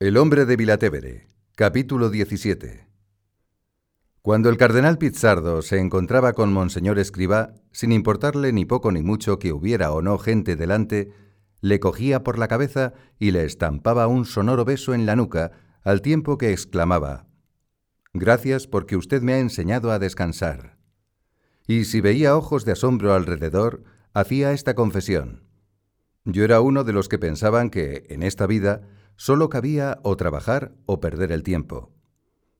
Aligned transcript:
El 0.00 0.16
hombre 0.16 0.46
de 0.46 0.54
Vilatevere, 0.54 1.26
capítulo 1.56 2.08
17. 2.08 2.86
Cuando 4.22 4.48
el 4.48 4.56
cardenal 4.56 4.96
Pizzardo 4.96 5.60
se 5.60 5.80
encontraba 5.80 6.34
con 6.34 6.52
Monseñor 6.52 7.00
Escribá, 7.00 7.54
sin 7.72 7.90
importarle 7.90 8.52
ni 8.52 8.64
poco 8.64 8.92
ni 8.92 9.02
mucho 9.02 9.40
que 9.40 9.52
hubiera 9.52 9.90
o 9.90 10.00
no 10.00 10.16
gente 10.18 10.54
delante, 10.54 11.10
le 11.60 11.80
cogía 11.80 12.22
por 12.22 12.38
la 12.38 12.46
cabeza 12.46 12.92
y 13.18 13.32
le 13.32 13.44
estampaba 13.44 14.06
un 14.06 14.24
sonoro 14.24 14.64
beso 14.64 14.94
en 14.94 15.04
la 15.04 15.16
nuca, 15.16 15.50
al 15.82 16.00
tiempo 16.00 16.38
que 16.38 16.52
exclamaba 16.52 17.26
Gracias 18.14 18.68
porque 18.68 18.94
usted 18.96 19.20
me 19.20 19.32
ha 19.32 19.40
enseñado 19.40 19.90
a 19.90 19.98
descansar. 19.98 20.78
Y 21.66 21.86
si 21.86 22.00
veía 22.00 22.36
ojos 22.36 22.64
de 22.64 22.70
asombro 22.70 23.14
alrededor, 23.14 23.82
hacía 24.14 24.52
esta 24.52 24.76
confesión. 24.76 25.42
Yo 26.24 26.44
era 26.44 26.60
uno 26.60 26.84
de 26.84 26.92
los 26.92 27.08
que 27.08 27.18
pensaban 27.18 27.68
que, 27.68 28.06
en 28.10 28.22
esta 28.22 28.46
vida, 28.46 28.82
Solo 29.20 29.48
cabía 29.48 29.98
o 30.04 30.16
trabajar 30.16 30.76
o 30.86 31.00
perder 31.00 31.32
el 31.32 31.42
tiempo. 31.42 31.90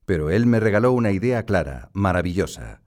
Pero 0.07 0.29
él 0.29 0.45
me 0.45 0.59
regaló 0.59 0.91
una 0.91 1.13
idea 1.13 1.45
clara, 1.45 1.89
maravillosa, 1.93 2.83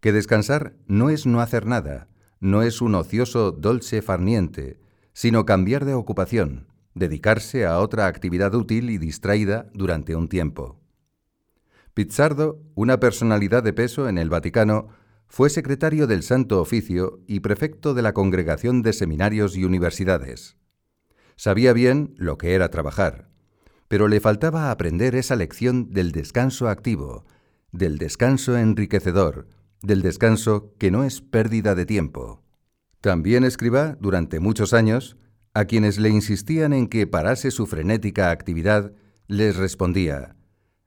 que 0.00 0.12
descansar 0.12 0.76
no 0.86 1.10
es 1.10 1.26
no 1.26 1.42
hacer 1.42 1.66
nada, 1.66 2.08
no 2.40 2.62
es 2.62 2.80
un 2.80 2.94
ocioso 2.94 3.52
dolce 3.52 4.00
farniente, 4.00 4.80
sino 5.12 5.44
cambiar 5.44 5.84
de 5.84 5.92
ocupación, 5.92 6.68
dedicarse 6.94 7.66
a 7.66 7.80
otra 7.80 8.06
actividad 8.06 8.54
útil 8.54 8.88
y 8.88 8.96
distraída 8.96 9.66
durante 9.74 10.16
un 10.16 10.28
tiempo. 10.28 10.80
Pizzardo, 11.92 12.62
una 12.74 12.98
personalidad 12.98 13.62
de 13.62 13.74
peso 13.74 14.08
en 14.08 14.16
el 14.16 14.30
Vaticano, 14.30 14.88
fue 15.28 15.50
secretario 15.50 16.06
del 16.06 16.22
Santo 16.22 16.62
Oficio 16.62 17.20
y 17.26 17.40
prefecto 17.40 17.92
de 17.92 18.00
la 18.00 18.14
Congregación 18.14 18.80
de 18.80 18.94
Seminarios 18.94 19.54
y 19.54 19.64
Universidades. 19.64 20.56
Sabía 21.44 21.72
bien 21.72 22.14
lo 22.18 22.38
que 22.38 22.54
era 22.54 22.68
trabajar, 22.68 23.28
pero 23.88 24.06
le 24.06 24.20
faltaba 24.20 24.70
aprender 24.70 25.16
esa 25.16 25.34
lección 25.34 25.90
del 25.90 26.12
descanso 26.12 26.68
activo, 26.68 27.24
del 27.72 27.98
descanso 27.98 28.56
enriquecedor, 28.56 29.48
del 29.82 30.02
descanso 30.02 30.72
que 30.78 30.92
no 30.92 31.02
es 31.02 31.20
pérdida 31.20 31.74
de 31.74 31.84
tiempo. 31.84 32.44
También 33.00 33.42
escriba, 33.42 33.96
durante 33.98 34.38
muchos 34.38 34.72
años, 34.72 35.16
a 35.52 35.64
quienes 35.64 35.98
le 35.98 36.10
insistían 36.10 36.72
en 36.72 36.86
que 36.86 37.08
parase 37.08 37.50
su 37.50 37.66
frenética 37.66 38.30
actividad, 38.30 38.92
les 39.26 39.56
respondía, 39.56 40.36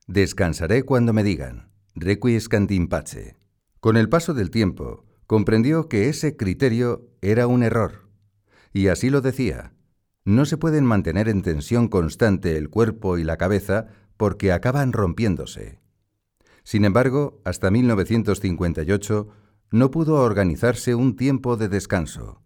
Descansaré 0.08 0.83
cuando 0.83 1.11
me 1.11 1.25
digan, 1.25 1.69
requiescantim 1.95 2.87
pace. 2.87 3.35
Con 3.81 3.97
el 3.97 4.08
paso 4.08 4.33
del 4.33 4.52
tiempo, 4.52 5.03
comprendió 5.27 5.89
que 5.89 6.08
ese 6.08 6.37
criterio 6.37 7.09
era 7.21 7.45
un 7.45 7.61
error. 7.61 8.08
Y 8.71 8.87
así 8.87 9.09
lo 9.09 9.19
decía, 9.19 9.74
no 10.25 10.45
se 10.45 10.57
pueden 10.57 10.83
mantener 10.83 11.29
en 11.29 11.43
tensión 11.43 11.87
constante 11.87 12.57
el 12.57 12.69
cuerpo 12.69 13.17
y 13.17 13.23
la 13.23 13.37
cabeza 13.37 13.87
porque 14.17 14.51
acaban 14.51 14.91
rompiéndose. 14.91 15.79
Sin 16.63 16.83
embargo, 16.83 17.41
hasta 17.45 17.69
1958 17.69 19.29
no 19.71 19.91
pudo 19.91 20.15
organizarse 20.15 20.95
un 20.95 21.15
tiempo 21.15 21.57
de 21.57 21.69
descanso. 21.69 22.41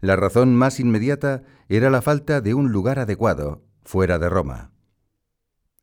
La 0.00 0.16
razón 0.16 0.54
más 0.54 0.80
inmediata 0.80 1.42
era 1.68 1.90
la 1.90 2.02
falta 2.02 2.40
de 2.40 2.54
un 2.54 2.70
lugar 2.70 2.98
adecuado 2.98 3.64
fuera 3.82 4.18
de 4.18 4.28
Roma. 4.28 4.72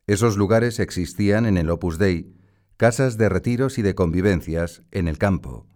Esos 0.06 0.36
lugares 0.36 0.78
existían 0.78 1.44
en 1.44 1.56
el 1.56 1.68
Opus 1.70 1.98
Dei, 1.98 2.36
casas 2.76 3.18
de 3.18 3.28
retiros 3.28 3.78
y 3.78 3.82
de 3.82 3.96
convivencias 3.96 4.84
en 4.92 5.08
el 5.08 5.18
campo, 5.18 5.66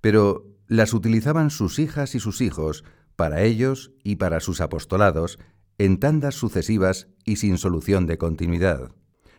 pero 0.00 0.46
las 0.66 0.92
utilizaban 0.92 1.50
sus 1.50 1.78
hijas 1.78 2.14
y 2.16 2.20
sus 2.20 2.40
hijos 2.40 2.84
para 3.18 3.42
ellos 3.42 3.90
y 4.04 4.14
para 4.14 4.38
sus 4.38 4.60
apostolados, 4.60 5.40
en 5.76 5.98
tandas 5.98 6.36
sucesivas 6.36 7.08
y 7.24 7.34
sin 7.34 7.58
solución 7.58 8.06
de 8.06 8.16
continuidad. 8.16 8.92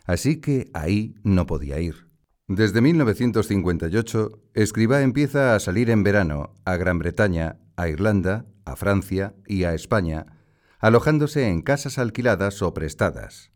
Así 0.04 0.38
que 0.38 0.70
ahí 0.74 1.14
no 1.22 1.46
podía 1.46 1.80
ir. 1.80 2.06
Desde 2.46 2.82
1958, 2.82 4.42
Escribá 4.52 5.00
empieza 5.00 5.54
a 5.54 5.60
salir 5.60 5.88
en 5.88 6.02
verano 6.02 6.52
a 6.66 6.76
Gran 6.76 6.98
Bretaña, 6.98 7.58
a 7.74 7.88
Irlanda, 7.88 8.44
a 8.66 8.76
Francia 8.76 9.34
y 9.46 9.64
a 9.64 9.72
España, 9.72 10.26
alojándose 10.78 11.48
en 11.48 11.62
casas 11.62 11.96
alquiladas 11.96 12.60
o 12.60 12.74
prestadas. 12.74 13.50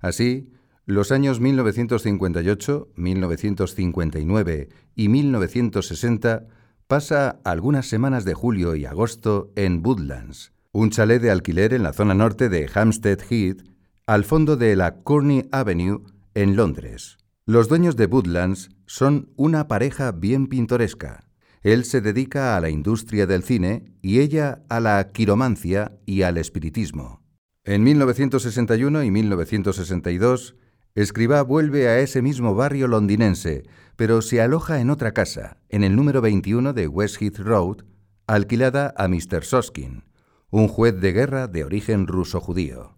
Así, 0.00 0.50
los 0.86 1.12
años 1.12 1.38
1958, 1.38 2.88
1959 2.96 4.70
y 4.96 5.08
1960 5.08 6.48
pasa 6.92 7.40
algunas 7.44 7.86
semanas 7.86 8.26
de 8.26 8.34
julio 8.34 8.74
y 8.74 8.84
agosto 8.84 9.50
en 9.56 9.80
Woodlands, 9.82 10.52
un 10.72 10.90
chalet 10.90 11.22
de 11.22 11.30
alquiler 11.30 11.72
en 11.72 11.82
la 11.82 11.94
zona 11.94 12.12
norte 12.12 12.50
de 12.50 12.68
Hampstead 12.74 13.18
Heath, 13.30 13.62
al 14.06 14.24
fondo 14.24 14.58
de 14.58 14.76
la 14.76 14.96
Courtney 14.96 15.48
Avenue, 15.52 16.02
en 16.34 16.54
Londres. 16.54 17.16
Los 17.46 17.68
dueños 17.68 17.96
de 17.96 18.04
Woodlands 18.04 18.68
son 18.84 19.30
una 19.36 19.68
pareja 19.68 20.12
bien 20.12 20.48
pintoresca. 20.48 21.24
Él 21.62 21.86
se 21.86 22.02
dedica 22.02 22.58
a 22.58 22.60
la 22.60 22.68
industria 22.68 23.26
del 23.26 23.42
cine 23.42 23.94
y 24.02 24.20
ella 24.20 24.62
a 24.68 24.78
la 24.78 25.12
quiromancia 25.12 25.92
y 26.04 26.20
al 26.20 26.36
espiritismo. 26.36 27.22
En 27.64 27.84
1961 27.84 29.02
y 29.02 29.10
1962, 29.10 30.56
Escribá 30.94 31.40
vuelve 31.40 31.88
a 31.88 32.00
ese 32.00 32.20
mismo 32.20 32.54
barrio 32.54 32.86
londinense, 32.86 33.62
pero 33.96 34.22
se 34.22 34.40
aloja 34.40 34.80
en 34.80 34.90
otra 34.90 35.12
casa, 35.12 35.58
en 35.68 35.84
el 35.84 35.96
número 35.96 36.20
21 36.20 36.72
de 36.72 36.88
West 36.88 37.20
Heath 37.20 37.38
Road, 37.38 37.84
alquilada 38.26 38.94
a 38.96 39.08
Mr. 39.08 39.44
Soskin, 39.44 40.04
un 40.50 40.68
juez 40.68 41.00
de 41.00 41.12
guerra 41.12 41.48
de 41.48 41.64
origen 41.64 42.06
ruso-judío. 42.06 42.96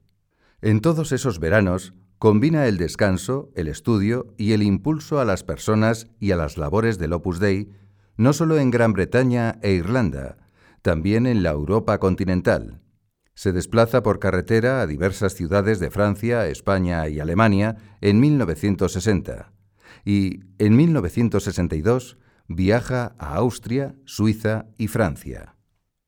En 0.61 0.81
todos 0.81 1.13
esos 1.13 1.41
veranos, 1.41 1.95
combina 2.19 2.67
el 2.67 2.79
descanso, 2.79 3.51
el 3.55 3.69
estudio 3.69 4.35
y 4.39 4.53
el 4.53 4.63
impulso 4.63 5.21
a 5.21 5.25
las 5.25 5.45
personas 5.45 6.07
y 6.21 6.31
a 6.31 6.37
las 6.37 6.57
labores 6.57 6.99
del 6.99 7.13
Opus 7.13 7.39
Dei, 7.39 7.71
no 8.17 8.33
solo 8.33 8.59
en 8.59 8.71
Gran 8.71 8.93
Bretaña 8.93 9.59
e 9.63 9.73
Irlanda, 9.73 10.39
también 10.83 11.27
en 11.27 11.43
la 11.43 11.51
Europa 11.51 11.99
continental. 11.99 12.81
Se 13.35 13.53
desplaza 13.53 14.03
por 14.03 14.21
carretera 14.21 14.81
a 14.81 14.87
diversas 14.87 15.35
ciudades 15.35 15.81
de 15.81 15.91
Francia, 15.91 16.47
España 16.47 17.09
y 17.09 17.19
Alemania 17.19 17.77
en 18.01 18.21
1960 18.21 19.55
y 20.05 20.41
en 20.59 20.77
1962 20.77 22.19
viaja 22.49 23.15
a 23.19 23.35
Austria, 23.37 23.95
Suiza 24.05 24.67
y 24.77 24.89
Francia. 24.89 25.57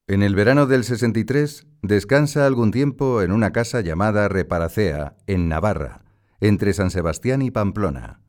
En 0.07 0.23
el 0.23 0.35
verano 0.35 0.67
del 0.67 0.85
63 0.85 1.67
descansa 1.83 2.47
algún 2.47 2.71
tiempo 2.71 3.23
en 3.23 3.33
una 3.33 3.53
casa 3.53 3.81
llamada 3.81 4.29
Reparacea, 4.29 5.17
en 5.27 5.49
Navarra, 5.49 6.05
entre 6.41 6.73
San 6.75 6.91
Sebastián 6.91 7.43
y 7.43 7.51
Pamplona, 7.51 8.21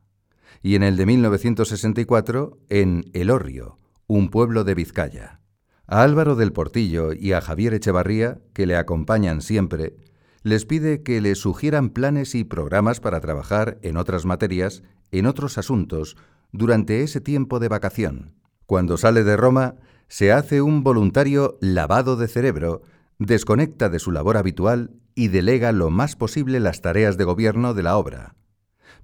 y 0.62 0.74
en 0.74 0.82
el 0.82 0.96
de 0.96 1.06
1964 1.06 2.58
en 2.68 3.04
Elorrio, 3.12 3.78
un 4.06 4.30
pueblo 4.30 4.64
de 4.64 4.74
Vizcaya. 4.74 5.40
A 5.86 6.02
Álvaro 6.02 6.34
del 6.34 6.52
Portillo 6.52 7.12
y 7.12 7.32
a 7.32 7.40
Javier 7.40 7.74
Echevarría, 7.74 8.40
que 8.54 8.66
le 8.66 8.76
acompañan 8.76 9.40
siempre, 9.40 9.96
les 10.42 10.66
pide 10.66 11.02
que 11.02 11.20
le 11.20 11.34
sugieran 11.34 11.90
planes 11.90 12.34
y 12.34 12.44
programas 12.44 13.00
para 13.00 13.20
trabajar 13.20 13.78
en 13.82 13.96
otras 13.96 14.24
materias, 14.24 14.82
en 15.10 15.26
otros 15.26 15.58
asuntos, 15.58 16.16
durante 16.52 17.02
ese 17.02 17.20
tiempo 17.20 17.60
de 17.60 17.68
vacación. 17.68 18.34
Cuando 18.66 18.96
sale 18.96 19.24
de 19.24 19.36
Roma, 19.36 19.76
se 20.08 20.32
hace 20.32 20.62
un 20.62 20.82
voluntario 20.82 21.58
lavado 21.60 22.16
de 22.16 22.28
cerebro, 22.28 22.82
desconecta 23.18 23.88
de 23.88 23.98
su 23.98 24.10
labor 24.10 24.36
habitual 24.36 24.92
y 25.14 25.28
delega 25.28 25.72
lo 25.72 25.90
más 25.90 26.16
posible 26.16 26.60
las 26.60 26.80
tareas 26.80 27.16
de 27.16 27.24
gobierno 27.24 27.74
de 27.74 27.82
la 27.82 27.96
obra. 27.96 28.36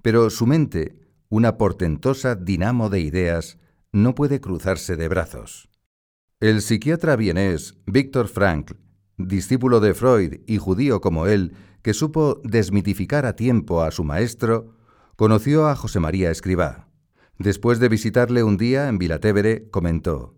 Pero 0.01 0.29
su 0.29 0.47
mente, 0.47 0.99
una 1.29 1.57
portentosa 1.57 2.35
dinamo 2.35 2.89
de 2.89 3.01
ideas, 3.01 3.57
no 3.91 4.15
puede 4.15 4.39
cruzarse 4.39 4.95
de 4.95 5.07
brazos. 5.07 5.69
El 6.39 6.61
psiquiatra 6.61 7.15
vienés 7.15 7.75
Víctor 7.85 8.27
Frankl, 8.27 8.75
discípulo 9.17 9.79
de 9.79 9.93
Freud 9.93 10.41
y 10.47 10.57
judío 10.57 11.01
como 11.01 11.27
él, 11.27 11.53
que 11.81 11.93
supo 11.93 12.41
desmitificar 12.43 13.25
a 13.25 13.35
tiempo 13.35 13.81
a 13.83 13.91
su 13.91 14.03
maestro, 14.03 14.74
conoció 15.15 15.67
a 15.67 15.75
José 15.75 15.99
María 15.99 16.29
Escribá. 16.29 16.89
Después 17.37 17.79
de 17.79 17.89
visitarle 17.89 18.43
un 18.43 18.57
día 18.57 18.89
en 18.89 18.97
Vilatevere, 18.97 19.69
comentó, 19.69 20.35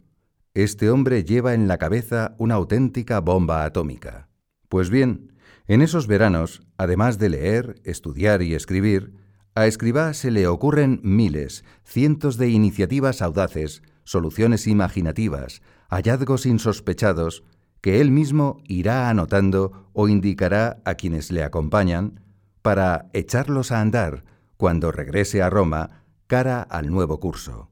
Este 0.54 0.90
hombre 0.90 1.24
lleva 1.24 1.54
en 1.54 1.68
la 1.68 1.78
cabeza 1.78 2.36
una 2.38 2.56
auténtica 2.56 3.20
bomba 3.20 3.66
atómica. 3.66 4.30
Pues 4.70 4.90
bien, 4.90 5.34
en 5.68 5.82
esos 5.82 6.08
veranos, 6.08 6.62
además 6.78 7.18
de 7.18 7.30
leer, 7.30 7.82
estudiar 7.84 8.42
y 8.42 8.54
escribir, 8.54 9.14
a 9.56 9.66
Escribá 9.66 10.14
se 10.14 10.30
le 10.30 10.48
ocurren 10.48 11.00
miles, 11.04 11.66
cientos 11.84 12.38
de 12.38 12.50
iniciativas 12.50 13.24
audaces, 13.24 13.82
soluciones 14.04 14.68
imaginativas, 14.68 15.64
hallazgos 15.90 16.46
insospechados 16.46 17.44
que 17.82 18.00
él 18.00 18.12
mismo 18.12 18.62
irá 18.68 19.10
anotando 19.10 19.90
o 19.94 20.08
indicará 20.08 20.80
a 20.86 20.96
quienes 20.96 21.32
le 21.32 21.44
acompañan 21.44 22.22
para 22.62 23.10
echarlos 23.14 23.72
a 23.72 23.82
andar 23.82 24.24
cuando 24.58 24.92
regrese 24.92 25.42
a 25.42 25.50
Roma 25.50 26.04
cara 26.28 26.62
al 26.62 26.92
nuevo 26.92 27.20
curso. 27.20 27.72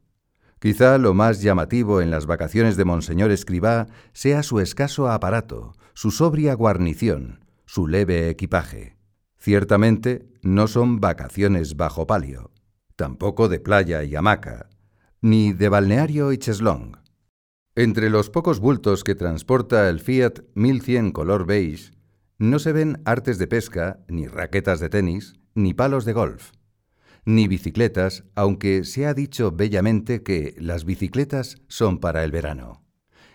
Quizá 0.59 0.97
lo 0.97 1.13
más 1.13 1.41
llamativo 1.41 2.01
en 2.01 2.09
las 2.09 2.25
vacaciones 2.25 2.77
de 2.77 2.85
Monseñor 2.85 3.31
Escribá 3.31 3.87
sea 4.13 4.41
su 4.41 4.59
escaso 4.59 5.11
aparato, 5.11 5.73
su 5.93 6.11
sobria 6.11 6.53
guarnición, 6.53 7.45
su 7.65 7.87
leve 7.87 8.29
equipaje. 8.29 8.97
Ciertamente 9.37 10.27
no 10.41 10.67
son 10.67 10.99
vacaciones 10.99 11.75
bajo 11.75 12.07
palio, 12.07 12.51
tampoco 12.95 13.49
de 13.49 13.59
playa 13.59 14.03
y 14.03 14.15
hamaca, 14.15 14.69
ni 15.21 15.53
de 15.53 15.69
balneario 15.69 16.31
y 16.31 16.37
cheslong. 16.37 16.97
Entre 17.75 18.09
los 18.09 18.29
pocos 18.29 18.59
bultos 18.59 19.03
que 19.03 19.15
transporta 19.15 19.89
el 19.89 19.99
Fiat 19.99 20.39
1100 20.55 21.11
color 21.11 21.45
beige, 21.45 21.91
no 22.37 22.57
se 22.57 22.71
ven 22.71 23.01
artes 23.05 23.37
de 23.37 23.47
pesca, 23.47 23.99
ni 24.07 24.27
raquetas 24.27 24.79
de 24.79 24.89
tenis, 24.89 25.35
ni 25.53 25.73
palos 25.73 26.05
de 26.05 26.13
golf, 26.13 26.51
ni 27.25 27.47
bicicletas, 27.47 28.23
aunque 28.35 28.83
se 28.83 29.05
ha 29.07 29.13
dicho 29.13 29.51
bellamente 29.51 30.23
que 30.23 30.55
las 30.59 30.85
bicicletas 30.85 31.57
son 31.67 31.99
para 31.99 32.23
el 32.23 32.31
verano. 32.31 32.83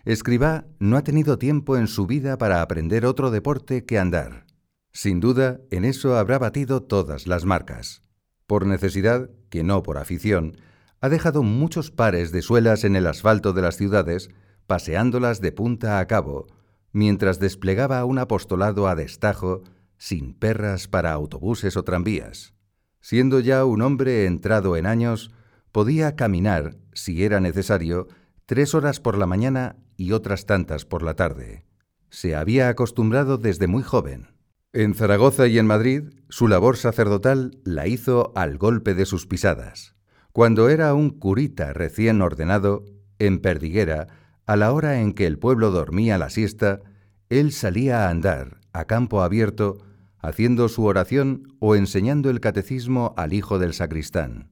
Escribá 0.04 0.66
no 0.78 0.96
ha 0.96 1.04
tenido 1.04 1.38
tiempo 1.38 1.76
en 1.76 1.86
su 1.86 2.06
vida 2.06 2.38
para 2.38 2.62
aprender 2.62 3.04
otro 3.04 3.30
deporte 3.30 3.84
que 3.84 3.98
andar. 3.98 4.46
Sin 4.92 5.20
duda, 5.20 5.60
en 5.70 5.84
eso 5.84 6.16
habrá 6.16 6.38
batido 6.38 6.82
todas 6.82 7.26
las 7.26 7.44
marcas. 7.44 8.02
Por 8.46 8.66
necesidad, 8.66 9.30
que 9.50 9.62
no 9.62 9.82
por 9.82 9.98
afición, 9.98 10.56
ha 11.00 11.08
dejado 11.08 11.42
muchos 11.42 11.90
pares 11.90 12.32
de 12.32 12.42
suelas 12.42 12.84
en 12.84 12.96
el 12.96 13.06
asfalto 13.06 13.52
de 13.52 13.62
las 13.62 13.76
ciudades, 13.76 14.30
paseándolas 14.66 15.40
de 15.40 15.52
punta 15.52 15.98
a 15.98 16.06
cabo, 16.06 16.46
mientras 16.92 17.38
desplegaba 17.38 18.04
un 18.04 18.18
apostolado 18.18 18.88
a 18.88 18.94
destajo, 18.94 19.62
sin 19.96 20.34
perras 20.34 20.88
para 20.88 21.12
autobuses 21.12 21.76
o 21.76 21.84
tranvías. 21.84 22.54
Siendo 23.00 23.40
ya 23.40 23.64
un 23.64 23.82
hombre 23.82 24.26
entrado 24.26 24.76
en 24.76 24.86
años, 24.86 25.30
podía 25.72 26.16
caminar, 26.16 26.76
si 26.92 27.24
era 27.24 27.40
necesario, 27.40 28.08
tres 28.46 28.74
horas 28.74 29.00
por 29.00 29.16
la 29.16 29.26
mañana 29.26 29.76
y 29.96 30.12
otras 30.12 30.46
tantas 30.46 30.84
por 30.84 31.02
la 31.02 31.14
tarde. 31.14 31.64
Se 32.10 32.34
había 32.34 32.68
acostumbrado 32.68 33.38
desde 33.38 33.66
muy 33.66 33.82
joven. 33.82 34.28
En 34.72 34.94
Zaragoza 34.94 35.46
y 35.46 35.58
en 35.58 35.66
Madrid, 35.66 36.10
su 36.28 36.46
labor 36.46 36.76
sacerdotal 36.76 37.58
la 37.64 37.86
hizo 37.86 38.32
al 38.36 38.58
golpe 38.58 38.94
de 38.94 39.06
sus 39.06 39.26
pisadas. 39.26 39.96
Cuando 40.32 40.68
era 40.68 40.94
un 40.94 41.10
curita 41.10 41.72
recién 41.72 42.22
ordenado, 42.22 42.84
en 43.18 43.40
Perdiguera, 43.40 44.06
a 44.46 44.56
la 44.56 44.72
hora 44.72 45.00
en 45.00 45.12
que 45.12 45.26
el 45.26 45.38
pueblo 45.38 45.70
dormía 45.70 46.18
la 46.18 46.30
siesta, 46.30 46.80
él 47.28 47.52
salía 47.52 48.06
a 48.06 48.10
andar, 48.10 48.60
a 48.72 48.84
campo 48.84 49.22
abierto, 49.22 49.78
haciendo 50.20 50.68
su 50.68 50.84
oración 50.84 51.56
o 51.58 51.74
enseñando 51.76 52.30
el 52.30 52.40
catecismo 52.40 53.14
al 53.16 53.32
hijo 53.32 53.58
del 53.58 53.74
sacristán. 53.74 54.50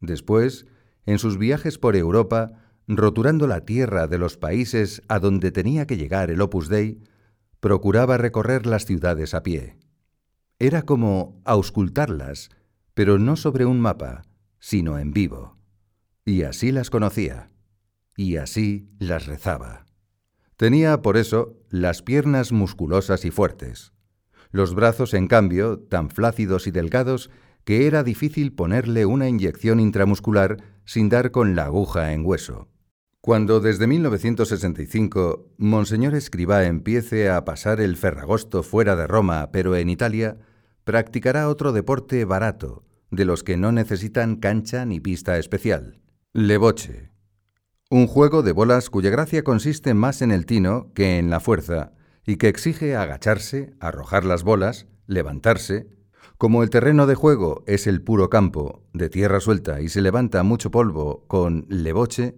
Después, 0.00 0.66
en 1.06 1.18
sus 1.18 1.38
viajes 1.38 1.78
por 1.78 1.96
Europa, 1.96 2.52
roturando 2.86 3.46
la 3.46 3.64
tierra 3.64 4.06
de 4.06 4.18
los 4.18 4.36
países 4.36 5.02
a 5.08 5.18
donde 5.18 5.52
tenía 5.52 5.86
que 5.86 5.96
llegar 5.96 6.30
el 6.30 6.40
Opus 6.40 6.68
Dei, 6.68 7.02
procuraba 7.60 8.18
recorrer 8.18 8.66
las 8.66 8.84
ciudades 8.84 9.34
a 9.34 9.42
pie. 9.42 9.76
Era 10.58 10.82
como 10.82 11.40
auscultarlas, 11.44 12.50
pero 12.94 13.18
no 13.18 13.36
sobre 13.36 13.64
un 13.64 13.80
mapa, 13.80 14.22
sino 14.58 14.98
en 14.98 15.12
vivo. 15.12 15.56
Y 16.24 16.42
así 16.42 16.72
las 16.72 16.90
conocía, 16.90 17.50
y 18.16 18.36
así 18.36 18.90
las 18.98 19.26
rezaba. 19.26 19.86
Tenía, 20.56 21.02
por 21.02 21.16
eso, 21.16 21.56
las 21.70 22.02
piernas 22.02 22.50
musculosas 22.50 23.24
y 23.24 23.30
fuertes, 23.30 23.92
los 24.50 24.74
brazos, 24.74 25.14
en 25.14 25.28
cambio, 25.28 25.78
tan 25.78 26.10
flácidos 26.10 26.66
y 26.66 26.70
delgados 26.70 27.30
que 27.64 27.86
era 27.86 28.02
difícil 28.02 28.52
ponerle 28.54 29.04
una 29.04 29.28
inyección 29.28 29.78
intramuscular 29.78 30.56
sin 30.84 31.08
dar 31.08 31.30
con 31.30 31.54
la 31.54 31.64
aguja 31.64 32.12
en 32.12 32.24
hueso. 32.24 32.68
Cuando 33.20 33.60
desde 33.60 33.86
1965 33.86 35.52
Monseñor 35.58 36.14
Escribá 36.14 36.64
empiece 36.64 37.28
a 37.28 37.44
pasar 37.44 37.80
el 37.80 37.96
ferragosto 37.96 38.62
fuera 38.62 38.96
de 38.96 39.06
Roma, 39.06 39.50
pero 39.52 39.76
en 39.76 39.90
Italia, 39.90 40.38
practicará 40.84 41.48
otro 41.50 41.72
deporte 41.72 42.24
barato, 42.24 42.84
de 43.10 43.26
los 43.26 43.42
que 43.42 43.58
no 43.58 43.70
necesitan 43.72 44.36
cancha 44.36 44.86
ni 44.86 45.00
pista 45.00 45.36
especial. 45.36 46.00
Leboche. 46.32 47.10
Un 47.90 48.06
juego 48.06 48.42
de 48.42 48.52
bolas 48.52 48.88
cuya 48.88 49.10
gracia 49.10 49.42
consiste 49.42 49.92
más 49.92 50.22
en 50.22 50.30
el 50.30 50.46
tino 50.46 50.92
que 50.94 51.18
en 51.18 51.28
la 51.28 51.40
fuerza, 51.40 51.92
y 52.28 52.36
que 52.36 52.48
exige 52.48 52.94
agacharse, 52.94 53.72
arrojar 53.80 54.26
las 54.26 54.42
bolas, 54.42 54.86
levantarse. 55.06 55.88
Como 56.36 56.62
el 56.62 56.68
terreno 56.68 57.06
de 57.06 57.14
juego 57.14 57.64
es 57.66 57.86
el 57.86 58.02
puro 58.02 58.28
campo, 58.28 58.82
de 58.92 59.08
tierra 59.08 59.40
suelta 59.40 59.80
y 59.80 59.88
se 59.88 60.02
levanta 60.02 60.42
mucho 60.42 60.70
polvo 60.70 61.24
con 61.26 61.64
leboche, 61.70 62.34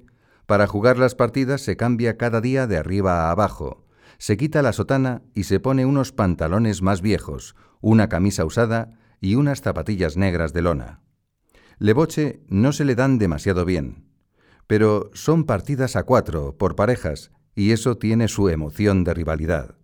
para 0.46 0.69
jugar 0.69 0.96
las 0.96 1.16
partidas 1.16 1.62
se 1.62 1.76
cambia 1.76 2.16
cada 2.16 2.40
día 2.40 2.69
de 2.69 2.76
arriba 2.76 3.26
a 3.26 3.31
abajo, 3.32 3.84
se 4.19 4.37
quita 4.37 4.62
la 4.62 4.72
sotana 4.72 5.22
y 5.34 5.42
se 5.42 5.58
pone 5.58 5.84
unos 5.84 6.12
pantalones 6.12 6.82
más 6.82 7.02
viejos, 7.02 7.56
una 7.81 8.08
camisa 8.08 8.44
usada 8.44 8.96
y 9.20 9.34
unas 9.34 9.60
zapatillas 9.60 10.16
negras 10.16 10.52
de 10.52 10.62
lona. 10.62 11.00
Leboche 11.81 12.44
no 12.46 12.72
se 12.72 12.84
le 12.84 12.94
dan 12.94 13.19
demasiado 13.19 13.64
bien, 13.64 14.04
pero 14.69 15.10
son 15.14 15.43
partidas 15.43 15.96
a 15.96 16.04
cuatro, 16.04 16.56
por 16.56 16.76
parejas, 16.76 17.32
y 17.56 17.72
eso 17.72 17.98
tiene 17.98 18.28
su 18.28 18.50
emoción 18.50 19.02
de 19.02 19.14
rivalidad. 19.14 19.80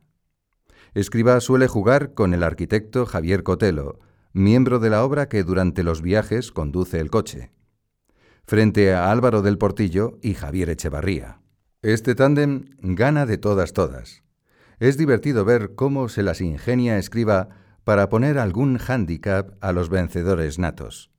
Escriba 0.97 1.39
suele 1.43 1.69
jugar 1.69 2.15
con 2.15 2.33
el 2.33 2.43
arquitecto 2.43 3.05
Javier 3.05 3.43
Cotelo, 3.43 4.01
miembro 4.33 4.79
de 4.79 4.89
la 4.89 5.05
obra 5.05 5.29
que 5.29 5.45
durante 5.45 5.83
los 5.83 6.01
viajes 6.01 6.53
conduce 6.53 7.01
el 7.01 7.11
coche 7.11 7.51
frente 8.47 8.95
a 8.95 9.11
Álvaro 9.11 9.43
del 9.43 9.59
Portillo 9.59 10.19
y 10.23 10.33
Javier 10.33 10.71
Echevarría. 10.71 11.43
Este 11.83 12.15
tándem 12.15 12.71
gana 12.79 13.27
de 13.27 13.37
todas 13.37 13.75
todas. 13.75 14.23
Es 14.79 14.97
divertido 14.97 15.45
ver 15.45 15.75
cómo 15.75 16.09
se 16.09 16.23
las 16.23 16.41
ingenia 16.41 16.97
escriba 16.97 17.51
para 17.85 18.09
poner 18.09 18.39
algún 18.39 18.79
hándicap 18.79 19.63
a 19.63 19.73
los 19.73 19.91
vencedores 19.91 20.59
natos. 20.59 21.11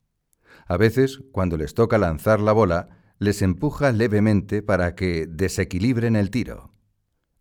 A 0.66 0.78
veces, 0.78 1.20
cuando 1.32 1.56
les 1.56 1.76
toca 1.76 2.00
lanzar 2.00 2.40
la 2.40 2.52
bola, 2.52 2.90
les 3.20 3.44
empuja 3.44 3.92
levemente 3.92 4.64
para 4.64 4.96
que 4.96 5.28
desequilibren 5.28 6.16
el 6.16 6.32
tiro. 6.32 6.72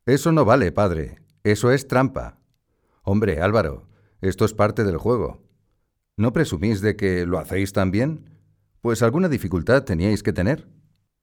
Eso 0.04 0.32
no 0.32 0.44
vale, 0.44 0.70
padre. 0.70 1.25
Eso 1.46 1.70
es 1.70 1.86
trampa. 1.86 2.40
Hombre, 3.04 3.40
Álvaro, 3.40 3.86
esto 4.20 4.44
es 4.44 4.52
parte 4.52 4.82
del 4.82 4.96
juego. 4.96 5.44
¿No 6.16 6.32
presumís 6.32 6.80
de 6.80 6.96
que 6.96 7.24
lo 7.24 7.38
hacéis 7.38 7.72
tan 7.72 7.92
bien? 7.92 8.30
pues 8.80 9.00
alguna 9.00 9.28
dificultad 9.28 9.84
teníais 9.84 10.24
que 10.24 10.32
tener. 10.32 10.68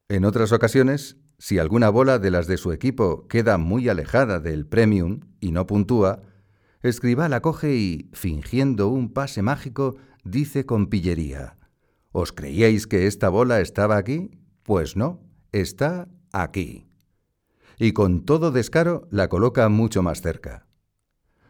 En 0.07 0.23
otras 0.23 0.53
ocasiones, 0.53 1.17
si 1.39 1.59
alguna 1.59 1.89
bola 1.89 2.19
de 2.19 2.31
las 2.31 2.47
de 2.47 2.55
su 2.55 2.71
equipo 2.71 3.27
queda 3.27 3.57
muy 3.57 3.89
alejada 3.89 4.39
del 4.39 4.65
premium 4.65 5.19
y 5.41 5.51
no 5.51 5.67
puntúa, 5.67 6.21
Escribá 6.83 7.27
la 7.27 7.41
coge 7.41 7.75
y, 7.75 8.09
fingiendo 8.13 8.87
un 8.87 9.11
pase 9.11 9.41
mágico, 9.41 9.97
dice 10.23 10.65
con 10.65 10.87
pillería, 10.87 11.57
¿Os 12.13 12.31
creíais 12.31 12.87
que 12.87 13.07
esta 13.07 13.27
bola 13.27 13.59
estaba 13.59 13.97
aquí? 13.97 14.31
Pues 14.63 14.95
no, 14.95 15.19
está 15.51 16.07
aquí. 16.31 16.92
Y 17.79 17.93
con 17.93 18.25
todo 18.25 18.51
descaro 18.51 19.07
la 19.11 19.27
coloca 19.29 19.67
mucho 19.69 20.03
más 20.03 20.21
cerca. 20.21 20.67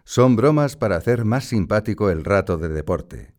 Son 0.06 0.36
bromas 0.36 0.76
para 0.76 0.98
hacer 0.98 1.26
más 1.26 1.46
simpático 1.46 2.10
el 2.10 2.26
rato 2.26 2.58
de 2.58 2.70
deporte. 2.70 3.34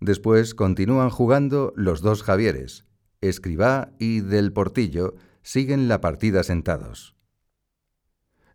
Después 0.00 0.54
continúan 0.54 1.10
jugando 1.10 1.72
los 1.76 2.00
dos 2.00 2.22
Javieres. 2.22 2.84
Escribá 3.20 3.92
y 3.98 4.20
Del 4.20 4.52
Portillo 4.52 5.14
siguen 5.42 5.88
la 5.88 6.00
partida 6.00 6.42
sentados. 6.42 7.14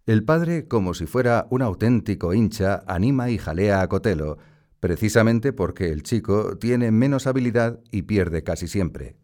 El 0.05 0.23
padre, 0.23 0.67
como 0.67 0.93
si 0.93 1.05
fuera 1.05 1.47
un 1.49 1.61
auténtico 1.61 2.33
hincha, 2.33 2.83
anima 2.87 3.29
y 3.29 3.37
jalea 3.37 3.81
a 3.81 3.87
Cotelo, 3.87 4.37
precisamente 4.79 5.53
porque 5.53 5.89
el 5.89 6.03
chico 6.03 6.57
tiene 6.57 6.91
menos 6.91 7.27
habilidad 7.27 7.79
y 7.91 8.03
pierde 8.03 8.43
casi 8.43 8.67
siempre. 8.67 9.17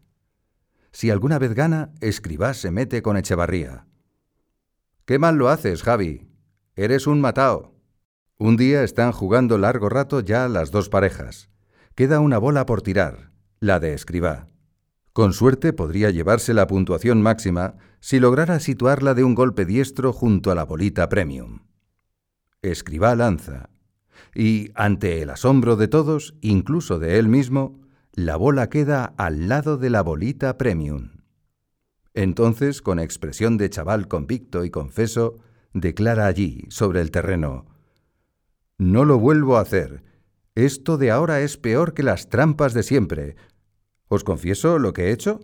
Si 0.92 1.10
alguna 1.10 1.38
vez 1.38 1.54
gana, 1.54 1.92
Escribá 2.00 2.54
se 2.54 2.70
mete 2.70 3.02
con 3.02 3.16
Echevarría. 3.16 3.86
Qué 5.06 5.20
mal 5.20 5.36
lo 5.36 5.50
haces, 5.50 5.84
Javi. 5.84 6.26
Eres 6.74 7.06
un 7.06 7.20
matao. 7.20 7.76
Un 8.38 8.56
día 8.56 8.82
están 8.82 9.12
jugando 9.12 9.56
largo 9.56 9.88
rato 9.88 10.18
ya 10.18 10.48
las 10.48 10.72
dos 10.72 10.88
parejas. 10.88 11.48
Queda 11.94 12.18
una 12.18 12.38
bola 12.38 12.66
por 12.66 12.82
tirar, 12.82 13.30
la 13.60 13.78
de 13.78 13.94
Escribá. 13.94 14.48
Con 15.12 15.32
suerte 15.32 15.72
podría 15.72 16.10
llevarse 16.10 16.54
la 16.54 16.66
puntuación 16.66 17.22
máxima 17.22 17.76
si 18.00 18.18
lograra 18.18 18.58
situarla 18.58 19.14
de 19.14 19.22
un 19.22 19.36
golpe 19.36 19.64
diestro 19.64 20.12
junto 20.12 20.50
a 20.50 20.56
la 20.56 20.64
bolita 20.64 21.08
premium. 21.08 21.60
Escribá 22.60 23.14
lanza, 23.14 23.70
y 24.34 24.72
ante 24.74 25.22
el 25.22 25.30
asombro 25.30 25.76
de 25.76 25.86
todos, 25.86 26.34
incluso 26.40 26.98
de 26.98 27.20
él 27.20 27.28
mismo, 27.28 27.80
la 28.12 28.34
bola 28.34 28.68
queda 28.68 29.14
al 29.16 29.48
lado 29.48 29.78
de 29.78 29.88
la 29.88 30.02
bolita 30.02 30.58
premium. 30.58 31.15
Entonces, 32.16 32.80
con 32.80 32.98
expresión 32.98 33.58
de 33.58 33.68
chaval 33.68 34.08
convicto 34.08 34.64
y 34.64 34.70
confeso, 34.70 35.36
declara 35.74 36.26
allí, 36.26 36.64
sobre 36.70 37.02
el 37.02 37.10
terreno, 37.10 37.66
No 38.78 39.04
lo 39.04 39.18
vuelvo 39.18 39.58
a 39.58 39.60
hacer, 39.60 40.02
esto 40.54 40.96
de 40.96 41.10
ahora 41.10 41.42
es 41.42 41.58
peor 41.58 41.92
que 41.92 42.02
las 42.02 42.30
trampas 42.30 42.72
de 42.72 42.82
siempre. 42.82 43.36
¿Os 44.08 44.24
confieso 44.24 44.78
lo 44.78 44.94
que 44.94 45.08
he 45.08 45.12
hecho? 45.12 45.40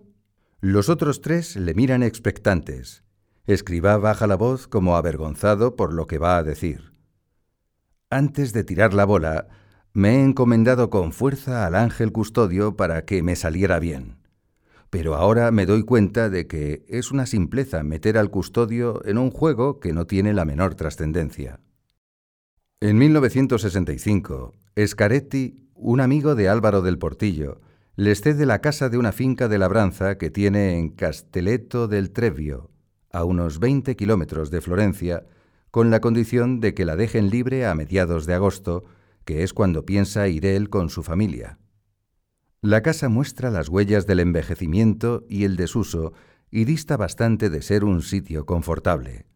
Los 0.62 0.88
otros 0.88 1.20
tres 1.20 1.56
le 1.56 1.74
miran 1.74 2.02
expectantes. 2.02 3.04
Escribá 3.44 3.98
baja 3.98 4.26
la 4.26 4.36
voz 4.36 4.66
como 4.66 4.96
avergonzado 4.96 5.76
por 5.76 5.92
lo 5.92 6.06
que 6.06 6.16
va 6.16 6.38
a 6.38 6.42
decir. 6.42 6.94
Antes 8.08 8.54
de 8.54 8.64
tirar 8.64 8.94
la 8.94 9.04
bola, 9.04 9.48
Me 9.92 10.16
he 10.16 10.24
encomendado 10.24 10.88
con 10.88 11.12
fuerza 11.12 11.66
al 11.66 11.74
ángel 11.74 12.12
custodio 12.12 12.76
para 12.76 13.04
que 13.04 13.22
me 13.22 13.36
saliera 13.36 13.78
bien. 13.78 14.21
Pero 14.92 15.14
ahora 15.14 15.50
me 15.52 15.64
doy 15.64 15.84
cuenta 15.84 16.28
de 16.28 16.46
que 16.46 16.84
es 16.86 17.12
una 17.12 17.24
simpleza 17.24 17.82
meter 17.82 18.18
al 18.18 18.28
custodio 18.28 19.00
en 19.06 19.16
un 19.16 19.30
juego 19.30 19.80
que 19.80 19.94
no 19.94 20.06
tiene 20.06 20.34
la 20.34 20.44
menor 20.44 20.74
trascendencia. 20.74 21.60
En 22.78 22.98
1965, 22.98 24.52
Scaretti, 24.86 25.70
un 25.74 26.02
amigo 26.02 26.34
de 26.34 26.50
Álvaro 26.50 26.82
del 26.82 26.98
Portillo, 26.98 27.62
les 27.96 28.20
cede 28.20 28.44
la 28.44 28.60
casa 28.60 28.90
de 28.90 28.98
una 28.98 29.12
finca 29.12 29.48
de 29.48 29.56
labranza 29.56 30.18
que 30.18 30.28
tiene 30.28 30.78
en 30.78 30.90
Castelletto 30.90 31.88
del 31.88 32.10
Trevio, 32.10 32.70
a 33.10 33.24
unos 33.24 33.60
20 33.60 33.96
kilómetros 33.96 34.50
de 34.50 34.60
Florencia, 34.60 35.24
con 35.70 35.90
la 35.90 36.02
condición 36.02 36.60
de 36.60 36.74
que 36.74 36.84
la 36.84 36.96
dejen 36.96 37.30
libre 37.30 37.64
a 37.64 37.74
mediados 37.74 38.26
de 38.26 38.34
agosto, 38.34 38.84
que 39.24 39.42
es 39.42 39.54
cuando 39.54 39.86
piensa 39.86 40.28
ir 40.28 40.44
él 40.44 40.68
con 40.68 40.90
su 40.90 41.02
familia. 41.02 41.58
La 42.64 42.80
casa 42.80 43.08
muestra 43.08 43.50
las 43.50 43.68
huellas 43.68 44.06
del 44.06 44.20
envejecimiento 44.20 45.26
y 45.28 45.42
el 45.42 45.56
desuso 45.56 46.12
y 46.48 46.64
dista 46.64 46.96
bastante 46.96 47.50
de 47.50 47.60
ser 47.60 47.82
un 47.82 48.02
sitio 48.02 48.46
confortable. 48.46 49.26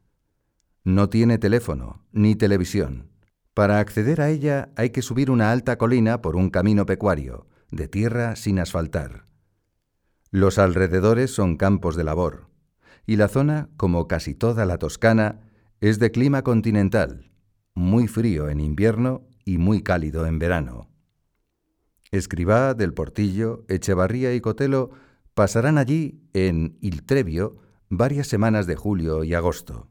No 0.84 1.08
tiene 1.08 1.36
teléfono 1.36 2.06
ni 2.12 2.36
televisión. 2.36 3.10
Para 3.52 3.80
acceder 3.80 4.20
a 4.20 4.30
ella 4.30 4.70
hay 4.76 4.90
que 4.90 5.02
subir 5.02 5.32
una 5.32 5.50
alta 5.50 5.76
colina 5.76 6.22
por 6.22 6.36
un 6.36 6.50
camino 6.50 6.86
pecuario, 6.86 7.48
de 7.72 7.88
tierra 7.88 8.36
sin 8.36 8.60
asfaltar. 8.60 9.26
Los 10.30 10.58
alrededores 10.58 11.32
son 11.34 11.56
campos 11.56 11.96
de 11.96 12.04
labor, 12.04 12.48
y 13.06 13.16
la 13.16 13.26
zona, 13.26 13.70
como 13.76 14.06
casi 14.06 14.36
toda 14.36 14.66
la 14.66 14.78
Toscana, 14.78 15.40
es 15.80 15.98
de 15.98 16.12
clima 16.12 16.42
continental, 16.42 17.32
muy 17.74 18.06
frío 18.06 18.48
en 18.50 18.60
invierno 18.60 19.26
y 19.44 19.58
muy 19.58 19.82
cálido 19.82 20.26
en 20.26 20.38
verano. 20.38 20.95
Escribá, 22.10 22.74
del 22.74 22.94
Portillo, 22.94 23.64
Echevarría 23.68 24.34
y 24.34 24.40
Cotelo 24.40 24.90
pasarán 25.34 25.78
allí, 25.78 26.22
en 26.32 26.78
Il 26.80 27.04
Trevio, 27.04 27.58
varias 27.88 28.26
semanas 28.26 28.66
de 28.66 28.76
julio 28.76 29.24
y 29.24 29.34
agosto. 29.34 29.88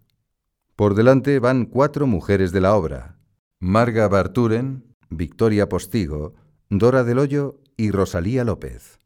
Por 0.76 0.96
delante 0.96 1.40
van 1.40 1.66
cuatro 1.66 2.08
mujeres 2.08 2.52
de 2.52 2.62
la 2.62 2.76
obra, 2.76 3.18
Marga 3.60 4.08
Barturen, 4.08 4.96
Victoria 5.10 5.70
Postigo, 5.70 6.34
Dora 6.70 7.04
del 7.04 7.20
Hoyo 7.20 7.62
y 7.78 7.92
Rosalía 7.92 8.44
López. 8.44 9.00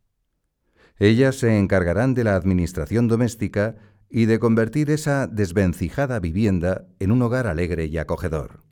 Ellas 0.97 1.35
se 1.35 1.57
encargarán 1.57 2.13
de 2.13 2.23
la 2.23 2.35
administración 2.35 3.07
doméstica 3.07 3.75
y 4.09 4.25
de 4.25 4.39
convertir 4.39 4.89
esa 4.89 5.27
desvencijada 5.27 6.19
vivienda 6.19 6.87
en 6.99 7.11
un 7.11 7.21
hogar 7.21 7.47
alegre 7.47 7.85
y 7.85 7.97
acogedor. 7.97 8.63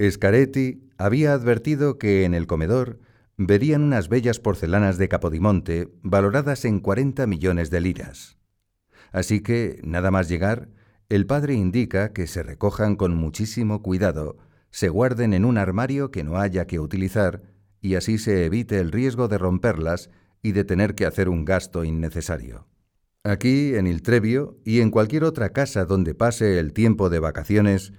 Scaretti 0.00 0.88
había 0.96 1.32
advertido 1.32 1.98
que 1.98 2.24
en 2.24 2.34
el 2.34 2.46
comedor 2.46 2.98
verían 3.36 3.82
unas 3.82 4.08
bellas 4.08 4.38
porcelanas 4.38 4.98
de 4.98 5.08
Capodimonte 5.08 5.88
valoradas 6.02 6.64
en 6.64 6.80
40 6.80 7.26
millones 7.26 7.70
de 7.70 7.80
liras. 7.80 8.38
Así 9.12 9.40
que, 9.40 9.80
nada 9.84 10.10
más 10.10 10.28
llegar, 10.28 10.68
el 11.08 11.26
padre 11.26 11.54
indica 11.54 12.12
que 12.12 12.26
se 12.26 12.42
recojan 12.42 12.96
con 12.96 13.14
muchísimo 13.14 13.82
cuidado, 13.82 14.38
se 14.70 14.88
guarden 14.88 15.34
en 15.34 15.44
un 15.44 15.58
armario 15.58 16.10
que 16.10 16.24
no 16.24 16.38
haya 16.38 16.66
que 16.66 16.80
utilizar 16.80 17.42
y 17.80 17.94
así 17.94 18.18
se 18.18 18.44
evite 18.44 18.80
el 18.80 18.90
riesgo 18.90 19.28
de 19.28 19.38
romperlas 19.38 20.10
y 20.42 20.52
de 20.52 20.64
tener 20.64 20.94
que 20.94 21.06
hacer 21.06 21.28
un 21.28 21.44
gasto 21.44 21.84
innecesario. 21.84 22.66
Aquí, 23.22 23.74
en 23.74 23.86
Iltrevio 23.86 24.58
y 24.64 24.80
en 24.80 24.90
cualquier 24.90 25.24
otra 25.24 25.50
casa 25.50 25.84
donde 25.84 26.14
pase 26.14 26.58
el 26.58 26.72
tiempo 26.72 27.08
de 27.08 27.20
vacaciones, 27.20 27.92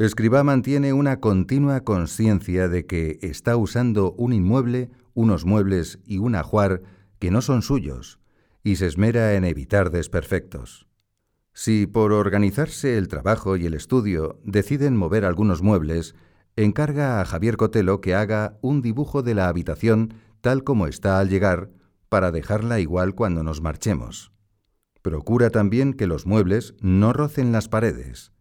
Escribá 0.00 0.42
mantiene 0.44 0.94
una 0.94 1.20
continua 1.20 1.80
conciencia 1.80 2.68
de 2.70 2.86
que 2.86 3.18
está 3.20 3.58
usando 3.58 4.12
un 4.12 4.32
inmueble, 4.32 4.88
unos 5.12 5.44
muebles 5.44 5.98
y 6.06 6.16
un 6.16 6.36
ajuar 6.36 6.80
que 7.18 7.30
no 7.30 7.42
son 7.42 7.60
suyos, 7.60 8.18
y 8.64 8.76
se 8.76 8.86
esmera 8.86 9.34
en 9.34 9.44
evitar 9.44 9.90
desperfectos. 9.90 10.86
Si 11.52 11.86
por 11.86 12.12
organizarse 12.12 12.96
el 12.96 13.08
trabajo 13.08 13.58
y 13.58 13.66
el 13.66 13.74
estudio 13.74 14.40
deciden 14.42 14.96
mover 14.96 15.26
algunos 15.26 15.60
muebles, 15.60 16.14
encarga 16.56 17.20
a 17.20 17.26
Javier 17.26 17.58
Cotelo 17.58 18.00
que 18.00 18.14
haga 18.14 18.56
un 18.62 18.80
dibujo 18.80 19.22
de 19.22 19.34
la 19.34 19.48
habitación 19.48 20.14
tal 20.40 20.64
como 20.64 20.86
está 20.86 21.18
al 21.18 21.28
llegar, 21.28 21.68
para 22.08 22.32
dejarla 22.32 22.80
igual 22.80 23.14
cuando 23.14 23.42
nos 23.42 23.60
marchemos. 23.60 24.32
Procura 25.02 25.50
también 25.50 25.92
que 25.92 26.06
los 26.06 26.24
muebles 26.24 26.72
no 26.80 27.12
rocen 27.12 27.52
las 27.52 27.68
paredes, 27.68 28.32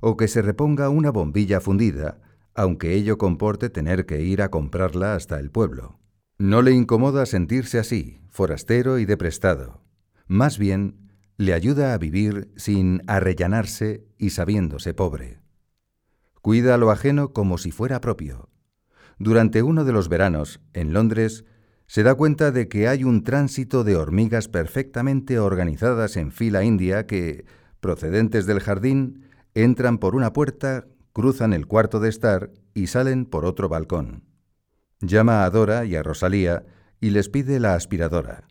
o 0.00 0.16
que 0.16 0.28
se 0.28 0.42
reponga 0.42 0.88
una 0.88 1.10
bombilla 1.10 1.60
fundida, 1.60 2.20
aunque 2.54 2.94
ello 2.94 3.18
comporte 3.18 3.70
tener 3.70 4.06
que 4.06 4.22
ir 4.22 4.42
a 4.42 4.50
comprarla 4.50 5.14
hasta 5.14 5.38
el 5.38 5.50
pueblo. 5.50 5.98
No 6.38 6.62
le 6.62 6.72
incomoda 6.72 7.26
sentirse 7.26 7.78
así, 7.78 8.20
forastero 8.30 8.98
y 8.98 9.04
deprestado. 9.04 9.82
Más 10.26 10.58
bien, 10.58 11.10
le 11.36 11.52
ayuda 11.52 11.92
a 11.92 11.98
vivir 11.98 12.50
sin 12.56 13.02
arrellanarse 13.06 14.06
y 14.18 14.30
sabiéndose 14.30 14.94
pobre. 14.94 15.40
Cuida 16.40 16.78
lo 16.78 16.90
ajeno 16.90 17.32
como 17.32 17.58
si 17.58 17.70
fuera 17.70 18.00
propio. 18.00 18.48
Durante 19.18 19.62
uno 19.62 19.84
de 19.84 19.92
los 19.92 20.08
veranos, 20.08 20.60
en 20.72 20.92
Londres, 20.92 21.44
se 21.86 22.02
da 22.02 22.14
cuenta 22.14 22.50
de 22.50 22.68
que 22.68 22.88
hay 22.88 23.04
un 23.04 23.22
tránsito 23.22 23.84
de 23.84 23.96
hormigas 23.96 24.48
perfectamente 24.48 25.38
organizadas 25.38 26.16
en 26.16 26.32
fila 26.32 26.64
india 26.64 27.06
que, 27.06 27.44
procedentes 27.80 28.46
del 28.46 28.60
jardín, 28.60 29.25
entran 29.56 29.96
por 29.96 30.14
una 30.14 30.34
puerta, 30.34 30.86
cruzan 31.14 31.54
el 31.54 31.66
cuarto 31.66 31.98
de 31.98 32.10
estar 32.10 32.50
y 32.74 32.88
salen 32.88 33.24
por 33.24 33.46
otro 33.46 33.70
balcón. 33.70 34.22
Llama 35.00 35.44
a 35.44 35.50
Dora 35.50 35.86
y 35.86 35.96
a 35.96 36.02
Rosalía 36.02 36.66
y 37.00 37.08
les 37.08 37.30
pide 37.30 37.58
la 37.58 37.74
aspiradora. 37.74 38.48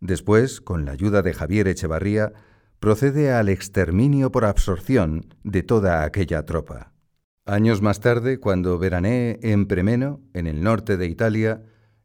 Después, 0.00 0.60
con 0.60 0.84
la 0.84 0.92
ayuda 0.92 1.22
de 1.22 1.32
Javier 1.32 1.66
Echevarría, 1.66 2.34
procede 2.78 3.32
al 3.32 3.48
exterminio 3.48 4.30
por 4.30 4.44
absorción 4.44 5.34
de 5.44 5.62
toda 5.62 6.04
aquella 6.04 6.44
tropa. 6.44 6.92
Años 7.46 7.80
más 7.80 8.00
tarde, 8.00 8.38
cuando 8.38 8.78
veranee 8.78 9.40
en 9.42 9.66
Premeno, 9.66 10.20
en 10.34 10.46
el 10.46 10.62
norte 10.62 10.98
de 10.98 11.06
Italia, 11.06 11.62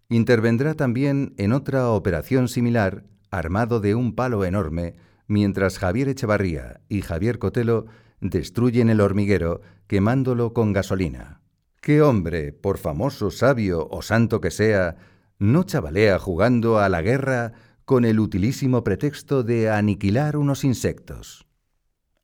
intervendrá 0.08 0.76
también 0.76 1.34
en 1.38 1.52
otra 1.52 1.90
operación 1.90 2.48
similar, 2.48 3.04
armado 3.32 3.82
de 3.82 3.96
un 3.96 4.16
palo 4.16 4.46
enorme, 4.46 4.96
mientras 5.28 5.78
Javier 5.78 6.08
Echevarría 6.08 6.80
y 6.88 7.02
Javier 7.02 7.38
Cotelo 7.38 7.86
destruyen 8.30 8.90
el 8.90 9.02
hormiguero 9.02 9.62
quemándolo 9.88 10.54
con 10.54 10.74
gasolina. 10.74 11.42
¿Qué 11.82 12.02
hombre, 12.02 12.54
por 12.54 12.78
famoso, 12.78 13.30
sabio 13.30 13.88
o 13.92 14.02
santo 14.02 14.40
que 14.40 14.52
sea, 14.52 14.96
no 15.38 15.64
chavalea 15.64 16.18
jugando 16.18 16.80
a 16.80 16.88
la 16.88 17.02
guerra 17.02 17.52
con 17.84 18.06
el 18.06 18.22
utilísimo 18.22 18.84
pretexto 18.84 19.44
de 19.44 19.70
aniquilar 19.70 20.38
unos 20.38 20.64
insectos? 20.64 21.46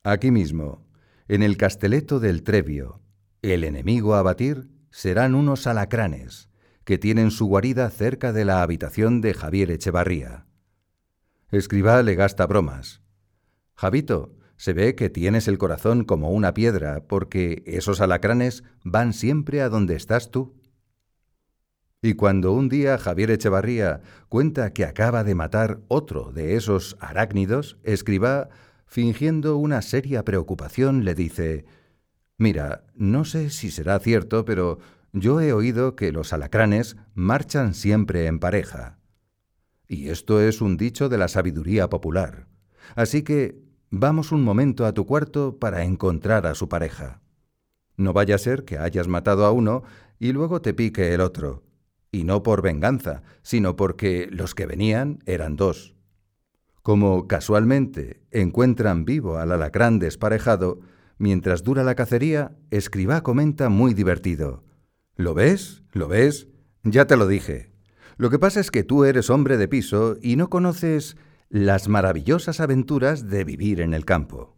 Aquí 0.04 0.32
mismo, 0.32 0.88
en 1.28 1.44
el 1.44 1.58
casteleto 1.58 2.22
del 2.22 2.44
Trevio, 2.44 3.02
el 3.42 3.66
enemigo 3.66 4.16
a 4.16 4.22
batir 4.22 4.72
serán 4.92 5.36
unos 5.36 5.68
alacranes, 5.68 6.50
que 6.86 6.98
tienen 6.98 7.30
su 7.30 7.46
guarida 7.46 7.90
cerca 7.90 8.32
de 8.32 8.46
la 8.46 8.62
habitación 8.62 9.20
de 9.20 9.34
Javier 9.34 9.70
Echevarría. 9.72 10.46
Escribá 11.52 12.02
le 12.02 12.16
gasta 12.16 12.48
bromas. 12.48 13.02
Javito, 13.76 14.39
se 14.60 14.74
ve 14.74 14.94
que 14.94 15.10
tienes 15.10 15.48
el 15.48 15.58
corazón 15.58 16.04
como 16.04 16.32
una 16.32 16.54
piedra, 16.54 17.06
porque 17.08 17.64
esos 17.66 18.02
alacranes 18.02 18.66
van 18.84 19.14
siempre 19.14 19.62
a 19.62 19.70
donde 19.70 19.96
estás 19.96 20.32
tú. 20.32 20.54
Y 22.02 22.16
cuando 22.16 22.52
un 22.52 22.68
día 22.68 22.98
Javier 22.98 23.32
Echevarría 23.32 24.02
cuenta 24.28 24.74
que 24.74 24.84
acaba 24.84 25.24
de 25.24 25.34
matar 25.34 25.80
otro 25.88 26.34
de 26.34 26.58
esos 26.58 26.98
arácnidos, 27.00 27.78
escriba, 27.84 28.50
fingiendo 28.86 29.56
una 29.56 29.82
seria 29.82 30.26
preocupación, 30.26 31.06
le 31.06 31.16
dice 31.16 31.64
Mira, 32.38 32.84
no 32.96 33.24
sé 33.24 33.52
si 33.52 33.72
será 33.72 33.98
cierto, 34.00 34.44
pero 34.44 34.80
yo 35.14 35.40
he 35.40 35.54
oído 35.54 35.96
que 35.96 36.12
los 36.12 36.34
alacranes 36.34 36.98
marchan 37.14 37.74
siempre 37.74 38.26
en 38.26 38.40
pareja. 38.40 39.00
Y 39.88 40.10
esto 40.10 40.42
es 40.42 40.60
un 40.60 40.76
dicho 40.76 41.08
de 41.08 41.18
la 41.18 41.30
sabiduría 41.30 41.90
popular. 41.90 42.48
Así 42.96 43.24
que 43.24 43.69
vamos 43.90 44.32
un 44.32 44.44
momento 44.44 44.86
a 44.86 44.94
tu 44.94 45.06
cuarto 45.06 45.58
para 45.60 45.84
encontrar 45.84 46.46
a 46.46 46.56
su 46.56 46.70
pareja. 46.70 47.22
No 47.98 48.14
vaya 48.14 48.36
a 48.36 48.40
ser 48.40 48.66
que 48.66 48.78
hayas 48.78 49.08
matado 49.08 49.46
a 49.46 49.52
uno 49.52 49.84
y 50.20 50.32
luego 50.32 50.62
te 50.62 50.74
pique 50.74 51.14
el 51.14 51.22
otro. 51.22 51.64
Y 52.12 52.24
no 52.24 52.44
por 52.44 52.62
venganza, 52.62 53.24
sino 53.42 53.76
porque 53.76 54.28
los 54.32 54.56
que 54.56 54.66
venían 54.66 55.20
eran 55.26 55.56
dos. 55.56 55.96
Como 56.82 57.28
casualmente 57.28 58.22
encuentran 58.32 59.06
vivo 59.06 59.38
al 59.38 59.52
alacrán 59.52 60.00
desparejado, 60.00 60.80
Mientras 61.20 61.64
dura 61.64 61.84
la 61.84 61.96
cacería, 61.96 62.56
Escribá 62.72 63.22
comenta 63.22 63.68
muy 63.68 63.94
divertido. 63.94 64.64
¿Lo 65.18 65.34
ves? 65.34 65.84
¿Lo 65.92 66.08
ves? 66.08 66.48
Ya 66.84 67.08
te 67.08 67.18
lo 67.18 67.28
dije. 67.28 67.74
Lo 68.16 68.30
que 68.30 68.40
pasa 68.40 68.62
es 68.62 68.72
que 68.72 68.86
tú 68.86 69.04
eres 69.04 69.30
hombre 69.30 69.58
de 69.58 69.68
piso 69.68 70.16
y 70.22 70.38
no 70.38 70.50
conoces 70.50 71.18
las 71.50 71.88
maravillosas 71.88 72.60
aventuras 72.60 73.28
de 73.28 73.44
vivir 73.44 73.82
en 73.82 73.96
el 73.96 74.06
campo. 74.06 74.56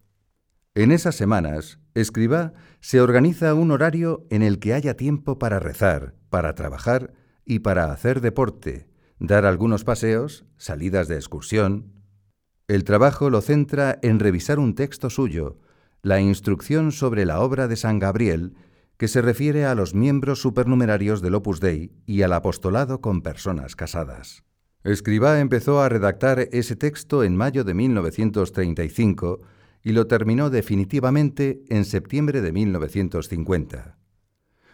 En 0.75 0.91
esas 0.91 1.15
semanas, 1.15 1.79
escriba 1.93 2.51
se 2.81 3.00
organiza 3.00 3.53
un 3.53 3.71
horario 3.71 4.27
en 4.29 4.43
el 4.43 4.60
que 4.60 4.74
haya 4.74 4.98
tiempo 4.98 5.39
para 5.39 5.60
rezar, 5.60 6.15
para 6.29 6.53
trabajar 6.53 7.13
y 7.45 7.60
para 7.60 7.93
hacer 7.93 8.19
deporte, 8.19 8.89
dar 9.19 9.45
algunos 9.45 9.86
paseos, 9.86 10.45
salidas 10.57 11.07
de 11.07 11.15
excursión. 11.15 11.93
El 12.67 12.83
trabajo 12.83 13.29
lo 13.29 13.39
centra 13.39 13.98
en 14.01 14.19
revisar 14.19 14.60
un 14.60 14.75
texto 14.75 15.10
suyo, 15.10 15.60
la 16.01 16.19
instrucción 16.19 16.91
sobre 16.91 17.25
la 17.25 17.39
obra 17.39 17.69
de 17.69 17.77
San 17.77 18.00
Gabriel, 18.00 18.53
que 18.98 19.07
se 19.07 19.21
refiere 19.21 19.65
a 19.65 19.75
los 19.75 19.95
miembros 19.95 20.41
supernumerarios 20.41 21.21
del 21.21 21.36
Opus 21.36 21.62
Dei 21.62 21.93
y 22.05 22.24
al 22.24 22.33
apostolado 22.33 23.00
con 23.00 23.21
personas 23.21 23.77
casadas. 23.77 24.43
Escribá 24.84 25.40
empezó 25.40 25.82
a 25.82 25.90
redactar 25.90 26.48
ese 26.52 26.76
texto 26.76 27.24
en 27.24 27.36
mayo 27.36 27.64
de 27.64 27.74
1935 27.74 29.42
y 29.84 29.92
lo 29.92 30.08
terminó 30.08 30.50
definitivamente 30.50 31.64
en 31.70 31.86
septiembre 31.86 32.42
de 32.42 32.52
1950. 32.52 33.98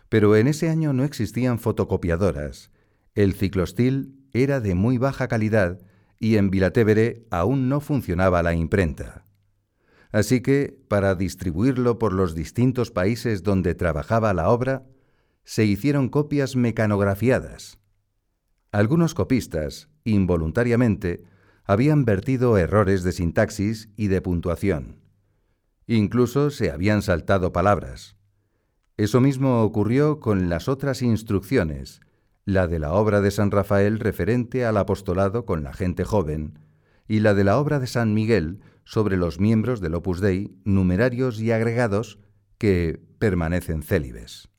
Pero 0.09 0.35
en 0.35 0.47
ese 0.47 0.69
año 0.69 0.93
no 0.93 1.03
existían 1.03 1.59
fotocopiadoras, 1.59 2.71
el 3.15 3.33
ciclostil 3.33 4.15
era 4.31 4.61
de 4.61 4.75
muy 4.75 4.97
baja 4.97 5.27
calidad 5.27 5.81
y 6.19 6.37
en 6.37 6.49
Vilatevere 6.49 7.25
aún 7.31 7.67
no 7.67 7.79
funcionaba 7.79 8.43
la 8.43 8.53
imprenta. 8.53 9.25
Así 10.11 10.41
que, 10.41 10.79
para 10.87 11.15
distribuirlo 11.15 11.99
por 11.99 12.13
los 12.13 12.33
distintos 12.33 12.91
países 12.91 13.43
donde 13.43 13.75
trabajaba 13.75 14.33
la 14.33 14.49
obra, 14.49 14.85
se 15.43 15.65
hicieron 15.65 16.09
copias 16.09 16.55
mecanografiadas. 16.55 17.79
Algunos 18.71 19.13
copistas, 19.13 19.89
involuntariamente, 20.07 21.23
habían 21.65 22.05
vertido 22.05 22.57
errores 22.57 23.03
de 23.03 23.11
sintaxis 23.11 23.89
y 23.97 24.07
de 24.07 24.21
puntuación. 24.21 25.01
Incluso 25.85 26.49
se 26.49 26.71
habían 26.71 27.01
saltado 27.01 27.51
palabras. 27.51 28.15
Eso 28.95 29.21
mismo 29.21 29.63
ocurrió 29.63 30.19
con 30.19 30.49
las 30.49 30.67
otras 30.67 31.01
instrucciones, 31.01 32.01
la 32.45 32.67
de 32.67 32.79
la 32.79 32.93
obra 32.93 33.21
de 33.21 33.31
San 33.31 33.51
Rafael 33.51 33.99
referente 33.99 34.65
al 34.65 34.77
apostolado 34.77 35.45
con 35.45 35.63
la 35.63 35.73
gente 35.73 36.03
joven, 36.03 36.59
y 37.07 37.19
la 37.19 37.33
de 37.33 37.43
la 37.43 37.57
obra 37.57 37.79
de 37.79 37.87
San 37.87 38.13
Miguel 38.13 38.61
sobre 38.85 39.17
los 39.17 39.39
miembros 39.39 39.81
del 39.81 39.95
Opus 39.95 40.21
Dei, 40.21 40.55
numerarios 40.63 41.39
y 41.41 41.51
agregados, 41.51 42.19
que 42.57 43.01
permanecen 43.19 43.83
célibes. 43.83 44.49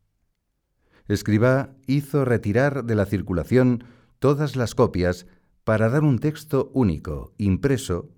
Escribá 1.09 1.71
hizo 1.87 2.27
retirar 2.27 2.85
de 2.85 2.95
la 2.95 3.07
circulación 3.07 3.85
todas 4.19 4.57
las 4.57 4.75
copias 4.75 5.27
para 5.69 5.91
dar 5.91 6.03
un 6.03 6.19
texto 6.19 6.71
único, 6.73 7.35
impreso, 7.37 8.09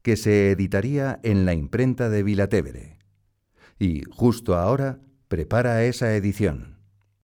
que 0.00 0.14
se 0.16 0.52
editaría 0.52 1.18
en 1.24 1.44
la 1.44 1.54
imprenta 1.54 2.08
de 2.08 2.22
Vilatevere. 2.22 3.00
Y 3.80 4.04
justo 4.12 4.54
ahora 4.54 5.00
prepara 5.26 5.82
esa 5.82 6.14
edición. 6.14 6.78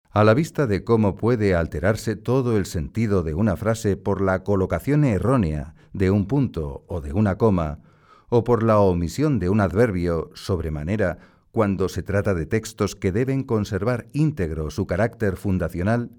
A 0.09 0.23
la 0.23 0.33
vista 0.33 0.65
de 0.65 0.83
cómo 0.83 1.15
puede 1.15 1.53
alterarse 1.53 2.15
todo 2.15 2.57
el 2.57 2.65
sentido 2.65 3.21
de 3.21 3.35
una 3.35 3.55
frase 3.55 3.97
por 3.97 4.19
la 4.19 4.43
colocación 4.43 5.03
errónea 5.03 5.75
de 5.93 6.09
un 6.09 6.25
punto 6.25 6.83
o 6.87 6.99
de 6.99 7.13
una 7.13 7.37
coma, 7.37 7.81
o 8.29 8.43
por 8.43 8.63
la 8.63 8.79
omisión 8.79 9.37
de 9.37 9.49
un 9.49 9.61
adverbio 9.61 10.31
sobremanera 10.33 11.19
cuando 11.51 11.87
se 11.87 12.01
trata 12.01 12.33
de 12.33 12.47
textos 12.47 12.95
que 12.95 13.11
deben 13.11 13.43
conservar 13.43 14.07
íntegro 14.11 14.71
su 14.71 14.87
carácter 14.87 15.35
fundacional, 15.35 16.09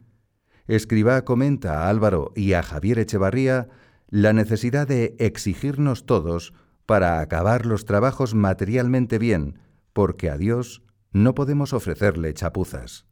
Escribá 0.69 1.25
comenta 1.25 1.83
a 1.83 1.89
Álvaro 1.89 2.33
y 2.37 2.53
a 2.53 2.63
Javier 2.63 2.99
Echevarría 2.99 3.69
la 4.11 4.35
necesidad 4.35 4.87
de 4.87 5.17
exigirnos 5.19 6.05
todos 6.07 6.53
para 6.87 7.21
acabar 7.21 7.67
los 7.67 7.87
trabajos 7.87 8.35
materialmente 8.35 9.19
bien, 9.19 9.59
porque 9.93 10.31
a 10.31 10.37
Dios 10.37 10.83
no 11.11 11.35
podemos 11.35 11.73
ofrecerle 11.73 12.35
chapuzas. 12.35 13.07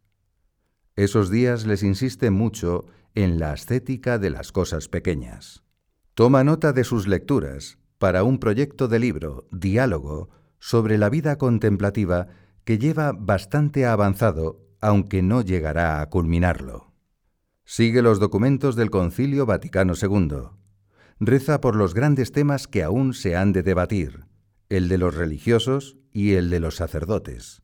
Esos 0.96 1.30
días 1.30 1.66
les 1.66 1.82
insiste 1.82 2.30
mucho 2.30 2.86
en 3.14 3.38
la 3.38 3.52
ascética 3.52 4.18
de 4.18 4.30
las 4.30 4.52
cosas 4.52 4.88
pequeñas. 4.88 5.62
Toma 6.14 6.44
nota 6.44 6.72
de 6.72 6.84
sus 6.84 7.06
lecturas 7.06 7.78
para 7.98 8.22
un 8.22 8.38
proyecto 8.38 8.88
de 8.88 8.98
libro, 8.98 9.48
Diálogo, 9.50 10.28
sobre 10.58 10.98
la 10.98 11.08
vida 11.08 11.36
contemplativa 11.36 12.28
que 12.64 12.78
lleva 12.78 13.12
bastante 13.12 13.86
avanzado, 13.86 14.60
aunque 14.80 15.22
no 15.22 15.40
llegará 15.40 16.00
a 16.00 16.08
culminarlo. 16.10 16.85
Sigue 17.68 18.00
los 18.00 18.20
documentos 18.20 18.76
del 18.76 18.90
Concilio 18.90 19.44
Vaticano 19.44 19.94
II. 20.00 20.50
Reza 21.18 21.60
por 21.60 21.74
los 21.74 21.94
grandes 21.94 22.30
temas 22.30 22.68
que 22.68 22.84
aún 22.84 23.12
se 23.12 23.34
han 23.34 23.52
de 23.52 23.64
debatir, 23.64 24.24
el 24.68 24.88
de 24.88 24.98
los 24.98 25.16
religiosos 25.16 25.96
y 26.12 26.34
el 26.34 26.48
de 26.48 26.60
los 26.60 26.76
sacerdotes. 26.76 27.62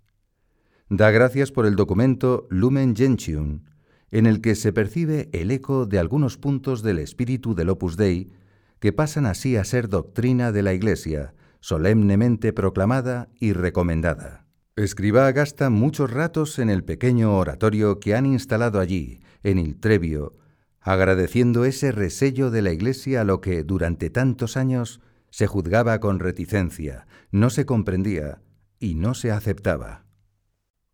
Da 0.88 1.12
gracias 1.12 1.52
por 1.52 1.66
el 1.66 1.76
documento 1.76 2.48
Lumen 2.50 2.96
Gentium, 2.96 3.62
en 4.10 4.26
el 4.26 4.40
que 4.40 4.56
se 4.56 4.72
percibe 4.72 5.30
el 5.32 5.52
eco 5.52 5.86
de 5.86 6.00
algunos 6.00 6.36
puntos 6.36 6.82
del 6.82 6.98
espíritu 6.98 7.54
del 7.54 7.68
Opus 7.68 7.96
Dei 7.96 8.32
que 8.80 8.92
pasan 8.92 9.24
así 9.24 9.56
a 9.56 9.62
ser 9.62 9.88
doctrina 9.88 10.50
de 10.50 10.62
la 10.62 10.74
Iglesia, 10.74 11.32
solemnemente 11.60 12.52
proclamada 12.52 13.28
y 13.38 13.52
recomendada. 13.52 14.48
Escriba 14.74 15.30
gasta 15.30 15.70
muchos 15.70 16.10
ratos 16.10 16.58
en 16.58 16.70
el 16.70 16.82
pequeño 16.82 17.38
oratorio 17.38 18.00
que 18.00 18.16
han 18.16 18.26
instalado 18.26 18.80
allí, 18.80 19.20
en 19.42 19.58
Il 19.58 19.78
Trevio, 19.78 20.36
agradeciendo 20.80 21.64
ese 21.64 21.92
resello 21.92 22.50
de 22.50 22.62
la 22.62 22.72
Iglesia 22.72 23.20
a 23.20 23.24
lo 23.24 23.40
que 23.40 23.62
durante 23.64 24.10
tantos 24.10 24.56
años 24.56 25.00
se 25.30 25.46
juzgaba 25.46 25.98
con 26.00 26.18
reticencia, 26.18 27.06
no 27.30 27.50
se 27.50 27.64
comprendía 27.64 28.42
y 28.78 28.94
no 28.94 29.14
se 29.14 29.30
aceptaba. 29.30 30.04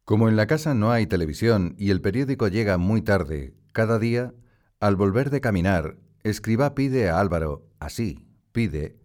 Como 0.04 0.28
en 0.28 0.37
la 0.37 0.46
casa 0.46 0.74
no 0.74 0.92
hay 0.92 1.06
televisión 1.06 1.74
y 1.78 1.90
el 1.90 2.00
periódico 2.00 2.48
llega 2.48 2.78
muy 2.78 3.02
tarde, 3.02 3.54
cada 3.72 3.98
día, 3.98 4.34
al 4.80 4.96
volver 4.96 5.30
de 5.30 5.40
caminar, 5.40 5.98
Escriba 6.22 6.74
pide 6.74 7.11
a 7.11 7.20
Álvaro, 7.20 7.66
así, 7.78 8.26
pide, 8.52 8.98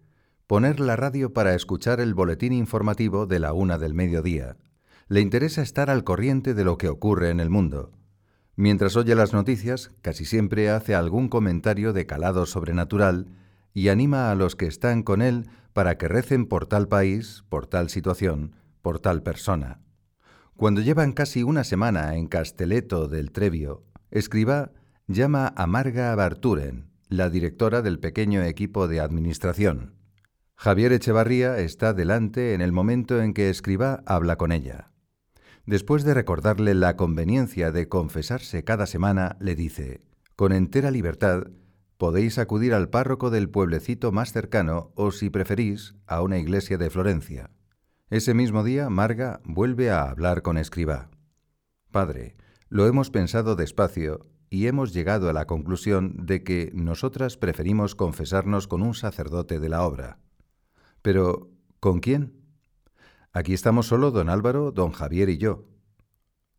poner 0.46 0.80
la 0.80 0.96
radio 0.96 1.32
para 1.32 1.54
escuchar 1.54 2.00
el 2.00 2.14
boletín 2.14 2.52
informativo 2.52 3.26
de 3.26 3.38
la 3.38 3.52
una 3.52 3.78
del 3.78 3.94
mediodía. 3.94 4.56
Le 5.08 5.20
interesa 5.20 5.62
estar 5.62 5.90
al 5.90 6.04
corriente 6.04 6.54
de 6.54 6.64
lo 6.64 6.78
que 6.78 6.88
ocurre 6.88 7.30
en 7.30 7.40
el 7.40 7.50
mundo. 7.50 7.92
Mientras 8.56 8.96
oye 8.96 9.14
las 9.14 9.32
noticias, 9.32 9.90
casi 10.00 10.24
siempre 10.24 10.70
hace 10.70 10.94
algún 10.94 11.28
comentario 11.28 11.92
de 11.92 12.06
calado 12.06 12.46
sobrenatural 12.46 13.26
y 13.72 13.88
anima 13.88 14.30
a 14.30 14.34
los 14.36 14.54
que 14.54 14.66
están 14.66 15.02
con 15.02 15.22
él 15.22 15.48
para 15.72 15.98
que 15.98 16.06
recen 16.06 16.46
por 16.46 16.66
tal 16.66 16.86
país, 16.86 17.44
por 17.48 17.66
tal 17.66 17.90
situación, 17.90 18.54
por 18.80 19.00
tal 19.00 19.22
persona. 19.22 19.80
Cuando 20.56 20.80
llevan 20.80 21.12
casi 21.12 21.42
una 21.42 21.64
semana 21.64 22.14
en 22.14 22.28
Castelletto 22.28 23.08
del 23.08 23.32
Trevio, 23.32 23.82
escriba 24.12 24.70
llama 25.08 25.52
a 25.56 25.66
Marga 25.66 26.14
Barturen, 26.14 26.90
la 27.08 27.28
directora 27.28 27.82
del 27.82 27.98
pequeño 27.98 28.42
equipo 28.42 28.86
de 28.86 29.00
administración. 29.00 29.94
Javier 30.54 30.92
Echevarría 30.92 31.58
está 31.58 31.92
delante 31.92 32.54
en 32.54 32.60
el 32.60 32.70
momento 32.70 33.20
en 33.20 33.34
que 33.34 33.50
Escribá 33.50 34.04
habla 34.06 34.36
con 34.36 34.52
ella. 34.52 34.93
Después 35.66 36.04
de 36.04 36.12
recordarle 36.12 36.74
la 36.74 36.96
conveniencia 36.96 37.72
de 37.72 37.88
confesarse 37.88 38.64
cada 38.64 38.86
semana, 38.86 39.36
le 39.40 39.54
dice, 39.54 40.02
con 40.36 40.52
entera 40.52 40.90
libertad, 40.90 41.44
podéis 41.96 42.38
acudir 42.38 42.74
al 42.74 42.90
párroco 42.90 43.30
del 43.30 43.48
pueblecito 43.48 44.12
más 44.12 44.32
cercano 44.32 44.92
o, 44.94 45.10
si 45.10 45.30
preferís, 45.30 45.94
a 46.06 46.20
una 46.20 46.38
iglesia 46.38 46.76
de 46.76 46.90
Florencia. 46.90 47.50
Ese 48.10 48.34
mismo 48.34 48.62
día, 48.62 48.90
Marga 48.90 49.40
vuelve 49.44 49.90
a 49.90 50.02
hablar 50.02 50.42
con 50.42 50.58
Escribá. 50.58 51.10
Padre, 51.90 52.36
lo 52.68 52.86
hemos 52.86 53.10
pensado 53.10 53.56
despacio 53.56 54.20
y 54.50 54.66
hemos 54.66 54.92
llegado 54.92 55.30
a 55.30 55.32
la 55.32 55.46
conclusión 55.46 56.26
de 56.26 56.44
que 56.44 56.70
nosotras 56.74 57.38
preferimos 57.38 57.94
confesarnos 57.94 58.68
con 58.68 58.82
un 58.82 58.94
sacerdote 58.94 59.58
de 59.60 59.68
la 59.70 59.82
obra. 59.82 60.18
Pero, 61.00 61.50
¿con 61.80 62.00
quién? 62.00 62.43
Aquí 63.36 63.52
estamos 63.52 63.88
solo 63.88 64.12
don 64.12 64.28
Álvaro, 64.28 64.70
don 64.70 64.92
Javier 64.92 65.28
y 65.28 65.38
yo. 65.38 65.64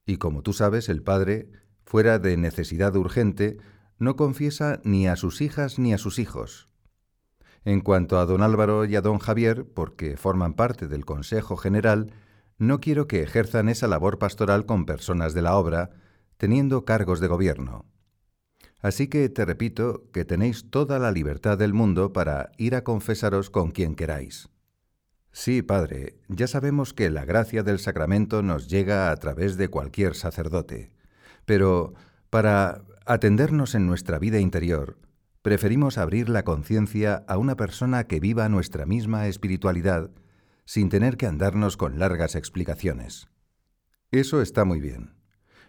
Y 0.05 0.17
como 0.17 0.41
tú 0.41 0.51
sabes, 0.51 0.89
el 0.89 1.01
padre, 1.01 1.49
fuera 1.85 2.19
de 2.19 2.35
necesidad 2.35 2.93
urgente, 2.97 3.59
no 3.97 4.17
confiesa 4.17 4.81
ni 4.83 5.07
a 5.07 5.15
sus 5.15 5.39
hijas 5.39 5.79
ni 5.79 5.93
a 5.93 5.97
sus 5.97 6.19
hijos. 6.19 6.67
En 7.63 7.79
cuanto 7.79 8.19
a 8.19 8.25
don 8.25 8.41
Álvaro 8.41 8.83
y 8.83 8.97
a 8.97 9.01
don 9.01 9.19
Javier, 9.19 9.65
porque 9.73 10.17
forman 10.17 10.53
parte 10.53 10.89
del 10.89 11.05
Consejo 11.05 11.55
General, 11.55 12.11
no 12.57 12.81
quiero 12.81 13.07
que 13.07 13.23
ejerzan 13.23 13.69
esa 13.69 13.87
labor 13.87 14.19
pastoral 14.19 14.65
con 14.65 14.85
personas 14.85 15.33
de 15.33 15.43
la 15.43 15.55
obra, 15.55 15.91
teniendo 16.35 16.83
cargos 16.83 17.21
de 17.21 17.27
gobierno. 17.27 17.85
Así 18.81 19.07
que 19.07 19.29
te 19.29 19.45
repito 19.45 20.11
que 20.11 20.25
tenéis 20.25 20.69
toda 20.69 20.99
la 20.99 21.13
libertad 21.13 21.57
del 21.57 21.73
mundo 21.73 22.11
para 22.11 22.51
ir 22.57 22.75
a 22.75 22.83
confesaros 22.83 23.49
con 23.49 23.71
quien 23.71 23.95
queráis. 23.95 24.49
Sí, 25.37 25.61
Padre, 25.61 26.15
ya 26.29 26.47
sabemos 26.47 26.93
que 26.93 27.09
la 27.09 27.25
gracia 27.25 27.61
del 27.61 27.79
sacramento 27.79 28.41
nos 28.41 28.69
llega 28.69 29.11
a 29.11 29.17
través 29.17 29.57
de 29.57 29.67
cualquier 29.67 30.15
sacerdote, 30.15 30.93
pero 31.43 31.93
para 32.29 32.85
atendernos 33.05 33.75
en 33.75 33.85
nuestra 33.85 34.17
vida 34.17 34.39
interior, 34.39 34.97
preferimos 35.41 35.97
abrir 35.97 36.29
la 36.29 36.43
conciencia 36.43 37.25
a 37.27 37.37
una 37.37 37.57
persona 37.57 38.05
que 38.05 38.21
viva 38.21 38.47
nuestra 38.47 38.85
misma 38.85 39.27
espiritualidad, 39.27 40.09
sin 40.63 40.87
tener 40.87 41.17
que 41.17 41.27
andarnos 41.27 41.75
con 41.75 41.99
largas 41.99 42.35
explicaciones. 42.35 43.27
Eso 44.11 44.41
está 44.41 44.63
muy 44.63 44.79
bien. 44.79 45.15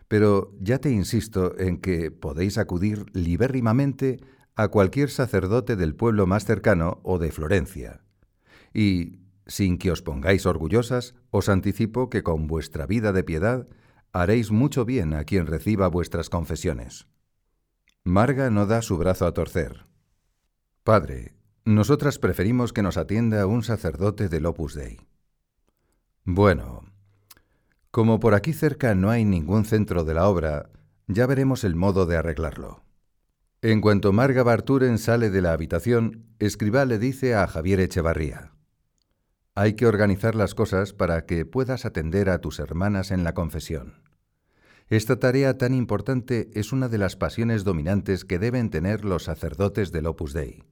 Pero 0.06 0.52
ya 0.60 0.78
te 0.78 0.92
insisto 0.92 1.58
en 1.58 1.78
que 1.78 2.12
podéis 2.12 2.56
acudir 2.56 3.06
libérrimamente 3.14 4.20
a 4.54 4.68
cualquier 4.68 5.10
sacerdote 5.10 5.74
del 5.74 5.96
pueblo 5.96 6.28
más 6.28 6.44
cercano 6.44 7.00
o 7.02 7.18
de 7.18 7.32
Florencia. 7.32 8.04
Y, 8.72 9.25
sin 9.46 9.78
que 9.78 9.90
os 9.90 10.02
pongáis 10.02 10.46
orgullosas, 10.46 11.14
os 11.30 11.48
anticipo 11.48 12.10
que 12.10 12.22
con 12.22 12.46
vuestra 12.46 12.86
vida 12.86 13.12
de 13.12 13.24
piedad 13.24 13.68
haréis 14.12 14.50
mucho 14.50 14.84
bien 14.84 15.14
a 15.14 15.24
quien 15.24 15.46
reciba 15.46 15.88
vuestras 15.88 16.30
confesiones. 16.30 17.06
Marga 18.04 18.50
no 18.50 18.66
da 18.66 18.82
su 18.82 18.98
brazo 18.98 19.26
a 19.26 19.32
torcer. 19.32 19.86
Padre, 20.84 21.34
nosotras 21.64 22.18
preferimos 22.18 22.72
que 22.72 22.82
nos 22.82 22.96
atienda 22.96 23.46
un 23.46 23.62
sacerdote 23.62 24.28
del 24.28 24.46
Opus 24.46 24.74
Dei. 24.74 25.00
Bueno, 26.24 26.84
como 27.90 28.20
por 28.20 28.34
aquí 28.34 28.52
cerca 28.52 28.94
no 28.94 29.10
hay 29.10 29.24
ningún 29.24 29.64
centro 29.64 30.04
de 30.04 30.14
la 30.14 30.28
obra, 30.28 30.70
ya 31.06 31.26
veremos 31.26 31.64
el 31.64 31.76
modo 31.76 32.06
de 32.06 32.16
arreglarlo. 32.16 32.84
En 33.62 33.80
cuanto 33.80 34.12
Marga 34.12 34.42
Barturen 34.42 34.98
sale 34.98 35.30
de 35.30 35.40
la 35.40 35.52
habitación, 35.52 36.26
Escribá 36.38 36.84
le 36.84 36.98
dice 36.98 37.34
a 37.34 37.46
Javier 37.46 37.80
Echevarría, 37.80 38.52
Hay 39.58 39.72
que 39.72 39.86
organizar 39.86 40.34
las 40.34 40.54
cosas 40.54 40.92
para 40.92 41.24
que 41.24 41.46
puedas 41.46 41.86
atender 41.86 42.28
a 42.28 42.42
tus 42.42 42.58
hermanas 42.58 43.10
en 43.10 43.24
la 43.24 43.32
confesión. 43.32 43.94
Esta 44.88 45.18
tarea 45.18 45.56
tan 45.56 45.72
importante 45.72 46.50
es 46.52 46.74
una 46.74 46.90
de 46.90 46.98
las 46.98 47.16
pasiones 47.16 47.64
dominantes 47.64 48.26
que 48.26 48.38
deben 48.38 48.68
tener 48.68 49.06
los 49.06 49.24
sacerdotes 49.24 49.92
del 49.92 50.08
Opus 50.08 50.34
Dei. 50.34 50.62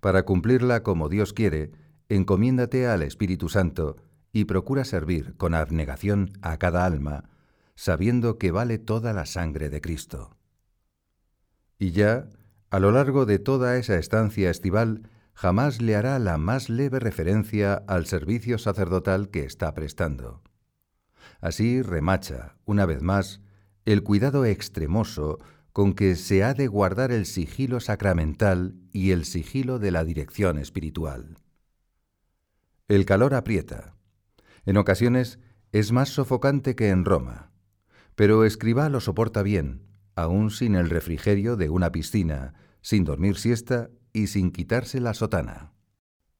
Para 0.00 0.26
cumplirla 0.26 0.82
como 0.82 1.08
Dios 1.08 1.32
quiere, 1.32 1.72
encomiéndate 2.10 2.86
al 2.86 3.00
Espíritu 3.00 3.48
Santo 3.48 3.96
y 4.32 4.44
procura 4.44 4.84
servir 4.84 5.34
con 5.38 5.54
abnegación 5.54 6.32
a 6.42 6.58
cada 6.58 6.84
alma, 6.84 7.30
sabiendo 7.74 8.36
que 8.36 8.50
vale 8.50 8.76
toda 8.76 9.14
la 9.14 9.24
sangre 9.24 9.70
de 9.70 9.80
Cristo. 9.80 10.36
Y 11.78 11.92
ya, 11.92 12.28
a 12.68 12.80
lo 12.80 12.92
largo 12.92 13.24
de 13.24 13.38
toda 13.38 13.78
esa 13.78 13.96
estancia 13.96 14.50
estival, 14.50 15.08
jamás 15.34 15.82
le 15.82 15.96
hará 15.96 16.18
la 16.18 16.38
más 16.38 16.68
leve 16.70 17.00
referencia 17.00 17.74
al 17.86 18.06
servicio 18.06 18.58
sacerdotal 18.58 19.28
que 19.28 19.44
está 19.44 19.74
prestando. 19.74 20.42
Así 21.40 21.82
remacha, 21.82 22.56
una 22.64 22.86
vez 22.86 23.02
más, 23.02 23.40
el 23.84 24.02
cuidado 24.02 24.44
extremoso 24.44 25.38
con 25.72 25.92
que 25.92 26.14
se 26.14 26.44
ha 26.44 26.54
de 26.54 26.68
guardar 26.68 27.10
el 27.10 27.26
sigilo 27.26 27.80
sacramental 27.80 28.76
y 28.92 29.10
el 29.10 29.24
sigilo 29.24 29.78
de 29.78 29.90
la 29.90 30.04
dirección 30.04 30.58
espiritual. 30.58 31.36
El 32.86 33.04
calor 33.04 33.34
aprieta. 33.34 33.96
En 34.66 34.76
ocasiones 34.76 35.40
es 35.72 35.90
más 35.90 36.10
sofocante 36.10 36.76
que 36.76 36.90
en 36.90 37.04
Roma, 37.04 37.50
pero 38.14 38.44
Escribá 38.44 38.88
lo 38.88 39.00
soporta 39.00 39.42
bien, 39.42 39.82
aún 40.14 40.50
sin 40.50 40.76
el 40.76 40.88
refrigerio 40.88 41.56
de 41.56 41.70
una 41.70 41.90
piscina, 41.90 42.54
sin 42.80 43.04
dormir 43.04 43.36
siesta 43.36 43.90
y 44.14 44.28
sin 44.28 44.50
quitarse 44.52 45.00
la 45.00 45.12
sotana. 45.12 45.72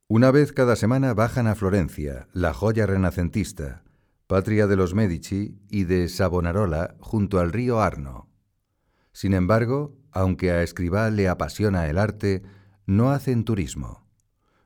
Una 0.09 0.31
vez 0.31 0.53
cada 0.53 0.77
semana 0.77 1.13
bajan 1.13 1.47
a 1.47 1.55
Florencia, 1.55 2.29
la 2.33 2.55
joya 2.55 2.87
renacentista, 2.87 3.83
patria 4.27 4.67
de 4.67 4.77
los 4.77 4.95
Medici 4.95 5.59
y 5.69 5.85
de 5.85 6.09
Savonarola 6.09 6.95
junto 7.01 7.41
al 7.41 7.53
río 7.53 7.81
Arno. 7.81 8.31
Sin 9.13 9.35
embargo, 9.35 9.99
aunque 10.13 10.51
a 10.51 10.63
Escribá 10.63 11.11
le 11.11 11.29
apasiona 11.29 11.89
el 11.89 11.99
arte, 11.99 12.43
no 12.87 13.11
hacen 13.11 13.45
turismo. 13.45 14.07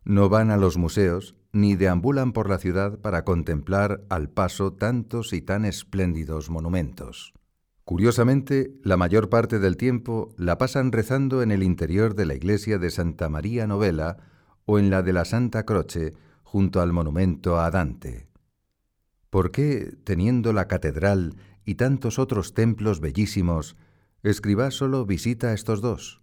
No 0.05 0.29
van 0.29 0.51
a 0.51 0.57
los 0.57 0.77
museos 0.77 1.35
ni 1.53 1.77
deambulan 1.77 2.33
por 2.33 2.51
la 2.51 2.59
ciudad 2.59 2.99
para 2.99 3.25
contemplar 3.25 4.05
al 4.11 4.29
paso 4.29 4.73
tantos 4.75 5.33
y 5.33 5.40
tan 5.40 5.64
espléndidos 5.64 6.51
monumentos. 6.51 7.33
Curiosamente, 7.88 8.74
la 8.83 8.98
mayor 8.98 9.31
parte 9.31 9.59
del 9.59 9.79
tiempo 9.79 10.35
la 10.37 10.59
pasan 10.59 10.92
rezando 10.92 11.40
en 11.40 11.51
el 11.51 11.62
interior 11.62 12.14
de 12.14 12.27
la 12.27 12.35
iglesia 12.35 12.77
de 12.77 12.90
Santa 12.90 13.31
María 13.31 13.66
Novella 13.66 14.18
o 14.66 14.79
en 14.79 14.90
la 14.90 15.01
de 15.03 15.14
la 15.14 15.24
Santa 15.24 15.64
Croce, 15.64 16.12
junto 16.42 16.83
al 16.83 16.92
monumento 16.92 17.59
a 17.59 17.70
Dante. 17.70 18.29
¿Por 19.31 19.53
qué, 19.53 19.96
teniendo 20.05 20.53
la 20.53 20.68
catedral 20.68 21.37
y 21.64 21.77
tantos 21.77 22.18
otros 22.18 22.53
templos 22.53 23.01
bellísimos, 23.01 23.74
Escribá 24.22 24.70
solo 24.70 25.07
visita 25.07 25.55
estos 25.55 25.81
dos? 25.81 26.20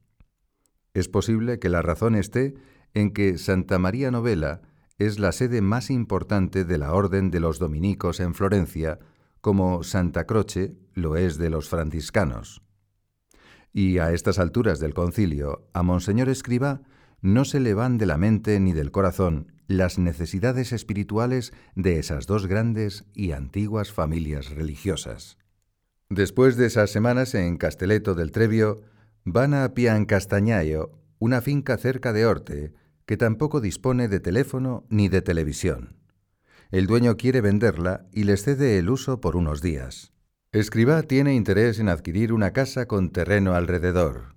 Es 0.93 1.10
posible 1.10 1.58
que 1.58 1.69
la 1.69 1.82
razón 1.82 2.13
esté 2.13 2.54
en 2.93 3.10
que 3.10 3.39
Santa 3.39 3.80
María 3.80 4.12
Novella 4.12 4.62
es 4.99 5.17
la 5.17 5.32
sede 5.32 5.62
más 5.62 5.89
importante 5.89 6.63
de 6.63 6.78
la 6.78 6.93
Orden 6.93 7.32
de 7.32 7.39
los 7.39 7.58
Dominicos 7.58 8.19
en 8.19 8.36
Florencia, 8.36 8.99
como 9.45 9.84
Santa 9.84 10.25
Croce 10.25 10.75
lo 10.95 11.17
es 11.17 11.38
de 11.38 11.51
los 11.51 11.69
franciscanos. 11.69 12.63
Y 13.71 13.99
a 13.99 14.12
estas 14.12 14.39
alturas 14.39 14.79
del 14.79 14.95
concilio, 14.95 15.69
a 15.71 15.84
Monseñor 15.84 16.29
Escribá 16.29 16.81
no 17.21 17.45
se 17.45 17.60
le 17.60 17.75
van 17.75 17.99
de 17.99 18.08
la 18.08 18.17
mente 18.17 18.60
ni 18.60 18.73
del 18.73 18.89
corazón 18.89 19.51
las 19.67 19.99
necesidades 19.99 20.71
espirituales 20.71 21.53
de 21.75 21.99
esas 21.99 22.25
dos 22.25 22.47
grandes 22.47 23.05
y 23.13 23.34
antiguas 23.34 23.91
familias 23.91 24.49
religiosas. 24.49 25.38
Después 26.10 26.58
de 26.58 26.65
esas 26.65 26.89
semanas 26.89 27.36
en 27.36 27.58
Casteleto 27.58 28.15
del 28.15 28.31
Trevio, 28.31 28.81
van 29.25 29.53
a 29.53 29.75
Piancastañaio, 29.75 31.03
una 31.19 31.41
finca 31.41 31.77
cerca 31.77 32.13
de 32.13 32.25
Orte, 32.25 32.73
que 33.05 33.15
tampoco 33.15 33.62
dispone 33.62 34.08
de 34.08 34.19
teléfono 34.19 34.88
ni 34.89 35.08
de 35.08 35.21
televisión. 35.21 36.05
El 36.71 36.88
dueño 36.88 37.17
quiere 37.17 37.41
venderla 37.41 38.08
y 38.12 38.23
les 38.23 38.43
cede 38.43 38.78
el 38.78 38.89
uso 38.89 39.21
por 39.21 39.36
unos 39.36 39.62
días. 39.62 40.12
Escribá 40.51 41.04
tiene 41.04 41.36
interés 41.36 41.80
en 41.80 41.89
adquirir 41.89 42.34
una 42.34 42.51
casa 42.51 42.88
con 42.88 43.12
terreno 43.12 43.56
alrededor. 43.56 44.36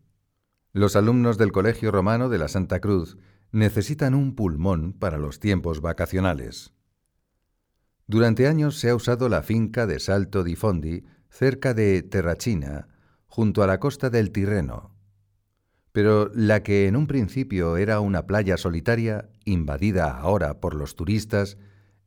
Los 0.72 0.96
alumnos 0.96 1.38
del 1.38 1.52
Colegio 1.52 1.90
Romano 1.90 2.28
de 2.28 2.38
la 2.38 2.48
Santa 2.48 2.80
Cruz 2.80 3.16
necesitan 3.52 4.14
un 4.14 4.34
pulmón 4.34 4.92
para 4.92 5.16
los 5.18 5.40
tiempos 5.40 5.80
vacacionales. 5.80 6.72
Durante 8.06 8.46
años 8.46 8.78
se 8.78 8.90
ha 8.90 8.94
usado 8.94 9.28
la 9.28 9.42
finca 9.42 9.86
de 9.86 10.00
Salto 10.00 10.44
di 10.44 10.56
Fondi, 10.56 11.04
cerca 11.30 11.74
de 11.74 12.02
Terrachina, 12.02 12.88
junto 13.26 13.62
a 13.62 13.66
la 13.66 13.80
costa 13.80 14.10
del 14.10 14.32
Tirreno. 14.32 14.94
Pero 15.92 16.30
la 16.34 16.62
que 16.62 16.86
en 16.86 16.96
un 16.96 17.06
principio 17.06 17.76
era 17.76 18.00
una 18.00 18.26
playa 18.26 18.56
solitaria, 18.56 19.30
invadida 19.44 20.10
ahora 20.10 20.60
por 20.60 20.74
los 20.74 20.96
turistas, 20.96 21.58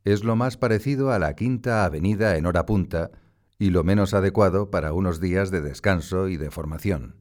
es 0.04 0.24
lo 0.24 0.36
más 0.36 0.56
parecido 0.56 1.12
a 1.12 1.18
la 1.18 1.34
Quinta 1.34 1.84
Avenida 1.84 2.36
en 2.36 2.46
hora 2.46 2.66
punta 2.66 3.10
y 3.58 3.70
lo 3.70 3.84
menos 3.84 4.14
adecuado 4.14 4.70
para 4.70 4.92
unos 4.92 5.20
días 5.20 5.50
de 5.50 5.60
descanso 5.60 6.28
y 6.28 6.36
de 6.36 6.50
formación. 6.50 7.16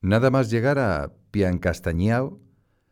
Nada 0.00 0.30
más 0.30 0.50
llegar 0.50 0.78
a 0.78 1.12
Piancastañao, 1.30 2.40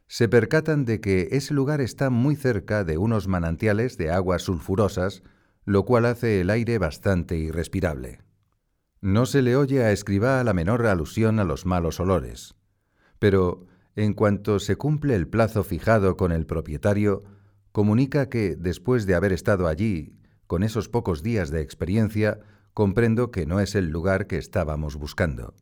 se 0.09 0.29
percatan 0.29 0.85
de 0.85 1.01
que 1.01 1.29
ese 1.33 1.55
lugar 1.55 1.81
está 1.81 2.11
muy 2.11 2.37
cerca 2.37 2.85
de 2.85 2.99
unos 2.99 3.29
manantiales 3.29 3.97
de 3.97 4.11
aguas 4.11 4.43
sulfurosas, 4.43 5.23
lo 5.65 5.85
cual 5.85 6.07
hace 6.07 6.41
el 6.41 6.51
aire 6.51 6.79
bastante 6.79 7.37
irrespirable. 7.37 8.21
No 9.01 9.27
se 9.27 9.43
le 9.43 9.57
oye 9.57 9.83
a 9.85 9.93
Escribá 9.93 10.43
la 10.45 10.53
menor 10.53 10.87
alusión 10.87 11.39
a 11.39 11.45
los 11.45 11.67
malos 11.67 11.99
olores, 12.01 12.55
pero 13.19 13.67
en 13.95 14.15
cuanto 14.15 14.59
se 14.59 14.77
cumple 14.77 15.15
el 15.15 15.29
plazo 15.29 15.65
fijado 15.65 16.17
con 16.17 16.33
el 16.33 16.47
propietario, 16.47 17.25
comunica 17.73 18.29
que, 18.29 18.55
después 18.57 19.07
de 19.07 19.15
haber 19.15 19.33
estado 19.33 19.67
allí, 19.67 20.19
con 20.47 20.63
esos 20.63 20.89
pocos 20.89 21.23
días 21.23 21.51
de 21.51 21.63
experiencia, 21.63 22.41
comprendo 22.75 23.31
que 23.31 23.47
no 23.47 23.61
es 23.61 23.75
el 23.75 23.89
lugar 23.89 24.27
que 24.27 24.39
estábamos 24.39 24.97
buscando. 24.97 25.55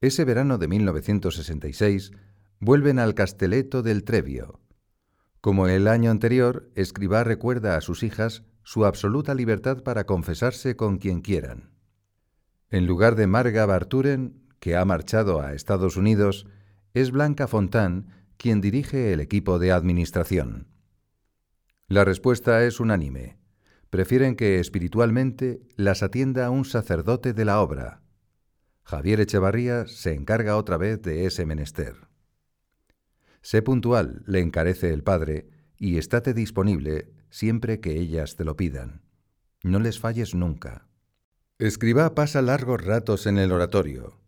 Ese 0.00 0.24
verano 0.24 0.58
de 0.58 0.68
1966, 0.68 2.12
vuelven 2.60 2.98
al 2.98 3.14
Casteleto 3.14 3.82
del 3.82 4.04
Trevio. 4.04 4.60
Como 5.40 5.68
el 5.68 5.88
año 5.88 6.10
anterior, 6.10 6.70
Escribá 6.74 7.24
recuerda 7.24 7.76
a 7.76 7.80
sus 7.80 8.02
hijas 8.02 8.44
su 8.62 8.84
absoluta 8.84 9.34
libertad 9.34 9.82
para 9.82 10.04
confesarse 10.04 10.76
con 10.76 10.98
quien 10.98 11.20
quieran. 11.20 11.70
En 12.70 12.86
lugar 12.86 13.14
de 13.14 13.26
Marga 13.26 13.64
Barturen, 13.66 14.42
que 14.58 14.76
ha 14.76 14.84
marchado 14.84 15.40
a 15.40 15.52
Estados 15.54 15.96
Unidos, 15.96 16.46
es 16.94 17.10
Blanca 17.10 17.46
Fontán 17.46 18.08
quien 18.36 18.60
dirige 18.60 19.12
el 19.12 19.20
equipo 19.20 19.58
de 19.58 19.72
administración. 19.72 20.66
La 21.88 22.04
respuesta 22.04 22.64
es 22.64 22.80
unánime. 22.80 23.38
Prefieren 23.90 24.34
que 24.34 24.58
espiritualmente 24.58 25.60
las 25.76 26.02
atienda 26.02 26.50
un 26.50 26.64
sacerdote 26.64 27.32
de 27.32 27.44
la 27.44 27.60
obra. 27.60 28.02
Javier 28.82 29.20
Echevarría 29.20 29.86
se 29.86 30.12
encarga 30.12 30.56
otra 30.56 30.78
vez 30.78 31.00
de 31.02 31.26
ese 31.26 31.46
menester. 31.46 31.94
Sé 33.40 33.62
puntual, 33.62 34.24
le 34.26 34.40
encarece 34.40 34.92
el 34.92 35.04
padre, 35.04 35.48
y 35.78 35.98
estate 35.98 36.34
disponible 36.34 37.12
siempre 37.30 37.78
que 37.78 37.92
ellas 38.00 38.34
te 38.34 38.44
lo 38.44 38.56
pidan. 38.56 39.02
No 39.62 39.78
les 39.78 40.00
falles 40.00 40.34
nunca. 40.34 40.88
Escribá 41.58 42.16
pasa 42.16 42.42
largos 42.42 42.84
ratos 42.84 43.26
en 43.28 43.38
el 43.38 43.52
oratorio. 43.52 44.20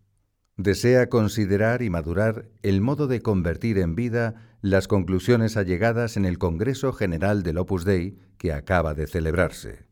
Desea 0.57 1.09
considerar 1.09 1.83
y 1.83 1.91
madurar 1.91 2.49
el 2.63 2.81
modo 2.81 3.09
de 3.09 3.21
convertir 3.21 3.79
en 3.79 3.97
vida 3.97 4.48
las 4.61 4.89
conclusiones 4.89 5.57
allegadas 5.57 6.17
en 6.17 6.25
el 6.25 6.39
Congreso 6.39 6.93
General 6.93 7.43
del 7.43 7.59
Opus 7.59 7.85
Dei 7.85 8.19
que 8.39 8.53
acaba 8.53 8.95
de 8.95 9.07
celebrarse. 9.07 9.87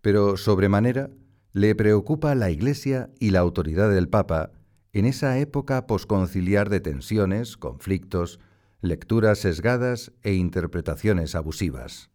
Pero 0.00 0.36
sobremanera 0.36 1.10
le 1.52 1.74
preocupa 1.74 2.34
la 2.34 2.50
Iglesia 2.50 3.10
y 3.18 3.30
la 3.30 3.40
autoridad 3.40 3.90
del 3.90 4.08
Papa 4.08 4.52
en 4.92 5.04
esa 5.04 5.38
época 5.38 5.86
posconciliar 5.86 6.68
de 6.68 6.80
tensiones, 6.80 7.56
conflictos, 7.56 8.38
lecturas 8.80 9.40
sesgadas 9.40 10.12
e 10.22 10.34
interpretaciones 10.34 11.34
abusivas. 11.34 12.10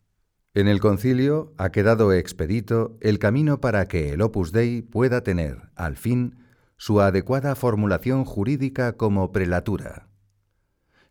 En 0.54 0.68
el 0.68 0.80
concilio 0.80 1.54
ha 1.58 1.72
quedado 1.72 2.14
expedito 2.14 2.98
el 3.02 3.20
camino 3.20 3.60
para 3.60 3.88
que 3.88 4.14
el 4.14 4.22
Opus 4.22 4.52
Dei 4.52 4.82
pueda 4.82 5.22
tener, 5.22 5.70
al 5.76 5.98
fin, 5.98 6.38
su 6.78 7.02
adecuada 7.02 7.56
formulación 7.56 8.24
jurídica 8.24 8.94
como 8.94 9.32
prelatura. 9.32 10.13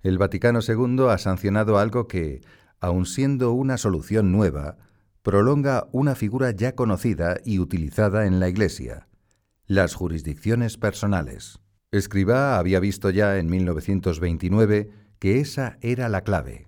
El 0.03 0.19
Vaticano 0.19 0.61
II 0.67 1.07
ha 1.11 1.19
sancionado 1.19 1.79
algo 1.79 2.09
que, 2.09 2.41
aun 2.81 3.07
siendo 3.07 3.53
una 3.53 3.79
solución 3.79 4.33
nueva, 4.33 4.77
prolonga 5.23 5.87
una 5.93 6.17
figura 6.17 6.51
ya 6.51 6.75
conocida 6.75 7.37
y 7.45 7.61
utilizada 7.61 8.27
en 8.27 8.41
la 8.41 8.49
Iglesia, 8.49 9.07
las 9.67 9.95
jurisdicciones 9.95 10.77
personales. 10.77 11.61
Escribá 11.93 12.59
había 12.59 12.81
visto 12.81 13.11
ya 13.11 13.39
en 13.39 13.49
1929 13.49 14.91
que 15.21 15.39
esa 15.39 15.79
era 15.81 16.09
la 16.09 16.23
clave. 16.23 16.67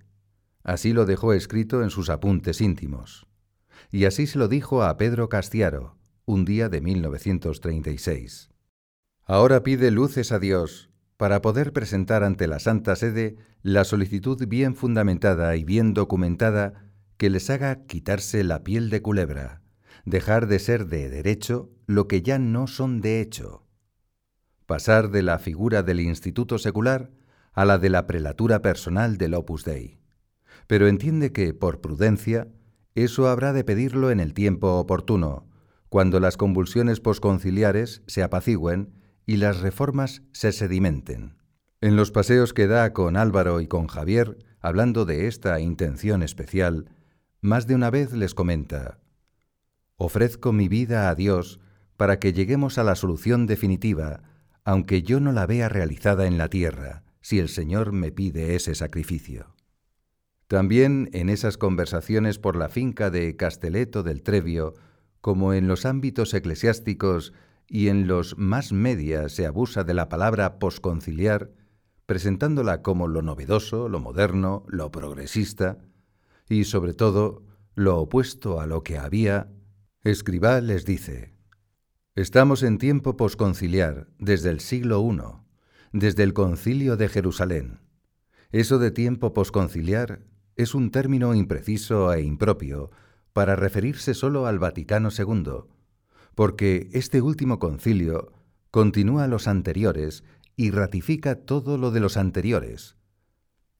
Así 0.62 0.92
lo 0.92 1.04
dejó 1.04 1.32
escrito 1.32 1.82
en 1.82 1.90
sus 1.90 2.10
apuntes 2.10 2.60
íntimos. 2.60 3.26
Y 3.90 4.04
así 4.04 4.28
se 4.28 4.38
lo 4.38 4.46
dijo 4.46 4.84
a 4.84 4.96
Pedro 4.96 5.28
Castiaro, 5.28 5.96
un 6.24 6.44
día 6.44 6.68
de 6.68 6.80
1936. 6.80 8.50
Ahora 9.24 9.64
pide 9.64 9.90
luces 9.90 10.30
a 10.30 10.38
Dios 10.38 10.90
para 11.24 11.40
poder 11.40 11.72
presentar 11.72 12.22
ante 12.22 12.46
la 12.46 12.58
Santa 12.58 12.94
Sede 12.96 13.36
la 13.62 13.84
solicitud 13.84 14.46
bien 14.46 14.74
fundamentada 14.74 15.56
y 15.56 15.64
bien 15.64 15.94
documentada 15.94 16.90
que 17.16 17.30
les 17.30 17.48
haga 17.48 17.86
quitarse 17.86 18.44
la 18.44 18.62
piel 18.62 18.90
de 18.90 19.00
culebra, 19.00 19.62
dejar 20.04 20.46
de 20.48 20.58
ser 20.58 20.86
de 20.86 21.08
derecho 21.08 21.70
lo 21.86 22.08
que 22.08 22.20
ya 22.20 22.38
no 22.38 22.66
son 22.66 23.00
de 23.00 23.22
hecho, 23.22 23.66
pasar 24.66 25.10
de 25.10 25.22
la 25.22 25.38
figura 25.38 25.82
del 25.82 26.00
instituto 26.00 26.58
secular 26.58 27.10
a 27.54 27.64
la 27.64 27.78
de 27.78 27.88
la 27.88 28.06
prelatura 28.06 28.60
personal 28.60 29.16
del 29.16 29.32
Opus 29.32 29.64
Dei. 29.64 30.02
Pero 30.66 30.88
entiende 30.88 31.32
que, 31.32 31.54
por 31.54 31.80
prudencia, 31.80 32.48
eso 32.94 33.28
habrá 33.28 33.54
de 33.54 33.64
pedirlo 33.64 34.10
en 34.10 34.20
el 34.20 34.34
tiempo 34.34 34.74
oportuno, 34.74 35.48
cuando 35.88 36.20
las 36.20 36.36
convulsiones 36.36 37.00
posconciliares 37.00 38.02
se 38.06 38.22
apacigüen 38.22 39.02
y 39.26 39.36
las 39.36 39.60
reformas 39.60 40.22
se 40.32 40.52
sedimenten. 40.52 41.36
En 41.80 41.96
los 41.96 42.10
paseos 42.10 42.52
que 42.52 42.66
da 42.66 42.92
con 42.92 43.16
Álvaro 43.16 43.60
y 43.60 43.66
con 43.66 43.86
Javier, 43.86 44.38
hablando 44.60 45.04
de 45.04 45.26
esta 45.26 45.60
intención 45.60 46.22
especial, 46.22 46.90
más 47.40 47.66
de 47.66 47.74
una 47.74 47.90
vez 47.90 48.12
les 48.12 48.34
comenta, 48.34 48.98
Ofrezco 49.96 50.52
mi 50.52 50.68
vida 50.68 51.08
a 51.08 51.14
Dios 51.14 51.60
para 51.96 52.18
que 52.18 52.32
lleguemos 52.32 52.78
a 52.78 52.84
la 52.84 52.96
solución 52.96 53.46
definitiva, 53.46 54.22
aunque 54.64 55.02
yo 55.02 55.20
no 55.20 55.30
la 55.30 55.46
vea 55.46 55.68
realizada 55.68 56.26
en 56.26 56.36
la 56.36 56.48
tierra, 56.48 57.04
si 57.20 57.38
el 57.38 57.48
Señor 57.48 57.92
me 57.92 58.10
pide 58.10 58.56
ese 58.56 58.74
sacrificio. 58.74 59.54
También 60.48 61.10
en 61.12 61.28
esas 61.28 61.56
conversaciones 61.56 62.38
por 62.38 62.56
la 62.56 62.68
finca 62.68 63.10
de 63.10 63.36
Casteleto 63.36 64.02
del 64.02 64.22
Trevio, 64.22 64.74
como 65.20 65.54
en 65.54 65.68
los 65.68 65.86
ámbitos 65.86 66.34
eclesiásticos 66.34 67.32
y 67.68 67.88
en 67.88 68.06
los 68.06 68.38
más 68.38 68.72
media 68.72 69.28
se 69.28 69.46
abusa 69.46 69.84
de 69.84 69.94
la 69.94 70.08
palabra 70.08 70.58
posconciliar, 70.58 71.50
presentándola 72.06 72.82
como 72.82 73.08
lo 73.08 73.22
novedoso, 73.22 73.88
lo 73.88 74.00
moderno, 74.00 74.64
lo 74.68 74.90
progresista, 74.90 75.78
y 76.48 76.64
sobre 76.64 76.94
todo 76.94 77.42
lo 77.74 77.98
opuesto 77.98 78.60
a 78.60 78.66
lo 78.66 78.82
que 78.82 78.98
había, 78.98 79.50
Escribá 80.02 80.60
les 80.60 80.84
dice, 80.84 81.32
Estamos 82.14 82.62
en 82.62 82.78
tiempo 82.78 83.16
posconciliar 83.16 84.06
desde 84.18 84.50
el 84.50 84.60
siglo 84.60 85.02
I, 85.02 85.18
desde 85.98 86.22
el 86.22 86.34
concilio 86.34 86.96
de 86.96 87.08
Jerusalén. 87.08 87.80
Eso 88.52 88.78
de 88.78 88.90
tiempo 88.90 89.32
posconciliar 89.32 90.20
es 90.56 90.74
un 90.74 90.90
término 90.90 91.34
impreciso 91.34 92.12
e 92.12 92.22
impropio 92.22 92.90
para 93.32 93.56
referirse 93.56 94.14
solo 94.14 94.46
al 94.46 94.58
Vaticano 94.58 95.08
II, 95.10 95.64
porque 96.34 96.88
este 96.92 97.22
último 97.22 97.58
concilio 97.58 98.32
continúa 98.70 99.28
los 99.28 99.46
anteriores 99.46 100.24
y 100.56 100.70
ratifica 100.70 101.36
todo 101.36 101.78
lo 101.78 101.90
de 101.90 102.00
los 102.00 102.16
anteriores. 102.16 102.96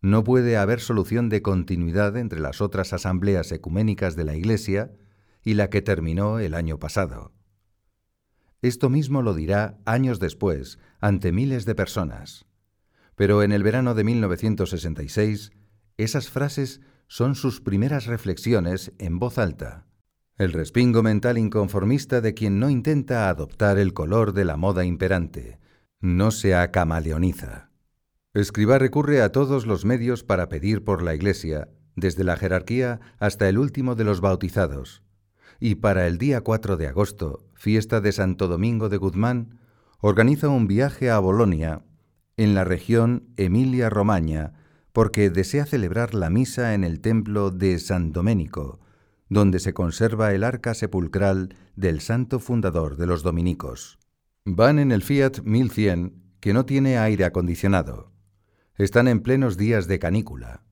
No 0.01 0.23
puede 0.23 0.57
haber 0.57 0.81
solución 0.81 1.29
de 1.29 1.43
continuidad 1.43 2.17
entre 2.17 2.41
las 2.41 2.61
otras 2.61 2.93
asambleas 2.93 3.51
ecuménicas 3.53 4.17
de 4.17 4.25
la 4.25 4.37
Iglesia 4.37 4.93
y 5.43 5.55
la 5.55 5.71
que 5.71 5.83
terminó 5.83 6.39
el 6.39 6.55
año 6.55 6.79
pasado. 6.79 7.33
Esto 8.61 8.89
mismo 8.89 9.23
lo 9.23 9.35
dirá 9.35 9.79
años 9.85 10.21
después, 10.21 10.79
ante 11.01 11.33
miles 11.33 11.65
de 11.65 11.75
personas. 11.75 12.47
Pero 13.15 13.43
en 13.43 13.53
el 13.53 13.63
verano 13.63 13.95
de 13.95 14.05
1966, 14.05 15.53
esas 15.97 16.31
frases 16.31 16.81
son 17.07 17.35
sus 17.35 17.61
primeras 17.61 18.07
reflexiones 18.07 18.93
en 18.99 19.19
voz 19.19 19.39
alta. 19.39 19.87
El 20.37 20.53
respingo 20.53 21.05
mental 21.05 21.39
inconformista 21.39 22.21
de 22.21 22.35
quien 22.35 22.59
no 22.59 22.69
intenta 22.69 23.29
adoptar 23.29 23.79
el 23.79 23.93
color 23.93 24.33
de 24.33 24.45
la 24.45 24.57
moda 24.57 24.85
imperante, 24.85 25.61
no 26.01 26.33
se 26.33 26.57
acamaleoniza. 26.57 27.71
Escriba 28.33 28.79
recurre 28.79 29.23
a 29.23 29.31
todos 29.31 29.65
los 29.65 29.85
medios 29.85 30.25
para 30.25 30.49
pedir 30.49 30.83
por 30.83 31.03
la 31.03 31.15
Iglesia, 31.15 31.69
desde 31.95 32.25
la 32.25 32.37
jerarquía 32.37 33.01
hasta 33.21 33.49
el 33.49 33.59
último 33.59 33.95
de 33.95 34.03
los 34.03 34.21
bautizados, 34.21 35.05
y 35.61 35.77
para 35.77 36.09
el 36.09 36.19
día 36.19 36.41
4 36.41 36.77
de 36.77 36.89
agosto, 36.89 37.47
fiesta 37.55 38.01
de 38.01 38.11
Santo 38.11 38.49
Domingo 38.49 38.89
de 38.89 38.97
Guzmán, 38.97 39.61
organiza 40.01 40.49
un 40.49 40.67
viaje 40.67 41.11
a 41.11 41.21
Bolonia, 41.21 41.85
en 42.37 42.57
la 42.57 42.65
región 42.65 43.29
Emilia-Romagna, 43.37 44.55
porque 44.93 45.31
desea 45.31 45.65
celebrar 45.65 46.13
la 46.13 46.29
misa 46.29 46.75
en 46.75 46.83
el 46.83 47.01
templo 47.01 47.53
de 47.53 47.79
San 47.79 48.13
Doménico, 48.13 48.81
donde 49.29 49.59
se 49.59 49.75
conserva 49.75 50.33
el 50.35 50.45
arca 50.45 50.75
sepulcral 50.75 51.57
del 51.77 52.01
santo 52.01 52.41
fundador 52.41 52.97
de 52.97 53.07
los 53.07 53.23
dominicos. 53.23 53.99
Van 54.45 54.79
en 54.79 54.93
el 54.93 55.03
Fiat 55.03 55.41
1100, 55.43 56.23
que 56.41 56.53
no 56.53 56.67
tiene 56.67 56.99
aire 56.99 57.25
acondicionado. 57.25 58.13
Están 58.77 59.09
en 59.09 59.21
plenos 59.21 59.57
días 59.57 59.87
de 59.87 59.99
canícula. 59.99 60.63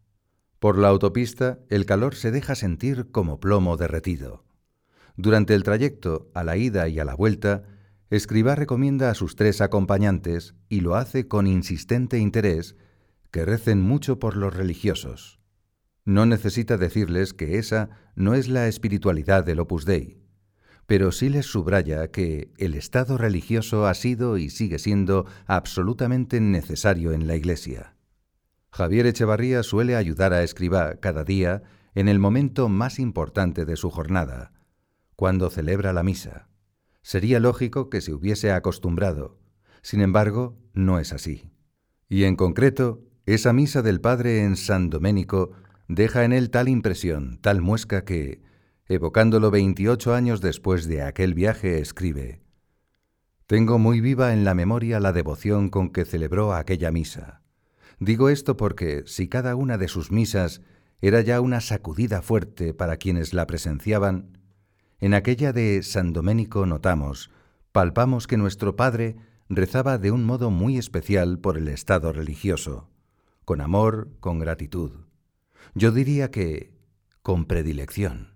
Por 0.58 0.78
la 0.78 0.88
autopista 0.88 1.60
el 1.70 1.86
calor 1.86 2.14
se 2.14 2.30
deja 2.30 2.54
sentir 2.54 3.10
como 3.10 3.40
plomo 3.40 3.76
derretido. 3.76 4.44
Durante 5.16 5.54
el 5.54 5.62
trayecto, 5.62 6.30
a 6.34 6.44
la 6.44 6.56
ida 6.56 6.88
y 6.88 6.98
a 6.98 7.04
la 7.04 7.14
vuelta, 7.14 7.64
Escribá 8.10 8.54
recomienda 8.54 9.10
a 9.10 9.14
sus 9.14 9.36
tres 9.36 9.62
acompañantes, 9.62 10.54
y 10.68 10.80
lo 10.80 10.96
hace 10.96 11.28
con 11.28 11.46
insistente 11.46 12.18
interés, 12.18 12.76
que 13.30 13.46
recen 13.46 13.80
mucho 13.80 14.18
por 14.18 14.36
los 14.36 14.54
religiosos. 14.54 15.40
No 16.04 16.26
necesita 16.26 16.76
decirles 16.76 17.32
que 17.32 17.58
esa 17.58 17.90
no 18.16 18.34
es 18.34 18.48
la 18.48 18.66
espiritualidad 18.66 19.44
del 19.44 19.60
Opus 19.60 19.84
Dei, 19.84 20.22
pero 20.86 21.12
sí 21.12 21.28
les 21.28 21.46
subraya 21.46 22.10
que 22.10 22.52
el 22.58 22.74
estado 22.74 23.18
religioso 23.18 23.86
ha 23.86 23.94
sido 23.94 24.36
y 24.36 24.50
sigue 24.50 24.78
siendo 24.78 25.26
absolutamente 25.46 26.40
necesario 26.40 27.12
en 27.12 27.26
la 27.26 27.36
Iglesia. 27.36 27.94
Javier 28.70 29.06
Echevarría 29.06 29.62
suele 29.62 29.96
ayudar 29.96 30.32
a 30.32 30.42
Escribá 30.42 30.96
cada 30.96 31.24
día 31.24 31.62
en 31.94 32.08
el 32.08 32.18
momento 32.18 32.68
más 32.68 32.98
importante 32.98 33.64
de 33.64 33.76
su 33.76 33.90
jornada, 33.90 34.52
cuando 35.14 35.50
celebra 35.50 35.92
la 35.92 36.02
misa. 36.02 36.48
Sería 37.02 37.38
lógico 37.38 37.90
que 37.90 38.00
se 38.00 38.12
hubiese 38.12 38.50
acostumbrado. 38.50 39.38
Sin 39.82 40.00
embargo, 40.00 40.58
no 40.72 40.98
es 40.98 41.12
así. 41.12 41.50
Y 42.08 42.24
en 42.24 42.36
concreto, 42.36 43.02
esa 43.26 43.52
misa 43.52 43.82
del 43.82 44.00
Padre 44.00 44.42
en 44.42 44.56
San 44.56 44.90
Doménico 44.90 45.52
deja 45.94 46.24
en 46.24 46.32
él 46.32 46.50
tal 46.50 46.68
impresión, 46.68 47.38
tal 47.40 47.60
muesca 47.60 48.04
que, 48.04 48.40
evocándolo 48.86 49.50
28 49.50 50.14
años 50.14 50.40
después 50.40 50.86
de 50.86 51.02
aquel 51.02 51.34
viaje, 51.34 51.80
escribe, 51.80 52.40
Tengo 53.46 53.78
muy 53.78 54.00
viva 54.00 54.32
en 54.32 54.44
la 54.44 54.54
memoria 54.54 55.00
la 55.00 55.12
devoción 55.12 55.68
con 55.68 55.90
que 55.90 56.04
celebró 56.04 56.54
aquella 56.54 56.90
misa. 56.90 57.42
Digo 57.98 58.30
esto 58.30 58.56
porque 58.56 59.02
si 59.06 59.28
cada 59.28 59.54
una 59.54 59.76
de 59.76 59.88
sus 59.88 60.10
misas 60.10 60.62
era 61.02 61.20
ya 61.20 61.40
una 61.40 61.60
sacudida 61.60 62.22
fuerte 62.22 62.72
para 62.72 62.96
quienes 62.96 63.34
la 63.34 63.46
presenciaban, 63.46 64.38
en 64.98 65.14
aquella 65.14 65.52
de 65.52 65.82
San 65.82 66.12
Doménico 66.12 66.64
notamos, 66.64 67.30
palpamos 67.70 68.26
que 68.26 68.36
nuestro 68.36 68.76
Padre 68.76 69.16
rezaba 69.48 69.98
de 69.98 70.10
un 70.10 70.24
modo 70.24 70.50
muy 70.50 70.78
especial 70.78 71.38
por 71.38 71.58
el 71.58 71.68
estado 71.68 72.12
religioso, 72.12 72.88
con 73.44 73.60
amor, 73.60 74.08
con 74.20 74.38
gratitud. 74.38 75.01
Yo 75.74 75.90
diría 75.90 76.30
que 76.30 76.70
con 77.22 77.46
predilección. 77.46 78.34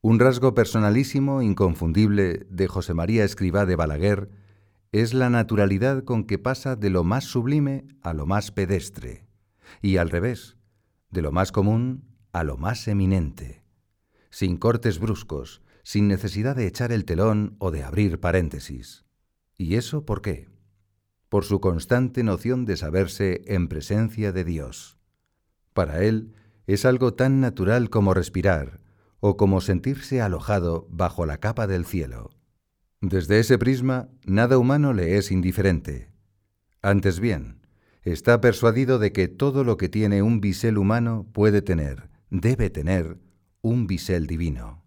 Un 0.00 0.20
rasgo 0.20 0.54
personalísimo, 0.54 1.42
inconfundible, 1.42 2.46
de 2.50 2.68
José 2.68 2.94
María 2.94 3.24
Escribá 3.24 3.66
de 3.66 3.74
Balaguer 3.74 4.30
es 4.92 5.12
la 5.12 5.28
naturalidad 5.28 6.04
con 6.04 6.24
que 6.24 6.38
pasa 6.38 6.76
de 6.76 6.90
lo 6.90 7.02
más 7.02 7.24
sublime 7.24 7.86
a 8.00 8.12
lo 8.12 8.26
más 8.26 8.52
pedestre, 8.52 9.26
y 9.80 9.96
al 9.96 10.10
revés, 10.10 10.56
de 11.10 11.22
lo 11.22 11.32
más 11.32 11.50
común 11.50 12.04
a 12.32 12.44
lo 12.44 12.56
más 12.56 12.86
eminente, 12.86 13.64
sin 14.30 14.56
cortes 14.56 15.00
bruscos, 15.00 15.62
sin 15.82 16.06
necesidad 16.06 16.54
de 16.54 16.66
echar 16.66 16.92
el 16.92 17.04
telón 17.04 17.56
o 17.58 17.70
de 17.70 17.82
abrir 17.82 18.20
paréntesis. 18.20 19.04
¿Y 19.56 19.74
eso 19.74 20.04
por 20.04 20.22
qué? 20.22 20.48
Por 21.28 21.44
su 21.44 21.60
constante 21.60 22.22
noción 22.22 22.66
de 22.66 22.76
saberse 22.76 23.42
en 23.46 23.68
presencia 23.68 24.30
de 24.32 24.44
Dios. 24.44 24.98
Para 25.72 26.04
él 26.04 26.34
es 26.66 26.84
algo 26.84 27.14
tan 27.14 27.40
natural 27.40 27.90
como 27.90 28.14
respirar 28.14 28.80
o 29.20 29.36
como 29.36 29.60
sentirse 29.60 30.20
alojado 30.20 30.86
bajo 30.90 31.26
la 31.26 31.38
capa 31.38 31.66
del 31.66 31.84
cielo. 31.86 32.30
Desde 33.00 33.38
ese 33.38 33.58
prisma, 33.58 34.08
nada 34.24 34.58
humano 34.58 34.92
le 34.92 35.16
es 35.16 35.30
indiferente. 35.30 36.10
Antes 36.82 37.20
bien, 37.20 37.60
está 38.02 38.40
persuadido 38.40 38.98
de 38.98 39.12
que 39.12 39.28
todo 39.28 39.64
lo 39.64 39.76
que 39.76 39.88
tiene 39.88 40.22
un 40.22 40.40
bisel 40.40 40.78
humano 40.78 41.26
puede 41.32 41.62
tener, 41.62 42.10
debe 42.30 42.70
tener, 42.70 43.18
un 43.60 43.86
bisel 43.86 44.26
divino. 44.26 44.84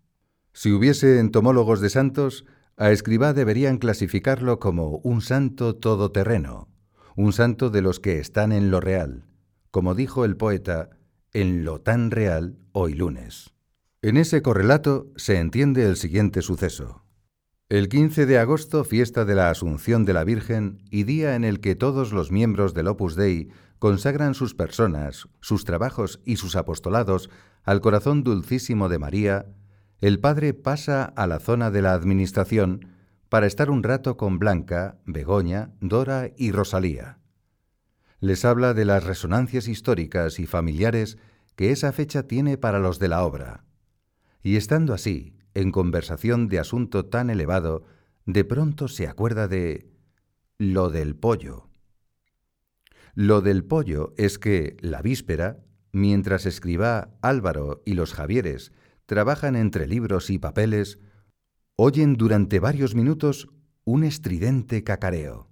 Si 0.52 0.72
hubiese 0.72 1.20
entomólogos 1.20 1.82
de 1.82 1.90
santos, 1.90 2.46
a 2.78 2.92
Escribá 2.92 3.34
deberían 3.34 3.78
clasificarlo 3.78 4.60
como 4.60 4.98
un 4.98 5.22
santo 5.22 5.76
todoterreno, 5.76 6.68
un 7.16 7.32
santo 7.32 7.70
de 7.70 7.82
los 7.82 8.02
que 8.02 8.20
están 8.20 8.52
en 8.52 8.72
lo 8.72 8.82
real, 8.82 9.26
como 9.72 9.96
dijo 9.96 10.26
el 10.26 10.36
poeta, 10.36 10.90
en 11.36 11.66
lo 11.66 11.82
tan 11.82 12.12
real 12.12 12.58
hoy 12.72 12.94
lunes. 12.94 13.54
En 14.02 14.16
ese 14.16 14.42
correlato 14.42 15.12
se 15.18 15.38
entiende 15.38 15.86
el 15.86 15.98
siguiente 15.98 16.42
suceso. 16.42 17.04
El 17.68 17.90
15 17.90 18.26
de 18.26 18.40
agosto, 18.40 18.86
fiesta 18.86 19.26
de 19.26 19.36
la 19.36 19.50
Asunción 19.50 20.06
de 20.06 20.14
la 20.14 20.24
Virgen 20.24 20.82
y 20.90 21.04
día 21.04 21.36
en 21.36 21.44
el 21.44 21.60
que 21.60 21.76
todos 21.76 22.14
los 22.14 22.32
miembros 22.32 22.74
del 22.74 22.88
Opus 22.88 23.18
Dei 23.18 23.50
consagran 23.80 24.34
sus 24.34 24.56
personas, 24.56 25.28
sus 25.42 25.66
trabajos 25.66 26.22
y 26.24 26.38
sus 26.38 26.56
apostolados 26.56 27.30
al 27.64 27.82
corazón 27.82 28.24
dulcísimo 28.24 28.88
de 28.88 29.00
María, 29.00 29.46
el 30.00 30.22
Padre 30.22 30.54
pasa 30.54 31.04
a 31.04 31.28
la 31.28 31.40
zona 31.40 31.70
de 31.70 31.82
la 31.82 31.92
Administración 31.92 32.88
para 33.28 33.46
estar 33.46 33.70
un 33.70 33.84
rato 33.84 34.16
con 34.16 34.40
Blanca, 34.40 35.00
Begoña, 35.06 35.74
Dora 35.82 36.32
y 36.38 36.54
Rosalía. 36.54 37.20
Les 38.20 38.46
habla 38.46 38.74
de 38.74 38.86
las 38.86 39.04
resonancias 39.04 39.68
históricas 39.68 40.40
y 40.40 40.46
familiares 40.46 41.18
que 41.56 41.72
esa 41.72 41.92
fecha 41.92 42.24
tiene 42.28 42.58
para 42.58 42.80
los 42.80 43.00
de 43.00 43.08
la 43.08 43.24
obra. 43.24 43.66
Y 44.44 44.56
estando 44.56 44.94
así, 44.94 45.36
en 45.54 45.72
conversación 45.72 46.48
de 46.48 46.60
asunto 46.60 47.06
tan 47.06 47.30
elevado, 47.30 47.84
de 48.26 48.44
pronto 48.44 48.88
se 48.88 49.08
acuerda 49.08 49.48
de 49.48 49.90
lo 50.58 50.90
del 50.90 51.16
pollo. 51.16 51.70
Lo 53.14 53.42
del 53.42 53.64
pollo 53.64 54.14
es 54.18 54.38
que, 54.38 54.76
la 54.82 55.02
víspera, 55.02 55.64
mientras 55.92 56.46
escriba 56.46 57.18
Álvaro 57.22 57.82
y 57.86 57.94
los 57.94 58.14
Javieres 58.14 58.74
trabajan 59.06 59.56
entre 59.56 59.88
libros 59.88 60.30
y 60.30 60.40
papeles, 60.40 61.00
oyen 61.76 62.16
durante 62.16 62.60
varios 62.60 62.96
minutos 62.96 63.50
un 63.86 64.04
estridente 64.04 64.84
cacareo. 64.84 65.50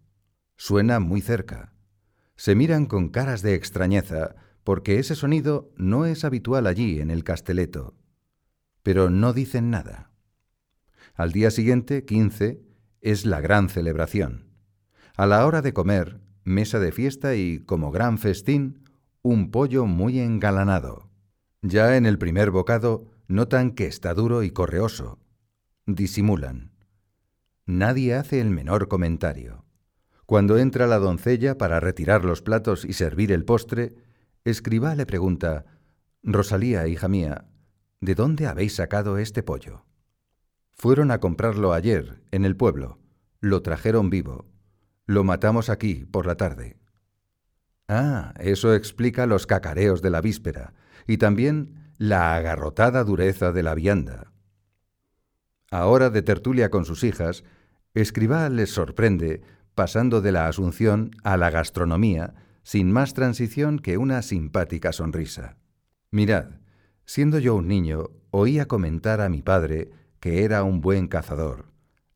Suena 0.58 1.00
muy 1.00 1.22
cerca. 1.22 1.73
Se 2.36 2.56
miran 2.56 2.86
con 2.86 3.10
caras 3.10 3.42
de 3.42 3.56
extrañeza, 3.56 4.36
porque 4.64 5.00
ese 5.00 5.16
sonido 5.16 5.72
no 5.78 6.06
es 6.06 6.24
habitual 6.24 6.68
allí 6.68 7.00
en 7.00 7.12
el 7.12 7.24
casteleto 7.24 7.96
pero 8.84 9.10
no 9.10 9.34
dicen 9.34 9.72
nada. 9.72 10.12
Al 11.16 11.32
día 11.32 11.50
siguiente, 11.50 12.06
15, 12.06 12.62
es 13.02 13.26
la 13.26 13.42
gran 13.42 13.70
celebración. 13.70 14.50
A 15.16 15.26
la 15.26 15.46
hora 15.46 15.62
de 15.62 15.74
comer, 15.74 16.20
mesa 16.44 16.80
de 16.80 16.92
fiesta 16.92 17.36
y, 17.36 17.60
como 17.60 17.92
gran 17.92 18.18
festín, 18.18 18.84
un 19.22 19.52
pollo 19.52 19.86
muy 19.86 20.20
engalanado. 20.20 21.10
Ya 21.62 21.96
en 21.96 22.06
el 22.06 22.18
primer 22.18 22.52
bocado 22.52 23.10
notan 23.28 23.72
que 23.72 23.86
está 23.86 24.14
duro 24.14 24.44
y 24.44 24.52
correoso. 24.52 25.20
Disimulan. 25.86 26.72
Nadie 27.66 28.16
hace 28.16 28.42
el 28.42 28.50
menor 28.50 28.90
comentario. 28.90 29.63
Cuando 30.26 30.58
entra 30.58 30.88
la 30.88 31.00
doncella 31.00 31.58
para 31.58 31.80
retirar 31.80 32.26
los 32.26 32.42
platos 32.42 32.86
y 32.86 32.94
servir 32.94 33.32
el 33.32 33.46
postre, 33.46 33.96
Escribá 34.46 34.96
le 34.96 35.06
pregunta, 35.06 35.66
Rosalía, 36.22 36.88
hija 36.88 37.08
mía, 37.08 37.46
¿De 38.04 38.16
dónde 38.16 38.48
habéis 38.48 38.76
sacado 38.76 39.18
este 39.18 39.44
pollo? 39.44 39.86
Fueron 40.74 41.10
a 41.10 41.22
comprarlo 41.22 41.72
ayer, 41.72 42.22
en 42.32 42.44
el 42.44 42.58
pueblo. 42.58 43.00
Lo 43.40 43.62
trajeron 43.62 44.10
vivo. 44.10 44.50
Lo 45.06 45.24
matamos 45.24 45.70
aquí, 45.70 46.04
por 46.04 46.26
la 46.26 46.36
tarde. 46.36 46.76
Ah, 47.88 48.34
eso 48.42 48.74
explica 48.74 49.26
los 49.26 49.48
cacareos 49.48 50.02
de 50.02 50.10
la 50.10 50.20
víspera 50.20 50.74
y 51.08 51.16
también 51.16 51.94
la 51.98 52.36
agarrotada 52.36 53.06
dureza 53.06 53.54
de 53.54 53.64
la 53.64 53.74
vianda. 53.74 54.34
Ahora 55.72 56.10
de 56.10 56.24
tertulia 56.24 56.70
con 56.70 56.84
sus 56.84 57.06
hijas, 57.06 57.46
Escribá 57.94 58.50
les 58.50 58.70
sorprende 58.70 59.44
pasando 59.76 60.22
de 60.22 60.32
la 60.32 60.48
asunción 60.48 61.12
a 61.24 61.38
la 61.38 61.50
gastronomía 61.50 62.36
sin 62.64 62.92
más 62.92 63.14
transición 63.14 63.80
que 63.80 63.98
una 63.98 64.22
simpática 64.22 64.94
sonrisa. 64.94 65.58
Mirad, 66.12 66.64
Siendo 67.06 67.40
yo 67.40 67.56
un 67.56 67.68
niño, 67.68 68.12
oía 68.32 68.66
comentar 68.68 69.20
a 69.20 69.30
mi 69.30 69.42
padre 69.42 69.92
que 70.20 70.46
era 70.46 70.64
un 70.64 70.80
buen 70.80 71.08
cazador. 71.08 71.66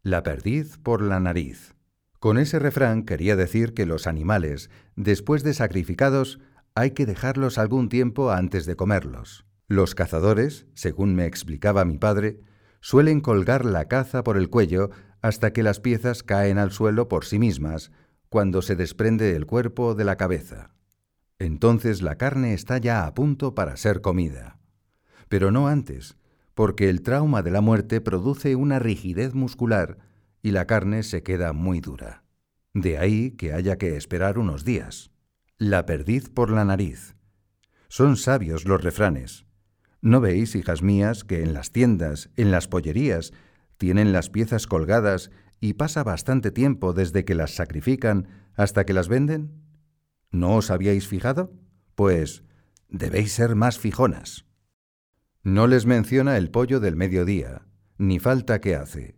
La 0.02 0.24
perdiz 0.24 0.78
por 0.78 1.02
la 1.02 1.20
nariz. 1.20 1.76
Con 2.20 2.38
ese 2.38 2.58
refrán 2.58 3.04
quería 3.04 3.36
decir 3.36 3.74
que 3.74 3.86
los 3.86 4.08
animales, 4.08 4.70
después 4.96 5.44
de 5.44 5.54
sacrificados, 5.54 6.40
hay 6.74 6.92
que 6.92 7.06
dejarlos 7.06 7.58
algún 7.58 7.90
tiempo 7.90 8.32
antes 8.32 8.66
de 8.66 8.76
comerlos. 8.76 9.46
Los 9.68 9.94
cazadores, 9.94 10.68
según 10.74 11.16
me 11.16 11.26
explicaba 11.26 11.84
mi 11.84 11.98
padre, 11.98 12.40
suelen 12.80 13.20
colgar 13.20 13.66
la 13.66 13.86
caza 13.86 14.24
por 14.24 14.38
el 14.38 14.50
cuello 14.50 14.90
hasta 15.28 15.54
que 15.54 15.64
las 15.64 15.80
piezas 15.80 16.24
caen 16.24 16.58
al 16.58 16.72
suelo 16.72 17.08
por 17.08 17.26
sí 17.26 17.40
mismas, 17.40 17.92
cuando 18.30 18.62
se 18.62 18.76
desprende 18.76 19.36
el 19.36 19.46
cuerpo 19.46 19.96
de 19.96 20.04
la 20.04 20.18
cabeza. 20.18 20.72
Entonces 21.40 22.02
la 22.02 22.16
carne 22.16 22.54
está 22.54 22.78
ya 22.78 23.06
a 23.06 23.14
punto 23.14 23.54
para 23.54 23.78
ser 23.78 24.02
comida 24.02 24.58
pero 25.30 25.52
no 25.52 25.68
antes, 25.68 26.18
porque 26.54 26.90
el 26.90 27.02
trauma 27.02 27.42
de 27.42 27.52
la 27.52 27.62
muerte 27.62 28.02
produce 28.02 28.56
una 28.56 28.80
rigidez 28.80 29.34
muscular 29.34 29.98
y 30.42 30.52
la 30.52 30.66
carne 30.66 31.04
se 31.04 31.24
queda 31.24 31.54
muy 31.54 31.82
dura. 31.82 32.24
De 32.74 32.98
ahí 32.98 33.32
que 33.32 33.54
haya 33.54 33.78
que 33.78 33.96
esperar 33.96 34.38
unos 34.38 34.64
días. 34.64 35.12
La 35.58 35.86
perdiz 35.86 36.30
por 36.30 36.52
la 36.52 36.66
nariz. 36.66 37.16
Son 37.88 38.18
sabios 38.18 38.66
los 38.66 38.84
refranes. 38.84 39.46
¿No 40.02 40.22
veis, 40.22 40.56
hijas 40.56 40.84
mías, 40.84 41.24
que 41.24 41.42
en 41.42 41.54
las 41.54 41.72
tiendas, 41.72 42.30
en 42.36 42.52
las 42.52 42.68
pollerías, 42.68 43.34
tienen 43.78 44.12
las 44.12 44.30
piezas 44.30 44.68
colgadas 44.68 45.32
y 45.60 45.74
pasa 45.74 46.04
bastante 46.04 46.52
tiempo 46.52 46.94
desde 46.94 47.26
que 47.26 47.36
las 47.36 47.56
sacrifican 47.56 48.28
hasta 48.56 48.86
que 48.86 48.94
las 48.94 49.08
venden? 49.08 49.64
¿No 50.32 50.56
os 50.56 50.72
habíais 50.72 51.08
fijado? 51.08 51.54
Pues 51.96 52.44
debéis 52.90 53.32
ser 53.32 53.56
más 53.56 53.80
fijonas. 53.80 54.46
No 55.44 55.68
les 55.68 55.86
menciona 55.86 56.38
el 56.38 56.52
pollo 56.52 56.80
del 56.80 56.96
mediodía, 56.96 57.66
ni 57.98 58.20
falta 58.20 58.60
que 58.60 58.76
hace. 58.76 59.16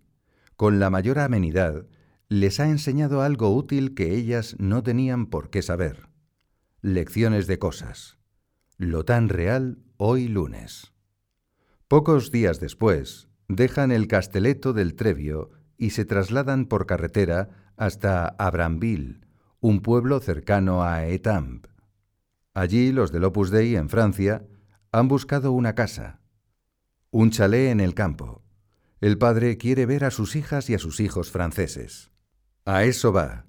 Con 0.55 0.79
la 0.79 0.89
mayor 0.89 1.19
amenidad, 1.19 1.87
les 2.27 2.59
ha 2.59 2.69
enseñado 2.69 3.21
algo 3.21 3.55
útil 3.55 3.95
que 3.95 4.13
ellas 4.13 4.55
no 4.59 4.83
tenían 4.83 5.25
por 5.25 5.49
qué 5.49 5.61
saber. 5.61 6.09
Lecciones 6.81 7.47
de 7.47 7.57
cosas. 7.59 8.17
Lo 8.77 9.03
tan 9.03 9.29
real 9.29 9.79
hoy 9.97 10.27
lunes. 10.27 10.93
Pocos 11.87 12.31
días 12.31 12.59
después, 12.59 13.28
dejan 13.49 13.91
el 13.91 14.07
casteleto 14.07 14.71
del 14.71 14.95
Trevio 14.95 15.49
y 15.75 15.89
se 15.89 16.05
trasladan 16.05 16.67
por 16.67 16.85
carretera 16.85 17.73
hasta 17.75 18.27
Abranville, 18.37 19.21
un 19.59 19.81
pueblo 19.81 20.19
cercano 20.19 20.83
a 20.83 21.05
Étampes. 21.07 21.71
Allí 22.53 22.91
los 22.91 23.11
del 23.11 23.23
Opus 23.25 23.51
Dei 23.51 23.75
en 23.75 23.89
Francia 23.89 24.45
han 24.91 25.07
buscado 25.07 25.51
una 25.51 25.75
casa, 25.75 26.21
un 27.09 27.31
chalet 27.31 27.71
en 27.71 27.79
el 27.79 27.93
campo. 27.93 28.43
El 29.01 29.17
padre 29.17 29.57
quiere 29.57 29.85
ver 29.85 30.05
a 30.05 30.11
sus 30.11 30.35
hijas 30.35 30.69
y 30.69 30.75
a 30.75 30.79
sus 30.79 30.99
hijos 30.99 31.31
franceses. 31.31 32.11
A 32.65 32.83
eso 32.83 33.11
va, 33.11 33.45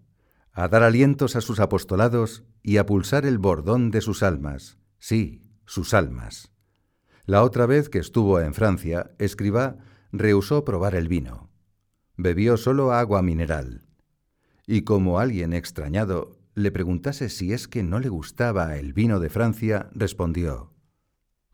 a 0.52 0.68
dar 0.68 0.82
alientos 0.82 1.36
a 1.36 1.40
sus 1.40 1.60
apostolados 1.60 2.44
y 2.62 2.78
a 2.78 2.86
pulsar 2.86 3.26
el 3.26 3.38
bordón 3.38 3.90
de 3.90 4.00
sus 4.00 4.22
almas, 4.22 4.78
sí, 4.98 5.42
sus 5.66 5.92
almas. 5.92 6.52
La 7.26 7.42
otra 7.42 7.66
vez 7.66 7.88
que 7.88 7.98
estuvo 7.98 8.40
en 8.40 8.54
Francia, 8.54 9.10
Escribá 9.18 9.78
rehusó 10.12 10.64
probar 10.64 10.94
el 10.94 11.08
vino. 11.08 11.50
Bebió 12.16 12.56
solo 12.56 12.92
agua 12.92 13.22
mineral. 13.22 13.86
Y 14.66 14.82
como 14.82 15.18
alguien 15.18 15.52
extrañado 15.52 16.38
le 16.54 16.70
preguntase 16.70 17.28
si 17.28 17.52
es 17.52 17.68
que 17.68 17.82
no 17.82 18.00
le 18.00 18.08
gustaba 18.08 18.76
el 18.76 18.92
vino 18.92 19.20
de 19.20 19.30
Francia, 19.30 19.88
respondió, 19.94 20.70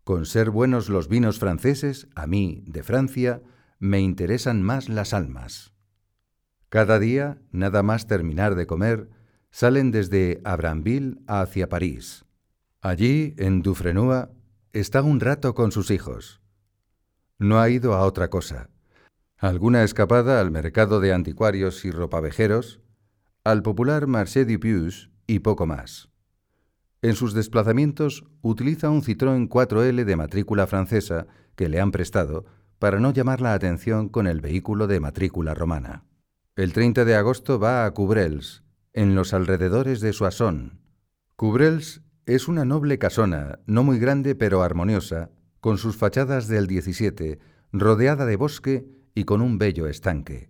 con 0.06 0.24
ser 0.24 0.50
buenos 0.50 0.88
los 0.88 1.08
vinos 1.08 1.40
franceses, 1.40 2.06
a 2.14 2.28
mí, 2.28 2.62
de 2.64 2.84
Francia, 2.84 3.42
me 3.80 4.00
interesan 4.00 4.62
más 4.62 4.88
las 4.88 5.12
almas. 5.12 5.72
Cada 6.68 7.00
día, 7.00 7.42
nada 7.50 7.82
más 7.82 8.06
terminar 8.06 8.54
de 8.54 8.68
comer, 8.68 9.10
salen 9.50 9.90
desde 9.90 10.40
Abranville 10.44 11.18
hacia 11.26 11.68
París. 11.68 12.24
Allí, 12.80 13.34
en 13.36 13.62
Dufrenua, 13.62 14.30
está 14.72 15.02
un 15.02 15.18
rato 15.18 15.56
con 15.56 15.72
sus 15.72 15.90
hijos. 15.90 16.40
No 17.38 17.60
ha 17.60 17.68
ido 17.68 17.92
a 17.94 18.06
otra 18.06 18.30
cosa. 18.30 18.70
Alguna 19.36 19.82
escapada 19.82 20.40
al 20.40 20.50
mercado 20.50 21.00
de 21.00 21.12
anticuarios 21.12 21.84
y 21.84 21.90
ropavejeros, 21.90 22.80
al 23.44 23.62
popular 23.62 24.06
Marché 24.06 24.46
du 24.46 24.58
Puys 24.58 25.10
y 25.26 25.40
poco 25.40 25.66
más. 25.66 26.08
En 27.02 27.14
sus 27.14 27.34
desplazamientos 27.34 28.24
utiliza 28.40 28.88
un 28.88 29.02
Citroën 29.02 29.48
4L 29.48 30.04
de 30.04 30.16
matrícula 30.16 30.66
francesa 30.66 31.26
que 31.54 31.68
le 31.68 31.78
han 31.78 31.92
prestado 31.92 32.46
para 32.78 33.00
no 33.00 33.12
llamar 33.12 33.42
la 33.42 33.52
atención 33.52 34.08
con 34.08 34.26
el 34.26 34.40
vehículo 34.40 34.86
de 34.86 35.00
matrícula 35.00 35.54
romana. 35.54 36.04
El 36.56 36.72
30 36.72 37.04
de 37.04 37.16
agosto 37.16 37.58
va 37.58 37.84
a 37.84 37.90
Cubrels, 37.92 38.64
en 38.94 39.14
los 39.14 39.34
alrededores 39.34 40.00
de 40.00 40.14
Soissons. 40.14 40.72
Cubrels 41.36 42.00
es 42.24 42.48
una 42.48 42.64
noble 42.64 42.98
casona, 42.98 43.58
no 43.66 43.84
muy 43.84 43.98
grande 43.98 44.34
pero 44.34 44.62
armoniosa, 44.62 45.30
con 45.66 45.78
sus 45.78 45.96
fachadas 45.96 46.46
del 46.46 46.68
17, 46.68 47.40
rodeada 47.72 48.24
de 48.24 48.36
bosque 48.36 48.86
y 49.16 49.24
con 49.24 49.40
un 49.40 49.58
bello 49.58 49.88
estanque. 49.88 50.48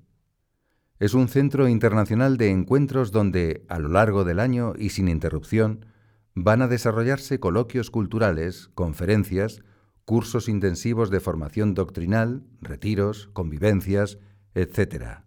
Es 0.98 1.14
un 1.14 1.28
centro 1.28 1.68
internacional 1.68 2.36
de 2.36 2.50
encuentros 2.50 3.12
donde, 3.12 3.64
a 3.70 3.78
lo 3.78 3.88
largo 3.88 4.24
del 4.24 4.38
año 4.38 4.74
y 4.78 4.90
sin 4.90 5.08
interrupción, 5.08 5.86
van 6.34 6.60
a 6.60 6.68
desarrollarse 6.68 7.40
coloquios 7.40 7.90
culturales, 7.90 8.68
conferencias, 8.74 9.62
cursos 10.04 10.50
intensivos 10.50 11.08
de 11.08 11.20
formación 11.20 11.72
doctrinal, 11.72 12.44
retiros, 12.60 13.30
convivencias, 13.32 14.18
etc. 14.54 15.20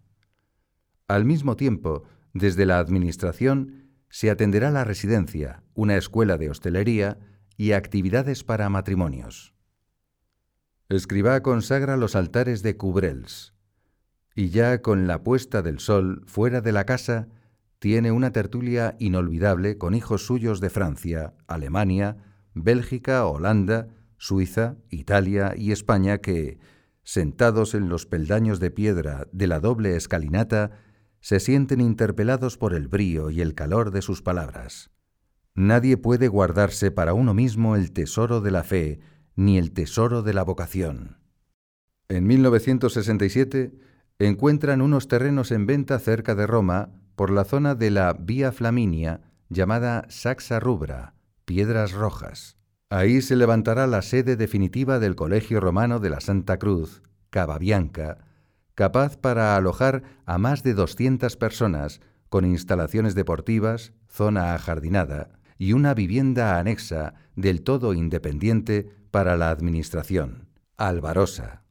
Al 1.08 1.24
mismo 1.24 1.56
tiempo, 1.56 2.04
desde 2.32 2.64
la 2.64 2.78
Administración 2.78 3.90
se 4.08 4.30
atenderá 4.30 4.70
la 4.70 4.84
residencia, 4.84 5.64
una 5.74 5.96
escuela 5.96 6.38
de 6.38 6.48
hostelería 6.48 7.18
y 7.56 7.72
actividades 7.72 8.44
para 8.44 8.68
matrimonios. 8.68 9.52
Escribá 10.90 11.40
consagra 11.40 11.96
los 11.96 12.16
altares 12.16 12.64
de 12.64 12.76
Cubrels, 12.76 13.54
y 14.34 14.48
ya 14.48 14.82
con 14.82 15.06
la 15.06 15.22
puesta 15.22 15.62
del 15.62 15.78
sol 15.78 16.24
fuera 16.26 16.62
de 16.62 16.72
la 16.72 16.84
casa, 16.84 17.28
tiene 17.78 18.10
una 18.10 18.32
tertulia 18.32 18.96
inolvidable 18.98 19.78
con 19.78 19.94
hijos 19.94 20.26
suyos 20.26 20.60
de 20.60 20.68
Francia, 20.68 21.34
Alemania, 21.46 22.16
Bélgica, 22.54 23.24
Holanda, 23.24 23.86
Suiza, 24.16 24.78
Italia 24.88 25.54
y 25.56 25.70
España 25.70 26.18
que, 26.18 26.58
sentados 27.04 27.74
en 27.74 27.88
los 27.88 28.06
peldaños 28.06 28.58
de 28.58 28.72
piedra 28.72 29.28
de 29.30 29.46
la 29.46 29.60
doble 29.60 29.94
escalinata, 29.94 30.72
se 31.20 31.38
sienten 31.38 31.80
interpelados 31.80 32.58
por 32.58 32.74
el 32.74 32.88
brío 32.88 33.30
y 33.30 33.42
el 33.42 33.54
calor 33.54 33.92
de 33.92 34.02
sus 34.02 34.22
palabras. 34.22 34.90
Nadie 35.54 35.96
puede 35.96 36.26
guardarse 36.26 36.90
para 36.90 37.14
uno 37.14 37.32
mismo 37.32 37.76
el 37.76 37.92
tesoro 37.92 38.40
de 38.40 38.50
la 38.50 38.64
fe 38.64 38.98
ni 39.40 39.56
el 39.56 39.72
tesoro 39.72 40.22
de 40.22 40.34
la 40.34 40.42
vocación. 40.42 41.16
En 42.10 42.26
1967 42.26 43.72
encuentran 44.18 44.82
unos 44.82 45.08
terrenos 45.08 45.50
en 45.50 45.64
venta 45.64 45.98
cerca 45.98 46.34
de 46.34 46.46
Roma 46.46 46.90
por 47.16 47.30
la 47.30 47.44
zona 47.44 47.74
de 47.74 47.90
la 47.90 48.12
Vía 48.12 48.52
Flaminia 48.52 49.22
llamada 49.48 50.04
Saxa 50.10 50.60
Rubra, 50.60 51.14
Piedras 51.46 51.92
Rojas. 51.92 52.58
Ahí 52.90 53.22
se 53.22 53.34
levantará 53.34 53.86
la 53.86 54.02
sede 54.02 54.36
definitiva 54.36 54.98
del 54.98 55.16
Colegio 55.16 55.58
Romano 55.58 56.00
de 56.00 56.10
la 56.10 56.20
Santa 56.20 56.58
Cruz, 56.58 57.02
Cavabianca, 57.30 58.18
capaz 58.74 59.16
para 59.16 59.56
alojar 59.56 60.02
a 60.26 60.36
más 60.36 60.62
de 60.62 60.74
200 60.74 61.38
personas, 61.38 62.02
con 62.28 62.44
instalaciones 62.44 63.14
deportivas, 63.14 63.94
zona 64.06 64.54
ajardinada 64.54 65.30
y 65.56 65.72
una 65.72 65.94
vivienda 65.94 66.58
anexa 66.58 67.14
del 67.36 67.62
todo 67.62 67.94
independiente 67.94 68.99
para 69.10 69.36
la 69.36 69.50
administración, 69.50 70.48
Alvarosa. 70.76 71.62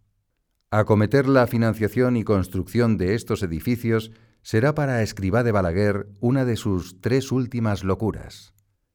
Acometer 0.72 1.28
la 1.28 1.48
financiación 1.48 2.18
y 2.18 2.24
construcción 2.24 2.98
de 2.98 3.16
estos 3.16 3.42
edificios 3.42 4.12
será 4.42 4.76
para 4.76 5.02
Escribá 5.02 5.44
de 5.44 5.52
Balaguer 5.52 6.08
una 6.20 6.46
de 6.46 6.56
sus 6.56 7.02
tres 7.02 7.32
últimas 7.32 7.84
locuras. 7.84 8.54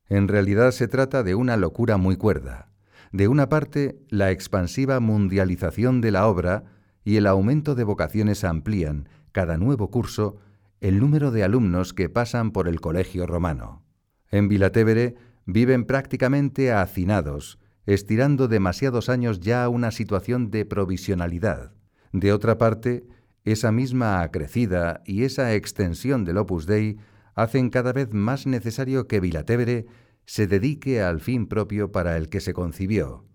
En 0.09 0.29
realidad 0.29 0.71
se 0.71 0.89
trata 0.89 1.23
de 1.23 1.35
una 1.35 1.57
locura 1.57 1.97
muy 1.97 2.17
cuerda. 2.17 2.71
De 3.13 3.29
una 3.29 3.49
parte, 3.49 3.99
la 4.09 4.31
expansiva 4.31 5.01
mundialización 5.01 6.01
de 6.01 6.11
la 6.11 6.27
obra 6.27 6.65
y 7.05 7.17
el 7.17 7.27
aumento 7.27 7.75
de 7.75 7.85
vocaciones 7.85 8.45
amplían, 8.45 9.09
cada 9.33 9.57
nuevo 9.57 9.91
curso, 9.91 10.39
el 10.81 11.01
número 11.01 11.31
de 11.31 11.45
alumnos 11.45 11.93
que 11.93 12.09
pasan 12.09 12.51
por 12.51 12.69
el 12.69 12.81
colegio 12.81 13.27
romano. 13.27 13.83
En 14.31 14.49
Vilatevere 14.49 15.17
viven 15.47 15.85
prácticamente 15.85 16.73
hacinados, 16.73 17.59
estirando 17.87 18.49
demasiados 18.49 19.09
años 19.09 19.41
ya 19.41 19.69
una 19.69 19.91
situación 19.91 20.51
de 20.51 20.65
provisionalidad. 20.65 21.73
De 22.13 22.33
otra 22.33 22.59
parte, 22.59 23.07
esa 23.45 23.73
misma 23.73 24.23
acrecida 24.23 25.03
y 25.05 25.25
esa 25.25 25.55
extensión 25.55 26.25
del 26.25 26.39
Opus 26.39 26.67
Dei 26.67 26.99
hacen 27.35 27.71
cada 27.71 27.93
vez 27.93 28.13
más 28.15 28.47
necesario 28.47 29.07
que 29.07 29.21
Vilatevere 29.21 29.87
se 30.25 30.47
dedique 30.47 31.03
al 31.03 31.21
fin 31.21 31.47
propio 31.47 31.93
para 31.93 32.17
el 32.17 32.29
que 32.29 32.41
se 32.41 32.55
concibió, 32.55 33.27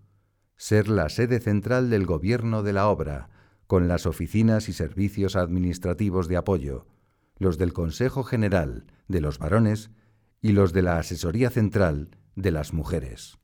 ser 0.56 0.88
la 0.88 1.08
sede 1.08 1.38
central 1.38 1.90
del 1.90 2.06
gobierno 2.06 2.62
de 2.62 2.72
la 2.72 2.88
obra, 2.88 3.28
con 3.66 3.86
las 3.86 4.06
oficinas 4.06 4.68
y 4.68 4.72
servicios 4.72 5.36
administrativos 5.36 6.26
de 6.26 6.36
apoyo, 6.36 6.86
los 7.38 7.56
del 7.56 7.72
Consejo 7.72 8.24
General 8.24 8.84
de 9.06 9.20
los 9.20 9.38
varones 9.38 9.90
y 10.42 10.52
los 10.52 10.72
de 10.72 10.82
la 10.82 10.98
Asesoría 10.98 11.50
Central 11.50 12.16
de 12.34 12.50
las 12.50 12.72
mujeres. 12.72 13.38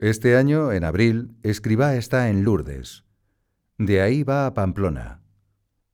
Este 0.00 0.36
año, 0.36 0.70
en 0.70 0.84
abril, 0.84 1.34
Escribá 1.42 1.96
está 1.96 2.28
en 2.30 2.44
Lourdes. 2.44 3.04
De 3.78 4.00
ahí 4.00 4.22
va 4.22 4.46
a 4.46 4.54
Pamplona. 4.54 5.22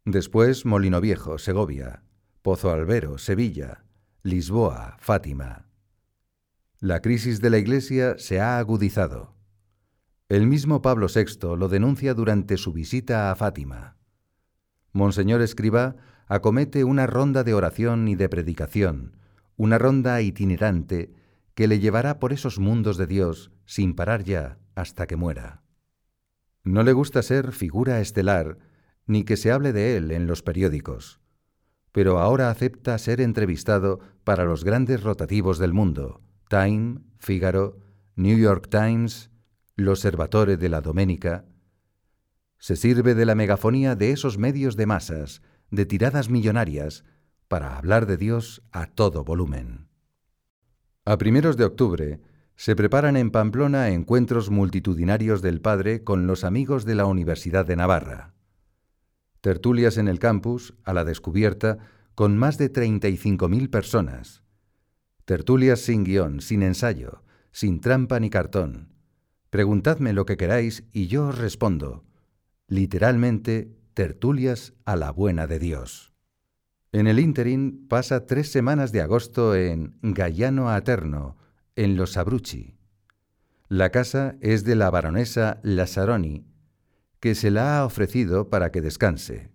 Después 0.04 0.66
Molino 0.66 1.00
Viejo, 1.00 1.38
Segovia, 1.38 2.02
Pozo 2.42 2.70
Albero, 2.70 3.16
Sevilla, 3.16 3.86
Lisboa, 4.22 4.98
Fátima. 4.98 5.70
La 6.80 7.00
crisis 7.00 7.40
de 7.40 7.48
la 7.48 7.56
Iglesia 7.56 8.16
se 8.18 8.40
ha 8.40 8.58
agudizado. 8.58 9.36
El 10.28 10.46
mismo 10.48 10.82
Pablo 10.82 11.06
VI 11.08 11.56
lo 11.56 11.68
denuncia 11.68 12.12
durante 12.12 12.58
su 12.58 12.74
visita 12.74 13.30
a 13.30 13.36
Fátima. 13.36 13.96
Monseñor 14.92 15.40
Escribá 15.40 15.96
acomete 16.26 16.84
una 16.84 17.06
ronda 17.06 17.42
de 17.42 17.54
oración 17.54 18.06
y 18.08 18.16
de 18.16 18.28
predicación, 18.28 19.16
una 19.56 19.78
ronda 19.78 20.20
itinerante 20.20 21.23
que 21.54 21.68
le 21.68 21.78
llevará 21.78 22.18
por 22.18 22.32
esos 22.32 22.58
mundos 22.58 22.96
de 22.96 23.06
Dios 23.06 23.52
sin 23.64 23.94
parar 23.94 24.24
ya 24.24 24.58
hasta 24.74 25.06
que 25.06 25.16
muera. 25.16 25.62
No 26.62 26.82
le 26.82 26.92
gusta 26.92 27.22
ser 27.22 27.52
figura 27.52 28.00
estelar 28.00 28.58
ni 29.06 29.24
que 29.24 29.36
se 29.36 29.52
hable 29.52 29.72
de 29.72 29.96
él 29.96 30.10
en 30.10 30.26
los 30.26 30.42
periódicos, 30.42 31.20
pero 31.92 32.18
ahora 32.18 32.50
acepta 32.50 32.98
ser 32.98 33.20
entrevistado 33.20 34.00
para 34.24 34.44
los 34.44 34.64
grandes 34.64 35.02
rotativos 35.02 35.58
del 35.58 35.72
mundo, 35.72 36.22
Time, 36.48 37.00
Figaro, 37.18 37.78
New 38.16 38.38
York 38.38 38.68
Times, 38.70 39.30
L'Osservatore 39.76 40.56
de 40.56 40.68
la 40.68 40.80
Domenica. 40.80 41.44
Se 42.58 42.76
sirve 42.76 43.14
de 43.14 43.26
la 43.26 43.34
megafonía 43.34 43.94
de 43.94 44.12
esos 44.12 44.38
medios 44.38 44.76
de 44.76 44.86
masas, 44.86 45.42
de 45.70 45.84
tiradas 45.84 46.30
millonarias, 46.30 47.04
para 47.48 47.76
hablar 47.76 48.06
de 48.06 48.16
Dios 48.16 48.62
a 48.72 48.86
todo 48.86 49.22
volumen. 49.22 49.88
A 51.04 51.18
primeros 51.18 51.56
de 51.56 51.64
octubre 51.64 52.20
se 52.56 52.76
preparan 52.76 53.16
en 53.16 53.30
Pamplona 53.30 53.90
encuentros 53.90 54.50
multitudinarios 54.50 55.42
del 55.42 55.60
Padre 55.60 56.04
con 56.04 56.26
los 56.26 56.44
amigos 56.44 56.84
de 56.84 56.94
la 56.94 57.06
Universidad 57.06 57.66
de 57.66 57.76
Navarra 57.76 58.34
tertulias 59.44 59.98
en 59.98 60.08
el 60.08 60.20
campus, 60.20 60.72
a 60.84 60.94
la 60.94 61.04
descubierta, 61.04 61.76
con 62.14 62.38
más 62.38 62.56
de 62.56 62.72
35.000 62.72 63.68
personas. 63.68 64.42
Tertulias 65.26 65.80
sin 65.80 66.02
guion, 66.02 66.40
sin 66.40 66.62
ensayo, 66.62 67.22
sin 67.52 67.82
trampa 67.82 68.18
ni 68.20 68.30
cartón. 68.30 68.94
Preguntadme 69.50 70.14
lo 70.14 70.24
que 70.24 70.38
queráis 70.38 70.84
y 70.94 71.08
yo 71.08 71.26
os 71.26 71.36
respondo. 71.36 72.06
Literalmente, 72.68 73.76
tertulias 73.92 74.72
a 74.86 74.96
la 74.96 75.10
buena 75.10 75.46
de 75.46 75.58
Dios. 75.58 76.13
En 76.94 77.08
el 77.08 77.18
ínterin 77.18 77.88
pasa 77.88 78.24
tres 78.24 78.52
semanas 78.52 78.92
de 78.92 79.00
agosto 79.00 79.56
en 79.56 79.96
Gallano 80.00 80.70
Aterno, 80.70 81.36
en 81.74 81.96
Los 81.96 82.16
Abruzzi. 82.16 82.76
La 83.68 83.90
casa 83.90 84.36
es 84.40 84.62
de 84.62 84.76
la 84.76 84.90
baronesa 84.90 85.58
Lazzaroni, 85.64 86.46
que 87.18 87.34
se 87.34 87.50
la 87.50 87.80
ha 87.80 87.84
ofrecido 87.84 88.48
para 88.48 88.70
que 88.70 88.80
descanse. 88.80 89.50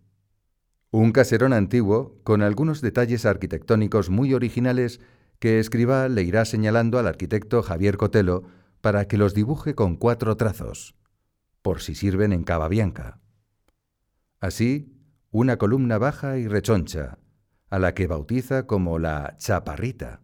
Un 0.91 1.13
caserón 1.13 1.53
antiguo, 1.53 2.19
con 2.25 2.41
algunos 2.41 2.81
detalles 2.81 3.25
arquitectónicos 3.25 4.09
muy 4.09 4.33
originales 4.33 4.99
que 5.39 5.61
Escribá 5.61 6.09
le 6.09 6.23
irá 6.23 6.43
señalando 6.43 6.99
al 6.99 7.07
arquitecto 7.07 7.63
Javier 7.63 7.95
Cotelo 7.95 8.43
para 8.81 9.07
que 9.07 9.17
los 9.17 9.33
dibuje 9.33 9.75
con 9.75 9.95
cuatro 9.95 10.35
trazos, 10.35 10.93
por 11.61 11.79
si 11.79 11.95
sirven 11.95 12.33
en 12.33 12.43
cava 12.43 12.67
bianca. 12.67 13.21
Así, 14.41 14.93
una 15.31 15.55
columna 15.55 15.97
baja 15.99 16.37
y 16.37 16.45
rechoncha, 16.45 17.17
a 17.70 17.80
la 17.80 17.93
que 17.93 18.07
bautiza 18.07 18.67
como 18.67 18.99
la 18.99 19.36
chaparrita. 19.38 20.22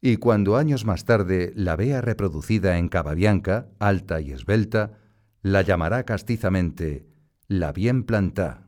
Y 0.00 0.16
cuando 0.16 0.56
años 0.56 0.84
más 0.84 1.04
tarde 1.04 1.52
la 1.54 1.76
vea 1.76 2.00
reproducida 2.00 2.78
en 2.78 2.88
Cababianca, 2.88 3.68
alta 3.78 4.20
y 4.20 4.32
esbelta, 4.32 4.98
la 5.42 5.62
llamará 5.62 6.04
castizamente 6.04 7.06
la 7.48 7.72
bien 7.72 8.04
plantá. 8.04 8.66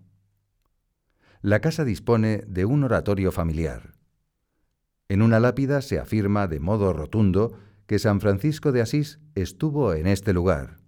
La 1.40 1.60
casa 1.60 1.84
dispone 1.84 2.44
de 2.46 2.64
un 2.64 2.84
oratorio 2.84 3.32
familiar. 3.32 3.94
En 5.08 5.22
una 5.22 5.40
lápida 5.40 5.82
se 5.82 5.98
afirma 5.98 6.48
de 6.48 6.60
modo 6.60 6.92
rotundo 6.92 7.58
que 7.86 7.98
San 7.98 8.20
Francisco 8.20 8.72
de 8.72 8.80
Asís 8.80 9.20
estuvo 9.34 9.94
en 9.94 10.06
este 10.06 10.32
lugar. 10.32 10.78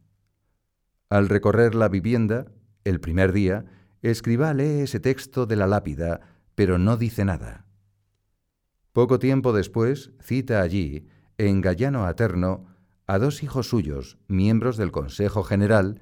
Al 1.10 1.28
recorrer 1.28 1.74
la 1.74 1.88
vivienda, 1.88 2.46
el 2.84 3.00
primer 3.00 3.32
día, 3.32 3.64
Escriba 4.02 4.52
lee 4.54 4.80
ese 4.80 5.00
texto 5.00 5.46
de 5.46 5.56
la 5.56 5.66
lápida, 5.66 6.20
pero 6.54 6.78
no 6.78 6.96
dice 6.96 7.24
nada. 7.24 7.66
Poco 8.92 9.18
tiempo 9.18 9.52
después 9.52 10.12
cita 10.20 10.60
allí, 10.60 11.08
en 11.36 11.60
Gallano 11.60 12.06
Aterno, 12.06 12.66
a 13.06 13.18
dos 13.18 13.42
hijos 13.42 13.68
suyos, 13.68 14.18
miembros 14.28 14.76
del 14.76 14.92
Consejo 14.92 15.42
General, 15.42 16.00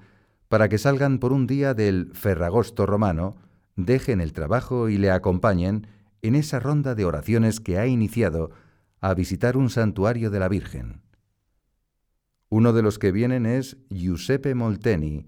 para 0.48 0.68
que 0.68 0.78
salgan 0.78 1.18
por 1.18 1.32
un 1.32 1.46
día 1.46 1.74
del 1.74 2.10
Ferragosto 2.12 2.84
romano, 2.84 3.36
dejen 3.76 4.20
el 4.20 4.32
trabajo 4.32 4.88
y 4.88 4.98
le 4.98 5.10
acompañen 5.10 5.86
en 6.20 6.34
esa 6.34 6.60
ronda 6.60 6.94
de 6.94 7.04
oraciones 7.04 7.60
que 7.60 7.78
ha 7.78 7.86
iniciado 7.86 8.50
a 9.00 9.14
visitar 9.14 9.56
un 9.56 9.70
santuario 9.70 10.30
de 10.30 10.38
la 10.38 10.48
Virgen. 10.48 11.00
Uno 12.48 12.74
de 12.74 12.82
los 12.82 12.98
que 12.98 13.12
vienen 13.12 13.46
es 13.46 13.78
Giuseppe 13.88 14.54
Molteni, 14.54 15.26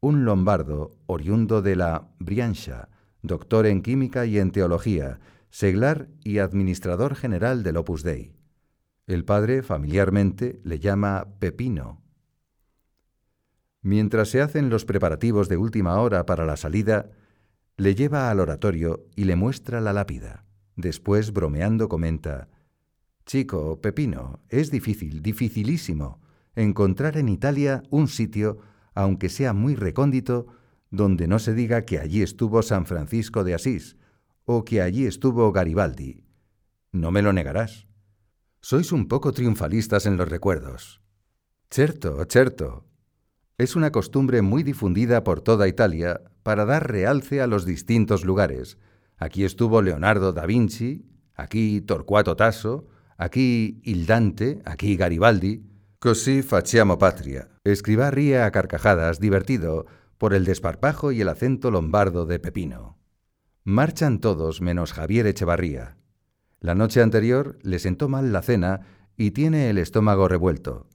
un 0.00 0.24
lombardo 0.24 0.96
oriundo 1.06 1.62
de 1.62 1.76
la 1.76 2.08
Brianza, 2.18 2.88
doctor 3.24 3.66
en 3.66 3.80
química 3.80 4.26
y 4.26 4.38
en 4.38 4.50
teología, 4.50 5.18
seglar 5.48 6.08
y 6.22 6.38
administrador 6.38 7.16
general 7.16 7.62
del 7.62 7.78
Opus 7.78 8.02
Dei. 8.02 8.36
El 9.06 9.24
padre 9.24 9.62
familiarmente 9.62 10.60
le 10.62 10.78
llama 10.78 11.26
Pepino. 11.38 12.02
Mientras 13.80 14.28
se 14.28 14.42
hacen 14.42 14.68
los 14.68 14.84
preparativos 14.84 15.48
de 15.48 15.56
última 15.56 15.98
hora 16.00 16.26
para 16.26 16.44
la 16.44 16.58
salida, 16.58 17.10
le 17.78 17.94
lleva 17.94 18.30
al 18.30 18.40
oratorio 18.40 19.06
y 19.16 19.24
le 19.24 19.36
muestra 19.36 19.80
la 19.80 19.94
lápida. 19.94 20.44
Después, 20.76 21.32
bromeando, 21.32 21.88
comenta, 21.88 22.48
Chico, 23.24 23.80
Pepino, 23.80 24.40
es 24.50 24.70
difícil, 24.70 25.22
dificilísimo, 25.22 26.20
encontrar 26.54 27.16
en 27.16 27.30
Italia 27.30 27.82
un 27.90 28.08
sitio 28.08 28.58
aunque 28.94 29.28
sea 29.28 29.52
muy 29.52 29.74
recóndito, 29.74 30.46
donde 30.94 31.26
no 31.26 31.38
se 31.38 31.54
diga 31.54 31.82
que 31.82 31.98
allí 31.98 32.22
estuvo 32.22 32.62
San 32.62 32.86
Francisco 32.86 33.44
de 33.44 33.54
Asís 33.54 33.96
o 34.44 34.64
que 34.64 34.82
allí 34.82 35.06
estuvo 35.06 35.52
Garibaldi. 35.52 36.24
No 36.92 37.10
me 37.10 37.22
lo 37.22 37.32
negarás. 37.32 37.86
Sois 38.60 38.92
un 38.92 39.08
poco 39.08 39.32
triunfalistas 39.32 40.06
en 40.06 40.16
los 40.16 40.28
recuerdos. 40.28 41.02
Certo, 41.70 42.24
certo. 42.28 42.86
Es 43.58 43.76
una 43.76 43.90
costumbre 43.90 44.42
muy 44.42 44.62
difundida 44.62 45.24
por 45.24 45.40
toda 45.40 45.68
Italia 45.68 46.22
para 46.42 46.64
dar 46.64 46.90
realce 46.90 47.40
a 47.40 47.46
los 47.46 47.64
distintos 47.64 48.24
lugares. 48.24 48.78
Aquí 49.16 49.44
estuvo 49.44 49.82
Leonardo 49.82 50.32
da 50.32 50.46
Vinci, 50.46 51.06
aquí 51.34 51.80
Torcuato 51.80 52.36
Tasso, 52.36 52.86
aquí 53.16 53.80
Hildante, 53.84 54.60
aquí 54.64 54.96
Garibaldi. 54.96 55.70
Così 55.98 56.42
facciamo 56.42 56.98
patria. 56.98 57.48
Escribá 57.64 58.10
ríe 58.10 58.42
a 58.42 58.50
carcajadas, 58.50 59.20
divertido, 59.20 59.86
por 60.24 60.32
el 60.32 60.46
desparpajo 60.46 61.12
y 61.12 61.20
el 61.20 61.28
acento 61.28 61.70
lombardo 61.70 62.24
de 62.24 62.38
Pepino. 62.38 62.96
Marchan 63.62 64.20
todos 64.20 64.62
menos 64.62 64.94
Javier 64.94 65.26
Echevarría. 65.26 65.98
La 66.60 66.74
noche 66.74 67.02
anterior 67.02 67.58
le 67.60 67.78
sentó 67.78 68.08
mal 68.08 68.32
la 68.32 68.40
cena 68.40 68.86
y 69.18 69.32
tiene 69.32 69.68
el 69.68 69.76
estómago 69.76 70.26
revuelto. 70.26 70.88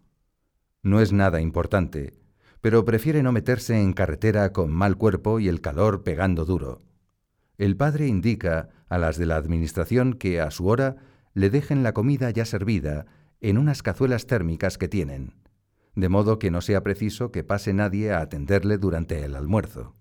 No 0.82 1.00
es 1.00 1.14
nada 1.14 1.42
importante, 1.42 2.18
pero 2.60 2.86
prefiere 2.86 3.22
no 3.22 3.32
meterse 3.32 3.80
en 3.80 3.94
carretera 3.94 4.52
con 4.52 4.72
mal 4.72 4.98
cuerpo 4.98 5.40
y 5.40 5.48
el 5.48 5.62
calor 5.62 6.02
pegando 6.02 6.44
duro. 6.44 6.82
El 7.60 7.78
padre 7.78 8.08
indica 8.08 8.70
a 8.88 8.98
las 8.98 9.20
de 9.20 9.28
la 9.28 9.36
administración 9.36 10.14
que 10.14 10.42
a 10.42 10.50
su 10.50 10.66
hora 10.66 10.96
le 11.36 11.52
dejen 11.52 11.84
la 11.84 11.94
comida 11.94 12.32
ya 12.32 12.46
servida 12.46 13.06
en 13.42 13.60
unas 13.60 13.84
cazuelas 13.84 14.26
térmicas 14.26 14.80
que 14.80 14.88
tienen, 14.88 15.36
de 15.96 16.10
modo 16.10 16.40
que 16.40 16.52
no 16.52 16.62
sea 16.62 16.84
preciso 16.84 17.32
que 17.32 17.44
pase 17.44 17.74
nadie 17.74 18.12
a 18.12 18.22
atenderle 18.22 18.78
durante 18.78 19.24
el 19.24 19.36
almuerzo. 19.36 19.96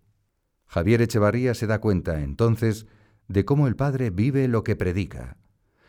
Javier 0.66 1.02
Echevarría 1.02 1.54
se 1.54 1.66
da 1.66 1.80
cuenta 1.80 2.22
entonces 2.22 2.86
de 3.26 3.44
cómo 3.44 3.66
el 3.66 3.76
Padre 3.76 4.10
vive 4.10 4.48
lo 4.48 4.64
que 4.64 4.76
predica, 4.76 5.36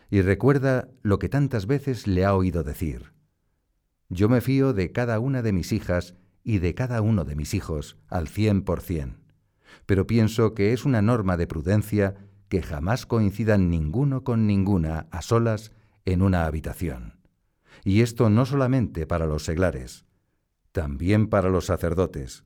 y 0.10 0.22
recuerda 0.22 0.90
lo 1.02 1.20
que 1.20 1.30
tantas 1.30 1.68
veces 1.68 2.08
le 2.08 2.26
ha 2.26 2.34
oído 2.34 2.64
decir. 2.64 3.14
Yo 4.10 4.30
me 4.30 4.42
fío 4.42 4.74
de 4.74 4.92
cada 4.92 5.20
una 5.20 5.42
de 5.42 5.54
mis 5.54 5.72
hijas 5.72 6.16
y 6.44 6.60
de 6.60 6.74
cada 6.74 7.02
uno 7.02 7.26
de 7.26 7.36
mis 7.36 7.54
hijos 7.54 7.98
al 8.08 8.28
cien 8.28 8.64
por 8.64 8.82
cien, 8.82 9.18
pero 9.86 10.08
pienso 10.08 10.56
que 10.56 10.74
es 10.74 10.86
una 10.86 11.02
norma 11.02 11.38
de 11.38 11.46
prudencia 11.48 12.16
que 12.48 12.64
jamás 12.64 13.06
coincidan 13.06 13.70
ninguno 13.70 14.24
con 14.24 14.48
ninguna 14.48 15.08
a 15.12 15.22
solas 15.22 15.74
en 16.06 16.24
una 16.24 16.46
habitación 16.46 17.19
y 17.84 18.02
esto 18.02 18.30
no 18.30 18.46
solamente 18.46 19.06
para 19.06 19.26
los 19.26 19.44
seglares, 19.46 20.06
también 20.72 21.28
para 21.28 21.50
los 21.50 21.66
sacerdotes. 21.66 22.44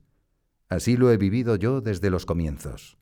Así 0.68 0.96
lo 0.96 1.10
he 1.10 1.16
vivido 1.16 1.56
yo 1.56 1.80
desde 1.80 2.10
los 2.10 2.26
comienzos. 2.26 2.98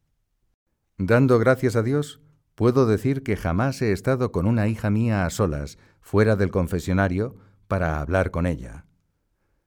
Dando 0.99 1.39
gracias 1.39 1.76
a 1.76 1.83
Dios, 1.83 2.20
puedo 2.55 2.87
decir 2.87 3.22
que 3.22 3.37
jamás 3.37 3.80
he 3.83 3.93
estado 3.93 4.33
con 4.33 4.47
una 4.47 4.68
hija 4.68 4.91
mía 4.91 5.24
a 5.24 5.30
solas, 5.30 5.78
fuera 6.01 6.37
del 6.37 6.51
confesionario, 6.51 7.37
para 7.68 8.01
hablar 8.01 8.30
con 8.30 8.47
ella. 8.47 8.87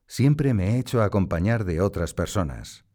Siempre 0.08 0.54
me 0.54 0.76
he 0.76 0.80
hecho 0.80 1.02
acompañar 1.02 1.66
de 1.66 1.82
otras 1.82 2.14
personas. 2.14 2.86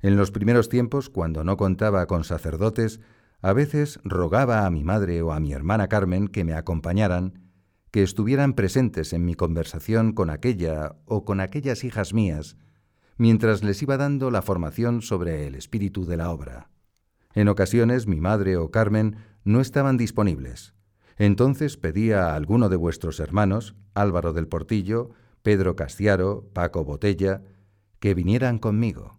En 0.00 0.16
los 0.16 0.30
primeros 0.30 0.68
tiempos, 0.68 1.10
cuando 1.10 1.44
no 1.44 1.56
contaba 1.56 2.06
con 2.06 2.24
sacerdotes, 2.24 3.00
a 3.42 3.52
veces 3.52 4.00
rogaba 4.04 4.64
a 4.64 4.70
mi 4.70 4.84
madre 4.84 5.22
o 5.22 5.32
a 5.32 5.40
mi 5.40 5.52
hermana 5.52 5.88
Carmen 5.88 6.28
que 6.28 6.44
me 6.44 6.54
acompañaran 6.54 7.47
que 7.90 8.02
estuvieran 8.02 8.54
presentes 8.54 9.12
en 9.12 9.24
mi 9.24 9.34
conversación 9.34 10.12
con 10.12 10.30
aquella 10.30 10.96
o 11.04 11.24
con 11.24 11.40
aquellas 11.40 11.84
hijas 11.84 12.12
mías, 12.12 12.56
mientras 13.16 13.62
les 13.62 13.82
iba 13.82 13.96
dando 13.96 14.30
la 14.30 14.42
formación 14.42 15.02
sobre 15.02 15.46
el 15.46 15.54
espíritu 15.54 16.04
de 16.04 16.16
la 16.16 16.30
obra. 16.30 16.70
En 17.34 17.48
ocasiones 17.48 18.06
mi 18.06 18.20
madre 18.20 18.56
o 18.56 18.70
Carmen 18.70 19.16
no 19.44 19.60
estaban 19.60 19.96
disponibles. 19.96 20.74
Entonces 21.16 21.76
pedía 21.76 22.30
a 22.30 22.36
alguno 22.36 22.68
de 22.68 22.76
vuestros 22.76 23.20
hermanos, 23.20 23.74
Álvaro 23.94 24.32
del 24.32 24.46
Portillo, 24.46 25.10
Pedro 25.42 25.74
Castiaro, 25.76 26.48
Paco 26.52 26.84
Botella, 26.84 27.42
que 27.98 28.14
vinieran 28.14 28.58
conmigo. 28.58 29.18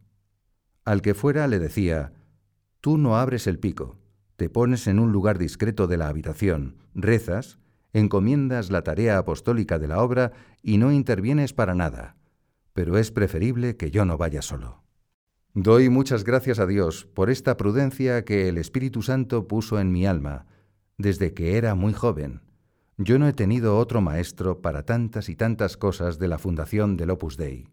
Al 0.86 1.02
que 1.02 1.14
fuera 1.14 1.48
le 1.48 1.60
decía, 1.60 2.14
Tú 2.82 2.98
no 2.98 3.18
abres 3.18 3.46
el 3.48 3.60
pico, 3.60 3.98
te 4.38 4.50
pones 4.50 4.88
en 4.88 5.00
un 5.00 5.12
lugar 5.12 5.38
discreto 5.38 5.88
de 5.88 5.98
la 5.98 6.08
habitación, 6.08 6.78
rezas, 6.94 7.59
encomiendas 7.94 8.70
la 8.70 8.84
tarea 8.84 9.18
apostólica 9.18 9.80
de 9.80 9.88
la 9.88 10.02
obra 10.02 10.32
y 10.62 10.78
no 10.78 10.92
intervienes 10.92 11.54
para 11.54 11.76
nada, 11.76 12.16
pero 12.74 12.98
es 12.98 13.12
preferible 13.12 13.78
que 13.78 13.92
yo 13.92 14.06
no 14.06 14.18
vaya 14.18 14.42
solo. 14.42 14.84
Doy 15.54 15.90
muchas 15.90 16.24
gracias 16.24 16.60
a 16.60 16.68
Dios 16.68 17.06
por 17.06 17.30
esta 17.30 17.58
prudencia 17.58 18.24
que 18.24 18.48
el 18.48 18.58
Espíritu 18.58 19.02
Santo 19.02 19.48
puso 19.48 19.80
en 19.80 19.92
mi 19.92 20.06
alma 20.06 20.46
desde 20.98 21.34
que 21.34 21.58
era 21.58 21.76
muy 21.76 21.94
joven. 21.94 22.42
Yo 22.98 23.18
no 23.18 23.28
he 23.28 23.34
tenido 23.34 23.78
otro 23.78 24.02
maestro 24.02 24.62
para 24.62 24.84
tantas 24.84 25.30
y 25.30 25.36
tantas 25.36 25.78
cosas 25.78 26.20
de 26.20 26.28
la 26.28 26.38
fundación 26.38 26.98
del 26.98 27.10
Opus 27.12 27.38
Dei, 27.38 27.68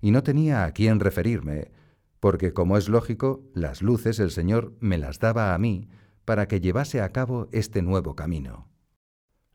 y 0.00 0.10
no 0.10 0.22
tenía 0.22 0.64
a 0.64 0.72
quién 0.72 1.00
referirme, 1.00 1.72
porque 2.20 2.52
como 2.52 2.76
es 2.78 2.88
lógico, 2.88 3.42
las 3.52 3.82
luces 3.82 4.20
el 4.20 4.30
Señor 4.30 4.72
me 4.80 4.96
las 4.96 5.18
daba 5.18 5.54
a 5.54 5.58
mí 5.58 5.88
para 6.24 6.46
que 6.46 6.60
llevase 6.60 7.02
a 7.02 7.10
cabo 7.10 7.48
este 7.52 7.82
nuevo 7.82 8.14
camino. 8.14 8.71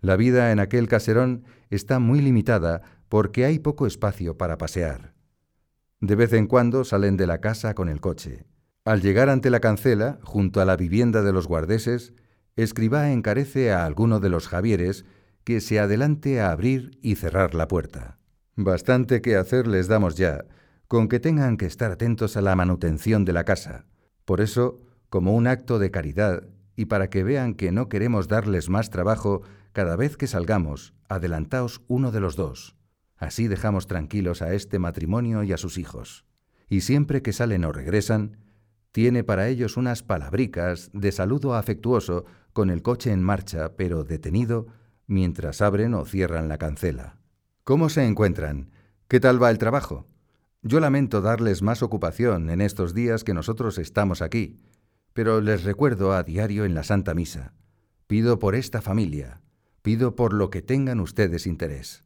La 0.02 0.16
vida 0.16 0.52
en 0.52 0.60
aquel 0.60 0.88
caserón 0.88 1.44
está 1.70 2.00
muy 2.00 2.22
limitada 2.22 2.82
porque 3.10 3.46
hay 3.46 3.60
poco 3.60 3.88
espacio 3.88 4.38
para 4.38 4.58
pasear. 4.58 5.14
De 6.00 6.16
vez 6.16 6.34
en 6.34 6.48
cuando 6.48 6.84
salen 6.84 7.18
de 7.18 7.28
la 7.28 7.40
casa 7.40 7.74
con 7.74 7.90
el 7.90 8.00
coche. 8.00 8.46
Al 8.86 9.02
llegar 9.02 9.30
ante 9.30 9.50
la 9.50 9.60
cancela, 9.60 10.20
junto 10.24 10.62
a 10.62 10.66
la 10.66 10.78
vivienda 10.78 11.24
de 11.24 11.34
los 11.34 11.48
guardeses, 11.48 12.14
Escribá 12.56 13.12
encarece 13.12 13.72
a 13.72 13.86
alguno 13.86 14.20
de 14.20 14.30
los 14.30 14.48
Javieres 14.48 15.06
que 15.44 15.62
se 15.62 15.80
adelante 15.80 16.42
a 16.42 16.52
abrir 16.52 16.98
y 17.02 17.16
cerrar 17.16 17.54
la 17.54 17.68
puerta. 17.68 18.18
Bastante 18.56 19.22
que 19.22 19.36
hacer 19.36 19.68
les 19.68 19.88
damos 19.88 20.16
ya, 20.16 20.46
con 20.88 21.08
que 21.08 21.20
tengan 21.20 21.58
que 21.58 21.68
estar 21.68 21.92
atentos 21.92 22.36
a 22.38 22.42
la 22.42 22.56
manutención 22.56 23.26
de 23.26 23.34
la 23.34 23.44
casa. 23.44 23.86
Por 24.26 24.42
eso, 24.42 24.82
como 25.10 25.36
un 25.36 25.48
acto 25.48 25.80
de 25.80 25.92
caridad 25.92 26.44
y 26.76 26.86
para 26.86 27.10
que 27.10 27.24
vean 27.24 27.54
que 27.54 27.72
no 27.72 27.90
queremos 27.90 28.28
darles 28.28 28.70
más 28.70 28.90
trabajo, 28.90 29.44
cada 29.78 29.96
vez 29.96 30.18
que 30.18 30.26
salgamos, 30.26 30.96
adelantaos 31.08 31.84
uno 31.88 32.12
de 32.12 32.20
los 32.20 32.36
dos. 32.36 32.76
Así 33.16 33.48
dejamos 33.48 33.86
tranquilos 33.86 34.42
a 34.42 34.56
este 34.56 34.80
matrimonio 34.80 35.44
y 35.44 35.54
a 35.54 35.58
sus 35.58 35.78
hijos. 35.78 36.26
Y 36.68 36.82
siempre 36.82 37.22
que 37.22 37.32
salen 37.32 37.64
o 37.64 37.72
regresan, 37.72 38.38
tiene 38.92 39.24
para 39.24 39.48
ellos 39.50 39.78
unas 39.78 40.02
palabricas 40.02 40.90
de 40.94 41.12
saludo 41.12 41.54
afectuoso 41.54 42.26
con 42.54 42.72
el 42.72 42.82
coche 42.82 43.12
en 43.12 43.22
marcha, 43.22 43.76
pero 43.76 44.04
detenido, 44.04 44.66
mientras 45.06 45.62
abren 45.62 45.94
o 45.94 46.06
cierran 46.06 46.50
la 46.50 46.58
cancela. 46.58 47.20
¿Cómo 47.64 47.90
se 47.90 48.04
encuentran? 48.04 48.72
¿Qué 49.08 49.20
tal 49.20 49.40
va 49.40 49.52
el 49.52 49.60
trabajo? 49.60 50.08
Yo 50.64 50.80
lamento 50.80 51.22
darles 51.22 51.62
más 51.62 51.84
ocupación 51.84 52.50
en 52.50 52.62
estos 52.62 52.96
días 52.96 53.24
que 53.24 53.36
nosotros 53.36 53.78
estamos 53.78 54.24
aquí, 54.24 54.60
pero 55.14 55.40
les 55.40 55.66
recuerdo 55.66 56.14
a 56.14 56.24
diario 56.24 56.66
en 56.66 56.74
la 56.74 56.82
Santa 56.82 57.14
Misa. 57.14 57.54
Pido 58.08 58.40
por 58.40 58.56
esta 58.56 58.82
familia, 58.82 59.42
por 59.96 60.34
lo 60.34 60.50
que 60.50 60.62
tengan 60.62 61.00
ustedes 61.00 61.48
interés. 61.48 62.04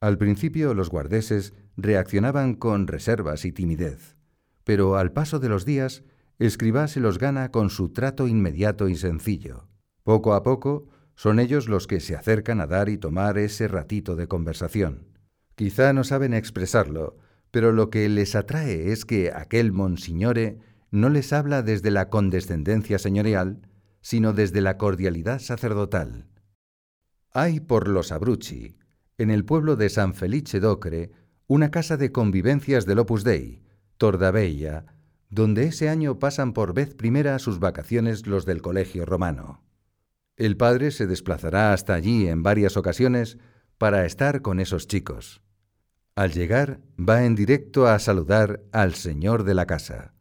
Al 0.00 0.16
principio 0.16 0.74
los 0.74 0.90
guardeses 0.90 1.54
reaccionaban 1.76 2.54
con 2.54 2.86
reservas 2.86 3.44
y 3.44 3.52
timidez, 3.52 4.16
pero 4.62 4.96
al 4.96 5.12
paso 5.12 5.40
de 5.40 5.48
los 5.48 5.64
días, 5.64 6.04
Escribá 6.38 6.88
se 6.88 7.00
los 7.00 7.18
gana 7.18 7.50
con 7.50 7.68
su 7.68 7.90
trato 7.90 8.26
inmediato 8.26 8.88
y 8.88 8.96
sencillo. 8.96 9.68
Poco 10.04 10.32
a 10.32 10.42
poco, 10.42 10.88
son 11.14 11.38
ellos 11.38 11.68
los 11.68 11.86
que 11.86 12.00
se 12.00 12.16
acercan 12.16 12.60
a 12.60 12.66
dar 12.66 12.88
y 12.88 12.96
tomar 12.96 13.36
ese 13.36 13.68
ratito 13.68 14.16
de 14.16 14.26
conversación. 14.26 15.08
Quizá 15.54 15.92
no 15.92 16.02
saben 16.02 16.32
expresarlo, 16.32 17.18
pero 17.50 17.72
lo 17.72 17.90
que 17.90 18.08
les 18.08 18.34
atrae 18.36 18.90
es 18.90 19.04
que 19.04 19.32
aquel 19.34 19.72
monsignore 19.72 20.60
no 20.90 21.10
les 21.10 21.34
habla 21.34 21.62
desde 21.62 21.90
la 21.90 22.08
condescendencia 22.08 22.98
señorial, 22.98 23.60
sino 24.00 24.32
desde 24.32 24.62
la 24.62 24.78
cordialidad 24.78 25.40
sacerdotal. 25.40 26.29
Hay 27.32 27.60
por 27.60 27.86
los 27.86 28.10
Abruzzi, 28.10 28.76
en 29.16 29.30
el 29.30 29.44
pueblo 29.44 29.76
de 29.76 29.88
San 29.88 30.14
Felice 30.14 30.58
d'Ocre, 30.58 31.12
una 31.46 31.70
casa 31.70 31.96
de 31.96 32.10
convivencias 32.10 32.86
del 32.86 32.98
Opus 32.98 33.22
Dei, 33.22 33.62
Tordabella, 33.98 34.86
donde 35.28 35.66
ese 35.66 35.88
año 35.88 36.18
pasan 36.18 36.52
por 36.52 36.74
vez 36.74 36.94
primera 36.94 37.38
sus 37.38 37.60
vacaciones 37.60 38.26
los 38.26 38.46
del 38.46 38.62
Colegio 38.62 39.06
Romano. 39.06 39.62
El 40.36 40.56
padre 40.56 40.90
se 40.90 41.06
desplazará 41.06 41.72
hasta 41.72 41.94
allí 41.94 42.26
en 42.26 42.42
varias 42.42 42.76
ocasiones 42.76 43.38
para 43.78 44.06
estar 44.06 44.42
con 44.42 44.58
esos 44.58 44.88
chicos. 44.88 45.40
Al 46.16 46.32
llegar, 46.32 46.80
va 46.98 47.24
en 47.24 47.36
directo 47.36 47.86
a 47.86 47.98
saludar 48.00 48.62
al 48.72 48.94
señor 48.94 49.44
de 49.44 49.54
la 49.54 49.66
casa. 49.66 50.14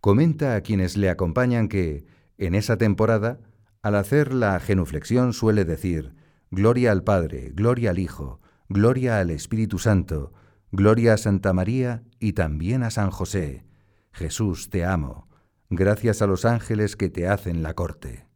Comenta 0.00 0.56
a 0.56 0.60
quienes 0.60 0.98
le 0.98 1.08
acompañan 1.08 1.68
que, 1.68 2.04
en 2.36 2.54
esa 2.54 2.76
temporada, 2.76 3.40
al 3.80 3.94
hacer 3.94 4.34
la 4.34 4.60
genuflexión 4.60 5.32
suele 5.32 5.64
decir, 5.64 6.14
Gloria 6.54 6.92
al 6.92 7.02
Padre, 7.02 7.50
gloria 7.52 7.90
al 7.90 7.98
Hijo, 7.98 8.40
gloria 8.68 9.18
al 9.18 9.30
Espíritu 9.30 9.80
Santo, 9.80 10.32
gloria 10.70 11.14
a 11.14 11.16
Santa 11.16 11.52
María 11.52 12.04
y 12.20 12.34
también 12.34 12.84
a 12.84 12.92
San 12.92 13.10
José. 13.10 13.64
Jesús, 14.12 14.70
te 14.70 14.84
amo. 14.84 15.26
Gracias 15.68 16.22
a 16.22 16.28
los 16.28 16.44
ángeles 16.44 16.94
que 16.94 17.10
te 17.10 17.26
hacen 17.26 17.64
la 17.64 17.74
corte. 17.74 18.28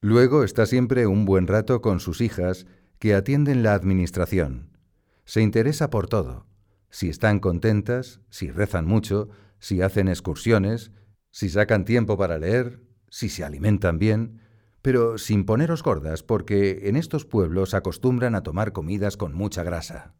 Luego 0.00 0.44
está 0.44 0.64
siempre 0.64 1.08
un 1.08 1.24
buen 1.24 1.48
rato 1.48 1.80
con 1.80 1.98
sus 1.98 2.20
hijas 2.20 2.66
que 3.00 3.16
atienden 3.16 3.64
la 3.64 3.74
administración. 3.74 4.78
Se 5.24 5.40
interesa 5.40 5.90
por 5.90 6.06
todo. 6.06 6.46
Si 6.88 7.08
están 7.08 7.40
contentas, 7.40 8.20
si 8.30 8.52
rezan 8.52 8.86
mucho, 8.86 9.28
si 9.58 9.82
hacen 9.82 10.06
excursiones, 10.06 10.92
si 11.32 11.48
sacan 11.48 11.84
tiempo 11.84 12.16
para 12.16 12.38
leer, 12.38 12.80
si 13.10 13.28
se 13.28 13.42
alimentan 13.42 13.98
bien, 13.98 14.40
pero 14.88 15.18
sin 15.18 15.44
poneros 15.44 15.82
gordas 15.82 16.22
porque 16.22 16.88
en 16.88 16.96
estos 16.96 17.26
pueblos 17.26 17.74
acostumbran 17.74 18.34
a 18.34 18.42
tomar 18.42 18.72
comidas 18.72 19.18
con 19.18 19.34
mucha 19.34 19.62
grasa. 19.62 20.14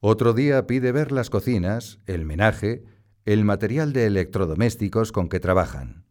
Otro 0.00 0.32
día 0.32 0.66
pide 0.66 0.90
ver 0.90 1.12
las 1.12 1.30
cocinas, 1.30 2.00
el 2.04 2.24
menaje, 2.24 2.82
el 3.26 3.44
material 3.44 3.92
de 3.92 4.06
electrodomésticos 4.06 5.12
con 5.12 5.28
que 5.28 5.38
trabajan. 5.38 6.04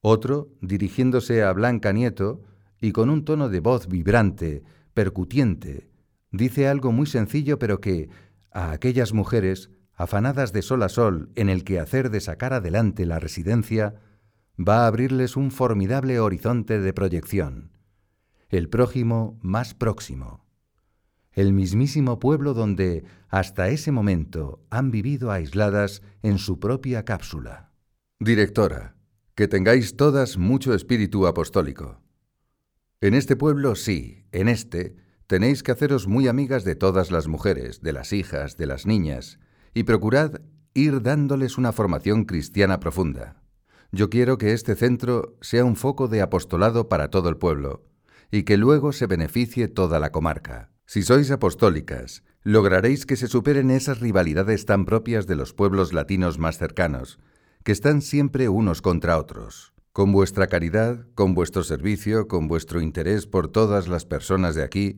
Otro, 0.00 0.52
dirigiéndose 0.60 1.42
a 1.42 1.52
Blanca 1.52 1.92
Nieto, 1.92 2.40
y 2.80 2.92
con 2.92 3.10
un 3.10 3.24
tono 3.24 3.48
de 3.48 3.58
voz 3.58 3.88
vibrante, 3.88 4.62
percutiente, 4.94 5.90
dice 6.30 6.68
algo 6.68 6.92
muy 6.92 7.06
sencillo 7.06 7.58
pero 7.58 7.80
que, 7.80 8.10
a 8.52 8.70
aquellas 8.70 9.12
mujeres, 9.12 9.70
afanadas 9.96 10.52
de 10.52 10.62
sol 10.62 10.84
a 10.84 10.88
sol 10.88 11.30
en 11.34 11.48
el 11.48 11.64
quehacer 11.64 12.10
de 12.10 12.20
sacar 12.20 12.52
adelante 12.52 13.06
la 13.06 13.18
residencia, 13.18 13.96
va 14.58 14.84
a 14.84 14.86
abrirles 14.86 15.36
un 15.36 15.50
formidable 15.50 16.20
horizonte 16.20 16.80
de 16.80 16.92
proyección. 16.92 17.72
El 18.48 18.68
prójimo 18.68 19.38
más 19.42 19.74
próximo. 19.74 20.44
El 21.32 21.52
mismísimo 21.52 22.20
pueblo 22.20 22.54
donde, 22.54 23.04
hasta 23.28 23.68
ese 23.68 23.90
momento, 23.90 24.64
han 24.70 24.92
vivido 24.92 25.32
aisladas 25.32 26.02
en 26.22 26.38
su 26.38 26.60
propia 26.60 27.04
cápsula. 27.04 27.72
Directora, 28.20 28.94
que 29.34 29.48
tengáis 29.48 29.96
todas 29.96 30.38
mucho 30.38 30.74
espíritu 30.74 31.26
apostólico. 31.26 32.00
En 33.00 33.14
este 33.14 33.34
pueblo 33.34 33.74
sí, 33.74 34.26
en 34.30 34.48
este, 34.48 34.94
tenéis 35.26 35.64
que 35.64 35.72
haceros 35.72 36.06
muy 36.06 36.28
amigas 36.28 36.62
de 36.62 36.76
todas 36.76 37.10
las 37.10 37.26
mujeres, 37.26 37.82
de 37.82 37.92
las 37.92 38.12
hijas, 38.12 38.56
de 38.56 38.66
las 38.66 38.86
niñas, 38.86 39.40
y 39.74 39.82
procurad 39.82 40.40
ir 40.72 41.02
dándoles 41.02 41.58
una 41.58 41.72
formación 41.72 42.24
cristiana 42.24 42.78
profunda. 42.78 43.43
Yo 43.94 44.10
quiero 44.10 44.38
que 44.38 44.52
este 44.52 44.74
centro 44.74 45.36
sea 45.40 45.64
un 45.64 45.76
foco 45.76 46.08
de 46.08 46.20
apostolado 46.20 46.88
para 46.88 47.10
todo 47.10 47.28
el 47.28 47.36
pueblo, 47.36 47.84
y 48.32 48.42
que 48.42 48.56
luego 48.56 48.92
se 48.92 49.06
beneficie 49.06 49.68
toda 49.68 50.00
la 50.00 50.10
comarca. 50.10 50.72
Si 50.84 51.04
sois 51.04 51.30
apostólicas, 51.30 52.24
lograréis 52.42 53.06
que 53.06 53.14
se 53.14 53.28
superen 53.28 53.70
esas 53.70 54.00
rivalidades 54.00 54.66
tan 54.66 54.84
propias 54.84 55.28
de 55.28 55.36
los 55.36 55.54
pueblos 55.54 55.92
latinos 55.92 56.40
más 56.40 56.58
cercanos, 56.58 57.20
que 57.62 57.70
están 57.70 58.02
siempre 58.02 58.48
unos 58.48 58.82
contra 58.82 59.16
otros. 59.16 59.74
Con 59.92 60.10
vuestra 60.10 60.48
caridad, 60.48 61.06
con 61.14 61.34
vuestro 61.34 61.62
servicio, 61.62 62.26
con 62.26 62.48
vuestro 62.48 62.80
interés 62.80 63.28
por 63.28 63.46
todas 63.46 63.86
las 63.86 64.06
personas 64.06 64.56
de 64.56 64.64
aquí, 64.64 64.96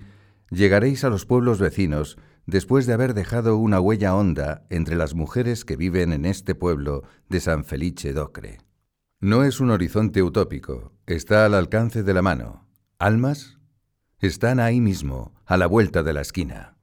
llegaréis 0.50 1.04
a 1.04 1.10
los 1.10 1.26
pueblos 1.26 1.58
vecinos 1.58 2.16
después 2.46 2.86
de 2.86 2.94
haber 2.94 3.12
dejado 3.12 3.58
una 3.58 3.78
huella 3.78 4.16
honda 4.16 4.64
entre 4.70 4.96
las 4.96 5.14
mujeres 5.14 5.66
que 5.66 5.76
viven 5.76 6.14
en 6.14 6.24
este 6.24 6.54
pueblo 6.54 7.02
de 7.28 7.40
San 7.40 7.66
Felice 7.66 8.14
d'Ocre. 8.14 8.65
No 9.20 9.44
es 9.44 9.60
un 9.60 9.70
horizonte 9.70 10.22
utópico, 10.22 10.92
está 11.06 11.44
al 11.44 11.54
alcance 11.54 12.02
de 12.02 12.14
la 12.14 12.22
mano. 12.22 12.66
¿Almas? 12.98 13.58
Están 14.18 14.60
ahí 14.60 14.80
mismo, 14.80 15.34
a 15.44 15.56
la 15.56 15.66
vuelta 15.66 16.02
de 16.02 16.12
la 16.12 16.20
esquina. 16.20 16.76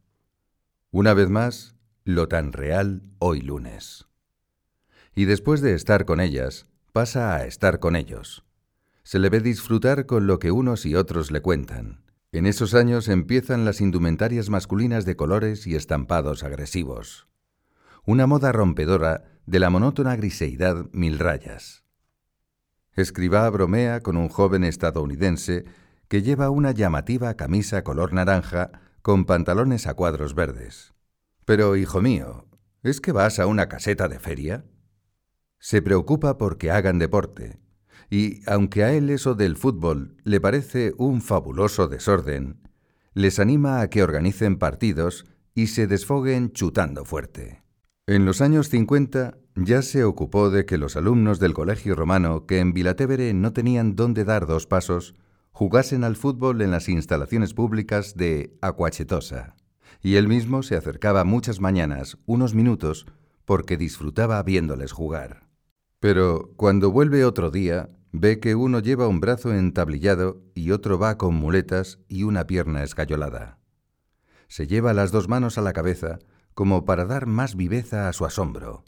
Una 0.91 1.13
vez 1.13 1.29
más, 1.29 1.75
lo 2.03 2.27
tan 2.27 2.53
real 2.53 3.03
hoy 3.19 3.41
lunes 3.41 4.07
y 5.15 5.25
después 5.25 5.61
de 5.61 5.73
estar 5.73 6.05
con 6.05 6.19
ellas, 6.19 6.67
pasa 6.91 7.35
a 7.35 7.45
estar 7.45 7.79
con 7.79 7.95
ellos. 7.95 8.43
Se 9.03 9.19
le 9.19 9.29
ve 9.29 9.41
disfrutar 9.41 10.05
con 10.05 10.27
lo 10.27 10.39
que 10.39 10.51
unos 10.51 10.85
y 10.85 10.95
otros 10.95 11.31
le 11.31 11.41
cuentan. 11.41 12.03
En 12.31 12.45
esos 12.45 12.73
años 12.73 13.07
empiezan 13.09 13.63
las 13.63 13.79
indumentarias 13.79 14.49
masculinas 14.49 15.05
de 15.05 15.15
colores 15.15 15.67
y 15.67 15.75
estampados 15.75 16.43
agresivos. 16.43 17.27
Una 18.05 18.25
moda 18.25 18.51
rompedora 18.51 19.25
de 19.45 19.59
la 19.59 19.69
monótona 19.69 20.15
griseidad 20.15 20.87
mil 20.93 21.19
rayas. 21.19 21.82
Escribá 22.95 23.49
bromea 23.49 24.01
con 24.01 24.17
un 24.17 24.29
joven 24.29 24.63
estadounidense 24.63 25.65
que 26.07 26.21
lleva 26.21 26.49
una 26.49 26.71
llamativa 26.71 27.33
camisa 27.35 27.83
color 27.83 28.13
naranja 28.13 28.71
con 29.01 29.25
pantalones 29.25 29.87
a 29.87 29.95
cuadros 29.95 30.35
verdes. 30.35 30.93
Pero, 31.45 31.75
hijo 31.75 32.01
mío, 32.01 32.45
¿es 32.83 33.01
que 33.01 33.11
vas 33.11 33.39
a 33.39 33.47
una 33.47 33.67
caseta 33.67 34.07
de 34.07 34.19
feria? 34.19 34.65
Se 35.59 35.81
preocupa 35.81 36.37
porque 36.37 36.71
hagan 36.71 36.99
deporte, 36.99 37.59
y 38.09 38.41
aunque 38.45 38.83
a 38.83 38.93
él 38.93 39.09
eso 39.09 39.33
del 39.33 39.57
fútbol 39.57 40.17
le 40.23 40.39
parece 40.39 40.93
un 40.97 41.21
fabuloso 41.21 41.87
desorden, 41.87 42.61
les 43.13 43.39
anima 43.39 43.81
a 43.81 43.89
que 43.89 44.03
organicen 44.03 44.57
partidos 44.57 45.25
y 45.55 45.67
se 45.67 45.87
desfoguen 45.87 46.51
chutando 46.51 47.05
fuerte. 47.05 47.63
En 48.05 48.25
los 48.25 48.41
años 48.41 48.69
50 48.69 49.37
ya 49.55 49.81
se 49.81 50.03
ocupó 50.03 50.49
de 50.49 50.65
que 50.65 50.77
los 50.77 50.95
alumnos 50.95 51.39
del 51.39 51.53
colegio 51.53 51.95
romano 51.95 52.45
que 52.45 52.59
en 52.59 52.73
Vilatevere 52.73 53.33
no 53.33 53.53
tenían 53.53 53.95
dónde 53.95 54.25
dar 54.25 54.47
dos 54.47 54.67
pasos, 54.67 55.15
jugasen 55.51 56.03
al 56.03 56.15
fútbol 56.15 56.61
en 56.61 56.71
las 56.71 56.89
instalaciones 56.89 57.53
públicas 57.53 58.15
de 58.15 58.57
Acuachetosa, 58.61 59.55
y 60.01 60.15
él 60.15 60.27
mismo 60.27 60.63
se 60.63 60.75
acercaba 60.75 61.23
muchas 61.23 61.59
mañanas, 61.59 62.17
unos 62.25 62.55
minutos, 62.55 63.05
porque 63.45 63.77
disfrutaba 63.77 64.41
viéndoles 64.41 64.91
jugar. 64.91 65.47
Pero 65.99 66.51
cuando 66.55 66.91
vuelve 66.91 67.23
otro 67.23 67.51
día, 67.51 67.89
ve 68.11 68.39
que 68.39 68.55
uno 68.55 68.79
lleva 68.79 69.07
un 69.07 69.19
brazo 69.19 69.53
entablillado 69.53 70.41
y 70.55 70.71
otro 70.71 70.97
va 70.97 71.17
con 71.17 71.35
muletas 71.35 71.99
y 72.07 72.23
una 72.23 72.47
pierna 72.47 72.83
escayolada. 72.83 73.59
Se 74.47 74.67
lleva 74.67 74.93
las 74.93 75.11
dos 75.11 75.29
manos 75.29 75.57
a 75.57 75.61
la 75.61 75.73
cabeza 75.73 76.19
como 76.53 76.85
para 76.85 77.05
dar 77.05 77.25
más 77.25 77.55
viveza 77.55 78.07
a 78.07 78.13
su 78.13 78.25
asombro. 78.25 78.83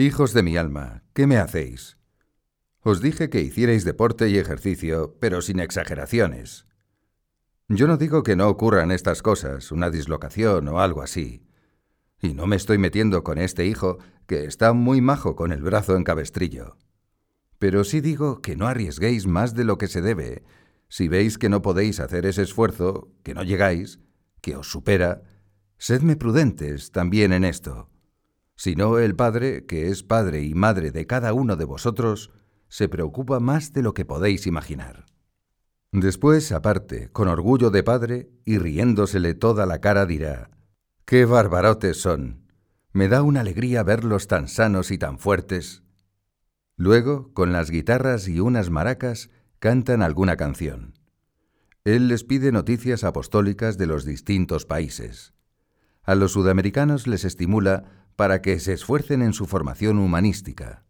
Hijos 0.00 0.32
de 0.32 0.44
mi 0.44 0.56
alma, 0.56 1.02
¿qué 1.12 1.26
me 1.26 1.38
hacéis? 1.38 1.98
Os 2.82 3.00
dije 3.00 3.30
que 3.30 3.40
hicierais 3.40 3.84
deporte 3.84 4.28
y 4.28 4.38
ejercicio, 4.38 5.16
pero 5.18 5.42
sin 5.42 5.58
exageraciones. 5.58 6.66
Yo 7.66 7.88
no 7.88 7.96
digo 7.96 8.22
que 8.22 8.36
no 8.36 8.48
ocurran 8.48 8.92
estas 8.92 9.22
cosas, 9.22 9.72
una 9.72 9.90
dislocación 9.90 10.68
o 10.68 10.78
algo 10.78 11.02
así. 11.02 11.48
Y 12.22 12.34
no 12.34 12.46
me 12.46 12.54
estoy 12.54 12.78
metiendo 12.78 13.24
con 13.24 13.38
este 13.38 13.66
hijo, 13.66 13.98
que 14.28 14.44
está 14.44 14.72
muy 14.72 15.00
majo 15.00 15.34
con 15.34 15.50
el 15.50 15.62
brazo 15.62 15.96
en 15.96 16.04
cabestrillo. 16.04 16.76
Pero 17.58 17.82
sí 17.82 18.00
digo 18.00 18.40
que 18.40 18.54
no 18.54 18.68
arriesguéis 18.68 19.26
más 19.26 19.56
de 19.56 19.64
lo 19.64 19.78
que 19.78 19.88
se 19.88 20.00
debe. 20.00 20.44
Si 20.88 21.08
veis 21.08 21.38
que 21.38 21.48
no 21.48 21.60
podéis 21.60 21.98
hacer 21.98 22.24
ese 22.24 22.42
esfuerzo, 22.42 23.10
que 23.24 23.34
no 23.34 23.42
llegáis, 23.42 23.98
que 24.42 24.54
os 24.54 24.70
supera, 24.70 25.22
sedme 25.76 26.14
prudentes 26.14 26.92
también 26.92 27.32
en 27.32 27.42
esto. 27.42 27.87
Si 28.58 28.74
no, 28.74 28.98
el 28.98 29.14
Padre, 29.14 29.66
que 29.66 29.86
es 29.86 30.02
Padre 30.02 30.42
y 30.42 30.52
Madre 30.52 30.90
de 30.90 31.06
cada 31.06 31.32
uno 31.32 31.54
de 31.54 31.64
vosotros, 31.64 32.32
se 32.66 32.88
preocupa 32.88 33.38
más 33.38 33.72
de 33.72 33.82
lo 33.82 33.94
que 33.94 34.04
podéis 34.04 34.48
imaginar. 34.48 35.06
Después, 35.92 36.50
aparte, 36.50 37.08
con 37.12 37.28
orgullo 37.28 37.70
de 37.70 37.84
padre 37.84 38.30
y 38.44 38.58
riéndosele 38.58 39.34
toda 39.34 39.64
la 39.64 39.80
cara, 39.80 40.06
dirá, 40.06 40.50
¡Qué 41.04 41.24
barbarotes 41.24 42.00
son! 42.00 42.48
Me 42.92 43.06
da 43.06 43.22
una 43.22 43.42
alegría 43.42 43.84
verlos 43.84 44.26
tan 44.26 44.48
sanos 44.48 44.90
y 44.90 44.98
tan 44.98 45.20
fuertes. 45.20 45.84
Luego, 46.76 47.32
con 47.34 47.52
las 47.52 47.70
guitarras 47.70 48.26
y 48.26 48.40
unas 48.40 48.70
maracas, 48.70 49.30
cantan 49.60 50.02
alguna 50.02 50.36
canción. 50.36 50.94
Él 51.84 52.08
les 52.08 52.24
pide 52.24 52.50
noticias 52.50 53.04
apostólicas 53.04 53.78
de 53.78 53.86
los 53.86 54.04
distintos 54.04 54.66
países. 54.66 55.32
A 56.02 56.16
los 56.16 56.32
sudamericanos 56.32 57.06
les 57.06 57.24
estimula 57.24 58.07
para 58.18 58.42
que 58.42 58.58
se 58.58 58.72
esfuercen 58.72 59.22
en 59.22 59.32
su 59.32 59.46
formación 59.46 60.00
humanística. 60.00 60.84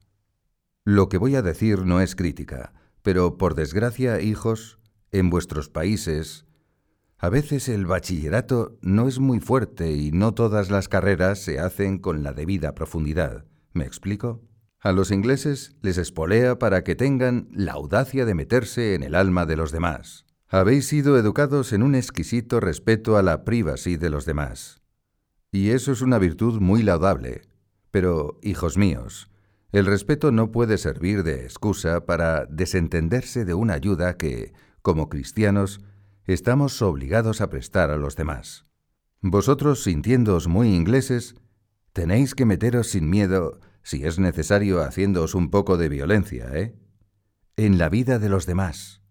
Lo 0.83 1.11
que 1.11 1.19
voy 1.19 1.37
a 1.37 1.43
decir 1.43 1.85
no 1.85 2.01
es 2.01 2.17
crítica, 2.17 2.73
pero 3.03 3.37
por 3.37 3.55
desgracia, 3.55 4.23
hijos, 4.23 4.79
en 5.13 5.29
vuestros 5.29 5.69
países, 5.69 6.47
a 7.19 7.29
veces 7.29 7.69
el 7.69 7.85
bachillerato 7.85 8.79
no 8.81 9.09
es 9.09 9.19
muy 9.19 9.41
fuerte 9.41 9.93
y 9.93 10.11
no 10.11 10.33
todas 10.33 10.71
las 10.71 10.89
carreras 10.89 11.41
se 11.41 11.61
hacen 11.61 11.99
con 11.99 12.23
la 12.23 12.33
debida 12.33 12.75
profundidad. 12.75 13.45
¿Me 13.75 13.85
explico? 13.85 14.41
A 14.81 14.93
los 14.93 15.11
ingleses 15.11 15.77
les 15.83 15.99
espolea 15.99 16.59
para 16.59 16.83
que 16.83 16.97
tengan 16.97 17.51
la 17.53 17.73
audacia 17.73 18.25
de 18.25 18.35
meterse 18.35 18.95
en 18.95 19.03
el 19.03 19.15
alma 19.15 19.45
de 19.45 19.57
los 19.57 19.71
demás. 19.71 20.25
Habéis 20.49 20.87
sido 20.87 21.19
educados 21.19 21.75
en 21.75 21.83
un 21.83 21.95
exquisito 21.95 22.59
respeto 22.59 23.19
a 23.19 23.23
la 23.23 23.45
privacy 23.45 23.99
de 23.99 24.09
los 24.09 24.25
demás. 24.25 24.78
Y 25.51 25.71
eso 25.71 25.93
es 25.93 26.03
una 26.03 26.19
virtud 26.19 26.61
muy 26.61 26.83
laudable. 26.83 27.43
Pero, 27.91 28.39
hijos 28.43 28.77
míos, 28.77 29.31
el 29.73 29.87
respeto 29.87 30.31
no 30.31 30.53
puede 30.53 30.79
servir 30.79 31.23
de 31.23 31.45
excusa 31.45 32.05
para 32.05 32.47
desentenderse 32.47 33.45
de 33.45 33.55
una 33.55 33.75
ayuda 33.75 34.17
que, 34.17 34.53
como 34.83 35.09
cristianos, 35.09 35.81
estamos 36.27 36.81
obligados 36.83 37.41
a 37.41 37.49
prestar 37.49 37.91
a 37.91 37.97
los 37.97 38.17
demás. 38.17 38.67
Vosotros, 39.21 39.83
sintiéndoos 39.83 40.49
muy 40.49 40.75
ingleses, 40.75 41.35
tenéis 41.93 42.35
que 42.35 42.45
meteros 42.45 42.89
sin 42.89 43.09
miedo, 43.11 43.61
si 43.83 44.05
es 44.05 44.19
necesario 44.19 44.83
haciéndoos 44.83 45.35
un 45.35 45.51
poco 45.51 45.77
de 45.77 45.89
violencia, 45.89 46.51
¿eh? 46.53 46.75
En 47.57 47.79
la 47.79 47.89
vida 47.89 48.19
de 48.19 48.29
los 48.29 48.47
demás. 48.47 49.03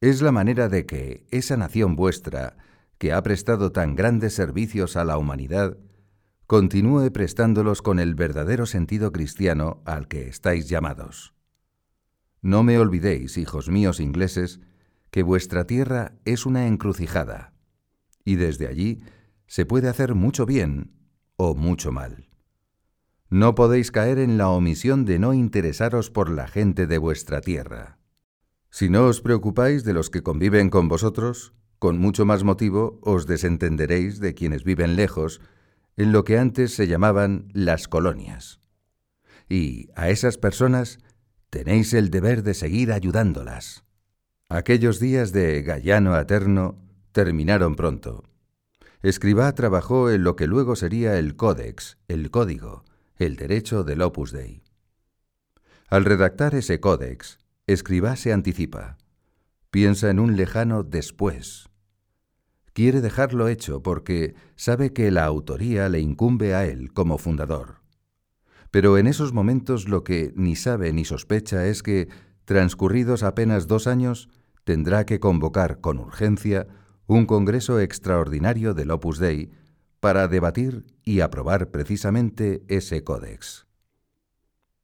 Es 0.00 0.20
la 0.20 0.32
manera 0.32 0.68
de 0.68 0.84
que 0.84 1.26
esa 1.30 1.56
nación 1.56 1.94
vuestra, 1.94 2.56
que 3.02 3.12
ha 3.12 3.20
prestado 3.20 3.72
tan 3.72 3.96
grandes 3.96 4.32
servicios 4.32 4.96
a 4.96 5.04
la 5.04 5.18
humanidad, 5.18 5.76
continúe 6.46 7.10
prestándolos 7.10 7.82
con 7.82 7.98
el 7.98 8.14
verdadero 8.14 8.64
sentido 8.64 9.10
cristiano 9.10 9.82
al 9.86 10.06
que 10.06 10.28
estáis 10.28 10.68
llamados. 10.68 11.34
No 12.42 12.62
me 12.62 12.78
olvidéis, 12.78 13.38
hijos 13.38 13.68
míos 13.68 13.98
ingleses, 13.98 14.60
que 15.10 15.24
vuestra 15.24 15.66
tierra 15.66 16.12
es 16.24 16.46
una 16.46 16.68
encrucijada, 16.68 17.54
y 18.24 18.36
desde 18.36 18.68
allí 18.68 19.02
se 19.48 19.66
puede 19.66 19.88
hacer 19.88 20.14
mucho 20.14 20.46
bien 20.46 20.92
o 21.34 21.56
mucho 21.56 21.90
mal. 21.90 22.28
No 23.30 23.56
podéis 23.56 23.90
caer 23.90 24.20
en 24.20 24.38
la 24.38 24.48
omisión 24.48 25.06
de 25.06 25.18
no 25.18 25.34
interesaros 25.34 26.08
por 26.08 26.30
la 26.30 26.46
gente 26.46 26.86
de 26.86 26.98
vuestra 26.98 27.40
tierra. 27.40 27.98
Si 28.70 28.88
no 28.88 29.06
os 29.06 29.20
preocupáis 29.20 29.82
de 29.82 29.92
los 29.92 30.08
que 30.08 30.22
conviven 30.22 30.70
con 30.70 30.86
vosotros, 30.86 31.52
con 31.82 31.98
mucho 31.98 32.24
más 32.24 32.44
motivo 32.44 33.00
os 33.02 33.26
desentenderéis 33.26 34.20
de 34.20 34.34
quienes 34.34 34.62
viven 34.62 34.94
lejos, 34.94 35.40
en 35.96 36.12
lo 36.12 36.22
que 36.22 36.38
antes 36.38 36.72
se 36.72 36.86
llamaban 36.86 37.48
las 37.54 37.88
colonias. 37.88 38.60
Y 39.48 39.88
a 39.96 40.08
esas 40.08 40.38
personas 40.38 41.00
tenéis 41.50 41.92
el 41.92 42.10
deber 42.10 42.44
de 42.44 42.54
seguir 42.54 42.92
ayudándolas. 42.92 43.82
Aquellos 44.48 45.00
días 45.00 45.32
de 45.32 45.60
Gallano 45.62 46.14
Aterno 46.14 46.78
terminaron 47.10 47.74
pronto. 47.74 48.22
Escribá 49.02 49.52
trabajó 49.52 50.08
en 50.08 50.22
lo 50.22 50.36
que 50.36 50.46
luego 50.46 50.76
sería 50.76 51.18
el 51.18 51.34
Códex, 51.34 51.98
el 52.06 52.30
Código, 52.30 52.84
el 53.16 53.34
derecho 53.34 53.82
del 53.82 54.02
Opus 54.02 54.30
Dei. 54.30 54.62
Al 55.88 56.04
redactar 56.04 56.54
ese 56.54 56.78
Códex, 56.78 57.40
Escribá 57.66 58.14
se 58.14 58.32
anticipa. 58.32 58.98
Piensa 59.72 60.10
en 60.10 60.20
un 60.20 60.36
lejano 60.36 60.84
después. 60.84 61.71
Quiere 62.72 63.00
dejarlo 63.00 63.48
hecho 63.48 63.82
porque 63.82 64.34
sabe 64.56 64.92
que 64.92 65.10
la 65.10 65.24
autoría 65.24 65.88
le 65.88 66.00
incumbe 66.00 66.54
a 66.54 66.66
él 66.66 66.92
como 66.92 67.18
fundador. 67.18 67.82
Pero 68.70 68.96
en 68.96 69.06
esos 69.06 69.34
momentos 69.34 69.88
lo 69.88 70.02
que 70.04 70.32
ni 70.34 70.56
sabe 70.56 70.92
ni 70.92 71.04
sospecha 71.04 71.66
es 71.66 71.82
que, 71.82 72.08
transcurridos 72.46 73.22
apenas 73.22 73.66
dos 73.66 73.86
años, 73.86 74.30
tendrá 74.64 75.04
que 75.04 75.20
convocar 75.20 75.80
con 75.80 75.98
urgencia 75.98 76.66
un 77.06 77.26
Congreso 77.26 77.80
extraordinario 77.80 78.72
del 78.72 78.90
Opus 78.90 79.18
Dei 79.18 79.50
para 80.00 80.26
debatir 80.28 80.86
y 81.04 81.20
aprobar 81.20 81.70
precisamente 81.70 82.62
ese 82.68 83.04
códex. 83.04 83.66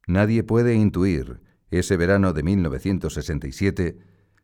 Nadie 0.05 0.43
puede 0.43 0.75
intuir, 0.75 1.41
ese 1.71 1.97
verano 1.97 2.33
de 2.33 2.43
1967, 2.43 3.99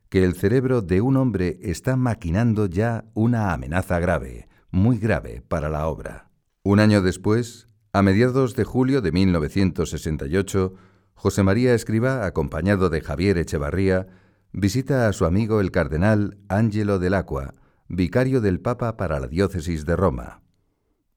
que 0.10 0.24
el 0.24 0.36
cerebro 0.36 0.82
de 0.82 1.02
un 1.02 1.18
hombre 1.18 1.60
está 1.62 1.96
maquinando 1.96 2.68
ya 2.68 3.06
una 3.14 3.54
amenaza 3.54 4.00
grave, 4.00 4.48
muy 4.72 4.98
grave 4.98 5.44
para 5.48 5.70
la 5.70 5.88
obra. 5.88 6.30
Un 6.64 6.80
año 6.80 7.02
después, 7.02 7.68
a 7.94 8.02
mediados 8.02 8.56
de 8.56 8.64
julio 8.64 9.02
de 9.02 9.12
1968, 9.12 10.74
José 11.14 11.44
María 11.44 11.74
Escriba, 11.74 12.26
acompañado 12.26 12.90
de 12.90 13.02
Javier 13.02 13.38
Echevarría, 13.38 14.08
visita 14.52 15.08
a 15.08 15.14
su 15.14 15.26
amigo 15.26 15.62
el 15.62 15.72
cardenal 15.72 16.38
Angelo 16.50 17.00
Acqua, 17.16 17.54
vicario 17.88 18.42
del 18.42 18.60
Papa 18.60 18.98
para 18.98 19.20
la 19.20 19.28
diócesis 19.28 19.86
de 19.86 19.96
Roma. 19.96 20.42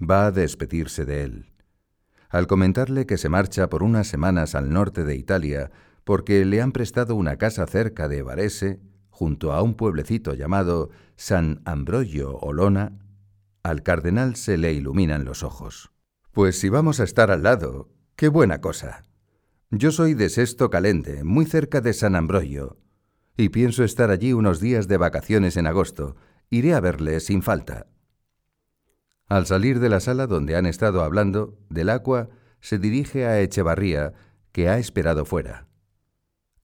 Va 0.01 0.27
a 0.27 0.33
despedirse 0.33 1.05
de 1.05 1.23
él. 1.25 1.53
Al 2.31 2.47
comentarle 2.47 3.07
que 3.07 3.19
se 3.19 3.29
marcha 3.29 3.69
por 3.69 3.83
unas 3.83 4.07
semanas 4.07 4.55
al 4.55 4.71
norte 4.71 5.05
de 5.05 5.17
Italia 5.17 5.71
porque 6.09 6.47
le 6.47 6.63
han 6.63 6.73
prestado 6.73 7.15
una 7.17 7.37
casa 7.37 7.67
cerca 7.67 8.09
de 8.09 8.23
Varese, 8.23 8.81
junto 9.11 9.53
a 9.53 9.61
un 9.61 9.75
pueblecito 9.75 10.33
llamado 10.33 10.89
San 11.17 11.61
Ambrogio 11.67 12.39
Olona, 12.39 12.99
al 13.63 13.83
cardenal 13.83 14.35
se 14.35 14.57
le 14.57 14.73
iluminan 14.73 15.27
los 15.27 15.43
ojos. 15.43 15.93
Pues 16.33 16.59
si 16.59 16.71
vamos 16.71 17.01
a 17.01 17.05
estar 17.05 17.31
al 17.31 17.43
lado, 17.43 17.91
qué 18.17 18.29
buena 18.29 18.63
cosa. 18.63 19.05
Yo 19.71 19.91
soy 19.91 20.15
de 20.15 20.31
Sesto 20.31 20.71
Calende, 20.71 21.25
muy 21.25 21.45
cerca 21.45 21.83
de 21.83 21.93
San 21.93 22.17
Ambrogio, 22.17 22.79
y 23.37 23.51
pienso 23.51 23.85
estar 23.85 24.11
allí 24.11 24.33
unos 24.33 24.61
días 24.61 24.89
de 24.89 24.97
vacaciones 24.97 25.59
en 25.59 25.67
agosto. 25.67 26.17
Iré 26.49 26.73
a 26.73 26.81
verle 26.81 27.21
sin 27.21 27.43
falta. 27.43 27.87
Al 29.27 29.45
salir 29.45 29.79
de 29.79 29.91
la 29.91 30.01
sala 30.01 30.27
donde 30.27 30.57
han 30.57 30.65
estado 30.65 31.03
hablando, 31.03 31.59
del 31.69 31.91
agua 31.91 32.31
se 32.63 32.79
dirige 32.79 33.27
a 33.27 33.43
Echevarría, 33.43 34.15
que 34.53 34.71
ha 34.71 34.79
esperado 34.79 35.27
fuera. 35.27 35.68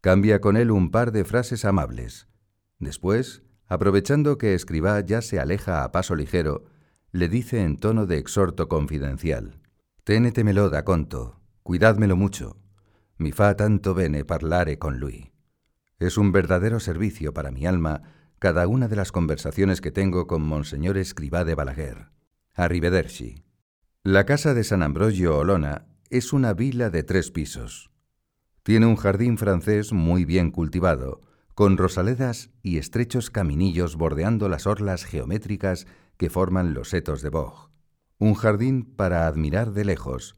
Cambia 0.05 0.43
con 0.43 0.59
él 0.59 0.71
un 0.71 0.91
par 0.91 1.13
de 1.13 1.25
frases 1.25 1.65
amables. 1.65 2.29
Después, 2.79 3.43
aprovechando 3.67 4.37
que 4.37 4.53
Escribá 4.53 5.01
ya 5.01 5.23
se 5.23 5.41
aleja 5.41 5.83
a 5.83 5.93
paso 5.93 6.15
ligero, 6.15 6.67
le 7.11 7.27
dice 7.31 7.63
en 7.63 7.79
tono 7.79 8.05
de 8.05 8.19
exhorto 8.19 8.69
confidencial: 8.69 9.63
Ténetemelo 10.05 10.69
da 10.69 10.85
conto, 10.85 11.41
cuidádmelo 11.63 12.17
mucho. 12.17 12.59
Mi 13.17 13.33
fa 13.33 13.57
tanto 13.57 13.95
bene 13.95 14.27
parlare 14.27 14.79
con 14.79 15.01
lui. 15.01 15.33
Es 15.99 16.19
un 16.19 16.33
verdadero 16.33 16.81
servicio 16.81 17.33
para 17.33 17.51
mi 17.51 17.65
alma 17.65 18.03
cada 18.39 18.69
una 18.69 18.89
de 18.89 18.97
las 18.97 19.11
conversaciones 19.11 19.81
que 19.81 19.91
tengo 19.91 20.27
con 20.27 20.43
Monseñor 20.43 20.99
Escribá 20.99 21.45
de 21.45 21.55
Balaguer. 21.55 22.11
Arrivederci. 22.53 23.43
La 24.03 24.27
casa 24.27 24.53
de 24.53 24.65
San 24.65 24.83
Ambrogio 24.83 25.39
Olona 25.39 25.87
es 26.11 26.35
una 26.35 26.53
vila 26.53 26.91
de 26.91 27.05
tres 27.05 27.31
pisos. 27.31 27.94
Tiene 28.65 28.87
un 28.87 28.97
jardín 28.97 29.37
francés 29.37 29.93
muy 29.93 30.25
bien 30.25 30.51
cultivado, 30.51 31.21
con 31.55 31.77
rosaledas 31.77 32.51
y 32.63 32.79
estrechos 32.79 33.31
caminillos 33.31 33.97
bordeando 33.97 34.49
las 34.49 34.67
orlas 34.67 35.05
geométricas 35.05 35.87
que 36.17 36.31
forman 36.31 36.73
los 36.73 36.89
setos 36.89 37.21
de 37.21 37.29
boj. 37.29 37.69
Un 38.19 38.33
jardín 38.33 38.85
para 38.97 39.27
admirar 39.27 39.73
de 39.73 39.85
lejos, 39.85 40.37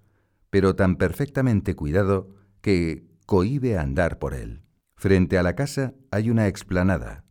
pero 0.50 0.74
tan 0.74 0.96
perfectamente 0.96 1.76
cuidado 1.76 2.34
que 2.62 3.06
cohíbe 3.26 3.78
andar 3.78 4.18
por 4.18 4.34
él. 4.34 4.64
Frente 4.96 5.38
a 5.38 5.44
la 5.44 5.54
casa 5.54 5.94
hay 6.10 6.28
una 6.28 6.48
explanada. 6.48 7.24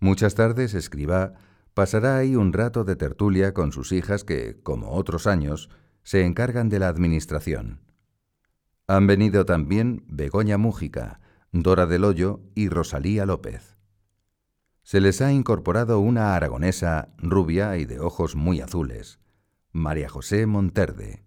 Muchas 0.00 0.34
tardes 0.34 0.74
escriba 0.74 1.34
pasará 1.72 2.16
ahí 2.16 2.34
un 2.34 2.52
rato 2.52 2.82
de 2.82 2.96
tertulia 2.96 3.54
con 3.54 3.70
sus 3.70 3.92
hijas 3.92 4.24
que, 4.24 4.60
como 4.64 4.90
otros 4.90 5.28
años, 5.28 5.70
se 6.02 6.24
encargan 6.24 6.68
de 6.68 6.80
la 6.80 6.88
administración. 6.88 7.89
Han 8.90 9.06
venido 9.06 9.44
también 9.46 10.02
Begoña 10.08 10.58
Mújica, 10.58 11.20
Dora 11.52 11.86
del 11.86 12.02
Hoyo 12.02 12.40
y 12.56 12.68
Rosalía 12.68 13.24
López. 13.24 13.76
Se 14.82 15.00
les 15.00 15.20
ha 15.20 15.30
incorporado 15.30 16.00
una 16.00 16.34
aragonesa 16.34 17.14
rubia 17.18 17.76
y 17.76 17.84
de 17.84 18.00
ojos 18.00 18.34
muy 18.34 18.60
azules, 18.60 19.20
María 19.70 20.08
José 20.08 20.44
Monterde. 20.46 21.22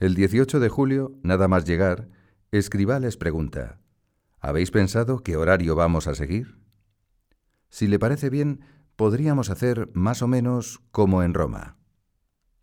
El 0.00 0.16
18 0.16 0.58
de 0.58 0.68
julio, 0.68 1.12
nada 1.22 1.46
más 1.46 1.66
llegar, 1.66 2.08
Escribá 2.50 2.98
les 2.98 3.16
pregunta, 3.16 3.78
¿Habéis 4.40 4.72
pensado 4.72 5.20
qué 5.20 5.36
horario 5.36 5.76
vamos 5.76 6.08
a 6.08 6.16
seguir? 6.16 6.58
Si 7.68 7.86
le 7.86 8.00
parece 8.00 8.28
bien, 8.28 8.64
podríamos 8.96 9.50
hacer 9.50 9.88
más 9.94 10.20
o 10.20 10.26
menos 10.26 10.80
como 10.90 11.22
en 11.22 11.32
Roma. 11.32 11.76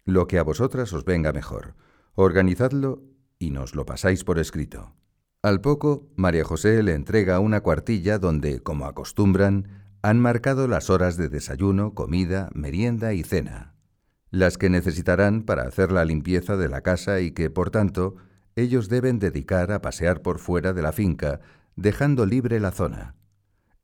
Lo 0.04 0.28
que 0.28 0.40
a 0.40 0.44
vosotras 0.44 0.92
os 0.92 1.06
venga 1.06 1.32
mejor. 1.32 1.76
Organizadlo 2.16 3.10
y 3.40 3.52
nos 3.52 3.74
lo 3.74 3.86
pasáis 3.86 4.24
por 4.24 4.38
escrito. 4.38 4.94
Al 5.42 5.62
poco, 5.62 6.12
María 6.16 6.44
José 6.44 6.84
le 6.84 6.94
entrega 6.94 7.40
una 7.40 7.62
cuartilla 7.62 8.20
donde, 8.20 8.60
como 8.60 8.86
acostumbran, 8.86 9.70
han 10.02 10.20
marcado 10.20 10.68
las 10.68 10.90
horas 10.90 11.16
de 11.16 11.30
desayuno, 11.30 11.94
comida, 11.94 12.50
merienda 12.54 13.14
y 13.14 13.24
cena, 13.24 13.74
las 14.30 14.58
que 14.58 14.70
necesitarán 14.70 15.44
para 15.44 15.64
hacer 15.64 15.92
la 15.92 16.04
limpieza 16.04 16.58
de 16.58 16.68
la 16.68 16.82
casa 16.82 17.22
y 17.22 17.32
que, 17.32 17.50
por 17.50 17.72
tanto, 17.72 18.16
ellos 18.56 18.90
deben 18.90 19.20
dedicar 19.20 19.72
a 19.72 19.82
pasear 19.82 20.22
por 20.22 20.40
fuera 20.40 20.74
de 20.74 20.82
la 20.82 20.92
finca, 20.92 21.40
dejando 21.78 22.26
libre 22.26 22.60
la 22.60 22.72
zona, 22.72 23.16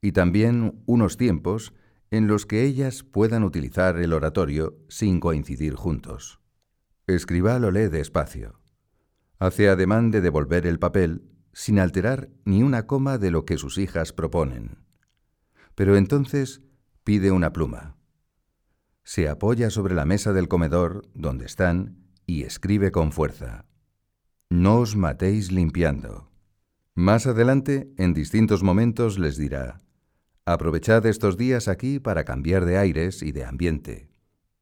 y 0.02 0.12
también 0.12 0.84
unos 0.86 1.16
tiempos 1.16 1.74
en 2.12 2.28
los 2.28 2.46
que 2.46 2.64
ellas 2.64 3.04
puedan 3.04 3.44
utilizar 3.44 3.98
el 3.98 4.12
oratorio 4.12 4.78
sin 4.90 5.22
coincidir 5.22 5.76
juntos. 5.76 6.40
Escriba 7.08 7.58
lo 7.60 7.72
lee 7.72 7.88
despacio. 7.88 8.60
Hace 9.40 9.70
ademán 9.70 10.12
de 10.12 10.22
devolver 10.22 10.66
el 10.66 10.80
papel 10.80 11.24
sin 11.52 11.80
alterar 11.80 12.30
ni 12.44 12.64
una 12.64 12.86
coma 12.86 13.18
de 13.18 13.32
lo 13.32 13.46
que 13.46 13.58
sus 13.58 13.78
hijas 13.78 14.14
proponen. 14.14 14.78
Pero 15.74 15.98
entonces 15.98 16.62
pide 17.04 17.32
una 17.32 17.54
pluma. 17.54 17.96
Se 19.04 19.30
apoya 19.30 19.70
sobre 19.70 19.94
la 19.94 20.06
mesa 20.06 20.34
del 20.34 20.48
comedor 20.48 21.04
donde 21.14 21.46
están 21.46 21.98
y 22.26 22.44
escribe 22.44 22.92
con 22.92 23.12
fuerza. 23.12 23.66
No 24.50 24.78
os 24.78 24.96
matéis 24.96 25.52
limpiando. 25.52 26.32
Más 26.94 27.28
adelante, 27.28 27.94
en 27.98 28.14
distintos 28.14 28.64
momentos, 28.64 29.20
les 29.20 29.38
dirá, 29.38 29.82
aprovechad 30.46 31.06
estos 31.06 31.38
días 31.38 31.68
aquí 31.68 32.00
para 32.00 32.24
cambiar 32.24 32.66
de 32.66 32.78
aires 32.78 33.22
y 33.22 33.32
de 33.32 33.44
ambiente. 33.44 34.10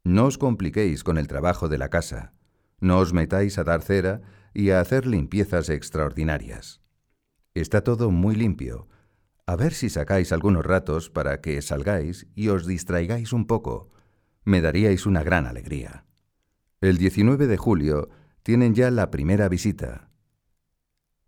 No 0.02 0.26
os 0.26 0.36
compliquéis 0.36 1.04
con 1.04 1.16
el 1.16 1.28
trabajo 1.28 1.68
de 1.68 1.78
la 1.78 1.90
casa. 1.90 2.34
No 2.80 2.98
os 2.98 3.12
metáis 3.12 3.56
a 3.58 3.64
dar 3.64 3.82
cera 3.82 4.20
y 4.54 4.70
a 4.70 4.80
hacer 4.80 5.06
limpiezas 5.06 5.68
extraordinarias. 5.68 6.80
Está 7.54 7.82
todo 7.82 8.10
muy 8.10 8.36
limpio. 8.36 8.88
A 9.46 9.56
ver 9.56 9.74
si 9.74 9.90
sacáis 9.90 10.32
algunos 10.32 10.64
ratos 10.64 11.10
para 11.10 11.40
que 11.40 11.60
salgáis 11.60 12.26
y 12.34 12.48
os 12.48 12.66
distraigáis 12.66 13.32
un 13.32 13.46
poco. 13.46 13.90
Me 14.44 14.60
daríais 14.60 15.06
una 15.06 15.22
gran 15.22 15.46
alegría. 15.46 16.06
El 16.80 16.96
19 16.98 17.46
de 17.46 17.56
julio 17.56 18.08
tienen 18.42 18.74
ya 18.74 18.90
la 18.90 19.10
primera 19.10 19.48
visita. 19.48 20.10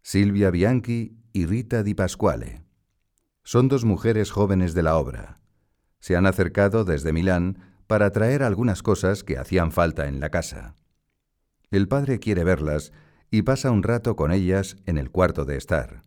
Silvia 0.03 0.51
Bianchi 0.51 1.18
y 1.33 1.47
Rita 1.47 1.83
Di 1.83 1.95
Pasquale. 1.95 2.62
Son 3.43 3.68
dos 3.68 3.85
mujeres 3.85 4.31
jóvenes 4.31 4.74
de 4.74 4.83
la 4.83 4.97
obra. 4.97 5.41
Se 5.99 6.16
han 6.16 6.27
acercado 6.27 6.85
desde 6.85 7.12
Milán 7.12 7.59
para 7.87 8.11
traer 8.11 8.43
algunas 8.43 8.83
cosas 8.83 9.24
que 9.24 9.39
hacían 9.39 9.72
falta 9.72 10.09
en 10.09 10.20
la 10.20 10.31
casa. 10.31 10.74
El 11.70 11.89
padre 11.89 12.18
quiere 12.18 12.45
verlas 12.45 12.93
y 13.37 13.43
pasa 13.43 13.70
un 13.70 13.82
rato 13.82 14.16
con 14.16 14.32
ellas 14.32 14.78
en 14.87 14.97
el 14.97 15.11
cuarto 15.11 15.45
de 15.45 15.59
estar. 15.59 16.01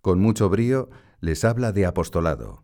Con 0.00 0.20
mucho 0.20 0.48
brío 0.48 0.88
les 1.18 1.44
habla 1.44 1.72
de 1.72 1.84
apostolado. 1.84 2.62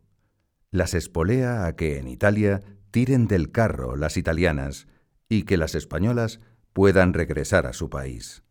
Las 0.70 0.94
espolea 0.94 1.66
a 1.66 1.74
que 1.74 1.98
en 1.98 2.06
Italia 2.06 2.62
tiren 2.92 3.26
del 3.26 3.50
carro 3.50 3.96
las 3.96 4.16
italianas 4.16 4.86
y 5.28 5.42
que 5.42 5.56
las 5.56 5.74
españolas 5.74 6.38
puedan 6.72 7.14
regresar 7.14 7.66
a 7.66 7.72
su 7.72 7.90
país. 7.90 8.44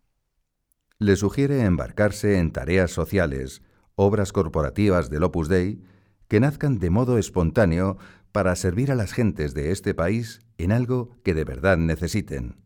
Le 0.98 1.16
sugiere 1.16 1.62
embarcarse 1.62 2.38
en 2.38 2.52
tareas 2.52 2.92
sociales, 2.92 3.62
obras 3.96 4.34
corporativas 4.34 5.10
del 5.10 5.24
Opus 5.24 5.48
Dei, 5.48 5.82
que 6.28 6.42
nazcan 6.42 6.80
de 6.80 6.90
modo 6.90 7.18
espontáneo 7.18 7.98
para 8.34 8.58
servir 8.58 8.92
a 8.92 8.96
las 8.96 9.14
gentes 9.14 9.54
de 9.54 9.72
este 9.72 9.94
país 9.94 10.42
en 10.58 10.74
algo 10.74 11.16
que 11.24 11.34
de 11.34 11.46
verdad 11.46 11.78
necesiten. 11.78 12.58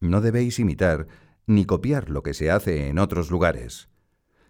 No 0.00 0.20
debéis 0.20 0.58
imitar 0.58 1.06
ni 1.50 1.64
copiar 1.64 2.10
lo 2.10 2.22
que 2.22 2.32
se 2.32 2.50
hace 2.50 2.88
en 2.88 3.00
otros 3.00 3.30
lugares. 3.30 3.88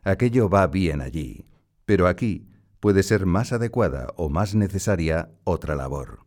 Aquello 0.03 0.51
va 0.51 0.67
bien 0.67 1.01
allí, 1.01 1.47
pero 1.87 2.07
aquí 2.07 2.47
puede 2.79 3.03
ser 3.03 3.25
más 3.25 3.53
adecuada 3.53 4.09
o 4.17 4.29
más 4.29 4.55
necesaria 4.55 5.31
otra 5.45 5.75
labor. 5.75 6.27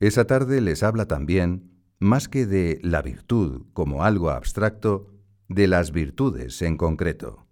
Esa 0.00 0.26
tarde 0.26 0.62
les 0.62 0.82
habla 0.82 1.06
también, 1.06 1.70
más 1.98 2.28
que 2.28 2.46
de 2.46 2.80
la 2.82 3.02
virtud 3.02 3.66
como 3.74 4.04
algo 4.04 4.30
abstracto, 4.30 5.10
de 5.48 5.66
las 5.68 5.92
virtudes 5.92 6.62
en 6.62 6.78
concreto. 6.78 7.46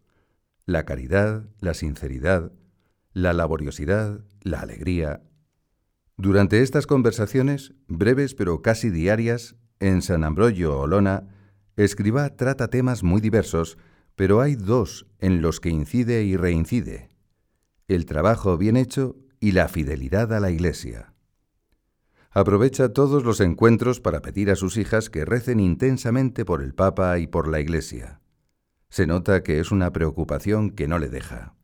La 0.65 0.85
caridad, 0.87 1.45
la 1.61 1.75
sinceridad, 1.75 2.53
la 3.13 3.35
laboriosidad, 3.35 4.25
la 4.41 4.61
alegría. 4.61 5.23
Durante 6.17 6.63
estas 6.63 6.87
conversaciones, 6.87 7.75
breves 7.89 8.35
pero 8.35 8.63
casi 8.63 8.89
diarias, 8.89 9.57
en 9.81 10.01
San 10.01 10.25
Ambrogio 10.25 10.79
Olona, 10.79 11.29
Escribá 11.77 12.37
trata 12.37 12.69
temas 12.69 13.03
muy 13.03 13.21
diversos, 13.21 13.79
pero 14.15 14.41
hay 14.41 14.57
dos 14.57 15.07
en 15.19 15.41
los 15.41 15.61
que 15.61 15.71
incide 15.71 16.25
y 16.25 16.37
reincide, 16.37 17.09
el 17.89 18.05
trabajo 18.05 18.59
bien 18.59 18.77
hecho 18.77 19.17
y 19.41 19.53
la 19.53 19.69
fidelidad 19.69 20.33
a 20.33 20.41
la 20.41 20.51
Iglesia. 20.51 21.15
Aprovecha 22.31 22.91
todos 22.91 23.25
los 23.25 23.41
encuentros 23.41 24.01
para 24.01 24.23
pedir 24.23 24.51
a 24.51 24.57
sus 24.57 24.77
hijas 24.77 25.11
que 25.11 25.25
recen 25.25 25.61
intensamente 25.61 26.45
por 26.45 26.63
el 26.63 26.75
Papa 26.75 27.19
y 27.19 27.27
por 27.27 27.49
la 27.49 27.61
Iglesia. 27.61 28.21
Se 28.89 29.07
nota 29.07 29.43
que 29.43 29.61
es 29.61 29.71
una 29.71 29.93
preocupación 29.93 30.71
que 30.71 30.89
no 30.89 30.99
le 30.99 31.09
deja. 31.09 31.55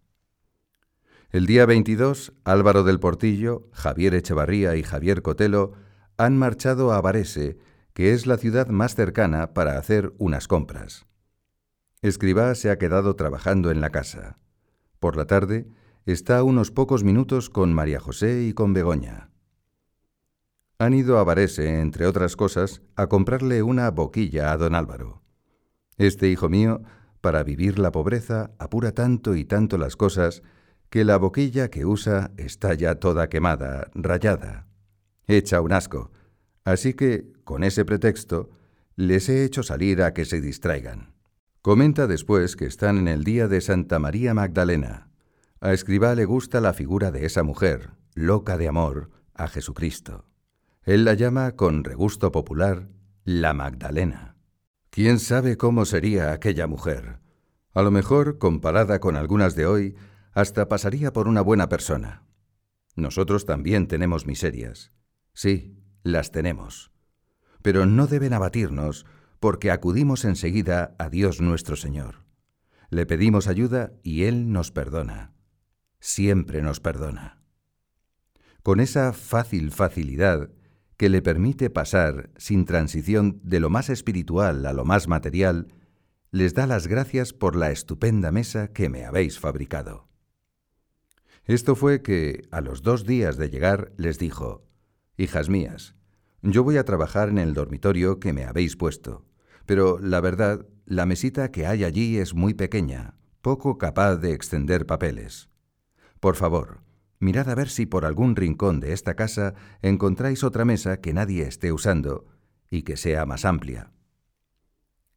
El 1.31 1.47
día 1.47 1.67
22, 1.67 2.33
Álvaro 2.45 2.85
del 2.85 3.01
Portillo, 3.01 3.69
Javier 3.73 4.15
Echevarría 4.15 4.77
y 4.77 4.83
Javier 4.83 5.21
Cotelo 5.21 5.73
han 6.17 6.37
marchado 6.39 6.93
a 6.93 7.01
Varese 7.01 7.59
que 7.99 8.13
es 8.13 8.29
la 8.29 8.37
ciudad 8.37 8.69
más 8.69 8.95
cercana 8.95 9.55
para 9.55 9.77
hacer 9.77 10.15
unas 10.19 10.47
compras. 10.47 11.09
Escribá 12.01 12.55
se 12.55 12.71
ha 12.71 12.79
quedado 12.79 13.17
trabajando 13.17 13.73
en 13.73 13.81
la 13.81 13.91
casa. 13.91 14.39
Por 15.01 15.17
la 15.17 15.27
tarde 15.27 15.67
está 16.07 16.45
unos 16.45 16.71
pocos 16.71 17.03
minutos 17.03 17.51
con 17.51 17.75
María 17.75 17.99
José 17.99 18.45
y 18.45 18.53
con 18.53 18.73
Begoña. 18.73 19.31
Han 20.79 20.95
ido 20.95 21.19
a 21.19 21.25
Varese, 21.25 21.81
entre 21.81 22.07
otras 22.07 22.37
cosas, 22.37 22.83
a 22.95 23.09
comprarle 23.09 23.65
una 23.65 23.91
boquilla 23.91 24.53
a 24.53 24.57
don 24.57 24.77
Álvaro. 24.77 25.25
Este 25.97 26.29
hijo 26.29 26.49
mío, 26.49 26.83
para 27.21 27.43
vivir 27.43 27.81
la 27.81 27.91
pobreza, 27.91 28.53
apura 28.61 28.93
tanto 28.93 29.35
y 29.35 29.45
tanto 29.45 29.77
las 29.77 29.97
cosas 29.97 30.45
que 30.89 31.03
la 31.05 31.17
boquilla 31.17 31.69
que 31.69 31.85
usa 31.85 32.31
está 32.37 32.75
ya 32.75 33.01
toda 33.01 33.29
quemada, 33.29 33.91
rayada. 33.93 34.69
Echa 35.27 35.61
un 35.61 35.73
asco, 35.73 36.13
Así 36.65 36.95
que, 36.95 37.33
con 37.45 37.65
ese 37.65 37.85
pretexto, 37.85 38.51
les 38.97 39.29
he 39.29 39.45
hecho 39.45 39.63
salir 39.63 40.03
a 40.03 40.13
que 40.13 40.25
se 40.25 40.41
distraigan. 40.41 41.15
Comenta 41.63 42.07
después 42.07 42.57
que 42.57 42.67
están 42.67 42.99
en 42.99 43.09
el 43.09 43.25
día 43.25 43.49
de 43.49 43.61
Santa 43.61 43.99
María 43.99 44.35
Magdalena. 44.35 45.11
A 45.61 45.73
Escribá 45.73 46.15
le 46.15 46.25
gusta 46.25 46.61
la 46.61 46.73
figura 46.73 47.11
de 47.11 47.27
esa 47.27 47.43
mujer, 47.43 47.91
loca 48.15 48.57
de 48.57 48.69
amor, 48.69 49.11
a 49.35 49.49
Jesucristo. 49.49 50.25
Él 50.83 51.05
la 51.05 51.15
llama, 51.15 51.53
con 51.53 51.85
regusto 51.85 52.33
popular, 52.33 52.89
la 53.25 53.53
Magdalena. 53.53 54.37
¿Quién 54.91 55.19
sabe 55.19 55.57
cómo 55.57 55.85
sería 55.85 56.33
aquella 56.33 56.67
mujer? 56.67 57.21
A 57.75 57.83
lo 57.83 57.91
mejor, 57.91 58.39
comparada 58.39 58.99
con 58.99 59.17
algunas 59.17 59.55
de 59.55 59.67
hoy, 59.67 59.95
hasta 60.33 60.69
pasaría 60.69 61.13
por 61.13 61.29
una 61.29 61.41
buena 61.41 61.69
persona. 61.69 62.25
Nosotros 62.97 63.45
también 63.45 63.87
tenemos 63.87 64.27
miserias. 64.27 64.91
Sí, 65.35 65.78
las 66.13 66.31
tenemos. 66.31 66.91
Pero 67.63 67.87
no 67.87 68.07
deben 68.07 68.33
abatirnos 68.33 69.07
porque 69.41 69.71
acudimos 69.71 70.25
enseguida 70.25 70.95
a 70.99 71.09
Dios 71.11 71.41
nuestro 71.41 71.77
Señor. 71.77 72.25
Le 72.91 73.07
pedimos 73.07 73.47
ayuda 73.47 73.93
y 74.03 74.25
Él 74.25 74.53
nos 74.53 74.73
perdona. 74.73 75.33
Siempre 76.01 76.63
nos 76.63 76.81
perdona. 76.81 77.43
Con 78.63 78.81
esa 78.81 79.13
fácil 79.13 79.71
facilidad 79.71 80.51
que 80.97 81.09
le 81.09 81.23
permite 81.23 81.71
pasar 81.71 82.31
sin 82.37 82.65
transición 82.65 83.41
de 83.45 83.61
lo 83.61 83.71
más 83.71 83.89
espiritual 83.89 84.67
a 84.67 84.73
lo 84.73 84.85
más 84.85 85.07
material, 85.07 85.73
les 86.31 86.55
da 86.55 86.67
las 86.67 86.89
gracias 86.89 87.33
por 87.33 87.57
la 87.57 87.71
estupenda 87.71 88.33
mesa 88.33 88.73
que 88.73 88.89
me 88.89 89.05
habéis 89.05 89.39
fabricado. 89.39 90.09
Esto 91.45 91.77
fue 91.77 92.03
que, 92.03 92.47
a 92.51 92.61
los 92.61 92.83
dos 92.83 93.07
días 93.07 93.39
de 93.39 93.49
llegar, 93.49 93.93
les 93.97 94.19
dijo, 94.19 94.67
Hijas 95.17 95.49
mías, 95.49 95.95
yo 96.43 96.63
voy 96.65 96.77
a 96.77 96.85
trabajar 96.85 97.29
en 97.29 97.39
el 97.39 97.55
dormitorio 97.55 98.21
que 98.21 98.33
me 98.33 98.45
habéis 98.45 98.77
puesto, 98.77 99.25
pero 99.67 99.99
la 99.99 100.21
verdad, 100.21 100.67
la 100.87 101.05
mesita 101.05 101.51
que 101.51 101.67
hay 101.67 101.85
allí 101.85 102.19
es 102.19 102.35
muy 102.35 102.55
pequeña, 102.55 103.15
poco 103.43 103.79
capaz 103.79 104.17
de 104.17 104.33
extender 104.33 104.87
papeles. 104.87 105.49
Por 106.21 106.37
favor, 106.37 106.81
mirad 107.19 107.49
a 107.49 107.55
ver 107.55 107.69
si 107.69 107.87
por 107.87 108.05
algún 108.05 108.37
rincón 108.37 108.81
de 108.81 108.93
esta 108.93 109.15
casa 109.15 109.55
encontráis 109.83 110.45
otra 110.45 110.65
mesa 110.65 111.01
que 111.01 111.13
nadie 111.13 111.43
esté 111.43 111.73
usando 111.73 112.27
y 112.71 112.83
que 112.83 112.97
sea 112.97 113.27
más 113.27 113.45
amplia. 113.45 113.93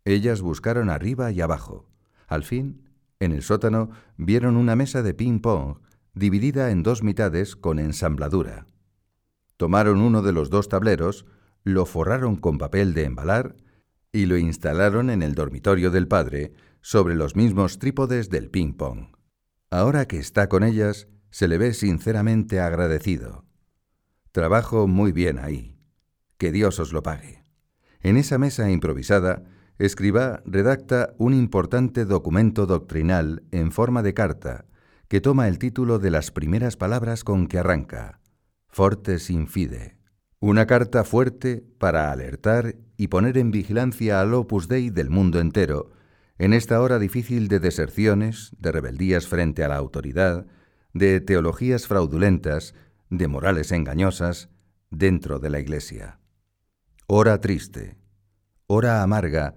Ellas 0.05 0.41
buscaron 0.41 0.89
arriba 0.89 1.31
y 1.31 1.41
abajo. 1.41 1.87
Al 2.27 2.43
fin, 2.43 2.89
en 3.19 3.33
el 3.33 3.43
sótano, 3.43 3.91
vieron 4.17 4.57
una 4.57 4.75
mesa 4.75 5.03
de 5.03 5.13
ping-pong 5.13 5.77
dividida 6.13 6.71
en 6.71 6.83
dos 6.83 7.03
mitades 7.03 7.55
con 7.55 7.79
ensambladura. 7.79 8.67
Tomaron 9.61 10.01
uno 10.01 10.23
de 10.23 10.31
los 10.31 10.49
dos 10.49 10.69
tableros, 10.69 11.27
lo 11.63 11.85
forraron 11.85 12.35
con 12.35 12.57
papel 12.57 12.95
de 12.95 13.03
embalar 13.03 13.57
y 14.11 14.25
lo 14.25 14.35
instalaron 14.37 15.11
en 15.11 15.21
el 15.21 15.35
dormitorio 15.35 15.91
del 15.91 16.07
padre 16.07 16.53
sobre 16.81 17.13
los 17.13 17.35
mismos 17.35 17.77
trípodes 17.77 18.31
del 18.31 18.49
ping-pong. 18.49 19.15
Ahora 19.69 20.07
que 20.07 20.17
está 20.17 20.49
con 20.49 20.63
ellas, 20.63 21.09
se 21.29 21.47
le 21.47 21.59
ve 21.59 21.75
sinceramente 21.75 22.59
agradecido. 22.59 23.45
Trabajo 24.31 24.87
muy 24.87 25.11
bien 25.11 25.37
ahí. 25.37 25.77
Que 26.39 26.51
Dios 26.51 26.79
os 26.79 26.91
lo 26.91 27.03
pague. 27.03 27.43
En 27.99 28.17
esa 28.17 28.39
mesa 28.39 28.71
improvisada, 28.71 29.43
Escribá 29.77 30.41
redacta 30.43 31.13
un 31.19 31.35
importante 31.35 32.05
documento 32.05 32.65
doctrinal 32.65 33.43
en 33.51 33.71
forma 33.71 34.01
de 34.01 34.15
carta 34.15 34.65
que 35.07 35.21
toma 35.21 35.47
el 35.47 35.59
título 35.59 35.99
de 35.99 36.09
las 36.09 36.31
primeras 36.31 36.77
palabras 36.77 37.23
con 37.23 37.45
que 37.45 37.59
arranca, 37.59 38.20
Fortes 38.73 39.29
Infide. 39.29 39.97
Una 40.39 40.65
carta 40.65 41.03
fuerte 41.03 41.61
para 41.77 42.09
alertar 42.09 42.77
y 42.95 43.09
poner 43.09 43.37
en 43.37 43.51
vigilancia 43.51 44.21
al 44.21 44.33
Opus 44.33 44.69
Dei 44.69 44.89
del 44.89 45.09
mundo 45.09 45.41
entero 45.41 45.91
en 46.37 46.53
esta 46.53 46.81
hora 46.81 46.97
difícil 46.97 47.49
de 47.49 47.59
deserciones, 47.59 48.55
de 48.59 48.71
rebeldías 48.71 49.27
frente 49.27 49.65
a 49.65 49.67
la 49.67 49.75
autoridad, 49.75 50.47
de 50.93 51.19
teologías 51.19 51.85
fraudulentas, 51.85 52.73
de 53.09 53.27
morales 53.27 53.73
engañosas 53.73 54.49
dentro 54.89 55.39
de 55.39 55.49
la 55.49 55.59
Iglesia. 55.59 56.21
Hora 57.07 57.41
triste, 57.41 57.97
hora 58.67 59.03
amarga, 59.03 59.55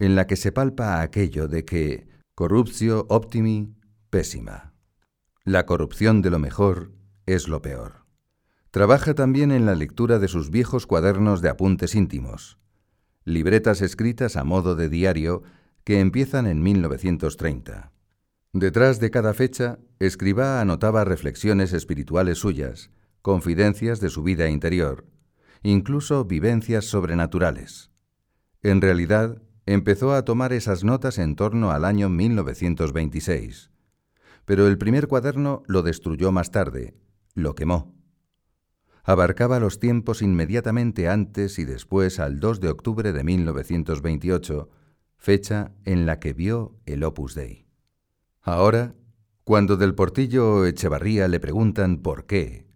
en 0.00 0.16
la 0.16 0.26
que 0.26 0.34
se 0.34 0.50
palpa 0.50 1.00
aquello 1.00 1.46
de 1.46 1.64
que 1.64 2.08
corruptio 2.34 3.06
optimi 3.08 3.76
pésima. 4.10 4.74
La 5.44 5.64
corrupción 5.64 6.22
de 6.22 6.30
lo 6.30 6.40
mejor 6.40 6.92
es 7.24 7.46
lo 7.46 7.62
peor. 7.62 8.07
Trabaja 8.70 9.14
también 9.14 9.50
en 9.50 9.64
la 9.64 9.74
lectura 9.74 10.18
de 10.18 10.28
sus 10.28 10.50
viejos 10.50 10.86
cuadernos 10.86 11.40
de 11.40 11.48
apuntes 11.48 11.94
íntimos, 11.94 12.58
libretas 13.24 13.80
escritas 13.80 14.36
a 14.36 14.44
modo 14.44 14.74
de 14.74 14.88
diario 14.88 15.42
que 15.84 16.00
empiezan 16.00 16.46
en 16.46 16.62
1930. 16.62 17.92
Detrás 18.52 19.00
de 19.00 19.10
cada 19.10 19.32
fecha, 19.34 19.78
Escribá 19.98 20.60
anotaba 20.60 21.04
reflexiones 21.04 21.72
espirituales 21.72 22.38
suyas, 22.38 22.90
confidencias 23.22 24.00
de 24.00 24.10
su 24.10 24.22
vida 24.22 24.48
interior, 24.48 25.06
incluso 25.62 26.24
vivencias 26.24 26.84
sobrenaturales. 26.84 27.90
En 28.62 28.80
realidad, 28.80 29.42
empezó 29.66 30.14
a 30.14 30.24
tomar 30.24 30.52
esas 30.52 30.84
notas 30.84 31.18
en 31.18 31.36
torno 31.36 31.70
al 31.70 31.84
año 31.84 32.08
1926. 32.08 33.70
Pero 34.44 34.66
el 34.66 34.78
primer 34.78 35.08
cuaderno 35.08 35.62
lo 35.66 35.82
destruyó 35.82 36.32
más 36.32 36.50
tarde, 36.50 36.94
lo 37.34 37.54
quemó. 37.54 37.97
Abarcaba 39.08 39.58
los 39.58 39.78
tiempos 39.78 40.20
inmediatamente 40.20 41.08
antes 41.08 41.58
y 41.58 41.64
después 41.64 42.20
al 42.20 42.40
2 42.40 42.60
de 42.60 42.68
octubre 42.68 43.14
de 43.14 43.24
1928, 43.24 44.68
fecha 45.16 45.72
en 45.86 46.04
la 46.04 46.20
que 46.20 46.34
vio 46.34 46.76
el 46.84 47.02
Opus 47.02 47.34
Dei. 47.34 47.64
Ahora, 48.42 48.94
cuando 49.44 49.78
del 49.78 49.94
Portillo 49.94 50.66
Echevarría 50.66 51.26
le 51.26 51.40
preguntan 51.40 52.02
por 52.02 52.26
qué, 52.26 52.66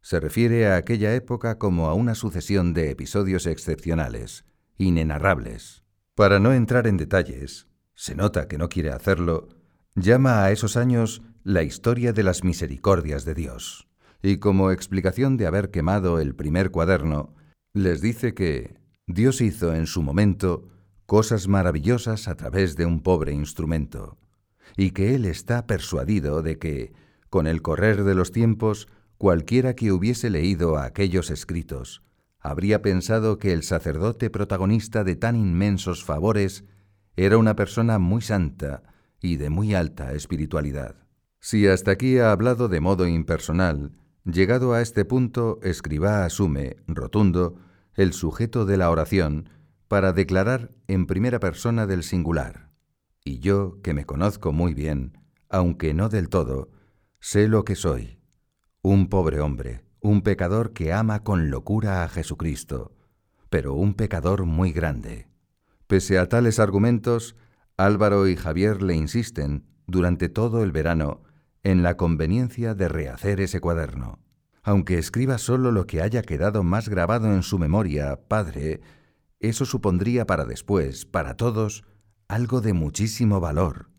se 0.00 0.18
refiere 0.18 0.66
a 0.66 0.74
aquella 0.74 1.14
época 1.14 1.56
como 1.56 1.86
a 1.86 1.94
una 1.94 2.16
sucesión 2.16 2.74
de 2.74 2.90
episodios 2.90 3.46
excepcionales, 3.46 4.44
inenarrables. 4.76 5.84
Para 6.16 6.40
no 6.40 6.52
entrar 6.52 6.88
en 6.88 6.96
detalles, 6.96 7.68
se 7.94 8.16
nota 8.16 8.48
que 8.48 8.58
no 8.58 8.68
quiere 8.68 8.90
hacerlo, 8.90 9.50
llama 9.94 10.42
a 10.42 10.50
esos 10.50 10.76
años 10.76 11.22
la 11.44 11.62
historia 11.62 12.12
de 12.12 12.24
las 12.24 12.42
misericordias 12.42 13.24
de 13.24 13.34
Dios. 13.34 13.89
Y 14.22 14.36
como 14.36 14.70
explicación 14.70 15.36
de 15.36 15.46
haber 15.46 15.70
quemado 15.70 16.20
el 16.20 16.34
primer 16.34 16.70
cuaderno, 16.70 17.34
les 17.72 18.00
dice 18.00 18.34
que 18.34 18.78
Dios 19.06 19.40
hizo 19.40 19.74
en 19.74 19.86
su 19.86 20.02
momento 20.02 20.68
cosas 21.06 21.48
maravillosas 21.48 22.28
a 22.28 22.36
través 22.36 22.76
de 22.76 22.86
un 22.86 23.02
pobre 23.02 23.32
instrumento, 23.32 24.18
y 24.76 24.90
que 24.90 25.14
Él 25.14 25.24
está 25.24 25.66
persuadido 25.66 26.42
de 26.42 26.58
que, 26.58 26.92
con 27.28 27.46
el 27.46 27.62
correr 27.62 28.04
de 28.04 28.14
los 28.14 28.30
tiempos, 28.30 28.88
cualquiera 29.18 29.74
que 29.74 29.92
hubiese 29.92 30.30
leído 30.30 30.78
aquellos 30.78 31.30
escritos, 31.30 32.02
habría 32.38 32.82
pensado 32.82 33.38
que 33.38 33.52
el 33.52 33.62
sacerdote 33.62 34.30
protagonista 34.30 35.04
de 35.04 35.16
tan 35.16 35.36
inmensos 35.36 36.04
favores 36.04 36.64
era 37.16 37.36
una 37.36 37.56
persona 37.56 37.98
muy 37.98 38.22
santa 38.22 38.82
y 39.20 39.36
de 39.36 39.50
muy 39.50 39.74
alta 39.74 40.12
espiritualidad. 40.12 40.96
Si 41.38 41.66
hasta 41.66 41.90
aquí 41.90 42.18
ha 42.18 42.32
hablado 42.32 42.68
de 42.68 42.80
modo 42.80 43.06
impersonal, 43.06 43.92
llegado 44.24 44.72
a 44.74 44.82
este 44.82 45.04
punto, 45.04 45.58
escriba 45.62 46.24
asume, 46.24 46.76
rotundo, 46.86 47.56
el 47.94 48.12
sujeto 48.12 48.64
de 48.66 48.76
la 48.76 48.90
oración 48.90 49.48
para 49.88 50.12
declarar 50.12 50.70
en 50.86 51.06
primera 51.06 51.40
persona 51.40 51.86
del 51.86 52.02
singular. 52.02 52.70
Y 53.24 53.40
yo, 53.40 53.80
que 53.82 53.94
me 53.94 54.06
conozco 54.06 54.52
muy 54.52 54.74
bien, 54.74 55.18
aunque 55.48 55.94
no 55.94 56.08
del 56.08 56.28
todo, 56.28 56.70
sé 57.18 57.48
lo 57.48 57.64
que 57.64 57.74
soy, 57.74 58.20
un 58.82 59.08
pobre 59.08 59.40
hombre, 59.40 59.84
un 60.00 60.22
pecador 60.22 60.72
que 60.72 60.92
ama 60.92 61.22
con 61.22 61.50
locura 61.50 62.02
a 62.02 62.08
Jesucristo, 62.08 62.94
pero 63.50 63.74
un 63.74 63.94
pecador 63.94 64.46
muy 64.46 64.72
grande. 64.72 65.28
Pese 65.86 66.18
a 66.18 66.28
tales 66.28 66.58
argumentos, 66.58 67.36
Álvaro 67.76 68.28
y 68.28 68.36
Javier 68.36 68.82
le 68.82 68.94
insisten, 68.94 69.66
durante 69.86 70.28
todo 70.28 70.62
el 70.62 70.70
verano, 70.70 71.22
en 71.62 71.82
la 71.82 71.96
conveniencia 71.96 72.74
de 72.74 72.88
rehacer 72.88 73.40
ese 73.40 73.60
cuaderno. 73.60 74.18
Aunque 74.62 74.98
escriba 74.98 75.38
solo 75.38 75.72
lo 75.72 75.86
que 75.86 76.02
haya 76.02 76.22
quedado 76.22 76.62
más 76.62 76.88
grabado 76.88 77.32
en 77.32 77.42
su 77.42 77.58
memoria, 77.58 78.20
padre, 78.28 78.80
eso 79.38 79.64
supondría 79.64 80.26
para 80.26 80.44
después, 80.44 81.06
para 81.06 81.36
todos, 81.36 81.84
algo 82.28 82.60
de 82.60 82.72
muchísimo 82.72 83.40
valor. 83.40 83.90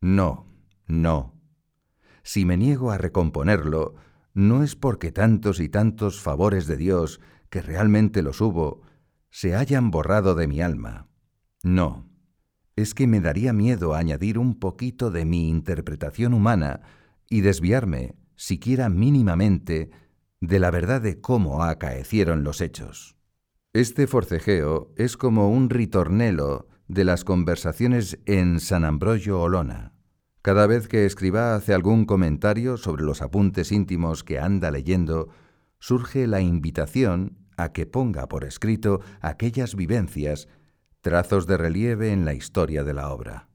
No, 0.00 0.46
no. 0.86 1.34
Si 2.22 2.44
me 2.44 2.56
niego 2.56 2.90
a 2.90 2.98
recomponerlo, 2.98 3.94
no 4.32 4.62
es 4.62 4.76
porque 4.76 5.12
tantos 5.12 5.60
y 5.60 5.68
tantos 5.68 6.20
favores 6.20 6.66
de 6.66 6.76
Dios, 6.76 7.20
que 7.50 7.62
realmente 7.62 8.22
los 8.22 8.40
hubo, 8.40 8.82
se 9.30 9.54
hayan 9.54 9.90
borrado 9.90 10.34
de 10.34 10.48
mi 10.48 10.60
alma. 10.60 11.08
No, 11.62 12.09
es 12.80 12.94
que 12.94 13.06
me 13.06 13.20
daría 13.20 13.52
miedo 13.52 13.94
añadir 13.94 14.38
un 14.38 14.58
poquito 14.58 15.10
de 15.10 15.24
mi 15.24 15.48
interpretación 15.48 16.34
humana 16.34 16.80
y 17.28 17.42
desviarme, 17.42 18.14
siquiera 18.36 18.88
mínimamente, 18.88 19.90
de 20.40 20.58
la 20.58 20.70
verdad 20.70 21.00
de 21.00 21.20
cómo 21.20 21.62
acaecieron 21.62 22.42
los 22.44 22.60
hechos. 22.60 23.16
Este 23.72 24.06
forcejeo 24.06 24.92
es 24.96 25.16
como 25.16 25.50
un 25.50 25.70
ritornelo 25.70 26.66
de 26.88 27.04
las 27.04 27.22
conversaciones 27.24 28.18
en 28.26 28.58
San 28.58 28.84
Ambrogio 28.84 29.40
Olona. 29.40 29.92
Cada 30.42 30.66
vez 30.66 30.88
que 30.88 31.04
escriba 31.04 31.54
hace 31.54 31.74
algún 31.74 32.06
comentario 32.06 32.78
sobre 32.78 33.04
los 33.04 33.22
apuntes 33.22 33.70
íntimos 33.70 34.24
que 34.24 34.40
anda 34.40 34.70
leyendo, 34.70 35.28
surge 35.78 36.26
la 36.26 36.40
invitación 36.40 37.36
a 37.56 37.72
que 37.72 37.86
ponga 37.86 38.26
por 38.26 38.44
escrito 38.44 39.02
aquellas 39.20 39.76
vivencias, 39.76 40.48
trazos 41.00 41.46
de 41.46 41.56
relieve 41.56 42.12
en 42.12 42.24
la 42.24 42.34
historia 42.34 42.84
de 42.84 42.94
la 42.94 43.10
obra. 43.10 43.48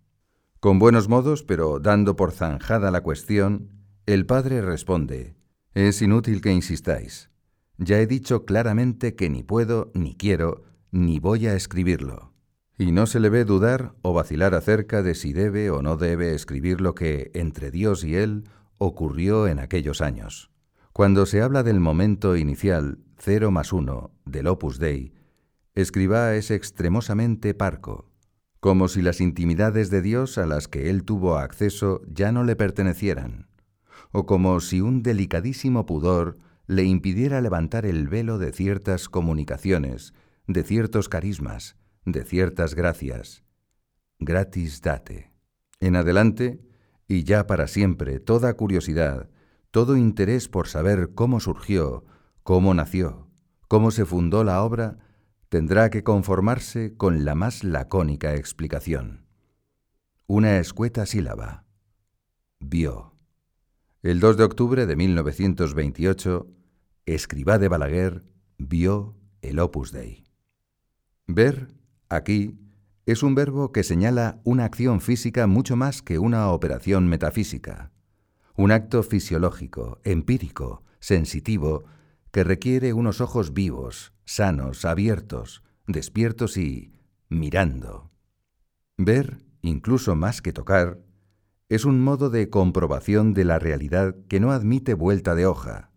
Con 0.59 0.79
buenos 0.79 1.09
modos, 1.09 1.43
pero 1.43 1.79
dando 1.79 2.15
por 2.15 2.31
zanjada 2.31 2.91
la 2.91 3.01
cuestión, 3.01 3.69
el 4.05 4.25
padre 4.25 4.61
responde, 4.61 5.35
Es 5.73 6.01
inútil 6.01 6.41
que 6.41 6.51
insistáis. 6.51 7.29
Ya 7.77 7.99
he 7.99 8.07
dicho 8.07 8.45
claramente 8.45 9.15
que 9.15 9.29
ni 9.29 9.43
puedo, 9.43 9.91
ni 9.93 10.15
quiero, 10.15 10.63
ni 10.91 11.19
voy 11.19 11.47
a 11.47 11.55
escribirlo 11.55 12.35
y 12.77 12.91
no 12.91 13.05
se 13.05 13.19
le 13.19 13.29
ve 13.29 13.45
dudar 13.45 13.93
o 14.01 14.13
vacilar 14.13 14.53
acerca 14.53 15.01
de 15.01 15.15
si 15.15 15.33
debe 15.33 15.69
o 15.69 15.81
no 15.81 15.97
debe 15.97 16.33
escribir 16.33 16.81
lo 16.81 16.93
que, 16.93 17.31
entre 17.33 17.71
Dios 17.71 18.03
y 18.03 18.15
él, 18.15 18.49
ocurrió 18.77 19.47
en 19.47 19.59
aquellos 19.59 20.01
años. 20.01 20.51
Cuando 20.91 21.25
se 21.25 21.41
habla 21.41 21.63
del 21.63 21.79
momento 21.79 22.35
inicial, 22.35 22.99
cero 23.17 23.51
más 23.51 23.71
uno, 23.71 24.11
del 24.25 24.47
Opus 24.47 24.77
Dei, 24.77 25.13
escriba 25.76 26.34
es 26.36 26.51
extremosamente 26.51 27.53
parco, 27.53 28.09
como 28.61 28.88
si 28.88 29.01
las 29.01 29.21
intimidades 29.21 29.89
de 29.89 30.01
Dios 30.01 30.38
a 30.38 30.45
las 30.45 30.67
que 30.67 30.89
él 30.89 31.03
tuvo 31.03 31.38
acceso 31.38 32.01
ya 32.07 32.32
no 32.32 32.43
le 32.43 32.55
pertenecieran, 32.55 33.47
o 34.11 34.26
como 34.26 34.59
si 34.61 34.82
un 34.82 35.03
delicadísimo 35.03 35.86
pudor 35.86 36.38
le 36.65 36.84
impidiera 36.84 37.41
levantar 37.41 37.86
el 37.86 38.07
velo 38.07 38.38
de 38.38 38.51
ciertas 38.51 39.09
comunicaciones, 39.09 40.13
de 40.47 40.63
ciertos 40.63 41.09
carismas, 41.09 41.76
de 42.05 42.23
ciertas 42.23 42.73
gracias, 42.73 43.43
gratis 44.17 44.82
date. 44.82 45.32
En 45.80 45.95
adelante, 45.95 46.61
y 47.07 47.23
ya 47.23 47.45
para 47.45 47.67
siempre, 47.67 48.19
toda 48.19 48.55
curiosidad, 48.55 49.30
todo 49.71 49.97
interés 49.97 50.47
por 50.47 50.67
saber 50.67 51.11
cómo 51.13 51.39
surgió, 51.39 52.05
cómo 52.43 52.73
nació, 52.73 53.30
cómo 53.67 53.91
se 53.91 54.05
fundó 54.05 54.43
la 54.43 54.63
obra, 54.63 55.05
tendrá 55.56 55.89
que 55.89 56.03
conformarse 56.03 56.97
con 56.97 57.24
la 57.24 57.34
más 57.34 57.64
lacónica 57.64 58.36
explicación. 58.36 59.26
Una 60.28 60.58
escueta 60.58 61.06
sílaba. 61.06 61.64
Vio. 62.60 63.16
El 64.03 64.20
2 64.20 64.36
de 64.36 64.43
octubre 64.43 64.86
de 64.86 64.97
1928, 64.97 66.49
Escribá 67.06 67.58
de 67.58 67.70
Balaguer 67.70 68.26
vio 68.58 69.16
el 69.41 69.60
Opus 69.60 69.93
Dei. 69.93 70.26
Ver, 71.26 71.70
aquí, 72.10 72.60
es 73.06 73.24
un 73.24 73.34
verbo 73.34 73.72
que 73.72 73.84
señala 73.84 74.41
una 74.43 74.66
acción 74.66 74.99
física 74.99 75.47
mucho 75.47 75.78
más 75.78 76.01
que 76.01 76.20
una 76.20 76.49
operación 76.49 77.08
metafísica, 77.08 77.93
un 78.58 78.72
acto 78.72 79.03
fisiológico, 79.03 80.01
empírico, 80.03 80.84
sensitivo, 80.99 81.86
que 82.36 82.43
requiere 82.43 82.91
unos 82.91 83.21
ojos 83.21 83.53
vivos, 83.53 84.11
sanos, 84.25 84.83
abiertos, 84.83 85.63
despiertos 85.88 86.57
y 86.57 86.91
mirando. 87.29 88.11
Ver, 88.97 89.45
incluso 89.61 90.17
más 90.17 90.41
que 90.41 90.51
tocar, 90.51 90.99
es 91.69 91.86
un 91.86 92.03
modo 92.03 92.29
de 92.29 92.49
comprobación 92.49 93.33
de 93.33 93.45
la 93.45 93.57
realidad 93.57 94.17
que 94.27 94.41
no 94.41 94.51
admite 94.51 94.95
vuelta 94.95 95.33
de 95.33 95.45
hoja. 95.45 95.91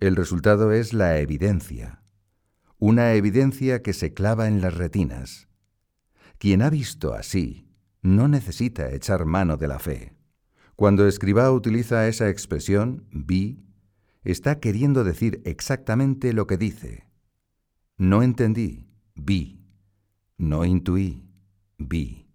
El 0.00 0.16
resultado 0.16 0.72
es 0.72 0.92
la 0.92 1.20
evidencia, 1.20 2.02
una 2.78 3.14
evidencia 3.14 3.80
que 3.80 3.92
se 3.92 4.12
clava 4.12 4.48
en 4.48 4.60
las 4.60 4.74
retinas. 4.74 5.46
Quien 6.38 6.62
ha 6.62 6.68
visto 6.68 7.14
así 7.14 7.70
no 8.02 8.26
necesita 8.26 8.90
echar 8.90 9.24
mano 9.24 9.56
de 9.56 9.68
la 9.68 9.78
fe. 9.78 10.16
Cuando 10.74 11.06
Escribá 11.06 11.52
utiliza 11.52 12.08
esa 12.08 12.28
expresión, 12.28 13.06
vi, 13.12 13.64
está 14.24 14.58
queriendo 14.60 15.04
decir 15.04 15.42
exactamente 15.44 16.32
lo 16.32 16.46
que 16.46 16.56
dice. 16.56 17.08
No 17.96 18.22
entendí, 18.22 18.88
vi. 19.14 19.60
No 20.36 20.64
intuí, 20.64 21.28
vi. 21.78 22.28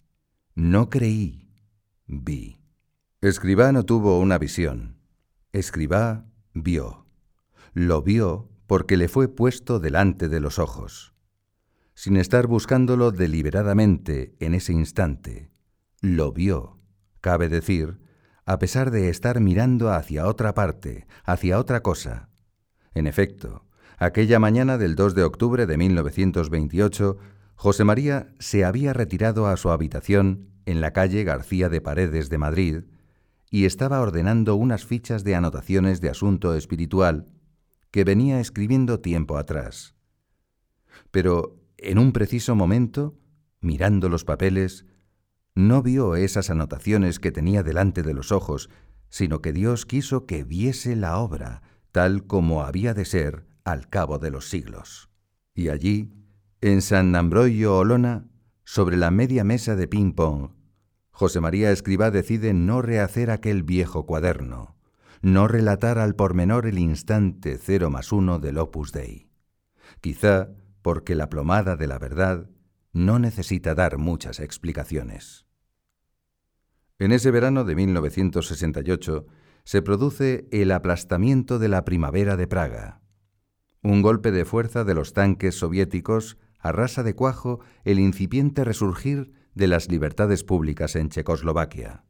No 0.56 0.90
creí, 0.90 1.50
vi. 2.06 2.60
Escribá 3.22 3.72
no 3.72 3.84
tuvo 3.84 4.20
una 4.20 4.38
visión. 4.38 4.98
Escribá 5.52 6.26
vio. 6.54 7.06
Lo 7.74 8.02
vio 8.02 8.50
porque 8.68 8.98
le 8.98 9.08
fue 9.08 9.28
puesto 9.28 9.80
delante 9.80 10.30
de 10.30 10.40
los 10.40 10.60
ojos, 10.60 11.16
sin 11.96 12.18
estar 12.18 12.46
buscándolo 12.46 13.12
deliberadamente 13.12 14.36
en 14.40 14.54
ese 14.54 14.74
instante. 14.74 15.52
Lo 16.02 16.32
vio, 16.32 16.80
cabe 17.20 17.50
decir, 17.50 18.00
a 18.50 18.58
pesar 18.58 18.90
de 18.90 19.10
estar 19.10 19.40
mirando 19.40 19.92
hacia 19.92 20.26
otra 20.26 20.56
parte, 20.56 21.06
hacia 21.24 21.60
otra 21.60 21.84
cosa. 21.84 22.30
En 22.96 23.06
efecto, 23.06 23.68
aquella 24.00 24.40
mañana 24.40 24.80
del 24.80 24.96
2 24.96 25.14
de 25.14 25.22
octubre 25.22 25.68
de 25.68 25.78
1928, 25.78 27.18
José 27.54 27.84
María 27.84 28.34
se 28.40 28.66
había 28.66 28.92
retirado 28.92 29.46
a 29.46 29.56
su 29.56 29.70
habitación 29.70 30.50
en 30.66 30.82
la 30.82 30.94
calle 30.94 31.24
García 31.24 31.70
de 31.70 31.80
Paredes 31.80 32.32
de 32.32 32.40
Madrid 32.40 32.78
y 33.52 33.66
estaba 33.66 34.02
ordenando 34.02 34.56
unas 34.56 34.84
fichas 34.84 35.24
de 35.24 35.36
anotaciones 35.36 36.02
de 36.02 36.10
asunto 36.10 36.56
espiritual 36.56 37.28
que 37.92 38.04
venía 38.04 38.40
escribiendo 38.40 39.00
tiempo 39.00 39.38
atrás. 39.38 39.94
Pero 41.12 41.62
en 41.78 42.00
un 42.00 42.14
preciso 42.14 42.56
momento, 42.56 43.16
mirando 43.62 44.10
los 44.10 44.26
papeles, 44.26 44.88
no 45.56 45.82
vio 45.82 46.16
esas 46.16 46.50
anotaciones 46.50 47.20
que 47.20 47.32
tenía 47.32 47.64
delante 47.64 48.04
de 48.04 48.14
los 48.14 48.32
ojos, 48.32 48.70
sino 49.10 49.42
que 49.42 49.54
Dios 49.54 49.86
quiso 49.86 50.26
que 50.26 50.44
viese 50.44 50.96
la 50.96 51.18
obra 51.18 51.62
tal 51.92 52.26
como 52.28 52.64
había 52.64 52.94
de 52.94 53.06
ser 53.06 53.46
al 53.64 53.90
cabo 53.90 54.20
de 54.20 54.32
los 54.32 54.50
siglos. 54.50 55.10
Y 55.54 55.70
allí, 55.70 56.14
en 56.62 56.82
San 56.82 57.16
Ambroyo 57.16 57.78
Olona, 57.78 58.28
sobre 58.64 58.98
la 58.98 59.12
media 59.12 59.44
mesa 59.44 59.76
de 59.76 59.88
ping-pong, 59.88 60.52
José 61.12 61.42
María 61.42 61.72
Escribá 61.72 62.12
decide 62.12 62.54
no 62.54 62.82
rehacer 62.82 63.32
aquel 63.32 63.64
viejo 63.64 64.06
cuaderno 64.06 64.80
no 65.22 65.48
relatar 65.48 66.00
al 66.00 66.16
pormenor 66.16 66.66
el 66.66 66.80
instante 66.80 67.58
cero 67.58 67.90
más 67.90 68.12
uno 68.12 68.40
del 68.40 68.58
opus 68.58 68.92
dei. 68.92 69.30
Quizá 70.02 70.50
porque 70.82 71.16
la 71.16 71.30
plomada 71.30 71.76
de 71.76 71.88
la 71.88 72.00
verdad 72.00 72.50
no 72.94 73.20
necesita 73.20 73.76
dar 73.76 73.98
muchas 73.98 74.40
explicaciones. 74.40 75.46
En 76.98 77.12
ese 77.12 77.32
verano 77.32 77.64
de 77.64 77.76
1968 77.76 79.26
se 79.64 79.82
produce 79.82 80.48
el 80.52 80.72
aplastamiento 80.72 81.60
de 81.60 81.70
la 81.70 81.86
primavera 81.86 82.36
de 82.36 82.48
Praga. 82.48 83.02
Un 83.82 84.02
golpe 84.02 84.32
de 84.32 84.44
fuerza 84.44 84.84
de 84.84 84.96
los 84.96 85.14
tanques 85.14 85.56
soviéticos 85.56 86.38
arrasa 86.60 87.04
de 87.04 87.16
cuajo 87.16 87.62
el 87.86 88.00
incipiente 88.00 88.66
resurgir 88.66 89.32
de 89.54 89.68
las 89.68 89.90
libertades 89.90 90.44
públicas 90.44 90.96
en 90.96 91.10
Checoslovaquia. 91.10 92.04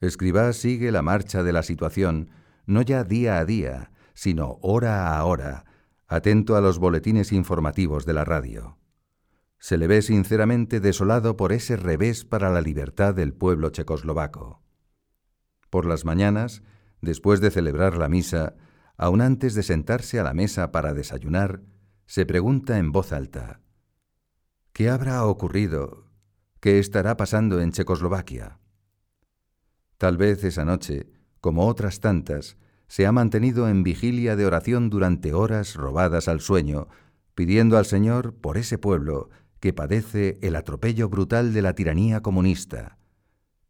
Escribá 0.00 0.52
sigue 0.52 0.90
la 0.90 1.02
marcha 1.02 1.42
de 1.42 1.52
la 1.52 1.62
situación, 1.62 2.30
no 2.66 2.82
ya 2.82 3.04
día 3.04 3.38
a 3.38 3.44
día, 3.44 3.92
sino 4.14 4.58
hora 4.62 5.16
a 5.16 5.24
hora, 5.24 5.64
atento 6.08 6.56
a 6.56 6.60
los 6.60 6.78
boletines 6.78 7.32
informativos 7.32 8.06
de 8.06 8.14
la 8.14 8.24
radio. 8.24 8.79
Se 9.60 9.76
le 9.76 9.86
ve 9.86 10.00
sinceramente 10.00 10.80
desolado 10.80 11.36
por 11.36 11.52
ese 11.52 11.76
revés 11.76 12.24
para 12.24 12.48
la 12.48 12.62
libertad 12.62 13.14
del 13.14 13.34
pueblo 13.34 13.68
checoslovaco. 13.68 14.62
Por 15.68 15.84
las 15.84 16.06
mañanas, 16.06 16.62
después 17.02 17.42
de 17.42 17.50
celebrar 17.50 17.98
la 17.98 18.08
misa, 18.08 18.54
aun 18.96 19.20
antes 19.20 19.54
de 19.54 19.62
sentarse 19.62 20.18
a 20.18 20.24
la 20.24 20.32
mesa 20.32 20.72
para 20.72 20.94
desayunar, 20.94 21.60
se 22.06 22.24
pregunta 22.24 22.78
en 22.78 22.90
voz 22.90 23.12
alta, 23.12 23.60
¿qué 24.72 24.88
habrá 24.88 25.26
ocurrido? 25.26 26.06
¿Qué 26.60 26.78
estará 26.78 27.18
pasando 27.18 27.60
en 27.60 27.72
Checoslovaquia? 27.72 28.58
Tal 29.98 30.16
vez 30.16 30.42
esa 30.42 30.64
noche, 30.64 31.12
como 31.42 31.66
otras 31.66 32.00
tantas, 32.00 32.56
se 32.88 33.06
ha 33.06 33.12
mantenido 33.12 33.68
en 33.68 33.82
vigilia 33.82 34.36
de 34.36 34.46
oración 34.46 34.88
durante 34.88 35.34
horas 35.34 35.74
robadas 35.74 36.28
al 36.28 36.40
sueño, 36.40 36.88
pidiendo 37.34 37.78
al 37.78 37.86
Señor 37.86 38.34
por 38.34 38.56
ese 38.58 38.78
pueblo 38.78 39.30
que 39.60 39.72
padece 39.72 40.38
el 40.42 40.56
atropello 40.56 41.08
brutal 41.08 41.52
de 41.52 41.62
la 41.62 41.74
tiranía 41.74 42.20
comunista, 42.20 42.98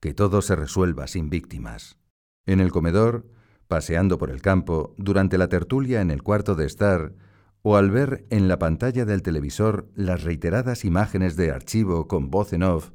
que 0.00 0.14
todo 0.14 0.40
se 0.40 0.56
resuelva 0.56 1.06
sin 1.06 1.30
víctimas. 1.30 1.98
En 2.46 2.60
el 2.60 2.72
comedor, 2.72 3.28
paseando 3.68 4.18
por 4.18 4.30
el 4.30 4.40
campo, 4.40 4.94
durante 4.96 5.36
la 5.36 5.48
tertulia 5.48 6.00
en 6.00 6.10
el 6.10 6.22
cuarto 6.22 6.54
de 6.54 6.66
estar, 6.66 7.14
o 7.62 7.76
al 7.76 7.90
ver 7.90 8.26
en 8.30 8.48
la 8.48 8.58
pantalla 8.58 9.04
del 9.04 9.22
televisor 9.22 9.90
las 9.94 10.24
reiteradas 10.24 10.84
imágenes 10.84 11.36
de 11.36 11.50
archivo 11.50 12.08
con 12.08 12.30
voz 12.30 12.52
en 12.52 12.62
off 12.62 12.90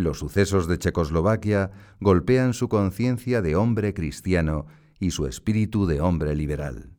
los 0.00 0.18
sucesos 0.18 0.66
de 0.66 0.78
Checoslovaquia 0.78 1.72
golpean 2.00 2.54
su 2.54 2.68
conciencia 2.68 3.42
de 3.42 3.56
hombre 3.56 3.92
cristiano 3.92 4.66
y 4.98 5.10
su 5.10 5.26
espíritu 5.26 5.86
de 5.86 6.00
hombre 6.00 6.34
liberal. 6.34 6.92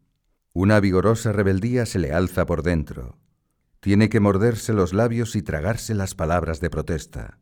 Una 0.53 0.79
vigorosa 0.79 1.31
rebeldía 1.31 1.85
se 1.85 1.99
le 1.99 2.13
alza 2.13 2.45
por 2.45 2.63
dentro. 2.63 3.17
Tiene 3.81 4.09
que 4.09 4.19
morderse 4.19 4.73
los 4.73 4.93
labios 4.93 5.35
y 5.35 5.41
tragarse 5.41 5.95
las 5.95 6.15
palabras 6.15 6.61
de 6.61 6.69
protesta. 6.69 7.39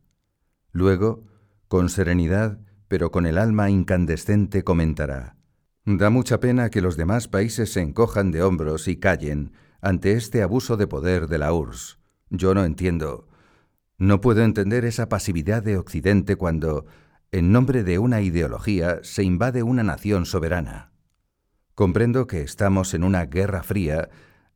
Luego, 0.72 1.26
con 1.68 1.90
serenidad, 1.90 2.58
pero 2.88 3.10
con 3.10 3.26
el 3.26 3.38
alma 3.38 3.70
incandescente, 3.70 4.64
comentará, 4.64 5.36
Da 5.84 6.10
mucha 6.10 6.40
pena 6.40 6.70
que 6.70 6.82
los 6.82 6.96
demás 6.96 7.28
países 7.28 7.72
se 7.72 7.80
encojan 7.80 8.30
de 8.30 8.42
hombros 8.42 8.86
y 8.86 8.96
callen 8.96 9.52
ante 9.80 10.12
este 10.12 10.42
abuso 10.42 10.76
de 10.76 10.86
poder 10.86 11.26
de 11.26 11.38
la 11.38 11.52
URSS. 11.52 11.98
Yo 12.28 12.54
no 12.54 12.64
entiendo. 12.64 13.28
No 13.98 14.20
puedo 14.20 14.42
entender 14.42 14.84
esa 14.84 15.08
pasividad 15.08 15.62
de 15.62 15.76
Occidente 15.78 16.36
cuando, 16.36 16.86
en 17.32 17.52
nombre 17.52 17.82
de 17.82 17.98
una 17.98 18.20
ideología, 18.20 19.00
se 19.02 19.24
invade 19.24 19.62
una 19.62 19.82
nación 19.82 20.26
soberana. 20.26 20.92
Comprendo 21.74 22.26
que 22.26 22.42
estamos 22.42 22.94
en 22.94 23.04
una 23.04 23.24
guerra 23.26 23.62
fría 23.62 24.10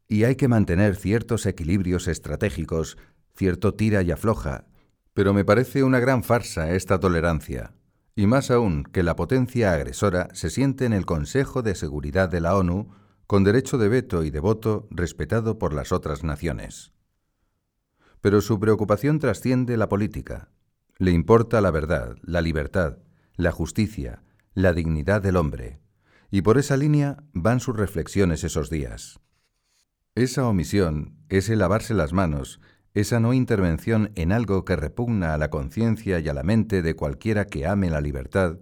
y 0.09 0.25
hay 0.25 0.37
que 0.37 0.49
mantener 0.49 0.97
ciertos 0.97 1.47
equilibrios 1.47 2.09
estratégicos, 2.09 2.99
cierto 3.35 3.75
tira 3.75 4.03
y 4.03 4.11
afloja, 4.11 4.67
pero 5.13 5.33
me 5.33 5.45
parece 5.45 5.83
una 5.85 6.01
gran 6.01 6.23
farsa 6.23 6.73
esta 6.73 6.99
tolerancia, 7.01 7.75
y 8.17 8.27
más 8.27 8.51
aún 8.51 8.85
que 8.85 9.03
la 9.03 9.17
potencia 9.17 9.73
agresora 9.73 10.29
se 10.33 10.51
siente 10.51 10.85
en 10.85 10.93
el 10.93 11.07
Consejo 11.07 11.63
de 11.63 11.75
Seguridad 11.75 12.29
de 12.29 12.41
la 12.41 12.57
ONU 12.57 12.89
con 13.27 13.45
derecho 13.45 13.79
de 13.79 13.89
veto 13.89 14.25
y 14.25 14.31
de 14.31 14.41
voto 14.41 14.87
respetado 14.91 15.59
por 15.59 15.73
las 15.73 15.93
otras 15.93 16.23
naciones. 16.23 16.93
Pero 18.21 18.41
su 18.41 18.61
preocupación 18.61 19.19
trasciende 19.19 19.77
la 19.77 19.89
política. 19.89 20.51
Le 20.99 21.11
importa 21.11 21.61
la 21.61 21.71
verdad, 21.71 22.17
la 22.23 22.41
libertad, 22.41 22.99
la 23.37 23.51
justicia, 23.51 24.23
la 24.55 24.73
dignidad 24.73 25.23
del 25.23 25.37
hombre. 25.37 25.81
Y 26.31 26.43
por 26.43 26.59
esa 26.59 26.77
línea 26.77 27.23
van 27.33 27.61
sus 27.61 27.77
reflexiones 27.77 28.45
esos 28.45 28.71
días. 28.71 29.21
Esa 30.17 30.47
omisión, 30.47 31.17
ese 31.29 31.57
lavarse 31.57 31.93
las 31.93 32.13
manos, 32.13 32.61
esa 32.93 33.19
no 33.19 33.35
intervención 33.35 34.13
en 34.15 34.31
algo 34.31 34.65
que 34.65 34.77
repugna 34.77 35.35
a 35.35 35.39
la 35.39 35.51
conciencia 35.51 36.21
y 36.21 36.29
a 36.29 36.35
la 36.35 36.45
mente 36.45 36.83
de 36.83 36.95
cualquiera 36.95 37.47
que 37.47 37.67
ame 37.67 37.91
la 37.91 38.01
libertad, 38.01 38.59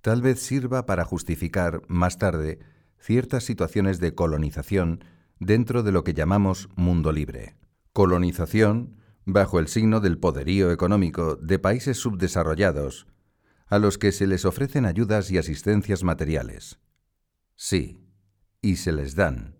tal 0.00 0.22
vez 0.22 0.40
sirva 0.40 0.86
para 0.86 1.04
justificar, 1.04 1.82
más 1.88 2.16
tarde, 2.16 2.60
ciertas 2.98 3.44
situaciones 3.44 4.00
de 4.00 4.14
colonización 4.14 5.04
dentro 5.38 5.82
de 5.82 5.92
lo 5.92 6.02
que 6.02 6.14
llamamos 6.14 6.70
mundo 6.76 7.12
libre. 7.12 7.56
Colonización 7.92 8.96
bajo 9.26 9.58
el 9.58 9.68
signo 9.68 10.00
del 10.00 10.16
poderío 10.16 10.72
económico 10.72 11.36
de 11.36 11.58
países 11.58 11.98
subdesarrollados, 11.98 13.06
a 13.66 13.78
los 13.78 13.98
que 13.98 14.12
se 14.12 14.26
les 14.26 14.46
ofrecen 14.46 14.86
ayudas 14.86 15.30
y 15.30 15.36
asistencias 15.36 16.04
materiales. 16.04 16.78
Sí, 17.54 18.00
y 18.62 18.76
se 18.76 18.92
les 18.92 19.14
dan, 19.14 19.55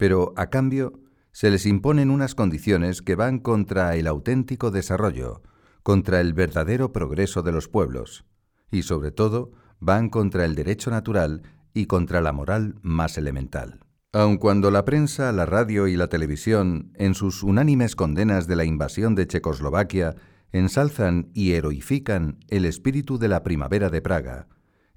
pero 0.00 0.32
a 0.38 0.48
cambio 0.48 0.94
se 1.30 1.50
les 1.50 1.66
imponen 1.66 2.10
unas 2.10 2.34
condiciones 2.34 3.02
que 3.02 3.16
van 3.16 3.38
contra 3.38 3.94
el 3.96 4.06
auténtico 4.06 4.70
desarrollo, 4.70 5.42
contra 5.82 6.22
el 6.22 6.32
verdadero 6.32 6.90
progreso 6.90 7.42
de 7.42 7.52
los 7.52 7.68
pueblos, 7.68 8.24
y 8.70 8.80
sobre 8.80 9.10
todo 9.10 9.52
van 9.78 10.08
contra 10.08 10.46
el 10.46 10.54
derecho 10.54 10.90
natural 10.90 11.42
y 11.74 11.84
contra 11.84 12.22
la 12.22 12.32
moral 12.32 12.76
más 12.80 13.18
elemental. 13.18 13.80
Aun 14.14 14.38
cuando 14.38 14.70
la 14.70 14.86
prensa, 14.86 15.32
la 15.32 15.44
radio 15.44 15.86
y 15.86 15.96
la 15.96 16.08
televisión, 16.08 16.92
en 16.94 17.12
sus 17.12 17.42
unánimes 17.42 17.94
condenas 17.94 18.46
de 18.46 18.56
la 18.56 18.64
invasión 18.64 19.14
de 19.14 19.26
Checoslovaquia, 19.26 20.16
ensalzan 20.50 21.30
y 21.34 21.52
heroifican 21.52 22.38
el 22.48 22.64
espíritu 22.64 23.18
de 23.18 23.28
la 23.28 23.42
primavera 23.42 23.90
de 23.90 24.00
Praga, 24.00 24.48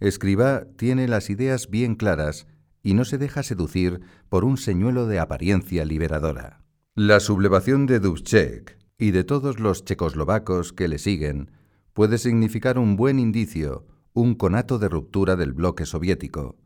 Escribá 0.04 0.66
tiene 0.76 1.08
las 1.08 1.30
ideas 1.30 1.70
bien 1.70 1.96
claras 1.96 2.46
y 2.84 2.94
no 2.94 3.06
se 3.06 3.18
deja 3.18 3.42
seducir 3.42 4.02
por 4.30 4.44
un 4.44 4.58
señuelo 4.58 5.08
de 5.08 5.20
apariencia 5.20 5.86
liberadora. 5.86 6.62
La 6.94 7.20
sublevación 7.20 7.88
de 7.88 8.00
Dubček 8.00 8.78
y 9.00 9.12
de 9.12 9.24
todos 9.24 9.60
los 9.60 9.86
checoslovacos 9.86 10.74
que 10.74 10.88
le 10.88 11.00
siguen 11.00 11.50
puede 11.94 12.18
significar 12.18 12.78
un 12.78 12.96
buen 12.96 13.18
indicio, 13.18 13.88
un 14.14 14.36
conato 14.36 14.78
de 14.78 14.90
ruptura 14.90 15.36
del 15.36 15.54
bloque 15.54 15.86
soviético. 15.86 16.58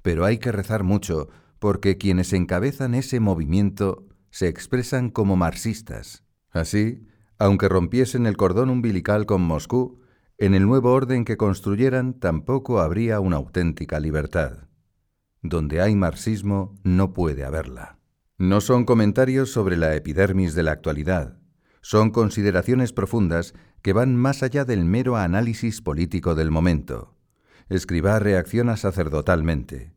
Pero 0.00 0.24
hay 0.24 0.38
que 0.38 0.52
rezar 0.52 0.84
mucho 0.84 1.28
porque 1.58 1.98
quienes 1.98 2.32
encabezan 2.32 2.94
ese 2.94 3.20
movimiento 3.20 4.06
se 4.30 4.48
expresan 4.48 5.10
como 5.10 5.36
marxistas. 5.36 6.24
Así, 6.50 7.06
aunque 7.38 7.68
rompiesen 7.68 8.26
el 8.26 8.36
cordón 8.36 8.70
umbilical 8.70 9.26
con 9.26 9.42
Moscú, 9.42 10.00
en 10.38 10.54
el 10.54 10.66
nuevo 10.66 10.92
orden 10.92 11.24
que 11.24 11.36
construyeran 11.36 12.14
tampoco 12.14 12.80
habría 12.80 13.18
una 13.18 13.36
auténtica 13.36 13.98
libertad. 13.98 14.67
Donde 15.42 15.80
hay 15.80 15.94
marxismo 15.94 16.78
no 16.82 17.12
puede 17.12 17.44
haberla. 17.44 17.98
No 18.38 18.60
son 18.60 18.84
comentarios 18.84 19.50
sobre 19.52 19.76
la 19.76 19.94
epidermis 19.94 20.54
de 20.54 20.62
la 20.62 20.72
actualidad, 20.72 21.38
son 21.80 22.10
consideraciones 22.10 22.92
profundas 22.92 23.54
que 23.82 23.92
van 23.92 24.16
más 24.16 24.42
allá 24.42 24.64
del 24.64 24.84
mero 24.84 25.16
análisis 25.16 25.80
político 25.80 26.34
del 26.34 26.50
momento. 26.50 27.14
Escribá 27.68 28.18
reacciona 28.18 28.76
sacerdotalmente. 28.76 29.92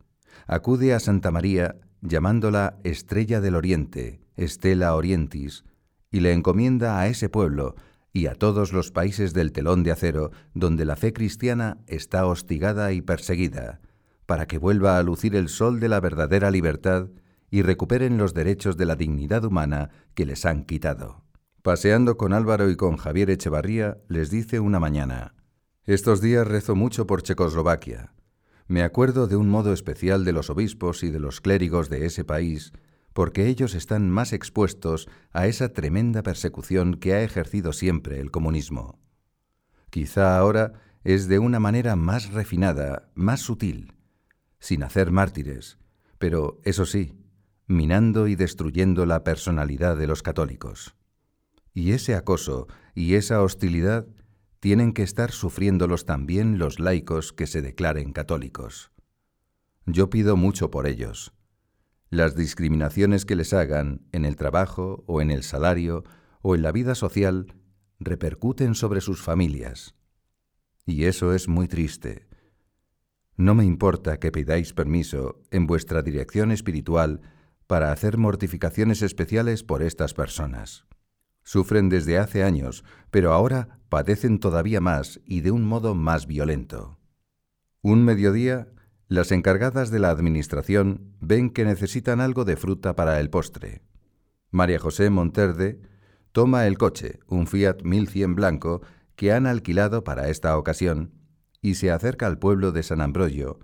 Acude 0.48 0.94
a 0.94 1.00
Santa 1.00 1.32
María 1.32 1.76
llamándola 2.02 2.78
Estrella 2.84 3.42
del 3.42 3.56
Oriente, 3.56 4.22
Estela 4.36 4.96
Orientis, 4.96 5.64
y 6.12 6.20
le 6.20 6.34
encomienda 6.34 7.00
a 7.00 7.08
ese 7.08 7.30
pueblo 7.30 7.76
y 8.14 8.28
a 8.28 8.36
todos 8.36 8.74
los 8.74 8.92
países 8.92 9.34
del 9.34 9.52
telón 9.52 9.84
de 9.84 9.92
acero 9.92 10.32
donde 10.54 10.86
la 10.86 10.96
fe 10.96 11.14
cristiana 11.14 11.78
está 11.88 12.26
hostigada 12.26 12.92
y 12.92 13.02
perseguida, 13.02 13.80
para 14.32 14.46
que 14.46 14.58
vuelva 14.58 14.98
a 14.98 15.04
lucir 15.04 15.36
el 15.36 15.50
sol 15.50 15.82
de 15.82 15.90
la 15.90 16.00
verdadera 16.00 16.52
libertad 16.52 17.10
y 17.50 17.64
recuperen 17.64 18.18
los 18.18 18.34
derechos 18.34 18.78
de 18.78 18.86
la 18.86 18.96
dignidad 18.96 19.44
humana 19.44 19.90
que 20.14 20.26
les 20.26 20.46
han 20.46 20.64
quitado. 20.64 21.26
Paseando 21.64 22.16
con 22.16 22.32
Álvaro 22.32 22.70
y 22.70 22.78
con 22.78 22.96
Javier 22.96 23.30
Echevarría, 23.30 23.98
les 24.08 24.30
dice 24.30 24.62
una 24.62 24.80
mañana, 24.80 25.36
Estos 25.84 26.22
días 26.22 26.48
rezo 26.48 26.78
mucho 26.78 27.06
por 27.06 27.24
Checoslovaquia. 27.24 28.14
Me 28.68 28.84
acuerdo 28.84 29.28
de 29.28 29.36
un 29.36 29.50
modo 29.50 29.74
especial 29.74 30.24
de 30.24 30.32
los 30.32 30.50
obispos 30.50 31.04
y 31.04 31.12
de 31.12 31.20
los 31.20 31.42
clérigos 31.42 31.90
de 31.90 32.06
ese 32.06 32.24
país, 32.24 32.72
porque 33.12 33.48
ellos 33.48 33.76
están 33.76 34.10
más 34.10 34.32
expuestos 34.32 35.10
a 35.34 35.48
esa 35.48 35.74
tremenda 35.74 36.24
persecución 36.24 36.94
que 36.94 37.16
ha 37.16 37.22
ejercido 37.22 37.74
siempre 37.74 38.22
el 38.22 38.32
comunismo. 38.32 38.98
Quizá 39.90 40.38
ahora 40.38 40.72
es 41.04 41.28
de 41.28 41.38
una 41.38 41.60
manera 41.60 41.98
más 41.98 42.32
refinada, 42.32 43.10
más 43.14 43.42
sutil, 43.42 43.92
sin 44.62 44.84
hacer 44.84 45.12
mártires, 45.12 45.78
pero 46.18 46.62
eso 46.64 46.86
sí, 46.86 47.18
minando 47.68 48.28
y 48.28 48.36
destruyendo 48.36 49.06
la 49.06 49.26
personalidad 49.26 49.98
de 49.98 50.08
los 50.08 50.24
católicos. 50.24 50.96
Y 51.74 51.92
ese 51.92 52.16
acoso 52.16 52.68
y 52.96 53.16
esa 53.16 53.42
hostilidad 53.42 54.08
tienen 54.60 54.94
que 54.94 55.04
estar 55.04 55.32
sufriéndolos 55.32 56.06
también 56.06 56.60
los 56.60 56.80
laicos 56.80 57.34
que 57.34 57.48
se 57.48 57.62
declaren 57.62 58.14
católicos. 58.14 58.92
Yo 59.86 60.10
pido 60.10 60.38
mucho 60.38 60.70
por 60.70 60.86
ellos, 60.86 61.34
las 62.12 62.36
discriminaciones 62.36 63.26
que 63.26 63.36
les 63.36 63.54
hagan 63.54 64.06
en 64.12 64.26
el 64.26 64.36
trabajo 64.36 65.04
o 65.08 65.22
en 65.22 65.32
el 65.32 65.44
salario 65.44 66.04
o 66.42 66.56
en 66.56 66.62
la 66.62 66.72
vida 66.72 66.94
social 66.94 67.56
repercuten 68.00 68.76
sobre 68.76 69.02
sus 69.02 69.22
familias. 69.22 69.96
Y 70.86 71.06
eso 71.06 71.34
es 71.34 71.48
muy 71.48 71.68
triste. 71.68 72.28
No 73.38 73.56
me 73.56 73.66
importa 73.66 74.18
que 74.18 74.32
pidáis 74.32 74.74
permiso 74.74 75.42
en 75.52 75.68
vuestra 75.68 76.02
dirección 76.02 76.52
espiritual 76.52 77.22
para 77.68 77.92
hacer 77.92 78.18
mortificaciones 78.18 79.02
especiales 79.02 79.64
por 79.64 79.82
estas 79.82 80.14
personas. 80.14 80.86
Sufren 81.44 81.90
desde 81.90 82.18
hace 82.18 82.44
años, 82.44 82.84
pero 83.10 83.34
ahora 83.34 83.80
padecen 83.90 84.40
todavía 84.40 84.82
más 84.82 85.22
y 85.26 85.42
de 85.42 85.52
un 85.52 85.64
modo 85.64 85.96
más 85.96 86.28
violento. 86.28 87.00
Un 87.82 88.04
mediodía 88.06 88.68
las 89.08 89.34
encargadas 89.34 89.92
de 89.92 90.00
la 90.00 90.10
administración 90.10 91.16
ven 91.20 91.50
que 91.50 91.66
necesitan 91.66 92.22
algo 92.22 92.46
de 92.46 92.56
fruta 92.56 92.96
para 92.96 93.20
el 93.20 93.30
postre. 93.30 93.82
María 94.52 94.80
José 94.80 95.10
Monterde 95.10 95.82
toma 96.32 96.66
el 96.66 96.78
coche, 96.78 97.20
un 97.28 97.48
Fiat 97.48 97.82
1100 97.84 98.36
blanco, 98.36 98.82
que 99.18 99.34
han 99.34 99.48
alquilado 99.48 100.06
para 100.06 100.30
esta 100.30 100.58
ocasión, 100.58 101.12
y 101.62 101.76
se 101.76 101.92
acerca 101.92 102.28
al 102.28 102.40
pueblo 102.40 102.72
de 102.72 102.84
San 102.84 103.02
Ambrogio, 103.02 103.60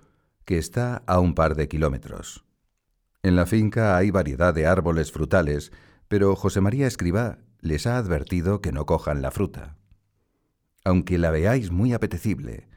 que 0.46 0.58
está 0.58 1.04
a 1.08 1.20
un 1.20 1.36
par 1.36 1.56
de 1.56 1.68
kilómetros. 1.68 2.46
En 3.24 3.36
la 3.36 3.46
finca 3.46 3.98
hay 3.98 4.12
variedad 4.12 4.54
de 4.54 4.68
árboles 4.68 5.12
frutales, 5.12 5.72
pero 6.08 6.36
José 6.36 6.62
María 6.62 6.88
Escribá 6.88 7.40
les 7.60 7.88
ha 7.88 7.98
advertido 7.98 8.62
que 8.62 8.72
no 8.72 8.86
cojan 8.86 9.22
la 9.22 9.32
fruta. 9.32 9.78
Aunque 10.86 11.18
la 11.18 11.32
veáis 11.32 11.72
muy 11.72 11.94
apetecible, 11.94 12.70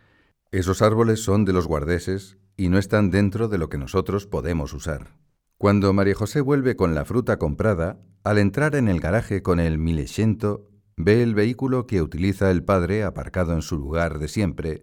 esos 0.50 0.82
árboles 0.82 1.22
son 1.22 1.44
de 1.44 1.52
los 1.52 1.66
guardeses 1.66 2.38
y 2.56 2.68
no 2.68 2.78
están 2.78 3.10
dentro 3.10 3.48
de 3.48 3.58
lo 3.58 3.68
que 3.68 3.78
nosotros 3.78 4.26
podemos 4.26 4.72
usar. 4.72 5.14
Cuando 5.58 5.92
María 5.92 6.14
José 6.14 6.40
vuelve 6.40 6.74
con 6.74 6.94
la 6.94 7.04
fruta 7.04 7.38
comprada, 7.38 8.00
al 8.24 8.38
entrar 8.38 8.74
en 8.74 8.88
el 8.88 9.00
garaje 9.00 9.42
con 9.42 9.60
el 9.60 9.78
milesiento, 9.78 10.68
ve 10.96 11.22
el 11.22 11.34
vehículo 11.34 11.86
que 11.86 12.02
utiliza 12.02 12.50
el 12.50 12.64
padre 12.64 13.04
aparcado 13.04 13.52
en 13.52 13.62
su 13.62 13.78
lugar 13.78 14.18
de 14.18 14.28
siempre, 14.28 14.82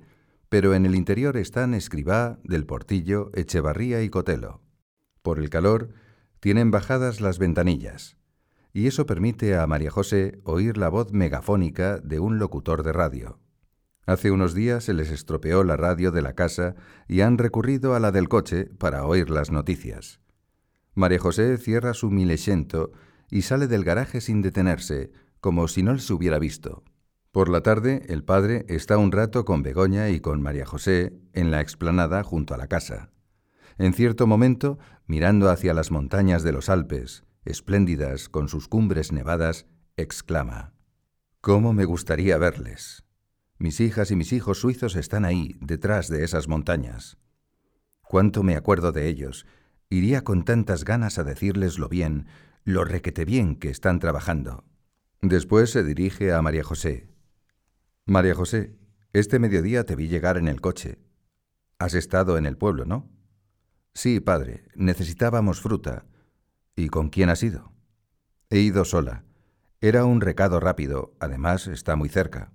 pero 0.49 0.73
en 0.73 0.85
el 0.85 0.95
interior 0.95 1.37
están 1.37 1.73
Escribá, 1.73 2.39
Del 2.43 2.65
Portillo, 2.65 3.31
Echevarría 3.33 4.01
y 4.01 4.09
Cotelo. 4.09 4.61
Por 5.21 5.39
el 5.39 5.49
calor, 5.49 5.89
tienen 6.39 6.71
bajadas 6.71 7.19
las 7.19 7.39
ventanillas, 7.39 8.17
y 8.73 8.87
eso 8.87 9.05
permite 9.05 9.57
a 9.57 9.67
María 9.67 9.91
José 9.91 10.39
oír 10.43 10.77
la 10.77 10.89
voz 10.89 11.11
megafónica 11.11 11.97
de 11.97 12.19
un 12.19 12.39
locutor 12.39 12.83
de 12.83 12.93
radio. 12.93 13.39
Hace 14.05 14.31
unos 14.31 14.53
días 14.53 14.85
se 14.85 14.93
les 14.93 15.11
estropeó 15.11 15.65
la 15.65 15.75
radio 15.75 16.11
de 16.11 16.21
la 16.21 16.33
casa 16.33 16.75
y 17.09 17.21
han 17.21 17.37
recurrido 17.37 17.93
a 17.93 17.99
la 17.99 18.11
del 18.11 18.29
coche 18.29 18.65
para 18.65 19.05
oír 19.05 19.29
las 19.29 19.51
noticias. 19.51 20.21
María 20.93 21.19
José 21.19 21.57
cierra 21.57 21.93
su 21.93 22.09
milesiento 22.09 22.91
y 23.29 23.41
sale 23.41 23.67
del 23.67 23.83
garaje 23.83 24.21
sin 24.21 24.41
detenerse, 24.41 25.11
como 25.41 25.67
si 25.67 25.83
no 25.83 25.93
les 25.93 26.09
hubiera 26.09 26.39
visto. 26.39 26.83
Por 27.37 27.49
la 27.49 27.61
tarde, 27.61 28.01
el 28.07 28.23
padre 28.23 28.65
está 28.67 28.97
un 28.97 29.11
rato 29.11 29.45
con 29.45 29.61
Begoña 29.61 30.09
y 30.09 30.19
con 30.19 30.41
María 30.41 30.65
José 30.65 31.13
en 31.33 31.51
la 31.51 31.61
explanada 31.61 32.23
junto 32.23 32.55
a 32.55 32.57
la 32.57 32.65
casa. 32.65 33.11
En 33.77 33.93
cierto 33.93 34.25
momento, 34.25 34.79
mirando 35.05 35.51
hacia 35.51 35.75
las 35.75 35.91
montañas 35.91 36.41
de 36.41 36.51
los 36.51 36.67
Alpes, 36.67 37.25
espléndidas 37.45 38.27
con 38.27 38.49
sus 38.49 38.67
cumbres 38.67 39.11
nevadas, 39.11 39.67
exclama, 39.97 40.73
¿Cómo 41.39 41.73
me 41.73 41.85
gustaría 41.85 42.39
verles? 42.39 43.03
Mis 43.59 43.81
hijas 43.81 44.09
y 44.09 44.15
mis 44.15 44.33
hijos 44.33 44.59
suizos 44.59 44.95
están 44.95 45.23
ahí, 45.23 45.57
detrás 45.61 46.07
de 46.07 46.23
esas 46.23 46.47
montañas. 46.47 47.19
Cuánto 48.01 48.41
me 48.41 48.55
acuerdo 48.55 48.91
de 48.91 49.09
ellos. 49.09 49.45
Iría 49.91 50.23
con 50.23 50.43
tantas 50.43 50.85
ganas 50.85 51.19
a 51.19 51.23
decirles 51.23 51.77
lo 51.77 51.87
bien, 51.87 52.25
lo 52.63 52.83
requete 52.83 53.25
bien 53.25 53.57
que 53.57 53.69
están 53.69 53.99
trabajando. 53.99 54.63
Después 55.21 55.69
se 55.69 55.83
dirige 55.83 56.33
a 56.33 56.41
María 56.41 56.63
José. 56.63 57.15
María 58.09 58.33
José, 58.33 58.73
este 59.11 59.37
mediodía 59.37 59.85
te 59.85 59.97
vi 59.97 60.07
llegar 60.07 60.37
en 60.37 60.47
el 60.47 60.61
coche. 60.61 60.97
Has 61.77 61.93
estado 61.93 62.37
en 62.37 62.45
el 62.45 62.57
pueblo, 62.57 62.85
¿no? 62.85 63.11
Sí, 63.93 64.21
padre, 64.21 64.63
necesitábamos 64.75 65.59
fruta. 65.59 66.05
¿Y 66.73 66.87
con 66.87 67.09
quién 67.09 67.29
has 67.29 67.43
ido? 67.43 67.73
He 68.49 68.59
ido 68.59 68.85
sola. 68.85 69.25
Era 69.81 70.05
un 70.05 70.21
recado 70.21 70.61
rápido, 70.61 71.17
además 71.19 71.67
está 71.67 71.97
muy 71.97 72.07
cerca. 72.07 72.53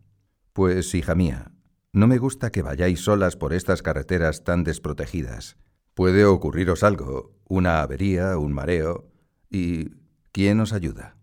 Pues, 0.55 0.95
hija 0.95 1.15
mía, 1.15 1.53
no 1.93 2.07
me 2.07 2.17
gusta 2.17 2.51
que 2.51 2.63
vayáis 2.63 3.01
solas 3.01 3.37
por 3.37 3.53
estas 3.53 3.83
carreteras 3.83 4.45
tan 4.45 4.65
desprotegidas. 4.65 5.59
Puede 5.93 6.25
ocurriros 6.25 6.83
algo, 6.83 7.37
una 7.47 7.83
avería, 7.83 8.39
un 8.39 8.55
mareo, 8.55 9.13
y 9.51 9.91
¿quién 10.33 10.61
os 10.61 10.73
ayuda? 10.73 11.19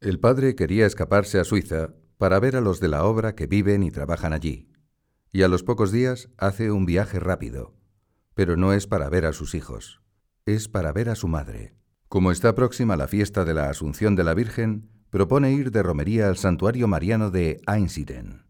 El 0.00 0.20
padre 0.20 0.54
quería 0.54 0.86
escaparse 0.86 1.40
a 1.40 1.44
Suiza 1.44 1.94
para 2.22 2.38
ver 2.38 2.54
a 2.54 2.60
los 2.60 2.78
de 2.78 2.86
la 2.86 3.02
obra 3.02 3.34
que 3.34 3.48
viven 3.48 3.82
y 3.82 3.90
trabajan 3.90 4.32
allí, 4.32 4.68
y 5.32 5.42
a 5.42 5.48
los 5.48 5.64
pocos 5.64 5.90
días 5.90 6.28
hace 6.38 6.70
un 6.70 6.86
viaje 6.86 7.18
rápido, 7.18 7.74
pero 8.34 8.56
no 8.56 8.72
es 8.72 8.86
para 8.86 9.08
ver 9.08 9.26
a 9.26 9.32
sus 9.32 9.56
hijos, 9.56 10.02
es 10.46 10.68
para 10.68 10.92
ver 10.92 11.08
a 11.08 11.16
su 11.16 11.26
madre. 11.26 11.74
Como 12.06 12.30
está 12.30 12.54
próxima 12.54 12.96
la 12.96 13.08
fiesta 13.08 13.44
de 13.44 13.54
la 13.54 13.68
Asunción 13.68 14.14
de 14.14 14.22
la 14.22 14.34
Virgen, 14.34 14.88
propone 15.10 15.50
ir 15.50 15.72
de 15.72 15.82
romería 15.82 16.28
al 16.28 16.36
santuario 16.36 16.86
mariano 16.86 17.32
de 17.32 17.60
Einsiedeln. 17.66 18.46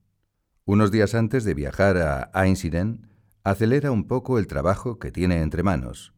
Unos 0.66 0.90
días 0.90 1.15
antes 1.15 1.44
de 1.44 1.55
viajar 1.55 1.97
a 1.97 2.31
Einsiedeln, 2.44 3.09
acelera 3.43 3.90
un 3.90 4.07
poco 4.07 4.39
el 4.39 4.49
trabajo 4.49 4.99
que 4.99 5.11
tiene 5.11 5.40
entre 5.40 5.62
manos, 5.62 6.12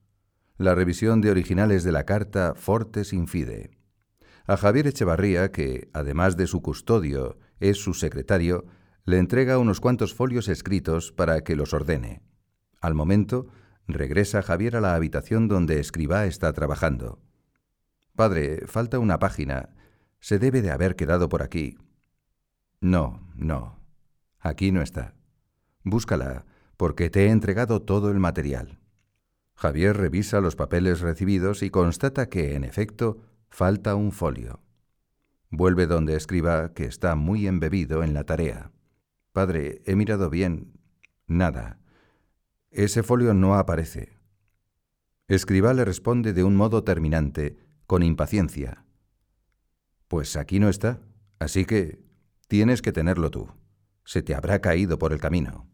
la 0.59 0.75
revisión 0.75 1.21
de 1.21 1.31
originales 1.31 1.85
de 1.85 1.93
la 1.93 2.05
carta 2.05 2.55
Fortes 2.57 3.13
Infide. 3.13 3.79
A 4.45 4.57
Javier 4.57 4.89
Echevarría, 4.89 5.53
que, 5.53 5.89
además 5.93 6.37
de 6.37 6.49
su 6.49 6.61
custodio, 6.61 7.39
es 7.61 7.79
su 7.79 7.95
secretario, 7.95 8.65
le 9.05 9.19
entrega 9.19 9.59
unos 9.59 9.81
cuantos 9.81 10.15
folios 10.15 10.49
escritos 10.49 11.13
para 11.13 11.43
que 11.43 11.57
los 11.57 11.75
ordene. 11.75 12.23
Al 12.81 12.95
momento, 12.95 13.49
regresa 13.87 14.43
Javier 14.43 14.77
a 14.77 14.81
la 14.81 14.95
habitación 14.95 15.49
donde 15.49 15.81
Escribá 15.81 16.27
está 16.27 16.53
trabajando. 16.53 17.21
Padre, 18.17 18.67
falta 18.67 18.99
una 18.99 19.19
página. 19.19 19.71
Se 20.21 20.39
debe 20.39 20.63
de 20.63 20.71
haber 20.71 20.97
quedado 20.97 21.29
por 21.29 21.43
aquí. 21.43 21.77
No, 22.81 23.29
no, 23.35 23.85
Aquí 24.45 24.73
no 24.73 24.83
está. 24.83 25.15
Búscala, 25.85 26.45
porque 26.77 27.09
te 27.09 27.27
he 27.27 27.31
entregado 27.31 27.81
todo 27.81 28.11
el 28.11 28.19
material. 28.19 28.79
Javier 29.55 29.97
revisa 29.97 30.43
los 30.43 30.55
papeles 30.55 31.01
recibidos 31.01 31.63
y 31.63 31.71
constata 31.71 32.29
que, 32.29 32.55
en 32.55 32.65
efecto, 32.65 33.23
falta 33.49 33.95
un 33.95 34.13
folio. 34.13 34.61
Vuelve 35.51 35.87
donde 35.87 36.17
escriba 36.17 36.73
que 36.75 36.85
está 36.85 37.15
muy 37.15 37.47
embebido 37.47 38.03
en 38.03 38.15
la 38.15 38.25
tarea. 38.25 38.73
Padre, 39.33 39.83
he 39.87 39.97
mirado 39.97 40.31
bien. 40.31 40.73
Nada. 41.27 41.81
Ese 42.71 43.03
folio 43.03 43.35
no 43.35 43.55
aparece. 43.55 44.19
Escriba 45.29 45.75
le 45.75 45.85
responde 45.85 46.33
de 46.33 46.45
un 46.45 46.57
modo 46.57 46.85
terminante, 46.85 47.57
con 47.87 48.03
impaciencia. 48.03 48.85
Pues 50.09 50.37
aquí 50.37 50.59
no 50.59 50.69
está, 50.69 51.01
así 51.39 51.65
que 51.65 52.05
tienes 52.49 52.83
que 52.83 52.93
tenerlo 52.93 53.31
tú 53.31 53.49
se 54.05 54.23
te 54.23 54.35
habrá 54.35 54.61
caído 54.61 54.99
por 54.99 55.13
el 55.13 55.21
camino. 55.21 55.69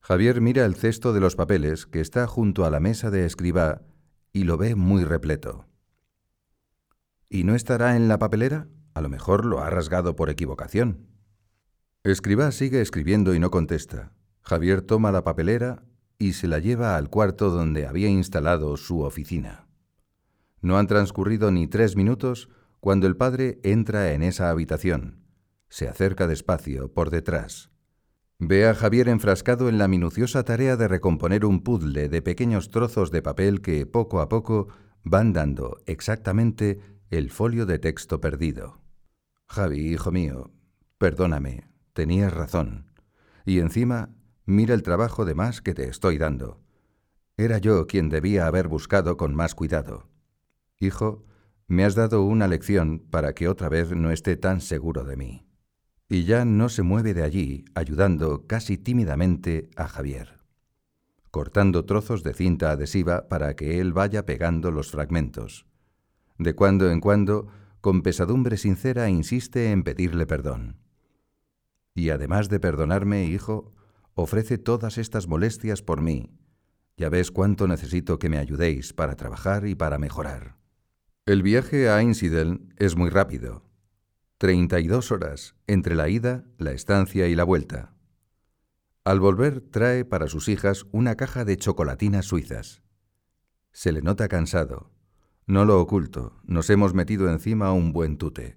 Javier 0.00 0.40
mira 0.40 0.64
el 0.64 0.74
cesto 0.74 1.12
de 1.12 1.20
los 1.20 1.36
papeles 1.36 1.86
que 1.86 2.00
está 2.00 2.26
junto 2.26 2.64
a 2.64 2.70
la 2.70 2.80
mesa 2.80 3.10
de 3.10 3.26
escriba 3.26 3.82
y 4.32 4.44
lo 4.44 4.56
ve 4.56 4.74
muy 4.74 5.04
repleto. 5.04 5.66
¿Y 7.28 7.44
no 7.44 7.54
estará 7.54 7.96
en 7.96 8.08
la 8.08 8.18
papelera? 8.18 8.68
A 8.94 9.00
lo 9.00 9.08
mejor 9.08 9.44
lo 9.44 9.60
ha 9.60 9.70
rasgado 9.70 10.16
por 10.16 10.30
equivocación. 10.30 11.08
Escriba 12.04 12.50
sigue 12.52 12.80
escribiendo 12.80 13.34
y 13.34 13.38
no 13.38 13.50
contesta. 13.50 14.12
Javier 14.42 14.82
toma 14.82 15.12
la 15.12 15.24
papelera 15.24 15.82
y 16.18 16.34
se 16.34 16.48
la 16.48 16.58
lleva 16.58 16.96
al 16.96 17.10
cuarto 17.10 17.50
donde 17.50 17.86
había 17.86 18.08
instalado 18.08 18.76
su 18.76 19.00
oficina. 19.02 19.66
No 20.60 20.78
han 20.78 20.86
transcurrido 20.86 21.50
ni 21.50 21.66
tres 21.66 21.96
minutos 21.96 22.48
cuando 22.80 23.06
el 23.06 23.16
padre 23.16 23.60
entra 23.62 24.12
en 24.12 24.22
esa 24.22 24.50
habitación 24.50 25.26
se 25.68 25.88
acerca 25.88 26.26
despacio, 26.26 26.92
por 26.92 27.10
detrás. 27.10 27.70
Ve 28.38 28.66
a 28.66 28.74
Javier 28.74 29.08
enfrascado 29.08 29.68
en 29.68 29.78
la 29.78 29.88
minuciosa 29.88 30.44
tarea 30.44 30.76
de 30.76 30.88
recomponer 30.88 31.44
un 31.44 31.62
puzzle 31.62 32.08
de 32.08 32.22
pequeños 32.22 32.70
trozos 32.70 33.10
de 33.10 33.22
papel 33.22 33.62
que, 33.62 33.86
poco 33.86 34.20
a 34.20 34.28
poco, 34.28 34.68
van 35.04 35.32
dando 35.32 35.78
exactamente 35.86 36.80
el 37.16 37.30
folio 37.30 37.66
de 37.66 37.78
texto 37.78 38.20
perdido. 38.20 38.80
Javi, 39.46 39.92
hijo 39.92 40.12
mío, 40.12 40.50
perdóname, 40.98 41.68
tenías 41.92 42.32
razón. 42.32 42.92
Y 43.44 43.60
encima, 43.60 44.14
mira 44.44 44.74
el 44.74 44.82
trabajo 44.82 45.24
de 45.24 45.34
más 45.34 45.60
que 45.60 45.74
te 45.74 45.88
estoy 45.88 46.18
dando. 46.18 46.60
Era 47.36 47.58
yo 47.58 47.86
quien 47.86 48.08
debía 48.08 48.46
haber 48.46 48.68
buscado 48.68 49.16
con 49.16 49.34
más 49.34 49.54
cuidado. 49.54 50.08
Hijo, 50.78 51.24
me 51.66 51.84
has 51.84 51.94
dado 51.94 52.22
una 52.22 52.48
lección 52.48 52.98
para 52.98 53.34
que 53.34 53.48
otra 53.48 53.68
vez 53.68 53.90
no 53.90 54.10
esté 54.10 54.36
tan 54.36 54.60
seguro 54.60 55.04
de 55.04 55.16
mí 55.16 55.46
y 56.08 56.24
ya 56.24 56.44
no 56.44 56.68
se 56.68 56.82
mueve 56.82 57.14
de 57.14 57.22
allí, 57.22 57.64
ayudando 57.74 58.46
casi 58.46 58.78
tímidamente 58.78 59.70
a 59.76 59.88
Javier, 59.88 60.38
cortando 61.30 61.84
trozos 61.84 62.22
de 62.22 62.32
cinta 62.32 62.70
adhesiva 62.70 63.28
para 63.28 63.56
que 63.56 63.80
él 63.80 63.92
vaya 63.92 64.24
pegando 64.24 64.70
los 64.70 64.90
fragmentos. 64.90 65.66
De 66.38 66.54
cuando 66.54 66.90
en 66.90 67.00
cuando, 67.00 67.48
con 67.80 68.02
pesadumbre 68.02 68.56
sincera, 68.56 69.08
insiste 69.08 69.70
en 69.70 69.82
pedirle 69.82 70.26
perdón. 70.26 70.78
Y 71.94 72.10
además 72.10 72.48
de 72.48 72.60
perdonarme, 72.60 73.24
hijo, 73.24 73.72
ofrece 74.14 74.58
todas 74.58 74.98
estas 74.98 75.28
molestias 75.28 75.82
por 75.82 76.02
mí. 76.02 76.30
Ya 76.96 77.08
ves 77.08 77.30
cuánto 77.30 77.66
necesito 77.66 78.18
que 78.18 78.28
me 78.28 78.38
ayudéis 78.38 78.92
para 78.92 79.16
trabajar 79.16 79.66
y 79.66 79.74
para 79.74 79.98
mejorar. 79.98 80.56
El 81.26 81.42
viaje 81.42 81.88
a 81.88 82.00
Einsiedeln 82.00 82.74
es 82.76 82.96
muy 82.96 83.10
rápido. 83.10 83.64
32 84.38 85.12
horas 85.12 85.54
entre 85.66 85.94
la 85.94 86.08
ida, 86.08 86.44
la 86.58 86.72
estancia 86.72 87.26
y 87.26 87.34
la 87.34 87.44
vuelta. 87.44 87.94
Al 89.04 89.20
volver 89.20 89.60
trae 89.60 90.04
para 90.04 90.28
sus 90.28 90.48
hijas 90.48 90.86
una 90.92 91.14
caja 91.16 91.44
de 91.44 91.56
chocolatinas 91.56 92.26
suizas. 92.26 92.82
Se 93.72 93.92
le 93.92 94.02
nota 94.02 94.28
cansado. 94.28 94.90
No 95.46 95.64
lo 95.64 95.80
oculto, 95.80 96.40
nos 96.44 96.68
hemos 96.70 96.92
metido 96.92 97.30
encima 97.30 97.72
un 97.72 97.92
buen 97.92 98.18
tute. 98.18 98.56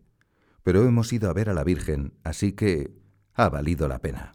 Pero 0.63 0.83
hemos 0.87 1.13
ido 1.13 1.29
a 1.29 1.33
ver 1.33 1.49
a 1.49 1.53
la 1.53 1.63
Virgen, 1.63 2.13
así 2.23 2.53
que 2.53 2.91
ha 3.35 3.47
valido 3.49 3.87
la 3.87 3.99
pena. 3.99 4.33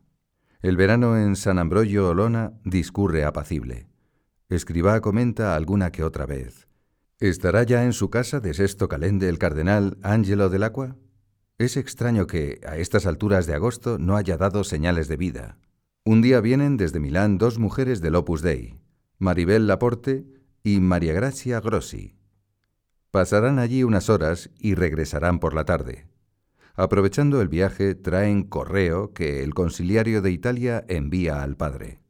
El 0.62 0.76
verano 0.76 1.18
en 1.18 1.34
San 1.34 1.58
Ambrogio 1.58 2.08
Olona 2.08 2.52
discurre 2.64 3.24
apacible. 3.24 3.88
Escribá 4.48 5.00
comenta 5.00 5.56
alguna 5.56 5.90
que 5.90 6.04
otra 6.04 6.26
vez. 6.26 6.68
¿Estará 7.18 7.64
ya 7.64 7.84
en 7.84 7.92
su 7.92 8.08
casa 8.08 8.38
de 8.38 8.54
Sesto 8.54 8.88
Calende 8.88 9.28
el 9.28 9.38
cardenal 9.38 9.98
Ángelo 10.02 10.48
del 10.48 10.62
Agua? 10.62 10.96
Es 11.58 11.76
extraño 11.76 12.26
que, 12.26 12.60
a 12.66 12.76
estas 12.76 13.06
alturas 13.06 13.46
de 13.46 13.54
agosto, 13.54 13.98
no 13.98 14.16
haya 14.16 14.36
dado 14.36 14.62
señales 14.62 15.08
de 15.08 15.16
vida. 15.16 15.58
Un 16.04 16.22
día 16.22 16.40
vienen 16.40 16.76
desde 16.76 17.00
Milán 17.00 17.36
dos 17.36 17.58
mujeres 17.58 18.00
del 18.00 18.14
Opus 18.14 18.42
Dei, 18.42 18.78
Maribel 19.18 19.66
Laporte 19.66 20.24
y 20.62 20.80
María 20.80 21.14
Gracia 21.14 21.60
Grossi. 21.60 22.13
Pasarán 23.14 23.60
allí 23.60 23.84
unas 23.84 24.10
horas 24.10 24.50
y 24.58 24.74
regresarán 24.74 25.38
por 25.38 25.54
la 25.54 25.64
tarde. 25.64 26.08
Aprovechando 26.74 27.40
el 27.40 27.46
viaje, 27.46 27.94
traen 27.94 28.42
correo 28.42 29.12
que 29.12 29.44
el 29.44 29.54
conciliario 29.54 30.20
de 30.20 30.32
Italia 30.32 30.84
envía 30.88 31.44
al 31.44 31.56
padre. 31.56 32.00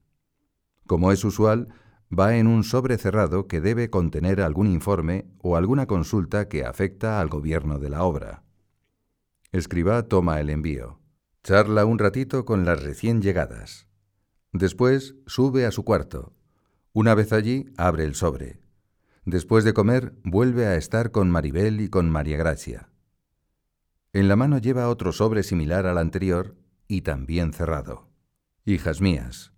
Como 0.86 1.12
es 1.12 1.22
usual, 1.22 1.68
va 2.10 2.38
en 2.38 2.46
un 2.46 2.64
sobre 2.64 2.96
cerrado 2.96 3.48
que 3.48 3.60
debe 3.60 3.90
contener 3.90 4.40
algún 4.40 4.66
informe 4.66 5.26
o 5.42 5.56
alguna 5.56 5.84
consulta 5.84 6.48
que 6.48 6.64
afecta 6.64 7.20
al 7.20 7.28
gobierno 7.28 7.78
de 7.78 7.90
la 7.90 8.04
obra. 8.04 8.42
Escriba 9.52 10.04
toma 10.04 10.40
el 10.40 10.48
envío. 10.48 11.00
Charla 11.42 11.84
un 11.84 11.98
ratito 11.98 12.46
con 12.46 12.64
las 12.64 12.82
recién 12.82 13.20
llegadas. 13.20 13.88
Después 14.54 15.16
sube 15.26 15.66
a 15.66 15.70
su 15.70 15.84
cuarto. 15.84 16.32
Una 16.94 17.14
vez 17.14 17.34
allí, 17.34 17.66
abre 17.76 18.04
el 18.04 18.14
sobre. 18.14 18.63
Después 19.24 19.64
de 19.64 19.72
comer, 19.72 20.14
vuelve 20.22 20.66
a 20.66 20.76
estar 20.76 21.10
con 21.10 21.30
Maribel 21.30 21.80
y 21.80 21.88
con 21.88 22.10
María 22.10 22.36
Gracia. 22.36 22.90
En 24.12 24.28
la 24.28 24.36
mano 24.36 24.58
lleva 24.58 24.88
otro 24.88 25.12
sobre 25.12 25.42
similar 25.42 25.86
al 25.86 25.98
anterior 25.98 26.56
y 26.88 27.00
también 27.00 27.52
cerrado. 27.52 28.10
Hijas 28.64 29.00
mías, 29.00 29.52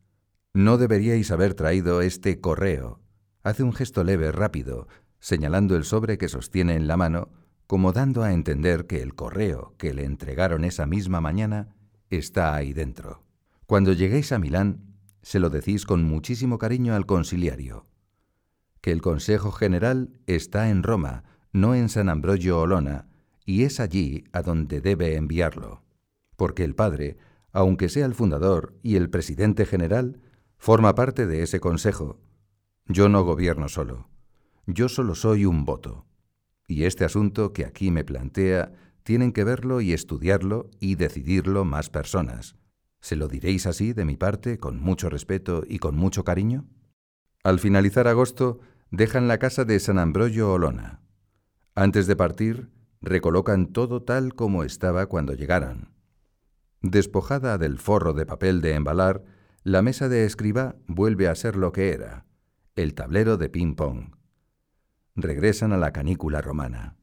no 0.55 0.79
deberíais 0.79 1.31
haber 1.31 1.55
traído 1.55 2.01
este 2.01 2.41
correo. 2.41 3.01
Hace 3.43 3.63
un 3.63 3.73
gesto 3.73 4.05
leve, 4.05 4.33
rápido, 4.33 4.89
señalando 5.19 5.77
el 5.77 5.85
sobre 5.85 6.17
que 6.17 6.29
sostiene 6.29 6.77
en 6.77 6.87
la 6.87 6.97
mano 6.97 7.31
como 7.67 7.93
dando 7.93 8.23
a 8.23 8.33
entender 8.33 8.87
que 8.87 9.03
el 9.03 9.15
correo 9.15 9.75
que 9.77 9.93
le 9.93 10.05
entregaron 10.05 10.65
esa 10.65 10.87
misma 10.87 11.21
mañana 11.21 11.75
está 12.11 12.55
ahí 12.55 12.73
dentro. 12.73 13.25
Cuando 13.67 13.93
lleguéis 13.93 14.31
a 14.31 14.39
Milán, 14.39 14.95
se 15.23 15.41
lo 15.41 15.51
decís 15.51 15.85
con 15.85 16.05
muchísimo 16.05 16.59
cariño 16.59 16.95
al 16.95 17.07
conciliario, 17.07 17.87
que 18.87 18.93
el 18.93 19.03
Consejo 19.03 19.51
General 19.51 20.11
está 20.29 20.71
en 20.71 20.85
Roma, 20.85 21.25
no 21.53 21.75
en 21.75 21.89
San 21.89 22.09
Ambrogio 22.09 22.61
Olona, 22.61 23.09
y 23.45 23.65
es 23.65 23.81
allí 23.81 24.23
a 24.31 24.43
donde 24.43 24.81
debe 24.81 25.17
enviarlo, 25.17 25.83
porque 26.37 26.63
el 26.63 26.77
padre, 26.77 27.17
aunque 27.51 27.89
sea 27.89 28.07
el 28.07 28.15
fundador 28.15 28.79
y 28.85 28.95
el 28.95 29.11
presidente 29.11 29.67
general, 29.67 30.21
forma 30.57 30.95
parte 30.95 31.27
de 31.27 31.43
ese 31.43 31.59
consejo. 31.59 32.21
Yo 32.87 33.09
no 33.09 33.25
gobierno 33.25 33.69
solo, 33.69 34.09
yo 34.67 34.89
solo 34.89 35.17
soy 35.17 35.47
un 35.47 35.65
voto 35.65 36.07
y 36.69 36.85
este 36.85 37.05
asunto 37.05 37.53
que 37.53 37.65
aquí 37.65 37.91
me 37.91 38.05
plantea 38.05 38.73
tienen 39.03 39.33
que 39.33 39.43
verlo 39.43 39.81
y 39.81 39.95
estudiarlo 39.95 40.71
y 40.79 40.95
decidirlo 40.95 41.65
más 41.65 41.91
personas. 41.91 42.55
¿Se 43.01 43.17
lo 43.17 43.27
diréis 43.27 43.67
así 43.67 43.93
de 43.93 44.05
mi 44.05 44.17
parte, 44.17 44.59
con 44.59 44.81
mucho 44.81 45.11
respeto 45.11 45.65
y 45.67 45.81
con 45.81 45.97
mucho 45.97 46.23
cariño? 46.23 46.67
Al 47.43 47.59
finalizar 47.59 48.07
agosto, 48.07 48.61
dejan 48.91 49.29
la 49.29 49.39
casa 49.39 49.65
de 49.65 49.81
San 49.81 49.99
Ambrogio 49.99 50.53
Olona. 50.53 51.01
Antes 51.75 52.07
de 52.07 52.17
partir, 52.17 52.71
recolocan 53.01 53.67
todo 53.67 54.03
tal 54.03 54.35
como 54.35 54.65
estaba 54.65 55.07
cuando 55.07 55.35
llegaron. 55.35 55.93
Despojada 56.83 57.59
del 57.59 57.79
forro 57.79 58.13
de 58.13 58.27
papel 58.27 58.61
de 58.61 58.75
embalar, 58.75 59.25
la 59.63 59.83
mesa 59.83 60.09
de 60.09 60.25
escriba 60.25 60.77
vuelve 60.87 61.29
a 61.29 61.35
ser 61.35 61.57
lo 61.57 61.73
que 61.73 61.93
era, 61.93 62.27
el 62.77 62.95
tablero 62.95 63.37
de 63.37 63.49
ping-pong. 63.49 64.15
Regresan 65.17 65.73
a 65.73 65.79
la 65.79 65.93
canícula 65.93 66.41
romana. 66.41 66.97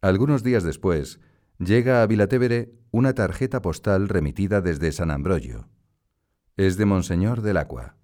Algunos 0.00 0.42
días 0.42 0.62
después, 0.62 1.20
llega 1.58 2.02
a 2.02 2.06
Vilatevere 2.06 2.72
una 2.90 3.14
tarjeta 3.14 3.60
postal 3.60 4.08
remitida 4.08 4.60
desde 4.62 4.92
San 4.92 5.10
Ambrogio. 5.10 5.68
Es 6.56 6.76
de 6.76 6.86
Monseñor 6.86 7.42
del 7.42 7.58
Agua. 7.58 7.96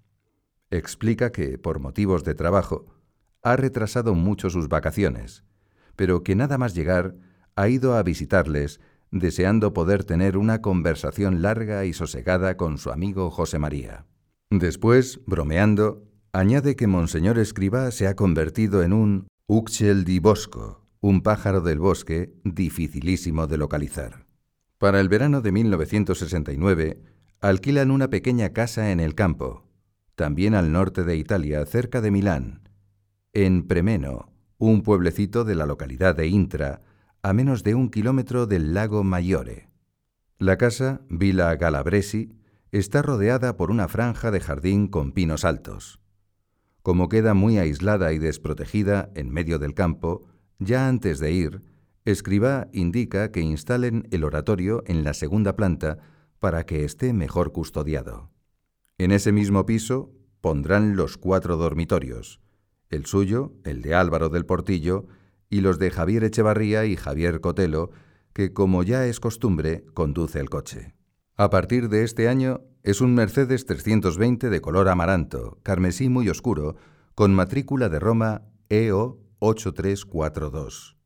Explica 0.69 1.31
que, 1.31 1.57
por 1.57 1.79
motivos 1.79 2.23
de 2.23 2.35
trabajo, 2.35 2.96
ha 3.43 3.55
retrasado 3.55 4.15
mucho 4.15 4.49
sus 4.49 4.69
vacaciones, 4.69 5.43
pero 5.95 6.23
que 6.23 6.35
nada 6.35 6.57
más 6.57 6.75
llegar 6.75 7.15
ha 7.55 7.69
ido 7.69 7.95
a 7.95 8.03
visitarles 8.03 8.79
deseando 9.11 9.73
poder 9.73 10.03
tener 10.03 10.37
una 10.37 10.61
conversación 10.61 11.41
larga 11.41 11.85
y 11.85 11.93
sosegada 11.93 12.57
con 12.57 12.77
su 12.77 12.91
amigo 12.91 13.31
José 13.31 13.59
María. 13.59 14.05
Después, 14.49 15.21
bromeando, 15.25 16.03
añade 16.33 16.75
que 16.75 16.87
Monseñor 16.87 17.39
Escribá 17.39 17.91
se 17.91 18.07
ha 18.07 18.15
convertido 18.15 18.83
en 18.83 18.93
un 18.93 19.27
Uxel 19.47 20.03
di 20.03 20.19
Bosco, 20.19 20.85
un 20.99 21.21
pájaro 21.21 21.61
del 21.61 21.79
bosque 21.79 22.33
dificilísimo 22.43 23.47
de 23.47 23.57
localizar. 23.57 24.25
Para 24.77 24.99
el 24.99 25.09
verano 25.09 25.41
de 25.41 25.51
1969, 25.51 27.01
alquilan 27.39 27.91
una 27.91 28.09
pequeña 28.09 28.49
casa 28.49 28.91
en 28.91 28.99
el 28.99 29.15
campo, 29.15 29.67
también 30.15 30.53
al 30.53 30.71
norte 30.71 31.03
de 31.03 31.15
Italia, 31.15 31.65
cerca 31.65 32.01
de 32.01 32.11
Milán, 32.11 32.66
en 33.45 33.67
Premeno, 33.67 34.31
un 34.57 34.81
pueblecito 34.81 35.43
de 35.43 35.53
la 35.53 35.67
localidad 35.67 36.15
de 36.15 36.25
Intra, 36.25 36.81
a 37.21 37.33
menos 37.33 37.61
de 37.61 37.75
un 37.75 37.91
kilómetro 37.91 38.47
del 38.47 38.73
lago 38.73 39.03
Maggiore. 39.03 39.69
La 40.39 40.57
casa, 40.57 41.01
Villa 41.07 41.55
Galabresi, 41.55 42.33
está 42.71 43.03
rodeada 43.03 43.55
por 43.55 43.69
una 43.69 43.87
franja 43.87 44.31
de 44.31 44.39
jardín 44.39 44.87
con 44.87 45.11
pinos 45.11 45.45
altos. 45.45 45.99
Como 46.81 47.09
queda 47.09 47.35
muy 47.35 47.59
aislada 47.59 48.11
y 48.11 48.17
desprotegida 48.17 49.11
en 49.13 49.29
medio 49.29 49.59
del 49.59 49.75
campo, 49.75 50.25
ya 50.57 50.87
antes 50.87 51.19
de 51.19 51.31
ir, 51.31 51.61
Escribá 52.05 52.69
indica 52.71 53.31
que 53.31 53.41
instalen 53.41 54.07
el 54.09 54.23
oratorio 54.23 54.81
en 54.87 55.03
la 55.03 55.13
segunda 55.13 55.55
planta 55.55 55.99
para 56.39 56.65
que 56.65 56.83
esté 56.83 57.13
mejor 57.13 57.51
custodiado. 57.51 58.31
En 58.97 59.11
ese 59.11 59.31
mismo 59.31 59.67
piso 59.67 60.11
pondrán 60.41 60.95
los 60.95 61.17
cuatro 61.17 61.55
dormitorios, 61.57 62.41
el 62.89 63.05
suyo, 63.05 63.53
el 63.63 63.81
de 63.81 63.95
Álvaro 63.95 64.29
del 64.29 64.45
Portillo 64.45 65.07
y 65.49 65.61
los 65.61 65.79
de 65.79 65.91
Javier 65.91 66.23
Echevarría 66.23 66.85
y 66.85 66.95
Javier 66.95 67.41
Cotelo, 67.41 67.91
que 68.33 68.53
como 68.53 68.83
ya 68.83 69.05
es 69.05 69.19
costumbre, 69.19 69.85
conduce 69.93 70.39
el 70.39 70.49
coche. 70.49 70.93
A 71.35 71.49
partir 71.49 71.89
de 71.89 72.03
este 72.03 72.27
año 72.27 72.61
es 72.83 73.01
un 73.01 73.13
Mercedes 73.13 73.65
320 73.65 74.49
de 74.49 74.61
color 74.61 74.89
amaranto, 74.89 75.59
carmesí 75.63 76.09
muy 76.09 76.29
oscuro, 76.29 76.75
con 77.15 77.33
matrícula 77.33 77.89
de 77.89 77.99
Roma 77.99 78.43
EO 78.69 79.19
8342. 79.39 80.97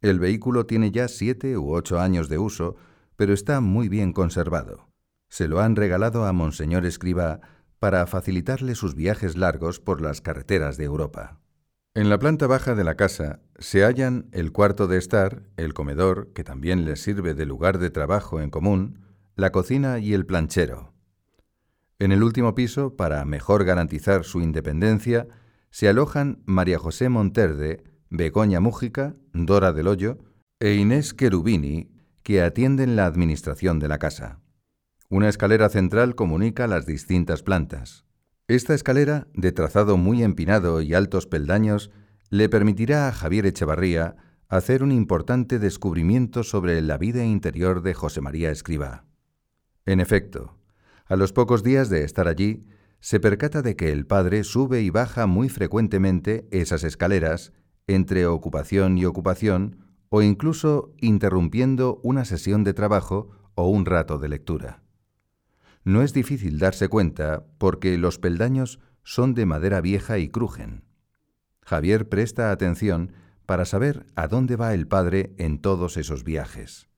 El 0.00 0.18
vehículo 0.18 0.66
tiene 0.66 0.90
ya 0.90 1.08
siete 1.08 1.56
u 1.56 1.72
ocho 1.72 1.98
años 1.98 2.28
de 2.28 2.38
uso, 2.38 2.76
pero 3.16 3.32
está 3.32 3.60
muy 3.60 3.88
bien 3.88 4.12
conservado. 4.12 4.88
Se 5.28 5.48
lo 5.48 5.60
han 5.60 5.76
regalado 5.76 6.26
a 6.26 6.32
Monseñor 6.32 6.84
Escriba 6.84 7.40
para 7.78 8.06
facilitarle 8.06 8.74
sus 8.74 8.94
viajes 8.94 9.36
largos 9.36 9.80
por 9.80 10.00
las 10.00 10.20
carreteras 10.20 10.76
de 10.76 10.84
Europa. 10.84 11.40
En 11.94 12.08
la 12.08 12.18
planta 12.18 12.46
baja 12.46 12.74
de 12.74 12.82
la 12.82 12.96
casa 12.96 13.40
se 13.58 13.84
hallan 13.84 14.26
el 14.32 14.50
cuarto 14.50 14.88
de 14.88 14.98
estar, 14.98 15.42
el 15.56 15.74
comedor, 15.74 16.32
que 16.32 16.42
también 16.42 16.84
les 16.84 17.00
sirve 17.00 17.34
de 17.34 17.46
lugar 17.46 17.78
de 17.78 17.90
trabajo 17.90 18.40
en 18.40 18.50
común, 18.50 18.98
la 19.36 19.52
cocina 19.52 20.00
y 20.00 20.12
el 20.12 20.26
planchero. 20.26 20.92
En 22.00 22.10
el 22.10 22.24
último 22.24 22.54
piso, 22.54 22.96
para 22.96 23.24
mejor 23.24 23.64
garantizar 23.64 24.24
su 24.24 24.40
independencia, 24.40 25.28
se 25.70 25.88
alojan 25.88 26.42
María 26.44 26.78
José 26.78 27.08
Monterde, 27.08 27.84
Begoña 28.10 28.60
Mújica, 28.60 29.14
Dora 29.32 29.72
del 29.72 29.86
Hoyo 29.86 30.18
e 30.58 30.74
Inés 30.74 31.16
Cherubini, 31.16 31.90
que 32.22 32.42
atienden 32.42 32.96
la 32.96 33.06
administración 33.06 33.78
de 33.78 33.88
la 33.88 33.98
casa. 33.98 34.40
Una 35.10 35.28
escalera 35.28 35.68
central 35.68 36.14
comunica 36.14 36.66
las 36.66 36.86
distintas 36.86 37.42
plantas. 37.42 38.06
Esta 38.48 38.74
escalera, 38.74 39.28
de 39.34 39.52
trazado 39.52 39.98
muy 39.98 40.22
empinado 40.22 40.80
y 40.80 40.94
altos 40.94 41.26
peldaños, 41.26 41.90
le 42.30 42.48
permitirá 42.48 43.08
a 43.08 43.12
Javier 43.12 43.44
Echevarría 43.44 44.16
hacer 44.48 44.82
un 44.82 44.92
importante 44.92 45.58
descubrimiento 45.58 46.42
sobre 46.42 46.80
la 46.80 46.96
vida 46.96 47.22
interior 47.22 47.82
de 47.82 47.92
José 47.92 48.22
María 48.22 48.50
Escriba. 48.50 49.04
En 49.84 50.00
efecto, 50.00 50.56
a 51.06 51.16
los 51.16 51.34
pocos 51.34 51.62
días 51.62 51.90
de 51.90 52.02
estar 52.02 52.26
allí, 52.26 52.66
se 53.00 53.20
percata 53.20 53.60
de 53.60 53.76
que 53.76 53.92
el 53.92 54.06
padre 54.06 54.42
sube 54.42 54.80
y 54.80 54.88
baja 54.88 55.26
muy 55.26 55.50
frecuentemente 55.50 56.48
esas 56.50 56.82
escaleras, 56.82 57.52
entre 57.86 58.24
ocupación 58.26 58.96
y 58.96 59.04
ocupación, 59.04 59.76
o 60.08 60.22
incluso 60.22 60.94
interrumpiendo 61.02 62.00
una 62.02 62.24
sesión 62.24 62.64
de 62.64 62.72
trabajo 62.72 63.28
o 63.54 63.68
un 63.68 63.84
rato 63.84 64.18
de 64.18 64.28
lectura 64.28 64.83
no 65.84 66.02
es 66.02 66.12
difícil 66.12 66.58
darse 66.58 66.88
cuenta 66.88 67.46
porque 67.58 67.96
los 67.98 68.18
peldaños 68.18 68.80
son 69.02 69.34
de 69.34 69.46
madera 69.46 69.80
vieja 69.80 70.18
y 70.18 70.28
crujen. 70.28 70.84
Javier 71.60 72.08
presta 72.08 72.50
atención 72.50 73.12
para 73.46 73.66
saber 73.66 74.06
a 74.16 74.26
dónde 74.26 74.56
va 74.56 74.74
el 74.74 74.88
padre 74.88 75.34
en 75.38 75.58
todos 75.58 75.96
esos 75.96 76.24
viajes. 76.24 76.88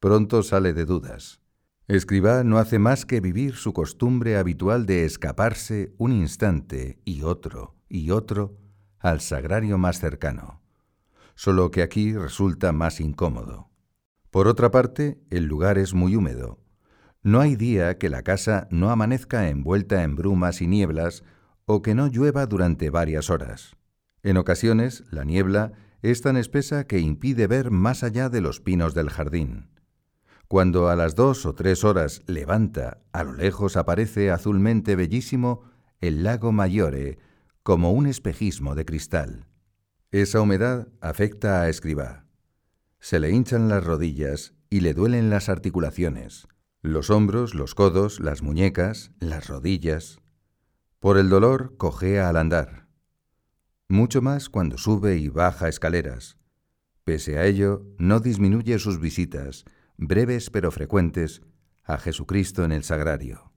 Pronto 0.00 0.42
sale 0.42 0.74
de 0.74 0.84
dudas. 0.84 1.40
Escribá 1.86 2.44
no 2.44 2.58
hace 2.58 2.78
más 2.78 3.04
que 3.04 3.20
vivir 3.20 3.54
su 3.54 3.72
costumbre 3.72 4.36
habitual 4.36 4.86
de 4.86 5.04
escaparse 5.04 5.94
un 5.98 6.12
instante 6.12 6.98
y 7.04 7.22
otro 7.22 7.76
y 7.88 8.10
otro 8.10 8.58
al 8.98 9.20
sagrario 9.20 9.76
más 9.76 10.00
cercano, 10.00 10.62
solo 11.34 11.70
que 11.70 11.82
aquí 11.82 12.14
resulta 12.14 12.72
más 12.72 13.00
incómodo. 13.00 13.70
Por 14.30 14.48
otra 14.48 14.70
parte, 14.70 15.20
el 15.30 15.44
lugar 15.44 15.76
es 15.76 15.92
muy 15.92 16.16
húmedo, 16.16 16.63
no 17.24 17.40
hay 17.40 17.56
día 17.56 17.96
que 17.96 18.10
la 18.10 18.22
casa 18.22 18.68
no 18.70 18.90
amanezca 18.90 19.48
envuelta 19.48 20.02
en 20.02 20.14
brumas 20.14 20.60
y 20.60 20.66
nieblas 20.66 21.24
o 21.64 21.80
que 21.80 21.94
no 21.94 22.08
llueva 22.08 22.44
durante 22.44 22.90
varias 22.90 23.30
horas. 23.30 23.76
En 24.22 24.36
ocasiones, 24.36 25.04
la 25.10 25.24
niebla 25.24 25.72
es 26.02 26.20
tan 26.20 26.36
espesa 26.36 26.86
que 26.86 26.98
impide 26.98 27.46
ver 27.46 27.70
más 27.70 28.02
allá 28.02 28.28
de 28.28 28.42
los 28.42 28.60
pinos 28.60 28.92
del 28.92 29.08
jardín. 29.08 29.70
Cuando 30.48 30.90
a 30.90 30.96
las 30.96 31.14
dos 31.14 31.46
o 31.46 31.54
tres 31.54 31.82
horas 31.82 32.20
levanta, 32.26 32.98
a 33.12 33.24
lo 33.24 33.32
lejos 33.32 33.78
aparece 33.78 34.30
azulmente 34.30 34.94
bellísimo 34.94 35.62
el 36.02 36.24
lago 36.24 36.52
Mayore, 36.52 37.18
como 37.62 37.92
un 37.92 38.06
espejismo 38.06 38.74
de 38.74 38.84
cristal. 38.84 39.46
Esa 40.10 40.42
humedad 40.42 40.88
afecta 41.00 41.62
a 41.62 41.70
Escribá. 41.70 42.26
Se 43.00 43.18
le 43.18 43.30
hinchan 43.30 43.70
las 43.70 43.82
rodillas 43.82 44.52
y 44.68 44.80
le 44.80 44.92
duelen 44.92 45.30
las 45.30 45.48
articulaciones 45.48 46.48
los 46.84 47.08
hombros, 47.08 47.54
los 47.54 47.74
codos, 47.74 48.20
las 48.20 48.42
muñecas, 48.42 49.10
las 49.18 49.48
rodillas. 49.48 50.20
Por 51.00 51.16
el 51.16 51.30
dolor 51.30 51.78
cojea 51.78 52.28
al 52.28 52.36
andar. 52.36 52.88
Mucho 53.88 54.20
más 54.20 54.50
cuando 54.50 54.76
sube 54.76 55.16
y 55.16 55.28
baja 55.28 55.70
escaleras. 55.70 56.36
Pese 57.02 57.38
a 57.38 57.46
ello, 57.46 57.86
no 57.96 58.20
disminuye 58.20 58.78
sus 58.78 59.00
visitas, 59.00 59.64
breves 59.96 60.50
pero 60.50 60.70
frecuentes, 60.70 61.40
a 61.84 61.96
Jesucristo 61.96 62.66
en 62.66 62.72
el 62.72 62.84
Sagrario. 62.84 63.50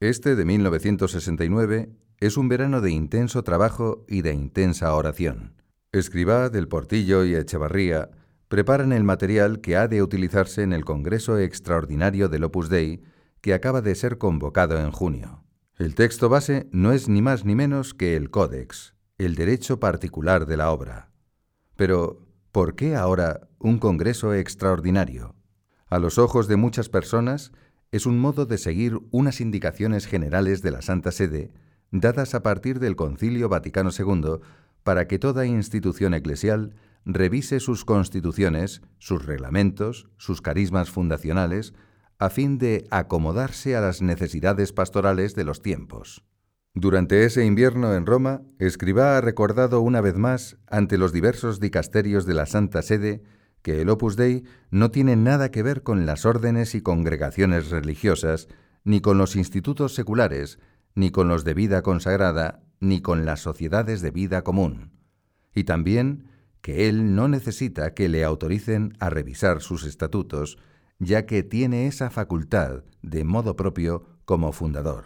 Este 0.00 0.34
de 0.34 0.46
1969 0.46 1.90
es 2.20 2.38
un 2.38 2.48
verano 2.48 2.80
de 2.80 2.90
intenso 2.90 3.44
trabajo 3.44 4.06
y 4.08 4.22
de 4.22 4.32
intensa 4.32 4.94
oración. 4.94 5.62
Escribá 5.92 6.48
del 6.48 6.68
Portillo 6.68 7.22
y 7.26 7.34
Echevarría 7.34 8.08
preparan 8.48 8.92
el 8.92 9.04
material 9.04 9.60
que 9.60 9.76
ha 9.76 9.88
de 9.88 10.02
utilizarse 10.02 10.62
en 10.62 10.72
el 10.72 10.84
Congreso 10.84 11.38
Extraordinario 11.38 12.28
del 12.28 12.44
Opus 12.44 12.68
Dei 12.68 13.02
que 13.40 13.54
acaba 13.54 13.80
de 13.80 13.94
ser 13.94 14.18
convocado 14.18 14.78
en 14.78 14.90
junio. 14.90 15.44
El 15.78 15.94
texto 15.94 16.28
base 16.28 16.68
no 16.72 16.92
es 16.92 17.08
ni 17.08 17.22
más 17.22 17.44
ni 17.44 17.54
menos 17.54 17.92
que 17.92 18.16
el 18.16 18.30
Códex, 18.30 18.94
el 19.18 19.34
derecho 19.34 19.78
particular 19.78 20.46
de 20.46 20.56
la 20.56 20.70
obra. 20.70 21.10
Pero, 21.76 22.26
¿por 22.52 22.74
qué 22.74 22.96
ahora 22.96 23.48
un 23.58 23.78
Congreso 23.78 24.32
Extraordinario? 24.32 25.34
A 25.88 25.98
los 25.98 26.18
ojos 26.18 26.48
de 26.48 26.56
muchas 26.56 26.88
personas, 26.88 27.52
es 27.92 28.06
un 28.06 28.18
modo 28.18 28.46
de 28.46 28.58
seguir 28.58 28.98
unas 29.10 29.40
indicaciones 29.40 30.06
generales 30.06 30.62
de 30.62 30.70
la 30.70 30.82
Santa 30.82 31.12
Sede 31.12 31.52
dadas 31.90 32.34
a 32.34 32.42
partir 32.42 32.80
del 32.80 32.96
Concilio 32.96 33.48
Vaticano 33.48 33.90
II 33.96 34.40
para 34.82 35.06
que 35.06 35.18
toda 35.18 35.46
institución 35.46 36.14
eclesial 36.14 36.74
revise 37.06 37.60
sus 37.60 37.84
constituciones, 37.84 38.82
sus 38.98 39.24
reglamentos, 39.24 40.08
sus 40.18 40.42
carismas 40.42 40.90
fundacionales, 40.90 41.72
a 42.18 42.30
fin 42.30 42.58
de 42.58 42.86
acomodarse 42.90 43.76
a 43.76 43.80
las 43.80 44.02
necesidades 44.02 44.72
pastorales 44.72 45.34
de 45.34 45.44
los 45.44 45.62
tiempos. 45.62 46.24
Durante 46.74 47.24
ese 47.24 47.46
invierno 47.46 47.94
en 47.94 48.04
Roma, 48.04 48.42
Escribá 48.58 49.16
ha 49.16 49.20
recordado 49.20 49.80
una 49.80 50.00
vez 50.00 50.16
más 50.16 50.58
ante 50.66 50.98
los 50.98 51.12
diversos 51.12 51.60
dicasterios 51.60 52.26
de 52.26 52.34
la 52.34 52.44
Santa 52.44 52.82
Sede 52.82 53.22
que 53.62 53.80
el 53.80 53.88
Opus 53.88 54.16
Dei 54.16 54.44
no 54.70 54.90
tiene 54.90 55.16
nada 55.16 55.50
que 55.50 55.62
ver 55.62 55.82
con 55.82 56.06
las 56.06 56.26
órdenes 56.26 56.74
y 56.74 56.82
congregaciones 56.82 57.70
religiosas, 57.70 58.48
ni 58.84 59.00
con 59.00 59.18
los 59.18 59.36
institutos 59.36 59.94
seculares, 59.94 60.58
ni 60.94 61.10
con 61.10 61.28
los 61.28 61.44
de 61.44 61.54
vida 61.54 61.82
consagrada, 61.82 62.62
ni 62.78 63.00
con 63.00 63.24
las 63.24 63.40
sociedades 63.40 64.02
de 64.02 64.10
vida 64.10 64.42
común. 64.42 64.92
Y 65.54 65.64
también 65.64 66.28
que 66.60 66.88
él 66.88 67.14
no 67.14 67.28
necesita 67.28 67.94
que 67.94 68.08
le 68.08 68.24
autoricen 68.24 68.96
a 69.00 69.10
revisar 69.10 69.60
sus 69.60 69.84
estatutos, 69.84 70.58
ya 70.98 71.26
que 71.26 71.42
tiene 71.42 71.86
esa 71.86 72.10
facultad 72.10 72.84
de 73.02 73.24
modo 73.24 73.56
propio 73.56 74.04
como 74.24 74.52
fundador. 74.52 75.04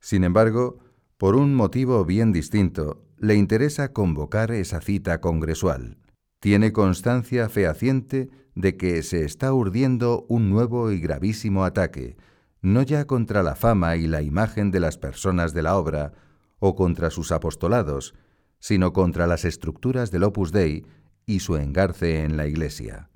Sin 0.00 0.24
embargo, 0.24 0.78
por 1.16 1.34
un 1.34 1.54
motivo 1.54 2.04
bien 2.04 2.32
distinto, 2.32 3.04
le 3.16 3.34
interesa 3.34 3.92
convocar 3.92 4.52
esa 4.52 4.80
cita 4.80 5.20
congresual. 5.20 5.98
Tiene 6.40 6.72
constancia 6.72 7.48
fehaciente 7.48 8.30
de 8.54 8.76
que 8.76 9.02
se 9.02 9.24
está 9.24 9.52
urdiendo 9.52 10.26
un 10.28 10.50
nuevo 10.50 10.92
y 10.92 11.00
gravísimo 11.00 11.64
ataque, 11.64 12.16
no 12.60 12.82
ya 12.82 13.06
contra 13.06 13.42
la 13.42 13.54
fama 13.54 13.96
y 13.96 14.06
la 14.06 14.22
imagen 14.22 14.70
de 14.70 14.80
las 14.80 14.98
personas 14.98 15.54
de 15.54 15.62
la 15.62 15.76
obra, 15.76 16.12
o 16.60 16.74
contra 16.74 17.10
sus 17.10 17.32
apostolados, 17.32 18.14
sino 18.58 18.92
contra 18.92 19.26
las 19.26 19.44
estructuras 19.44 20.10
del 20.10 20.24
Opus 20.24 20.52
Dei 20.52 20.84
y 21.26 21.40
su 21.40 21.56
engarce 21.56 22.24
en 22.24 22.36
la 22.36 22.46
Iglesia. 22.46 23.10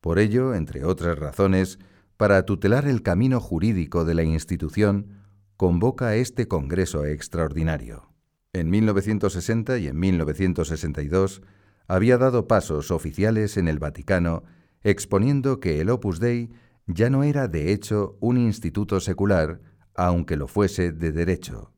Por 0.00 0.18
ello, 0.18 0.54
entre 0.54 0.84
otras 0.84 1.18
razones, 1.18 1.78
para 2.16 2.44
tutelar 2.44 2.86
el 2.86 3.02
camino 3.02 3.40
jurídico 3.40 4.04
de 4.04 4.14
la 4.14 4.22
institución, 4.22 5.24
convoca 5.56 6.14
este 6.14 6.46
Congreso 6.48 7.04
Extraordinario. 7.04 8.08
En 8.52 8.70
1960 8.70 9.78
y 9.78 9.88
en 9.88 9.98
1962 9.98 11.42
había 11.88 12.18
dado 12.18 12.46
pasos 12.46 12.90
oficiales 12.90 13.56
en 13.56 13.68
el 13.68 13.78
Vaticano 13.78 14.44
exponiendo 14.82 15.60
que 15.60 15.80
el 15.80 15.90
Opus 15.90 16.20
Dei 16.20 16.50
ya 16.86 17.10
no 17.10 17.24
era 17.24 17.48
de 17.48 17.72
hecho 17.72 18.16
un 18.20 18.38
instituto 18.38 19.00
secular, 19.00 19.60
aunque 19.94 20.36
lo 20.36 20.46
fuese 20.46 20.92
de 20.92 21.12
derecho, 21.12 21.72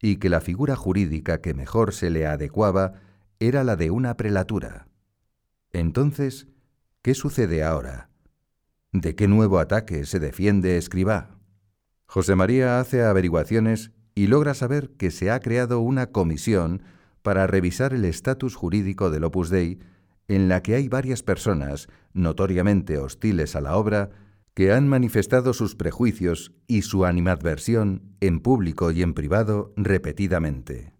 y 0.00 0.16
que 0.16 0.28
la 0.28 0.40
figura 0.40 0.76
jurídica 0.76 1.40
que 1.40 1.54
mejor 1.54 1.92
se 1.92 2.10
le 2.10 2.26
adecuaba 2.26 2.94
era 3.38 3.64
la 3.64 3.76
de 3.76 3.90
una 3.90 4.16
prelatura. 4.16 4.88
Entonces, 5.72 6.48
¿qué 7.02 7.14
sucede 7.14 7.62
ahora? 7.62 8.10
¿De 8.92 9.14
qué 9.14 9.28
nuevo 9.28 9.58
ataque 9.58 10.04
se 10.04 10.18
defiende 10.18 10.76
Escribá? 10.76 11.38
José 12.06 12.34
María 12.34 12.80
hace 12.80 13.04
averiguaciones 13.04 13.92
y 14.14 14.26
logra 14.26 14.54
saber 14.54 14.90
que 14.96 15.10
se 15.10 15.30
ha 15.30 15.38
creado 15.40 15.80
una 15.80 16.06
comisión 16.06 16.82
para 17.22 17.46
revisar 17.46 17.92
el 17.92 18.04
estatus 18.04 18.56
jurídico 18.56 19.10
del 19.10 19.24
Opus 19.24 19.50
Dei 19.50 19.78
en 20.26 20.48
la 20.48 20.62
que 20.62 20.74
hay 20.74 20.88
varias 20.88 21.22
personas 21.22 21.88
notoriamente 22.12 22.98
hostiles 22.98 23.54
a 23.54 23.60
la 23.60 23.76
obra 23.76 24.10
que 24.54 24.72
han 24.72 24.88
manifestado 24.88 25.52
sus 25.52 25.74
prejuicios 25.76 26.52
y 26.66 26.82
su 26.82 27.04
animadversión 27.04 28.16
en 28.20 28.40
público 28.40 28.90
y 28.90 29.02
en 29.02 29.14
privado 29.14 29.72
repetidamente. 29.76 30.94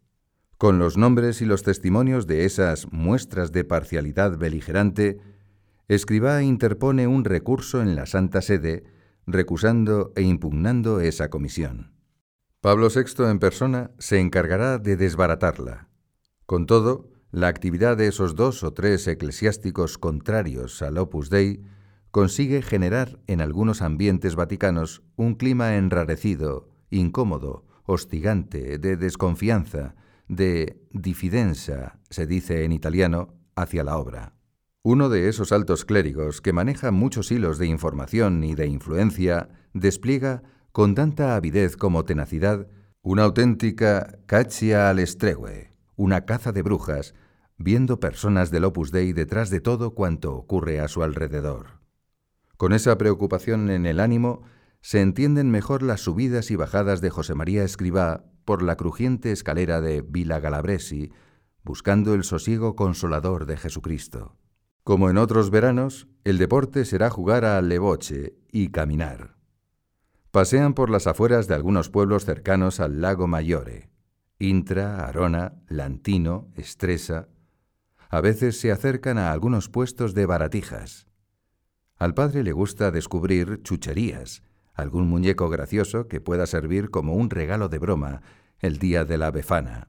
Con 0.57 0.79
los 0.79 0.97
nombres 0.97 1.41
y 1.41 1.47
los 1.47 1.63
testimonios 1.63 2.27
de 2.27 2.45
esas 2.45 2.93
muestras 2.93 3.51
de 3.51 3.65
parcialidad 3.65 4.37
beligerante, 4.37 5.19
Escribá 5.89 6.43
interpone 6.43 7.09
un 7.09 7.25
recurso 7.25 7.83
en 7.83 7.97
la 7.97 8.07
Santa 8.07 8.43
Sede, 8.43 8.85
recusando 9.27 10.13
e 10.15 10.23
impugnando 10.23 11.01
esa 11.01 11.31
comisión. 11.31 11.95
Pablo 12.61 12.89
VI 12.95 13.25
en 13.25 13.39
persona 13.39 13.91
se 13.99 14.21
encargará 14.21 14.79
de 14.79 14.97
desbaratarla. 14.97 15.89
Con 16.47 16.67
todo, 16.67 17.11
la 17.33 17.49
actividad 17.49 17.97
de 17.97 18.07
esos 18.07 18.37
dos 18.37 18.63
o 18.63 18.73
tres 18.73 19.09
eclesiásticos 19.09 19.99
contrarios 19.99 20.83
al 20.83 20.99
Opus 20.99 21.31
Dei 21.31 21.65
consigue 22.11 22.63
generar 22.63 23.21
en 23.27 23.41
algunos 23.41 23.83
ambientes 23.83 24.35
vaticanos 24.35 25.03
un 25.17 25.35
clima 25.35 25.77
enrarecido, 25.77 26.69
incómodo, 26.91 27.65
hostigante, 27.85 28.79
de 28.79 28.97
desconfianza, 28.97 29.95
de 30.29 30.81
difidenza, 30.91 31.99
se 32.09 32.27
dice 32.27 32.65
en 32.65 32.73
italiano, 32.73 33.35
hacia 33.57 33.85
la 33.85 33.97
obra. 33.99 34.35
Uno 34.83 35.09
de 35.09 35.29
esos 35.29 35.53
altos 35.53 35.85
clérigos 35.85 36.41
que 36.41 36.53
maneja 36.53 36.91
muchos 36.91 37.31
hilos 37.31 37.59
de 37.59 37.67
información 37.67 38.43
y 38.45 38.55
de 38.55 38.67
influencia 38.67 39.49
despliega, 39.75 40.43
con 40.73 40.95
tanta 40.95 41.37
avidez 41.37 41.77
como 41.77 42.05
tenacidad, 42.05 42.69
una 43.03 43.25
auténtica 43.25 44.19
caccia 44.27 44.89
al 44.89 44.99
estregue, 44.99 45.71
una 45.97 46.25
caza 46.25 46.53
de 46.53 46.63
brujas, 46.63 47.15
viendo 47.59 48.01
personas 48.01 48.51
del 48.51 48.65
Opus 48.65 48.91
Dei 48.91 49.13
detrás 49.13 49.51
de 49.51 49.61
todo 49.61 49.95
cuanto 49.95 50.35
ocurre 50.35 50.81
a 50.81 50.89
su 50.89 51.03
alrededor. 51.03 51.80
Con 52.61 52.75
esa 52.75 52.99
preocupación 52.99 53.71
en 53.71 53.87
el 53.87 53.99
ánimo, 54.01 54.43
se 54.83 55.01
entienden 55.01 55.51
mejor 55.51 55.83
las 55.83 56.03
subidas 56.03 56.51
y 56.51 56.57
bajadas 56.57 57.01
de 57.01 57.09
José 57.09 57.35
María 57.35 57.65
Escribá 57.65 58.27
por 58.45 58.61
la 58.61 58.77
crujiente 58.77 59.33
escalera 59.33 59.81
de 59.81 60.03
Villa 60.03 60.41
Galabresi, 60.41 61.11
buscando 61.65 62.13
el 62.13 62.23
sosiego 62.23 62.77
consolador 62.77 63.47
de 63.47 63.57
Jesucristo. 63.57 64.37
Como 64.85 65.09
en 65.09 65.17
otros 65.17 65.49
veranos, 65.49 66.07
el 66.23 66.37
deporte 66.37 66.85
será 66.85 67.09
jugar 67.09 67.47
al 67.47 67.71
leboche 67.71 68.37
y 68.53 68.69
caminar. 68.69 69.37
Pasean 70.31 70.75
por 70.75 70.91
las 70.91 71.07
afueras 71.07 71.49
de 71.49 71.55
algunos 71.55 71.89
pueblos 71.89 72.27
cercanos 72.27 72.79
al 72.79 73.01
lago 73.01 73.27
Mayore. 73.27 73.89
Intra, 74.39 75.07
Arona, 75.07 75.55
Lantino, 75.67 76.49
Estresa. 76.57 77.27
A 78.11 78.21
veces 78.21 78.61
se 78.61 78.71
acercan 78.71 79.17
a 79.17 79.33
algunos 79.33 79.71
puestos 79.71 80.13
de 80.13 80.27
baratijas. 80.27 81.10
Al 82.01 82.15
padre 82.15 82.43
le 82.43 82.53
gusta 82.53 82.91
descubrir 82.91 83.61
chucherías, 83.63 84.43
algún 84.73 85.07
muñeco 85.07 85.51
gracioso 85.51 86.09
que 86.09 86.19
pueda 86.19 86.47
servir 86.47 86.89
como 86.89 87.13
un 87.13 87.29
regalo 87.29 87.69
de 87.69 87.79
broma 87.79 88.23
el 88.59 88.79
día 88.79 89.05
de 89.05 89.19
la 89.19 89.31
befana. 89.31 89.89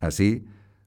Así, 0.00 0.44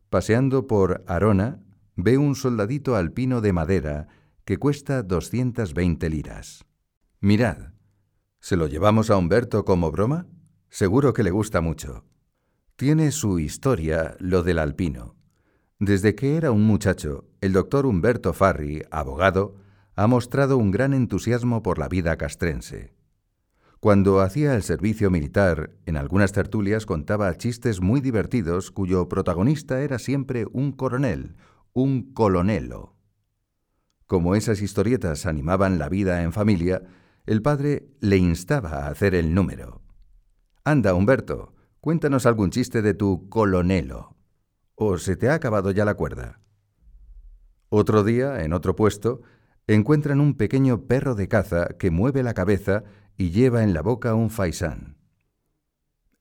paseando 0.10 0.68
por 0.68 1.06
Arona, 1.08 1.64
ve 1.95 2.18
un 2.18 2.36
soldadito 2.36 2.98
alpino 2.98 3.40
de 3.40 3.54
madera 3.54 4.10
que 4.44 4.58
cuesta 4.58 5.02
220 5.02 6.10
liras. 6.10 6.66
Mirad, 7.22 7.72
¿se 8.41 8.58
lo 8.58 8.68
llevamos 8.68 9.10
a 9.10 9.16
Humberto 9.16 9.64
como 9.64 9.91
broma? 9.91 10.28
Seguro 10.68 11.14
que 11.14 11.24
le 11.24 11.32
gusta 11.32 11.62
mucho. 11.62 12.04
Tiene 12.76 13.12
su 13.12 13.40
historia 13.40 14.18
lo 14.20 14.44
del 14.44 14.60
alpino. 14.60 15.16
Desde 15.80 16.16
que 16.16 16.36
era 16.36 16.52
un 16.52 16.66
muchacho, 16.66 17.30
el 17.40 17.54
doctor 17.54 17.86
Humberto 17.86 18.34
Farri, 18.34 18.84
abogado, 18.91 19.56
ha 19.98 20.07
mostrado 20.07 20.57
un 20.57 20.72
gran 20.72 20.94
entusiasmo 20.94 21.61
por 21.61 21.80
la 21.80 21.90
vida 21.90 22.15
castrense. 22.15 22.94
Cuando 23.82 24.22
hacía 24.22 24.56
el 24.56 24.64
servicio 24.64 25.11
militar, 25.11 25.72
en 25.86 25.98
algunas 25.98 26.32
tertulias 26.32 26.86
contaba 26.86 27.36
chistes 27.36 27.82
muy 27.82 27.99
divertidos 27.99 28.72
cuyo 28.72 29.10
protagonista 29.10 29.82
era 29.82 29.99
siempre 29.99 30.45
un 30.53 30.72
coronel, 30.72 31.36
un 31.74 32.14
colonelo. 32.14 32.95
Como 34.06 34.36
esas 34.36 34.61
historietas 34.61 35.26
animaban 35.26 35.80
la 35.80 35.90
vida 35.90 36.24
en 36.24 36.32
familia, 36.32 36.84
el 37.26 37.41
padre 37.41 37.90
le 37.99 38.18
instaba 38.18 38.86
a 38.86 38.88
hacer 38.88 39.14
el 39.15 39.34
número. 39.34 39.82
Anda, 40.64 40.94
Humberto, 40.94 41.53
Cuéntanos 41.80 42.26
algún 42.26 42.49
chiste 42.49 42.82
de 42.82 42.94
tu 42.94 43.30
colonelo. 43.30 44.18
¿O 44.76 44.98
se 44.98 45.15
te 45.15 45.30
ha 45.30 45.36
acabado 45.36 45.72
ya 45.72 45.86
la 45.86 45.94
cuerda? 45.94 46.41
Otro 47.69 48.03
día, 48.03 48.44
en 48.44 48.52
otro 48.52 48.76
puesto, 48.76 49.22
encuentran 49.68 50.22
un 50.22 50.34
pequeño 50.35 50.85
perro 50.88 51.15
de 51.15 51.27
caza 51.27 51.68
que 51.77 51.91
mueve 51.91 52.23
la 52.23 52.34
cabeza 52.34 52.84
y 53.18 53.31
lleva 53.31 53.64
en 53.64 53.73
la 53.73 53.81
boca 53.81 54.14
un 54.15 54.30
faisán. 54.30 54.98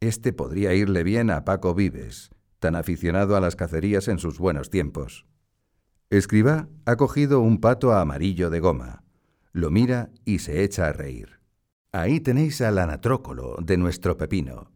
Este 0.00 0.32
podría 0.32 0.74
irle 0.74 1.04
bien 1.04 1.30
a 1.30 1.44
Paco 1.44 1.74
Vives, 1.74 2.30
tan 2.58 2.74
aficionado 2.74 3.36
a 3.36 3.40
las 3.40 3.56
cacerías 3.56 4.08
en 4.08 4.18
sus 4.18 4.38
buenos 4.38 4.70
tiempos. 4.70 5.26
Escribá 6.10 6.68
ha 6.84 6.96
cogido 6.96 7.40
un 7.40 7.60
pato 7.60 7.92
amarillo 7.92 8.50
de 8.50 8.60
goma, 8.60 9.04
lo 9.52 9.70
mira 9.70 10.10
y 10.24 10.40
se 10.40 10.62
echa 10.62 10.88
a 10.88 10.92
reír. 10.92 11.40
Ahí 11.92 12.20
tenéis 12.20 12.60
al 12.60 12.78
anatrócolo 12.78 13.56
de 13.62 13.76
nuestro 13.76 14.16
pepino. 14.16 14.70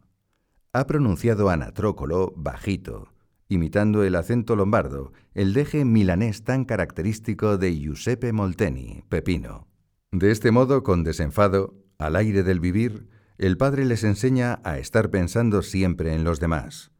Ha 0.72 0.86
pronunciado 0.86 1.50
Anatrócolo 1.50 2.32
bajito, 2.36 3.12
imitando 3.50 4.04
el 4.04 4.14
acento 4.14 4.54
lombardo, 4.54 5.12
el 5.34 5.52
deje 5.52 5.84
milanés 5.84 6.44
tan 6.44 6.64
característico 6.64 7.58
de 7.58 7.76
Giuseppe 7.76 8.32
Molteni, 8.32 9.02
Pepino. 9.08 9.66
De 10.12 10.30
este 10.30 10.52
modo, 10.52 10.84
con 10.84 11.02
desenfado, 11.02 11.74
al 11.98 12.14
aire 12.14 12.44
del 12.44 12.60
vivir, 12.60 13.08
el 13.38 13.56
padre 13.56 13.84
les 13.84 14.04
enseña 14.04 14.60
a 14.62 14.78
estar 14.78 15.10
pensando 15.10 15.62
siempre 15.62 16.14
en 16.14 16.22
los 16.22 16.38
demás, 16.38 16.92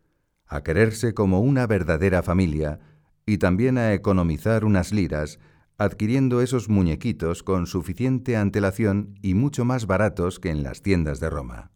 a 0.47 0.63
quererse 0.63 1.15
como 1.15 1.41
una 1.41 1.69
verdadera 1.69 2.23
familia 2.23 2.81
y 3.27 3.39
también 3.39 3.79
a 3.79 3.95
economizar 3.95 4.65
unas 4.65 4.93
liras, 4.93 5.39
adquiriendo 5.79 6.41
esos 6.41 6.69
muñequitos 6.69 7.45
con 7.45 7.69
suficiente 7.69 8.37
antelación 8.37 9.15
y 9.23 9.35
mucho 9.35 9.65
más 9.65 9.87
baratos 9.87 10.41
que 10.41 10.51
en 10.51 10.65
las 10.65 10.83
tiendas 10.83 11.21
de 11.21 11.31
Roma. 11.31 11.71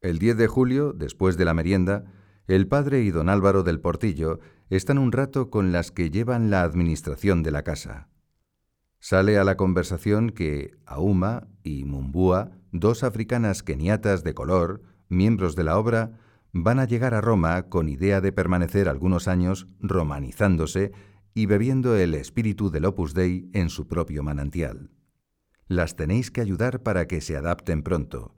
El 0.00 0.18
10 0.18 0.36
de 0.36 0.48
julio, 0.48 0.92
después 0.92 1.36
de 1.36 1.44
la 1.44 1.54
merienda, 1.54 2.04
el 2.48 2.66
padre 2.66 3.02
y 3.02 3.10
don 3.10 3.28
Álvaro 3.28 3.62
del 3.62 3.78
Portillo 3.78 4.40
están 4.70 4.98
un 4.98 5.12
rato 5.12 5.50
con 5.50 5.70
las 5.70 5.92
que 5.92 6.10
llevan 6.10 6.50
la 6.50 6.62
administración 6.62 7.42
de 7.42 7.50
la 7.50 7.62
casa. 7.62 8.08
Sale 9.00 9.38
a 9.38 9.44
la 9.44 9.56
conversación 9.56 10.30
que 10.30 10.72
Auma 10.86 11.46
y 11.62 11.84
Mumbúa, 11.84 12.50
dos 12.72 13.04
africanas 13.04 13.62
keniatas 13.62 14.24
de 14.24 14.34
color, 14.34 14.82
miembros 15.08 15.56
de 15.56 15.64
la 15.64 15.78
obra, 15.78 16.18
van 16.52 16.78
a 16.78 16.86
llegar 16.86 17.14
a 17.14 17.20
Roma 17.20 17.68
con 17.68 17.88
idea 17.88 18.20
de 18.20 18.32
permanecer 18.32 18.88
algunos 18.88 19.28
años 19.28 19.68
romanizándose 19.80 20.92
y 21.34 21.46
bebiendo 21.46 21.96
el 21.96 22.14
espíritu 22.14 22.70
del 22.70 22.86
Opus 22.86 23.12
Dei 23.12 23.50
en 23.52 23.68
su 23.68 23.86
propio 23.86 24.22
manantial. 24.22 24.90
Las 25.66 25.96
tenéis 25.96 26.30
que 26.30 26.40
ayudar 26.40 26.82
para 26.82 27.06
que 27.06 27.20
se 27.20 27.36
adapten 27.36 27.82
pronto. 27.82 28.34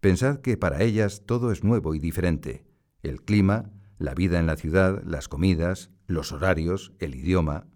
Pensad 0.00 0.40
que 0.40 0.58
para 0.58 0.82
ellas 0.82 1.22
todo 1.24 1.50
es 1.50 1.64
nuevo 1.64 1.94
y 1.94 1.98
diferente. 1.98 2.73
El 3.04 3.20
clima, 3.20 3.70
la 3.98 4.14
vida 4.14 4.38
en 4.38 4.46
la 4.46 4.56
ciudad, 4.56 5.02
las 5.04 5.28
comidas, 5.28 5.90
los 6.06 6.32
horarios, 6.32 6.94
el 7.00 7.14
idioma. 7.14 7.66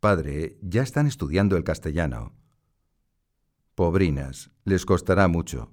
Padre, 0.00 0.58
ya 0.62 0.82
están 0.82 1.06
estudiando 1.06 1.58
el 1.58 1.64
castellano. 1.64 2.34
Pobrinas, 3.74 4.52
les 4.64 4.86
costará 4.86 5.28
mucho. 5.28 5.70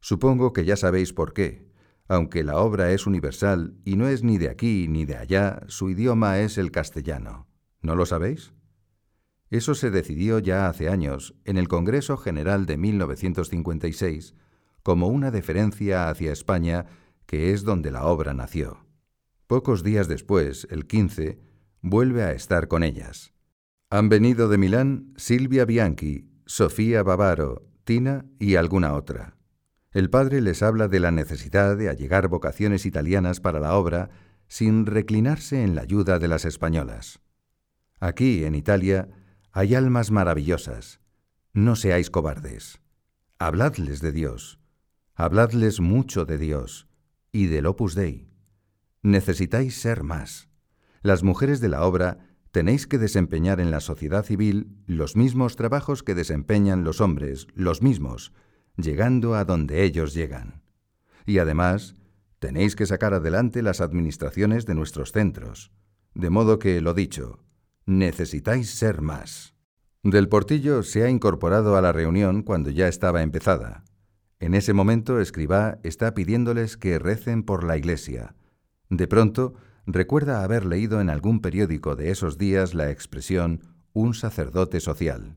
Supongo 0.00 0.52
que 0.52 0.64
ya 0.64 0.74
sabéis 0.74 1.12
por 1.12 1.34
qué. 1.34 1.70
Aunque 2.08 2.42
la 2.42 2.58
obra 2.58 2.90
es 2.90 3.06
universal 3.06 3.78
y 3.84 3.94
no 3.94 4.08
es 4.08 4.24
ni 4.24 4.38
de 4.38 4.48
aquí 4.48 4.88
ni 4.88 5.04
de 5.04 5.16
allá, 5.16 5.62
su 5.68 5.88
idioma 5.88 6.40
es 6.40 6.58
el 6.58 6.72
castellano. 6.72 7.46
¿No 7.80 7.94
lo 7.94 8.06
sabéis? 8.06 8.54
Eso 9.50 9.76
se 9.76 9.92
decidió 9.92 10.40
ya 10.40 10.68
hace 10.68 10.88
años, 10.88 11.36
en 11.44 11.58
el 11.58 11.68
Congreso 11.68 12.16
General 12.16 12.66
de 12.66 12.76
1956, 12.76 14.34
como 14.82 15.06
una 15.06 15.30
deferencia 15.30 16.08
hacia 16.08 16.32
España, 16.32 16.86
que 17.34 17.52
es 17.52 17.64
donde 17.64 17.90
la 17.90 18.04
obra 18.04 18.32
nació. 18.32 18.86
Pocos 19.48 19.82
días 19.82 20.06
después, 20.06 20.68
el 20.70 20.86
15, 20.86 21.40
vuelve 21.80 22.22
a 22.22 22.30
estar 22.30 22.68
con 22.68 22.84
ellas. 22.84 23.32
Han 23.90 24.08
venido 24.08 24.48
de 24.48 24.56
Milán 24.56 25.12
Silvia 25.16 25.64
Bianchi, 25.64 26.30
Sofía 26.46 27.02
Bavaro, 27.02 27.66
Tina 27.82 28.24
y 28.38 28.54
alguna 28.54 28.94
otra. 28.94 29.36
El 29.90 30.10
padre 30.10 30.42
les 30.42 30.62
habla 30.62 30.86
de 30.86 31.00
la 31.00 31.10
necesidad 31.10 31.76
de 31.76 31.88
allegar 31.88 32.28
vocaciones 32.28 32.86
italianas 32.86 33.40
para 33.40 33.58
la 33.58 33.74
obra 33.74 34.10
sin 34.46 34.86
reclinarse 34.86 35.64
en 35.64 35.74
la 35.74 35.82
ayuda 35.82 36.20
de 36.20 36.28
las 36.28 36.44
españolas. 36.44 37.18
Aquí, 37.98 38.44
en 38.44 38.54
Italia, 38.54 39.08
hay 39.50 39.74
almas 39.74 40.12
maravillosas. 40.12 41.00
No 41.52 41.74
seáis 41.74 42.10
cobardes. 42.10 42.80
Habladles 43.40 44.00
de 44.00 44.12
Dios. 44.12 44.60
Habladles 45.16 45.80
mucho 45.80 46.26
de 46.26 46.38
Dios 46.38 46.86
y 47.34 47.48
del 47.48 47.66
Opus 47.66 47.96
Dei. 47.96 48.28
Necesitáis 49.02 49.74
ser 49.74 50.04
más. 50.04 50.48
Las 51.02 51.24
mujeres 51.24 51.60
de 51.60 51.68
la 51.68 51.84
obra 51.84 52.18
tenéis 52.52 52.86
que 52.86 52.96
desempeñar 52.96 53.60
en 53.60 53.72
la 53.72 53.80
sociedad 53.80 54.24
civil 54.24 54.78
los 54.86 55.16
mismos 55.16 55.56
trabajos 55.56 56.04
que 56.04 56.14
desempeñan 56.14 56.84
los 56.84 57.00
hombres, 57.00 57.48
los 57.54 57.82
mismos, 57.82 58.32
llegando 58.76 59.34
a 59.34 59.44
donde 59.44 59.82
ellos 59.82 60.14
llegan. 60.14 60.62
Y 61.26 61.38
además, 61.38 61.96
tenéis 62.38 62.76
que 62.76 62.86
sacar 62.86 63.14
adelante 63.14 63.62
las 63.62 63.80
administraciones 63.80 64.64
de 64.64 64.76
nuestros 64.76 65.10
centros. 65.10 65.72
De 66.14 66.30
modo 66.30 66.60
que, 66.60 66.80
lo 66.80 66.94
dicho, 66.94 67.40
necesitáis 67.84 68.70
ser 68.70 69.02
más. 69.02 69.56
Del 70.04 70.28
Portillo 70.28 70.84
se 70.84 71.02
ha 71.02 71.10
incorporado 71.10 71.76
a 71.76 71.82
la 71.82 71.90
reunión 71.90 72.42
cuando 72.42 72.70
ya 72.70 72.86
estaba 72.86 73.22
empezada. 73.22 73.82
En 74.40 74.54
ese 74.54 74.72
momento, 74.72 75.20
Escribá 75.20 75.78
está 75.82 76.14
pidiéndoles 76.14 76.76
que 76.76 76.98
recen 76.98 77.42
por 77.42 77.64
la 77.64 77.76
iglesia. 77.76 78.34
De 78.90 79.06
pronto, 79.06 79.54
recuerda 79.86 80.42
haber 80.42 80.66
leído 80.66 81.00
en 81.00 81.10
algún 81.10 81.40
periódico 81.40 81.96
de 81.96 82.10
esos 82.10 82.38
días 82.38 82.74
la 82.74 82.90
expresión 82.90 83.60
un 83.92 84.14
sacerdote 84.14 84.80
social. 84.80 85.36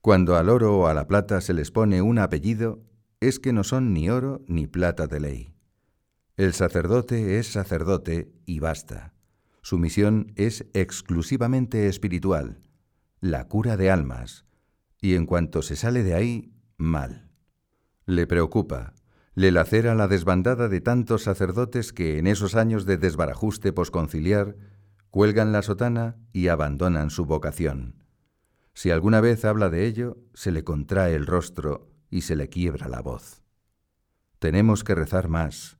Cuando 0.00 0.36
al 0.36 0.48
oro 0.48 0.78
o 0.78 0.86
a 0.88 0.94
la 0.94 1.06
plata 1.06 1.40
se 1.40 1.54
les 1.54 1.70
pone 1.70 2.02
un 2.02 2.18
apellido, 2.18 2.82
es 3.20 3.38
que 3.38 3.52
no 3.52 3.62
son 3.62 3.94
ni 3.94 4.10
oro 4.10 4.42
ni 4.48 4.66
plata 4.66 5.06
de 5.06 5.20
ley. 5.20 5.54
El 6.36 6.54
sacerdote 6.54 7.38
es 7.38 7.46
sacerdote 7.46 8.32
y 8.44 8.58
basta. 8.58 9.14
Su 9.62 9.78
misión 9.78 10.32
es 10.34 10.66
exclusivamente 10.74 11.86
espiritual, 11.86 12.60
la 13.20 13.46
cura 13.46 13.76
de 13.76 13.90
almas, 13.92 14.44
y 15.00 15.14
en 15.14 15.26
cuanto 15.26 15.62
se 15.62 15.76
sale 15.76 16.02
de 16.02 16.14
ahí, 16.14 16.52
mal. 16.76 17.31
Le 18.06 18.26
preocupa, 18.26 18.94
le 19.34 19.50
lacera 19.50 19.94
la 19.94 20.08
desbandada 20.08 20.68
de 20.68 20.80
tantos 20.80 21.22
sacerdotes 21.22 21.92
que 21.92 22.18
en 22.18 22.26
esos 22.26 22.54
años 22.54 22.84
de 22.84 22.96
desbarajuste 22.96 23.72
posconciliar 23.72 24.56
cuelgan 25.10 25.52
la 25.52 25.62
sotana 25.62 26.16
y 26.32 26.48
abandonan 26.48 27.10
su 27.10 27.26
vocación. 27.26 28.02
Si 28.74 28.90
alguna 28.90 29.20
vez 29.20 29.44
habla 29.44 29.68
de 29.68 29.86
ello, 29.86 30.18
se 30.34 30.50
le 30.50 30.64
contrae 30.64 31.14
el 31.14 31.26
rostro 31.26 31.90
y 32.10 32.22
se 32.22 32.36
le 32.36 32.48
quiebra 32.48 32.88
la 32.88 33.00
voz. 33.00 33.42
Tenemos 34.38 34.82
que 34.84 34.94
rezar 34.94 35.28
más, 35.28 35.78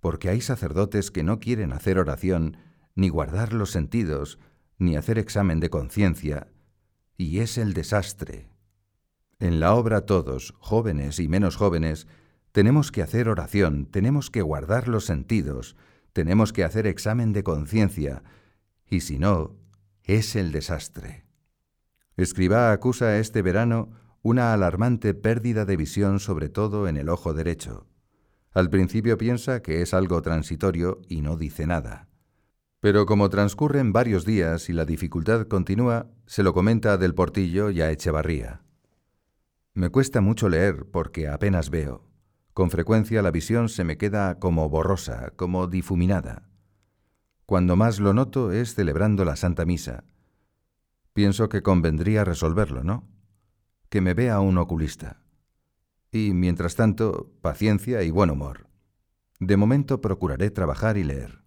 porque 0.00 0.28
hay 0.28 0.40
sacerdotes 0.40 1.10
que 1.10 1.22
no 1.22 1.38
quieren 1.40 1.72
hacer 1.72 1.98
oración, 1.98 2.56
ni 2.94 3.08
guardar 3.08 3.52
los 3.52 3.70
sentidos, 3.70 4.38
ni 4.78 4.96
hacer 4.96 5.18
examen 5.18 5.60
de 5.60 5.70
conciencia, 5.70 6.48
y 7.16 7.38
es 7.38 7.56
el 7.56 7.72
desastre. 7.72 8.51
En 9.42 9.58
la 9.58 9.74
obra 9.74 10.02
todos, 10.02 10.54
jóvenes 10.60 11.18
y 11.18 11.26
menos 11.26 11.56
jóvenes, 11.56 12.06
tenemos 12.52 12.92
que 12.92 13.02
hacer 13.02 13.28
oración, 13.28 13.86
tenemos 13.86 14.30
que 14.30 14.40
guardar 14.40 14.86
los 14.86 15.04
sentidos, 15.04 15.74
tenemos 16.12 16.52
que 16.52 16.62
hacer 16.62 16.86
examen 16.86 17.32
de 17.32 17.42
conciencia, 17.42 18.22
y 18.88 19.00
si 19.00 19.18
no, 19.18 19.56
es 20.04 20.36
el 20.36 20.52
desastre. 20.52 21.24
Escribá 22.16 22.70
acusa 22.70 23.18
este 23.18 23.42
verano 23.42 23.90
una 24.22 24.54
alarmante 24.54 25.12
pérdida 25.12 25.64
de 25.64 25.76
visión 25.76 26.20
sobre 26.20 26.48
todo 26.48 26.86
en 26.86 26.96
el 26.96 27.08
ojo 27.08 27.34
derecho. 27.34 27.88
Al 28.52 28.70
principio 28.70 29.18
piensa 29.18 29.60
que 29.60 29.82
es 29.82 29.92
algo 29.92 30.22
transitorio 30.22 31.00
y 31.08 31.20
no 31.20 31.36
dice 31.36 31.66
nada. 31.66 32.06
Pero 32.78 33.06
como 33.06 33.28
transcurren 33.28 33.92
varios 33.92 34.24
días 34.24 34.68
y 34.68 34.72
la 34.72 34.84
dificultad 34.84 35.48
continúa, 35.48 36.06
se 36.26 36.44
lo 36.44 36.54
comenta 36.54 36.96
del 36.96 37.16
Portillo 37.16 37.70
y 37.70 37.80
a 37.80 37.90
Echevarría. 37.90 38.62
Me 39.74 39.90
cuesta 39.90 40.20
mucho 40.20 40.48
leer 40.48 40.86
porque 40.90 41.28
apenas 41.28 41.70
veo. 41.70 42.08
Con 42.52 42.70
frecuencia 42.70 43.22
la 43.22 43.30
visión 43.30 43.68
se 43.68 43.84
me 43.84 43.96
queda 43.96 44.38
como 44.38 44.68
borrosa, 44.68 45.32
como 45.36 45.66
difuminada. 45.66 46.48
Cuando 47.46 47.76
más 47.76 47.98
lo 47.98 48.12
noto 48.12 48.52
es 48.52 48.74
celebrando 48.74 49.24
la 49.24 49.36
Santa 49.36 49.64
Misa, 49.64 50.04
Pienso 51.12 51.50
que 51.50 51.62
convendría 51.62 52.24
resolverlo, 52.24 52.82
¿no? 52.82 53.06
Que 53.90 54.00
me 54.00 54.14
vea 54.14 54.40
un 54.40 54.56
oculista. 54.56 55.22
Y, 56.10 56.32
mientras 56.32 56.74
tanto, 56.74 57.30
paciencia 57.42 58.02
y 58.02 58.10
buen 58.10 58.30
humor. 58.30 58.68
De 59.38 59.56
momento 59.56 60.00
procuraré 60.00 60.50
trabajar 60.50 60.96
y 60.96 61.04
leer. 61.04 61.42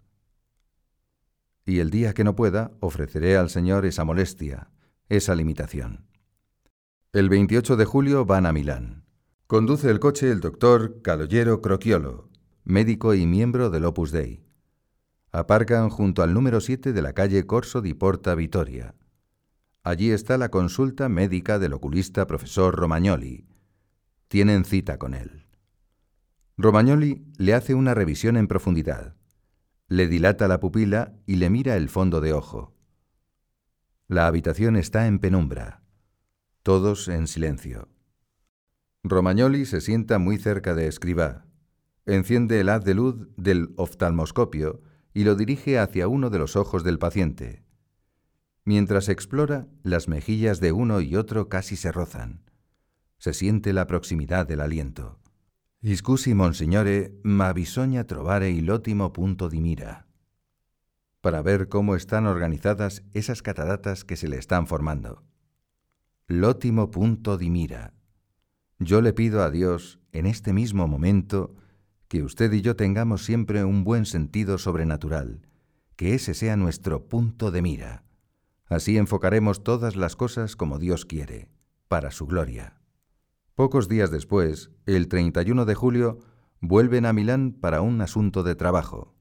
Y 1.64 1.80
el 1.80 1.90
día 1.90 2.14
que 2.14 2.22
no 2.22 2.36
pueda, 2.36 2.72
ofreceré 2.78 3.36
al 3.36 3.50
Señor 3.50 3.86
esa 3.86 4.04
molestia, 4.04 4.70
esa 5.08 5.34
limitación. 5.34 6.05
El 7.16 7.30
28 7.30 7.76
de 7.76 7.86
julio 7.86 8.26
van 8.26 8.44
a 8.44 8.52
Milán. 8.52 9.06
Conduce 9.46 9.90
el 9.90 10.00
coche 10.00 10.30
el 10.30 10.40
doctor 10.40 11.00
Caloyero 11.00 11.62
Crocchiolo, 11.62 12.28
médico 12.62 13.14
y 13.14 13.24
miembro 13.24 13.70
del 13.70 13.86
Opus 13.86 14.12
Dei. 14.12 14.44
Aparcan 15.32 15.88
junto 15.88 16.22
al 16.22 16.34
número 16.34 16.60
7 16.60 16.92
de 16.92 17.00
la 17.00 17.14
calle 17.14 17.46
Corso 17.46 17.80
di 17.80 17.94
Porta 17.94 18.34
Vittoria. 18.34 18.94
Allí 19.82 20.10
está 20.10 20.36
la 20.36 20.50
consulta 20.50 21.08
médica 21.08 21.58
del 21.58 21.72
oculista 21.72 22.26
profesor 22.26 22.76
Romagnoli. 22.76 23.48
Tienen 24.28 24.66
cita 24.66 24.98
con 24.98 25.14
él. 25.14 25.46
Romagnoli 26.58 27.24
le 27.38 27.54
hace 27.54 27.74
una 27.74 27.94
revisión 27.94 28.36
en 28.36 28.46
profundidad. 28.46 29.16
Le 29.88 30.06
dilata 30.06 30.48
la 30.48 30.60
pupila 30.60 31.14
y 31.24 31.36
le 31.36 31.48
mira 31.48 31.76
el 31.76 31.88
fondo 31.88 32.20
de 32.20 32.34
ojo. 32.34 32.76
La 34.06 34.26
habitación 34.26 34.76
está 34.76 35.06
en 35.06 35.18
penumbra. 35.18 35.85
Todos 36.66 37.06
en 37.06 37.28
silencio. 37.28 37.86
Romagnoli 39.04 39.66
se 39.66 39.80
sienta 39.80 40.18
muy 40.18 40.36
cerca 40.36 40.74
de 40.74 40.88
Escribá. 40.88 41.46
Enciende 42.06 42.58
el 42.58 42.70
haz 42.70 42.82
de 42.82 42.94
luz 42.94 43.28
del 43.36 43.72
oftalmoscopio 43.76 44.82
y 45.14 45.22
lo 45.22 45.36
dirige 45.36 45.78
hacia 45.78 46.08
uno 46.08 46.28
de 46.28 46.40
los 46.40 46.56
ojos 46.56 46.82
del 46.82 46.98
paciente. 46.98 47.62
Mientras 48.64 49.08
explora, 49.08 49.68
las 49.84 50.08
mejillas 50.08 50.58
de 50.58 50.72
uno 50.72 51.00
y 51.00 51.14
otro 51.14 51.48
casi 51.48 51.76
se 51.76 51.92
rozan. 51.92 52.42
Se 53.18 53.32
siente 53.32 53.72
la 53.72 53.86
proximidad 53.86 54.44
del 54.44 54.60
aliento. 54.60 55.20
Iscusi, 55.82 56.34
monsignore, 56.34 57.12
ma 57.22 57.52
bisogna 57.52 58.02
trovare 58.02 58.50
il 58.50 58.68
ottimo 58.72 59.12
punto 59.12 59.48
di 59.48 59.60
mira. 59.60 60.08
para 61.20 61.42
ver 61.42 61.68
cómo 61.68 61.94
están 61.94 62.26
organizadas 62.26 63.04
esas 63.12 63.42
cataratas 63.42 64.04
que 64.04 64.16
se 64.16 64.26
le 64.26 64.38
están 64.38 64.66
formando. 64.66 65.22
Lótimo 66.28 66.90
punto 66.90 67.38
di 67.38 67.50
mira. 67.50 67.94
Yo 68.80 69.00
le 69.00 69.12
pido 69.12 69.44
a 69.44 69.50
Dios, 69.52 70.00
en 70.10 70.26
este 70.26 70.52
mismo 70.52 70.88
momento, 70.88 71.54
que 72.08 72.24
usted 72.24 72.52
y 72.52 72.62
yo 72.62 72.74
tengamos 72.74 73.24
siempre 73.24 73.62
un 73.62 73.84
buen 73.84 74.06
sentido 74.06 74.58
sobrenatural, 74.58 75.46
que 75.94 76.14
ese 76.14 76.34
sea 76.34 76.56
nuestro 76.56 77.06
punto 77.06 77.52
de 77.52 77.62
mira. 77.62 78.04
Así 78.64 78.96
enfocaremos 78.96 79.62
todas 79.62 79.94
las 79.94 80.16
cosas 80.16 80.56
como 80.56 80.80
Dios 80.80 81.04
quiere, 81.04 81.48
para 81.86 82.10
su 82.10 82.26
gloria. 82.26 82.80
Pocos 83.54 83.88
días 83.88 84.10
después, 84.10 84.72
el 84.84 85.06
31 85.06 85.64
de 85.64 85.74
julio, 85.76 86.18
vuelven 86.60 87.06
a 87.06 87.12
Milán 87.12 87.52
para 87.52 87.82
un 87.82 88.00
asunto 88.00 88.42
de 88.42 88.56
trabajo. 88.56 89.14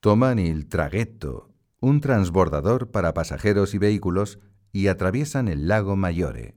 Toman 0.00 0.38
el 0.38 0.66
traghetto, 0.66 1.52
un 1.78 2.00
transbordador 2.00 2.90
para 2.90 3.12
pasajeros 3.12 3.74
y 3.74 3.78
vehículos, 3.78 4.38
y 4.72 4.88
atraviesan 4.88 5.48
el 5.48 5.68
lago 5.68 5.96
Maggiore. 5.96 6.56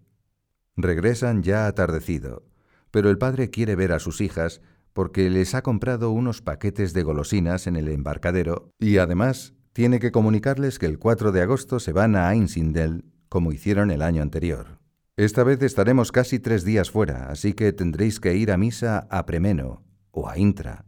Regresan 0.78 1.44
ya 1.44 1.68
atardecido, 1.68 2.48
pero 2.92 3.10
el 3.10 3.18
padre 3.18 3.50
quiere 3.50 3.76
ver 3.76 3.92
a 3.92 4.00
sus 4.00 4.22
hijas 4.22 4.62
porque 4.94 5.30
les 5.30 5.54
ha 5.54 5.62
comprado 5.62 6.12
unos 6.12 6.42
paquetes 6.42 6.94
de 6.94 7.04
golosinas 7.04 7.68
en 7.68 7.76
el 7.76 7.90
embarcadero 7.90 8.72
y 8.80 8.98
además 8.98 9.54
tiene 9.74 10.00
que 10.00 10.14
comunicarles 10.14 10.80
que 10.80 10.86
el 10.86 11.00
4 11.00 11.34
de 11.34 11.42
agosto 11.42 11.82
se 11.82 11.92
van 11.92 12.16
a 12.16 12.32
Einsindel, 12.34 13.04
como 13.28 13.52
hicieron 13.52 13.92
el 13.92 14.02
año 14.02 14.22
anterior. 14.22 14.80
Esta 15.18 15.44
vez 15.44 15.62
estaremos 15.62 16.14
casi 16.14 16.40
tres 16.40 16.64
días 16.64 16.92
fuera, 16.92 17.30
así 17.30 17.54
que 17.54 17.74
tendréis 17.74 18.22
que 18.22 18.36
ir 18.36 18.52
a 18.52 18.58
misa 18.58 19.08
a 19.10 19.26
Premeno 19.26 19.84
o 20.12 20.30
a 20.30 20.38
Intra. 20.38 20.86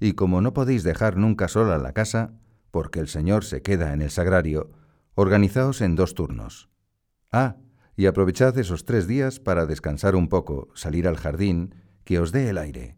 Y 0.00 0.14
como 0.14 0.40
no 0.40 0.54
podéis 0.54 0.82
dejar 0.82 1.18
nunca 1.18 1.48
sola 1.48 1.76
la 1.76 1.92
casa, 1.92 2.32
porque 2.70 3.00
el 3.00 3.08
Señor 3.08 3.44
se 3.44 3.60
queda 3.60 3.92
en 3.92 4.00
el 4.00 4.10
sagrario, 4.10 4.70
organizaos 5.14 5.80
en 5.80 5.96
dos 5.96 6.14
turnos. 6.14 6.70
Ah, 7.30 7.56
y 7.96 8.06
aprovechad 8.06 8.56
esos 8.58 8.84
tres 8.84 9.06
días 9.06 9.40
para 9.40 9.66
descansar 9.66 10.16
un 10.16 10.28
poco, 10.28 10.68
salir 10.74 11.06
al 11.06 11.16
jardín, 11.16 11.74
que 12.04 12.18
os 12.18 12.32
dé 12.32 12.48
el 12.48 12.58
aire. 12.58 12.96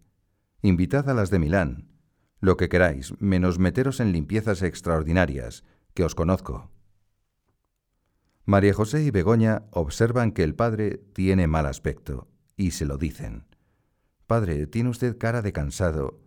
Invitad 0.63 1.09
a 1.11 1.15
las 1.15 1.31
de 1.31 1.39
Milán, 1.39 1.89
lo 2.41 2.57
que 2.57 2.69
queráis, 2.69 3.15
menos 3.21 3.59
meteros 3.59 4.01
en 4.01 4.13
limpiezas 4.13 4.63
extraordinarias, 4.63 5.65
que 5.95 6.05
os 6.05 6.15
conozco. 6.15 6.71
María 8.45 8.75
José 8.75 9.03
y 9.03 9.11
Begoña 9.11 9.65
observan 9.71 10.33
que 10.33 10.45
el 10.45 10.55
padre 10.55 10.99
tiene 11.15 11.47
mal 11.47 11.67
aspecto, 11.67 12.29
y 12.57 12.73
se 12.73 12.85
lo 12.85 12.99
dicen. 12.99 13.47
Padre, 14.27 14.67
tiene 14.67 14.91
usted 14.91 15.19
cara 15.19 15.43
de 15.43 15.53
cansado. 15.53 16.21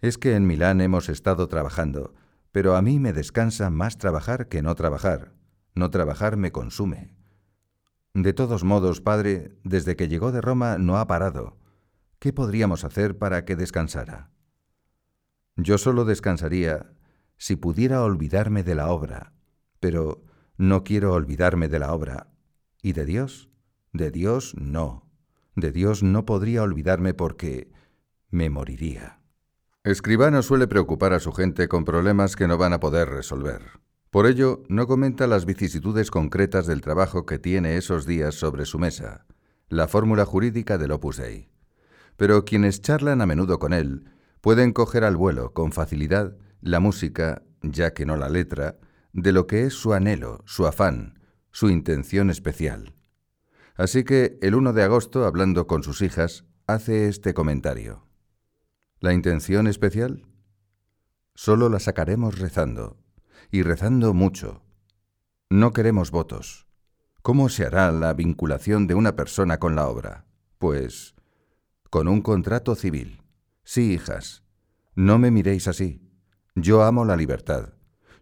Es 0.00 0.18
que 0.18 0.34
en 0.36 0.46
Milán 0.46 0.80
hemos 0.80 1.08
estado 1.08 1.48
trabajando, 1.48 2.14
pero 2.52 2.76
a 2.76 2.82
mí 2.82 3.00
me 3.00 3.12
descansa 3.12 3.70
más 3.70 3.98
trabajar 3.98 4.48
que 4.48 4.62
no 4.62 4.74
trabajar. 4.74 5.34
No 5.74 5.90
trabajar 5.90 6.36
me 6.36 6.52
consume. 6.52 7.14
De 8.14 8.34
todos 8.34 8.62
modos, 8.62 9.00
padre, 9.00 9.58
desde 9.64 9.96
que 9.96 10.08
llegó 10.08 10.32
de 10.32 10.42
Roma 10.42 10.76
no 10.76 10.98
ha 10.98 11.06
parado. 11.06 11.58
¿Qué 12.18 12.32
podríamos 12.34 12.84
hacer 12.84 13.16
para 13.16 13.46
que 13.46 13.56
descansara? 13.56 14.30
Yo 15.56 15.78
solo 15.78 16.04
descansaría 16.04 16.92
si 17.38 17.56
pudiera 17.56 18.02
olvidarme 18.02 18.62
de 18.62 18.74
la 18.74 18.90
obra, 18.90 19.32
pero 19.80 20.22
no 20.58 20.84
quiero 20.84 21.12
olvidarme 21.14 21.68
de 21.68 21.78
la 21.78 21.92
obra. 21.94 22.28
¿Y 22.82 22.92
de 22.92 23.06
Dios? 23.06 23.48
De 23.92 24.10
Dios 24.10 24.54
no. 24.58 25.10
De 25.56 25.72
Dios 25.72 26.02
no 26.02 26.26
podría 26.26 26.62
olvidarme 26.62 27.14
porque 27.14 27.72
me 28.30 28.50
moriría. 28.50 29.21
Escribano 29.84 30.42
suele 30.42 30.68
preocupar 30.68 31.12
a 31.12 31.18
su 31.18 31.32
gente 31.32 31.66
con 31.66 31.84
problemas 31.84 32.36
que 32.36 32.46
no 32.46 32.56
van 32.56 32.72
a 32.72 32.78
poder 32.78 33.08
resolver. 33.08 33.80
Por 34.10 34.28
ello, 34.28 34.62
no 34.68 34.86
comenta 34.86 35.26
las 35.26 35.44
vicisitudes 35.44 36.12
concretas 36.12 36.68
del 36.68 36.80
trabajo 36.80 37.26
que 37.26 37.40
tiene 37.40 37.76
esos 37.76 38.06
días 38.06 38.36
sobre 38.36 38.64
su 38.64 38.78
mesa, 38.78 39.26
la 39.68 39.88
fórmula 39.88 40.24
jurídica 40.24 40.78
del 40.78 40.92
Opus 40.92 41.16
Dei. 41.16 41.50
Pero 42.16 42.44
quienes 42.44 42.80
charlan 42.80 43.22
a 43.22 43.26
menudo 43.26 43.58
con 43.58 43.72
él 43.72 44.04
pueden 44.40 44.72
coger 44.72 45.02
al 45.02 45.16
vuelo 45.16 45.52
con 45.52 45.72
facilidad 45.72 46.36
la 46.60 46.78
música, 46.78 47.42
ya 47.62 47.92
que 47.92 48.06
no 48.06 48.16
la 48.16 48.28
letra, 48.28 48.78
de 49.12 49.32
lo 49.32 49.48
que 49.48 49.64
es 49.64 49.74
su 49.74 49.94
anhelo, 49.94 50.44
su 50.46 50.68
afán, 50.68 51.18
su 51.50 51.70
intención 51.70 52.30
especial. 52.30 52.94
Así 53.74 54.04
que 54.04 54.38
el 54.42 54.54
1 54.54 54.74
de 54.74 54.84
agosto, 54.84 55.26
hablando 55.26 55.66
con 55.66 55.82
sus 55.82 56.02
hijas, 56.02 56.44
hace 56.68 57.08
este 57.08 57.34
comentario. 57.34 58.11
¿La 59.02 59.12
intención 59.12 59.66
especial? 59.66 60.22
Solo 61.34 61.68
la 61.68 61.80
sacaremos 61.80 62.38
rezando, 62.38 62.98
y 63.50 63.64
rezando 63.64 64.14
mucho. 64.14 64.62
No 65.50 65.72
queremos 65.72 66.12
votos. 66.12 66.68
¿Cómo 67.20 67.48
se 67.48 67.66
hará 67.66 67.90
la 67.90 68.14
vinculación 68.14 68.86
de 68.86 68.94
una 68.94 69.16
persona 69.16 69.58
con 69.58 69.74
la 69.74 69.88
obra? 69.88 70.26
Pues 70.58 71.16
con 71.90 72.06
un 72.06 72.22
contrato 72.22 72.76
civil. 72.76 73.24
Sí, 73.64 73.92
hijas, 73.92 74.44
no 74.94 75.18
me 75.18 75.32
miréis 75.32 75.66
así. 75.66 76.08
Yo 76.54 76.84
amo 76.84 77.04
la 77.04 77.16
libertad. 77.16 77.70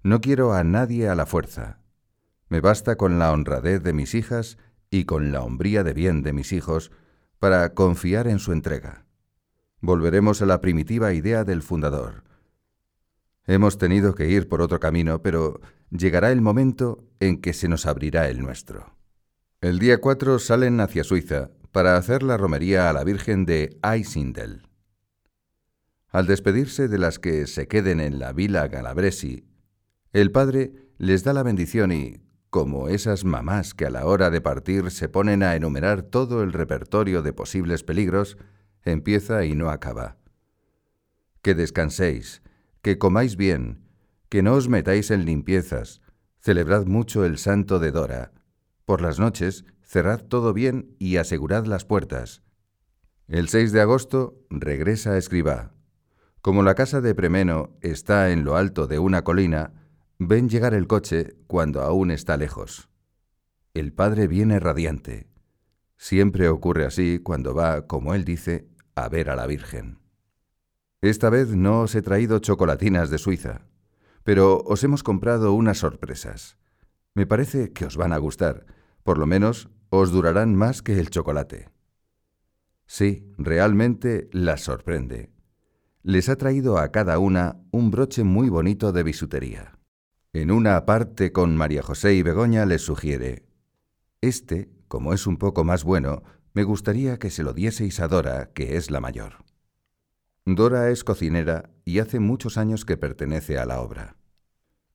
No 0.02 0.22
quiero 0.22 0.54
a 0.54 0.64
nadie 0.64 1.10
a 1.10 1.14
la 1.14 1.26
fuerza. 1.26 1.82
Me 2.48 2.62
basta 2.62 2.96
con 2.96 3.18
la 3.18 3.32
honradez 3.32 3.82
de 3.82 3.92
mis 3.92 4.14
hijas 4.14 4.56
y 4.88 5.04
con 5.04 5.30
la 5.30 5.42
hombría 5.42 5.84
de 5.84 5.92
bien 5.92 6.22
de 6.22 6.32
mis 6.32 6.54
hijos 6.54 6.90
para 7.38 7.74
confiar 7.74 8.28
en 8.28 8.38
su 8.38 8.52
entrega. 8.52 9.04
Volveremos 9.80 10.42
a 10.42 10.46
la 10.46 10.60
primitiva 10.60 11.12
idea 11.12 11.44
del 11.44 11.62
fundador, 11.62 12.24
Hemos 13.50 13.78
tenido 13.78 14.14
que 14.14 14.30
ir 14.30 14.48
por 14.48 14.62
otro 14.62 14.78
camino, 14.78 15.22
pero 15.22 15.60
llegará 15.90 16.30
el 16.30 16.40
momento 16.40 17.04
en 17.18 17.40
que 17.40 17.52
se 17.52 17.66
nos 17.66 17.84
abrirá 17.84 18.28
el 18.28 18.40
nuestro. 18.40 18.94
El 19.60 19.80
día 19.80 20.00
4 20.00 20.38
salen 20.38 20.80
hacia 20.80 21.02
Suiza 21.02 21.50
para 21.72 21.96
hacer 21.96 22.22
la 22.22 22.36
romería 22.36 22.88
a 22.88 22.92
la 22.92 23.02
Virgen 23.02 23.46
de 23.46 23.76
Eisindel. 23.82 24.68
Al 26.08 26.28
despedirse 26.28 26.86
de 26.86 26.98
las 26.98 27.18
que 27.18 27.48
se 27.48 27.66
queden 27.66 27.98
en 27.98 28.20
la 28.20 28.32
Villa 28.32 28.68
Galabresi, 28.68 29.48
el 30.12 30.30
padre 30.30 30.72
les 30.98 31.24
da 31.24 31.32
la 31.32 31.42
bendición 31.42 31.90
y, 31.90 32.22
como 32.50 32.88
esas 32.88 33.24
mamás 33.24 33.74
que 33.74 33.86
a 33.86 33.90
la 33.90 34.06
hora 34.06 34.30
de 34.30 34.40
partir 34.40 34.92
se 34.92 35.08
ponen 35.08 35.42
a 35.42 35.56
enumerar 35.56 36.02
todo 36.02 36.44
el 36.44 36.52
repertorio 36.52 37.22
de 37.22 37.32
posibles 37.32 37.82
peligros, 37.82 38.36
empieza 38.84 39.44
y 39.44 39.54
no 39.54 39.70
acaba. 39.70 40.16
Que 41.42 41.54
descanséis, 41.54 42.42
que 42.82 42.98
comáis 42.98 43.36
bien, 43.36 43.82
que 44.28 44.42
no 44.42 44.54
os 44.54 44.68
metáis 44.68 45.10
en 45.10 45.24
limpiezas, 45.24 46.00
celebrad 46.40 46.86
mucho 46.86 47.24
el 47.24 47.38
santo 47.38 47.78
de 47.78 47.90
Dora. 47.90 48.32
Por 48.84 49.00
las 49.02 49.18
noches, 49.18 49.64
cerrad 49.82 50.22
todo 50.22 50.52
bien 50.52 50.94
y 50.98 51.16
asegurad 51.16 51.66
las 51.66 51.84
puertas. 51.84 52.42
El 53.28 53.48
6 53.48 53.72
de 53.72 53.80
agosto 53.80 54.40
regresa 54.50 55.12
a 55.12 55.18
Escribá. 55.18 55.72
Como 56.42 56.62
la 56.62 56.74
casa 56.74 57.00
de 57.00 57.14
Premeno 57.14 57.76
está 57.80 58.30
en 58.30 58.44
lo 58.44 58.56
alto 58.56 58.86
de 58.86 58.98
una 58.98 59.24
colina, 59.24 59.74
ven 60.18 60.48
llegar 60.48 60.74
el 60.74 60.86
coche 60.86 61.36
cuando 61.46 61.82
aún 61.82 62.10
está 62.10 62.36
lejos. 62.36 62.88
El 63.74 63.92
padre 63.92 64.26
viene 64.26 64.58
radiante. 64.58 65.28
Siempre 65.96 66.48
ocurre 66.48 66.86
así 66.86 67.18
cuando 67.18 67.54
va, 67.54 67.86
como 67.86 68.14
él 68.14 68.24
dice, 68.24 68.69
a 68.94 69.08
ver 69.08 69.30
a 69.30 69.36
la 69.36 69.46
Virgen. 69.46 69.98
Esta 71.00 71.30
vez 71.30 71.48
no 71.48 71.82
os 71.82 71.94
he 71.94 72.02
traído 72.02 72.38
chocolatinas 72.40 73.10
de 73.10 73.18
Suiza, 73.18 73.66
pero 74.24 74.62
os 74.66 74.84
hemos 74.84 75.02
comprado 75.02 75.52
unas 75.54 75.78
sorpresas. 75.78 76.58
Me 77.14 77.26
parece 77.26 77.72
que 77.72 77.86
os 77.86 77.96
van 77.96 78.12
a 78.12 78.18
gustar, 78.18 78.66
por 79.02 79.18
lo 79.18 79.26
menos 79.26 79.70
os 79.88 80.12
durarán 80.12 80.54
más 80.54 80.82
que 80.82 80.98
el 80.98 81.10
chocolate. 81.10 81.70
Sí, 82.86 83.32
realmente 83.38 84.28
las 84.32 84.62
sorprende. 84.62 85.32
Les 86.02 86.28
ha 86.28 86.36
traído 86.36 86.78
a 86.78 86.90
cada 86.92 87.18
una 87.18 87.60
un 87.70 87.90
broche 87.90 88.24
muy 88.24 88.48
bonito 88.48 88.92
de 88.92 89.02
bisutería. 89.02 89.78
En 90.32 90.50
una 90.50 90.84
parte 90.86 91.32
con 91.32 91.56
María 91.56 91.82
José 91.82 92.14
y 92.14 92.22
Begoña 92.22 92.66
les 92.66 92.82
sugiere, 92.82 93.46
Este, 94.20 94.70
como 94.86 95.12
es 95.14 95.26
un 95.26 95.38
poco 95.38 95.64
más 95.64 95.82
bueno, 95.82 96.22
me 96.52 96.64
gustaría 96.64 97.18
que 97.18 97.30
se 97.30 97.42
lo 97.42 97.52
dieseis 97.52 98.00
a 98.00 98.08
Dora, 98.08 98.50
que 98.52 98.76
es 98.76 98.90
la 98.90 99.00
mayor. 99.00 99.44
Dora 100.44 100.90
es 100.90 101.04
cocinera 101.04 101.70
y 101.84 101.98
hace 101.98 102.18
muchos 102.18 102.56
años 102.56 102.84
que 102.84 102.96
pertenece 102.96 103.58
a 103.58 103.66
la 103.66 103.80
obra. 103.80 104.16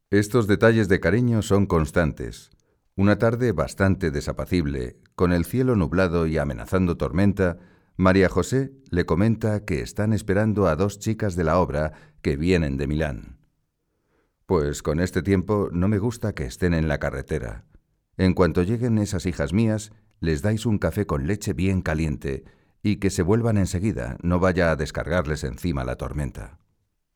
Estos 0.10 0.48
detalles 0.48 0.88
de 0.88 1.00
cariño 1.00 1.42
son 1.42 1.66
constantes. 1.66 2.52
Una 2.96 3.18
tarde 3.18 3.52
bastante 3.52 4.12
desapacible, 4.12 4.98
con 5.16 5.34
el 5.34 5.46
cielo 5.46 5.76
nublado 5.76 6.28
y 6.28 6.38
amenazando 6.38 6.98
tormenta, 6.98 7.58
María 7.98 8.30
José 8.30 8.74
le 8.90 9.06
comenta 9.06 9.64
que 9.66 9.82
están 9.82 10.14
esperando 10.14 10.68
a 10.68 10.76
dos 10.76 11.00
chicas 11.00 11.36
de 11.36 11.46
la 11.46 11.60
obra 11.60 11.94
que 12.22 12.36
vienen 12.36 12.78
de 12.78 12.88
Milán. 12.88 13.38
Pues 14.46 14.84
con 14.84 15.00
este 15.00 15.22
tiempo 15.22 15.70
no 15.72 15.88
me 15.88 15.98
gusta 15.98 16.34
que 16.34 16.46
estén 16.46 16.74
en 16.74 16.88
la 16.88 17.00
carretera. 17.00 17.66
En 18.18 18.34
cuanto 18.34 18.64
lleguen 18.64 18.98
esas 18.98 19.26
hijas 19.26 19.54
mías, 19.54 19.92
les 20.20 20.42
dais 20.42 20.66
un 20.66 20.78
café 20.78 21.06
con 21.06 21.28
leche 21.28 21.54
bien 21.54 21.82
caliente 21.82 22.44
y 22.82 22.98
que 22.98 23.10
se 23.10 23.24
vuelvan 23.24 23.58
enseguida, 23.58 24.18
no 24.22 24.40
vaya 24.40 24.72
a 24.72 24.76
descargarles 24.76 25.44
encima 25.44 25.84
la 25.84 25.96
tormenta. 25.96 26.60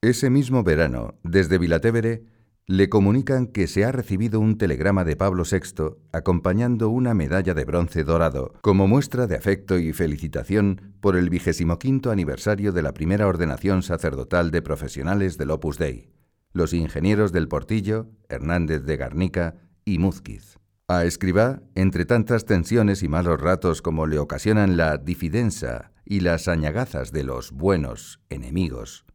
Ese 0.02 0.30
mismo 0.30 0.64
verano, 0.64 1.16
desde 1.24 1.58
Vilatevere, 1.58 2.24
le 2.70 2.88
comunican 2.88 3.48
que 3.48 3.66
se 3.66 3.84
ha 3.84 3.92
recibido 3.92 4.40
un 4.40 4.60
telegrama 4.60 5.04
de 5.04 5.16
Pablo 5.16 5.44
VI 5.44 5.98
acompañando 6.12 6.90
una 6.90 7.16
medalla 7.16 7.56
de 7.56 7.66
bronce 7.66 8.04
dorado 8.04 8.54
como 8.62 8.88
muestra 8.88 9.26
de 9.26 9.36
afecto 9.36 9.80
y 9.80 9.92
felicitación 9.92 10.94
por 11.02 11.18
el 11.18 11.32
vigésimo 11.32 11.80
quinto 11.80 12.12
aniversario 12.12 12.72
de 12.72 12.84
la 12.84 12.94
primera 12.94 13.26
ordenación 13.26 13.82
sacerdotal 13.82 14.52
de 14.52 14.62
profesionales 14.62 15.40
del 15.40 15.50
Opus 15.50 15.80
Dei, 15.80 16.12
los 16.54 16.74
ingenieros 16.74 17.32
del 17.32 17.48
Portillo, 17.48 18.12
Hernández 18.30 18.84
de 18.84 18.98
Garnica 18.98 19.56
y 19.84 19.98
Múzquiz. 19.98 20.59
A 20.92 21.06
Escribá, 21.06 21.62
entre 21.76 22.04
tantas 22.04 22.46
tensiones 22.46 23.04
y 23.04 23.08
malos 23.08 23.40
ratos 23.40 23.84
como 23.84 24.08
le 24.08 24.18
ocasionan 24.18 24.76
la 24.76 24.98
difidenza 24.98 25.92
y 26.04 26.22
las 26.22 26.48
añagazas 26.48 27.12
de 27.12 27.24
los 27.24 27.52
buenos 27.52 28.22
enemigos, 28.30 29.06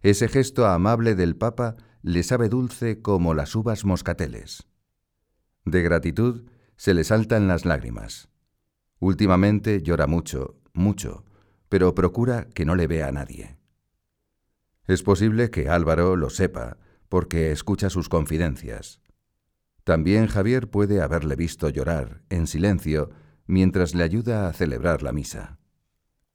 ese 0.00 0.28
gesto 0.28 0.66
amable 0.66 1.14
del 1.14 1.36
Papa 1.36 1.76
le 2.00 2.22
sabe 2.22 2.48
dulce 2.48 3.02
como 3.02 3.34
las 3.34 3.54
uvas 3.54 3.84
moscateles. 3.84 4.66
De 5.66 5.82
gratitud 5.82 6.48
se 6.76 6.94
le 6.94 7.04
saltan 7.04 7.48
las 7.48 7.66
lágrimas. 7.66 8.30
Últimamente 8.98 9.82
llora 9.82 10.06
mucho, 10.06 10.56
mucho, 10.72 11.26
pero 11.68 11.94
procura 11.94 12.48
que 12.54 12.64
no 12.64 12.76
le 12.76 12.86
vea 12.86 13.08
a 13.08 13.12
nadie. 13.12 13.58
Es 14.86 15.02
posible 15.02 15.50
que 15.50 15.68
Álvaro 15.68 16.16
lo 16.16 16.30
sepa, 16.30 16.78
porque 17.10 17.52
escucha 17.52 17.90
sus 17.90 18.08
confidencias. 18.08 18.99
También 19.90 20.28
Javier 20.28 20.70
puede 20.70 21.02
haberle 21.02 21.34
visto 21.34 21.68
llorar, 21.68 22.22
en 22.30 22.46
silencio, 22.46 23.10
mientras 23.48 23.92
le 23.92 24.04
ayuda 24.04 24.46
a 24.46 24.52
celebrar 24.52 25.02
la 25.02 25.10
misa. 25.10 25.58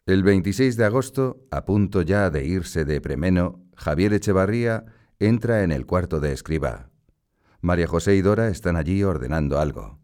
El 0.05 0.23
26 0.23 0.75
de 0.75 0.83
agosto, 0.83 1.47
a 1.51 1.63
punto 1.63 2.01
ya 2.01 2.29
de 2.29 2.45
irse 2.45 2.83
de 2.83 2.99
Premeno, 2.99 3.63
Javier 3.77 4.11
Echevarría 4.11 4.83
Entra 5.19 5.63
en 5.63 5.71
el 5.71 5.85
cuarto 5.85 6.19
de 6.19 6.33
escriba. 6.33 6.89
María 7.61 7.87
José 7.87 8.17
y 8.17 8.21
Dora 8.21 8.49
están 8.49 8.75
allí 8.75 9.03
ordenando 9.03 9.57
algo. 9.57 9.99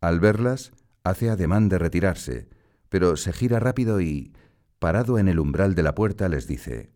Al 0.00 0.20
verlas, 0.20 0.70
hace 1.02 1.30
ademán 1.30 1.68
de 1.68 1.78
retirarse, 1.78 2.48
pero 2.88 3.16
se 3.16 3.32
gira 3.32 3.58
rápido 3.58 4.00
y, 4.00 4.32
parado 4.78 5.18
en 5.18 5.26
el 5.26 5.40
umbral 5.40 5.74
de 5.74 5.82
la 5.82 5.96
puerta, 5.96 6.28
les 6.28 6.46
dice, 6.46 6.92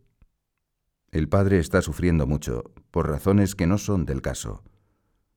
El 1.10 1.28
padre 1.28 1.58
está 1.58 1.82
sufriendo 1.82 2.28
mucho, 2.28 2.70
por 2.92 3.08
razones 3.08 3.56
que 3.56 3.66
no 3.66 3.78
son 3.78 4.06
del 4.06 4.22
caso. 4.22 4.62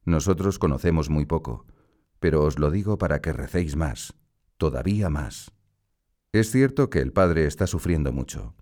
Nosotros 0.06 0.60
conocemos 0.60 1.10
muy 1.10 1.26
poco, 1.26 1.66
pero 2.20 2.44
os 2.44 2.60
lo 2.60 2.72
digo 2.72 2.98
para 2.98 3.22
que 3.22 3.34
recéis 3.34 3.76
más, 3.76 4.14
todavía 4.58 5.10
más. 5.10 5.52
Es 6.32 6.52
cierto 6.52 6.90
que 6.90 7.00
el 7.00 7.12
padre 7.12 7.46
está 7.46 7.66
sufriendo 7.66 8.12
mucho. 8.12 8.54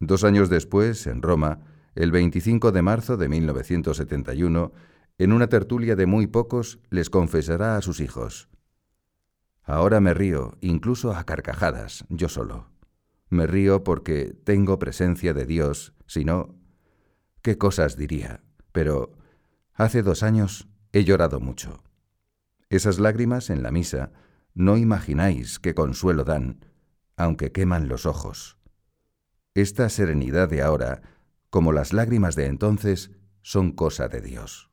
Dos 0.00 0.24
años 0.24 0.50
después, 0.50 1.06
en 1.06 1.22
Roma, 1.22 1.60
el 1.94 2.10
25 2.10 2.72
de 2.72 2.82
marzo 2.82 3.16
de 3.16 3.28
1971, 3.28 4.72
en 5.18 5.32
una 5.32 5.46
tertulia 5.48 5.96
de 5.96 6.06
muy 6.06 6.26
pocos, 6.26 6.80
les 6.90 7.10
confesará 7.10 7.76
a 7.76 7.82
sus 7.82 8.00
hijos. 8.00 8.48
Ahora 9.62 10.00
me 10.00 10.14
río, 10.14 10.58
incluso 10.60 11.14
a 11.14 11.24
carcajadas, 11.24 12.04
yo 12.08 12.28
solo. 12.28 12.70
Me 13.28 13.46
río 13.46 13.84
porque 13.84 14.34
tengo 14.44 14.78
presencia 14.78 15.32
de 15.32 15.46
Dios, 15.46 15.94
si 16.06 16.24
no... 16.24 16.54
¿Qué 17.40 17.58
cosas 17.58 17.96
diría? 17.96 18.42
Pero 18.72 19.12
hace 19.74 20.02
dos 20.02 20.22
años 20.22 20.68
he 20.92 21.04
llorado 21.04 21.40
mucho. 21.40 21.82
Esas 22.70 22.98
lágrimas 22.98 23.50
en 23.50 23.62
la 23.62 23.70
misa 23.70 24.12
no 24.54 24.76
imagináis 24.76 25.58
qué 25.58 25.74
consuelo 25.74 26.24
dan, 26.24 26.64
aunque 27.16 27.52
queman 27.52 27.88
los 27.88 28.06
ojos. 28.06 28.58
Esta 29.54 29.88
serenidad 29.88 30.48
de 30.48 30.62
ahora 30.62 31.02
como 31.52 31.72
las 31.72 31.92
lágrimas 31.92 32.34
de 32.34 32.46
entonces, 32.46 33.10
son 33.42 33.72
cosa 33.72 34.08
de 34.08 34.22
Dios. 34.22 34.70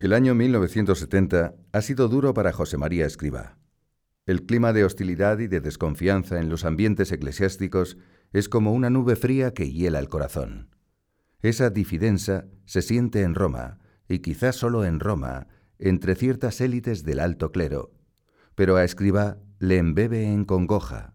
El 0.00 0.12
año 0.12 0.34
1970 0.34 1.54
ha 1.70 1.82
sido 1.82 2.08
duro 2.08 2.34
para 2.34 2.52
José 2.52 2.76
María 2.78 3.06
Escriba. 3.06 3.58
El 4.26 4.44
clima 4.44 4.72
de 4.72 4.84
hostilidad 4.84 5.38
y 5.38 5.46
de 5.46 5.60
desconfianza 5.60 6.40
en 6.40 6.48
los 6.48 6.64
ambientes 6.64 7.12
eclesiásticos 7.12 7.96
es 8.32 8.48
como 8.48 8.72
una 8.72 8.90
nube 8.90 9.14
fría 9.14 9.54
que 9.54 9.70
hiela 9.70 10.00
el 10.00 10.08
corazón. 10.08 10.74
Esa 11.42 11.70
difidenza 11.70 12.46
se 12.64 12.82
siente 12.82 13.22
en 13.22 13.36
Roma, 13.36 13.78
y 14.08 14.20
quizás 14.20 14.56
solo 14.56 14.84
en 14.84 15.00
Roma, 15.00 15.46
entre 15.78 16.14
ciertas 16.16 16.60
élites 16.60 17.04
del 17.04 17.20
alto 17.20 17.52
clero, 17.52 17.92
pero 18.54 18.76
a 18.76 18.84
Escriba 18.84 19.38
le 19.58 19.76
embebe 19.76 20.24
en 20.24 20.44
congoja. 20.44 21.14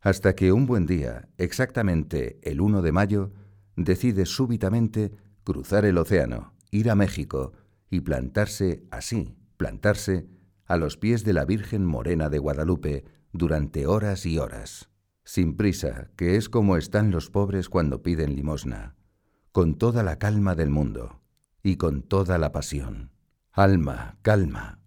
Hasta 0.00 0.34
que 0.34 0.52
un 0.52 0.66
buen 0.66 0.86
día, 0.86 1.28
exactamente 1.36 2.38
el 2.42 2.60
1 2.60 2.82
de 2.82 2.92
mayo, 2.92 3.32
decide 3.76 4.26
súbitamente 4.26 5.12
cruzar 5.44 5.84
el 5.84 5.98
océano, 5.98 6.54
ir 6.70 6.90
a 6.90 6.94
México 6.94 7.52
y 7.90 8.00
plantarse 8.00 8.84
así, 8.90 9.36
plantarse 9.56 10.26
a 10.64 10.76
los 10.76 10.96
pies 10.96 11.24
de 11.24 11.32
la 11.32 11.44
Virgen 11.44 11.84
Morena 11.84 12.28
de 12.30 12.38
Guadalupe 12.38 13.04
durante 13.32 13.86
horas 13.86 14.24
y 14.24 14.38
horas, 14.38 14.88
sin 15.24 15.56
prisa, 15.56 16.10
que 16.16 16.36
es 16.36 16.48
como 16.48 16.76
están 16.76 17.10
los 17.10 17.30
pobres 17.30 17.68
cuando 17.68 18.02
piden 18.02 18.34
limosna, 18.34 18.96
con 19.52 19.76
toda 19.76 20.02
la 20.02 20.18
calma 20.18 20.54
del 20.54 20.70
mundo 20.70 21.21
y 21.62 21.76
con 21.76 22.02
toda 22.02 22.38
la 22.38 22.52
pasión. 22.52 23.10
Alma, 23.52 24.18
calma. 24.22 24.80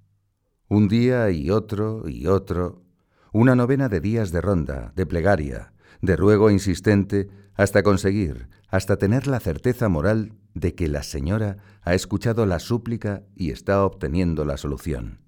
Un 0.68 0.88
día 0.88 1.30
y 1.30 1.52
otro 1.52 2.10
y 2.10 2.27
otro, 2.27 2.84
una 3.31 3.56
novena 3.56 3.89
de 3.89 3.99
días 3.99 4.31
de 4.31 4.41
ronda, 4.41 4.91
de 4.95 5.06
plegaria, 5.06 5.73
de 6.02 6.15
ruego 6.15 6.49
insistente, 6.49 7.30
hasta 7.53 7.84
conseguir, 7.84 8.49
hasta 8.68 8.97
tener 8.97 9.27
la 9.27 9.39
certeza 9.39 9.89
moral 9.89 10.34
de 10.53 10.73
que 10.73 10.88
la 10.88 11.03
señora 11.03 11.57
ha 11.81 11.93
escuchado 11.93 12.45
la 12.45 12.60
súplica 12.60 13.23
y 13.35 13.52
está 13.52 13.84
obteniendo 13.84 14.45
la 14.45 14.57
solución. 14.57 15.22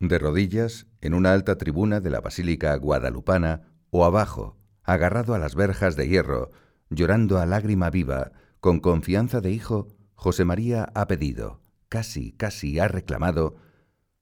De 0.00 0.18
rodillas, 0.18 0.86
en 1.00 1.14
una 1.14 1.32
alta 1.32 1.56
tribuna 1.56 2.00
de 2.00 2.10
la 2.10 2.20
Basílica 2.20 2.74
Guadalupana, 2.76 3.62
o 3.90 4.04
abajo, 4.04 4.56
agarrado 4.82 5.34
a 5.34 5.38
las 5.38 5.54
verjas 5.54 5.96
de 5.96 6.08
hierro, 6.08 6.50
llorando 6.90 7.38
a 7.38 7.46
lágrima 7.46 7.90
viva, 7.90 8.32
con 8.60 8.80
confianza 8.80 9.40
de 9.40 9.52
hijo, 9.52 9.88
José 10.16 10.44
María 10.44 10.90
ha 10.94 11.06
pedido, 11.06 11.60
casi, 11.88 12.32
casi 12.32 12.78
ha 12.80 12.88
reclamado, 12.88 13.56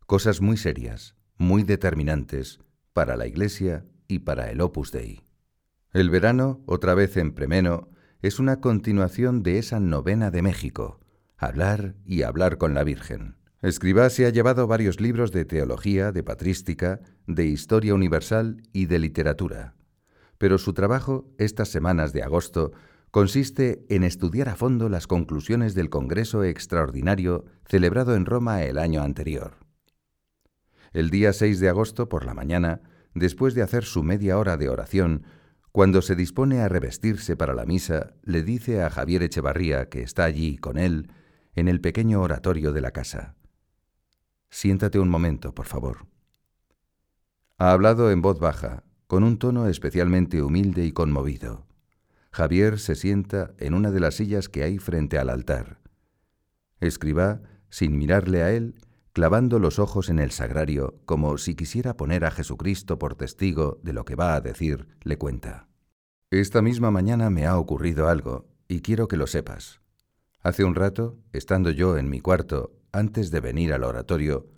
cosas 0.07 0.41
muy 0.41 0.57
serias, 0.57 1.15
muy 1.39 1.63
determinantes, 1.63 2.61
para 2.93 3.17
la 3.17 3.27
Iglesia 3.27 3.87
y 4.07 4.21
para 4.21 4.51
el 4.51 4.61
Opus 4.61 4.93
Dei. 4.93 5.23
El 5.93 6.11
verano, 6.11 6.63
otra 6.67 6.95
vez 6.95 7.17
en 7.17 7.33
Premeno, 7.33 7.89
es 8.21 8.39
una 8.39 8.61
continuación 8.61 9.43
de 9.43 9.59
esa 9.59 9.81
novena 9.81 10.31
de 10.31 10.43
México, 10.43 11.01
hablar 11.37 11.95
y 12.05 12.23
hablar 12.23 12.59
con 12.59 12.75
la 12.75 12.85
Virgen. 12.85 13.37
Escribá 13.63 14.11
se 14.11 14.27
ha 14.27 14.31
llevado 14.31 14.67
varios 14.67 15.01
libros 15.01 15.33
de 15.33 15.45
teología, 15.45 16.13
de 16.13 16.23
patrística, 16.23 17.01
de 17.27 17.47
historia 17.47 17.95
universal 17.95 18.63
y 18.73 18.87
de 18.87 18.99
literatura. 18.99 19.75
Pero 20.37 20.59
su 20.59 20.75
trabajo, 20.75 21.33
estas 21.39 21.69
semanas 21.69 22.13
de 22.13 22.23
agosto, 22.23 22.73
consiste 23.15 23.87
en 23.91 24.03
estudiar 24.03 24.49
a 24.49 24.57
fondo 24.57 24.89
las 24.89 25.07
conclusiones 25.07 25.77
del 25.77 25.89
Congreso 25.89 26.43
Extraordinario 26.43 27.45
celebrado 27.65 28.17
en 28.17 28.27
Roma 28.27 28.65
el 28.65 28.77
año 28.77 29.03
anterior. 29.03 29.59
El 30.93 31.11
día 31.11 31.33
6 31.33 31.61
de 31.61 31.69
agosto 31.69 32.09
por 32.09 32.25
la 32.27 32.35
mañana, 32.35 32.81
después 33.15 33.55
de 33.55 33.63
hacer 33.63 33.85
su 33.85 34.03
media 34.03 34.37
hora 34.37 34.57
de 34.57 34.69
oración, 34.69 35.23
cuando 35.71 36.03
se 36.03 36.17
dispone 36.17 36.63
a 36.63 36.69
revestirse 36.69 37.37
para 37.37 37.55
la 37.55 37.67
misa, 37.67 38.15
le 38.25 38.43
dice 38.43 38.83
a 38.83 38.91
Javier 38.91 39.23
Echevarría, 39.23 39.89
que 39.89 40.03
está 40.03 40.25
allí 40.25 40.59
con 40.59 40.77
él, 40.77 41.13
en 41.55 41.69
el 41.69 41.81
pequeño 41.81 42.21
oratorio 42.21 42.73
de 42.73 42.81
la 42.81 42.91
casa. 42.91 43.37
Siéntate 44.51 44.99
un 44.99 45.09
momento, 45.09 45.55
por 45.55 45.67
favor. 45.67 46.09
Ha 47.59 47.71
hablado 47.71 48.11
en 48.11 48.23
voz 48.23 48.41
baja, 48.41 48.83
con 49.07 49.23
un 49.23 49.39
tono 49.39 49.69
especialmente 49.69 50.43
humilde 50.43 50.85
y 50.85 50.91
conmovido. 50.91 51.69
Javier 52.35 52.81
se 52.81 52.97
sienta 52.97 53.55
en 53.59 53.75
una 53.75 53.93
de 53.93 54.01
las 54.01 54.17
sillas 54.17 54.49
que 54.49 54.65
hay 54.65 54.79
frente 54.79 55.19
al 55.19 55.31
altar. 55.31 55.79
Escriba, 56.81 57.43
sin 57.71 57.97
mirarle 57.97 58.43
a 58.43 58.51
él, 58.51 58.75
clavando 59.13 59.61
los 59.61 59.79
ojos 59.79 60.09
en 60.09 60.19
el 60.19 60.33
sagrario, 60.33 61.01
como 61.05 61.39
si 61.39 61.55
quisiera 61.55 61.97
poner 61.97 62.25
a 62.25 62.33
Jesucristo 62.33 62.99
por 62.99 63.15
testigo 63.15 63.79
de 63.85 63.93
lo 63.93 64.05
que 64.05 64.17
va 64.17 64.35
a 64.35 64.41
decir, 64.41 64.89
le 65.05 65.17
cuenta. 65.17 65.69
Esta 66.33 66.61
misma 66.61 66.91
mañana 66.91 67.31
me 67.31 67.47
ha 67.47 67.57
ocurrido 67.57 68.09
algo, 68.09 68.49
y 68.67 68.81
quiero 68.81 69.07
que 69.07 69.17
lo 69.17 69.29
sepas. 69.29 69.81
Hace 70.41 70.65
un 70.65 70.75
rato, 70.75 71.21
estando 71.33 71.71
yo 71.71 71.97
en 71.99 72.11
mi 72.11 72.19
cuarto, 72.19 72.73
antes 72.91 73.31
de 73.31 73.39
venir 73.39 73.73
al 73.73 73.85
oratorio, 73.85 74.49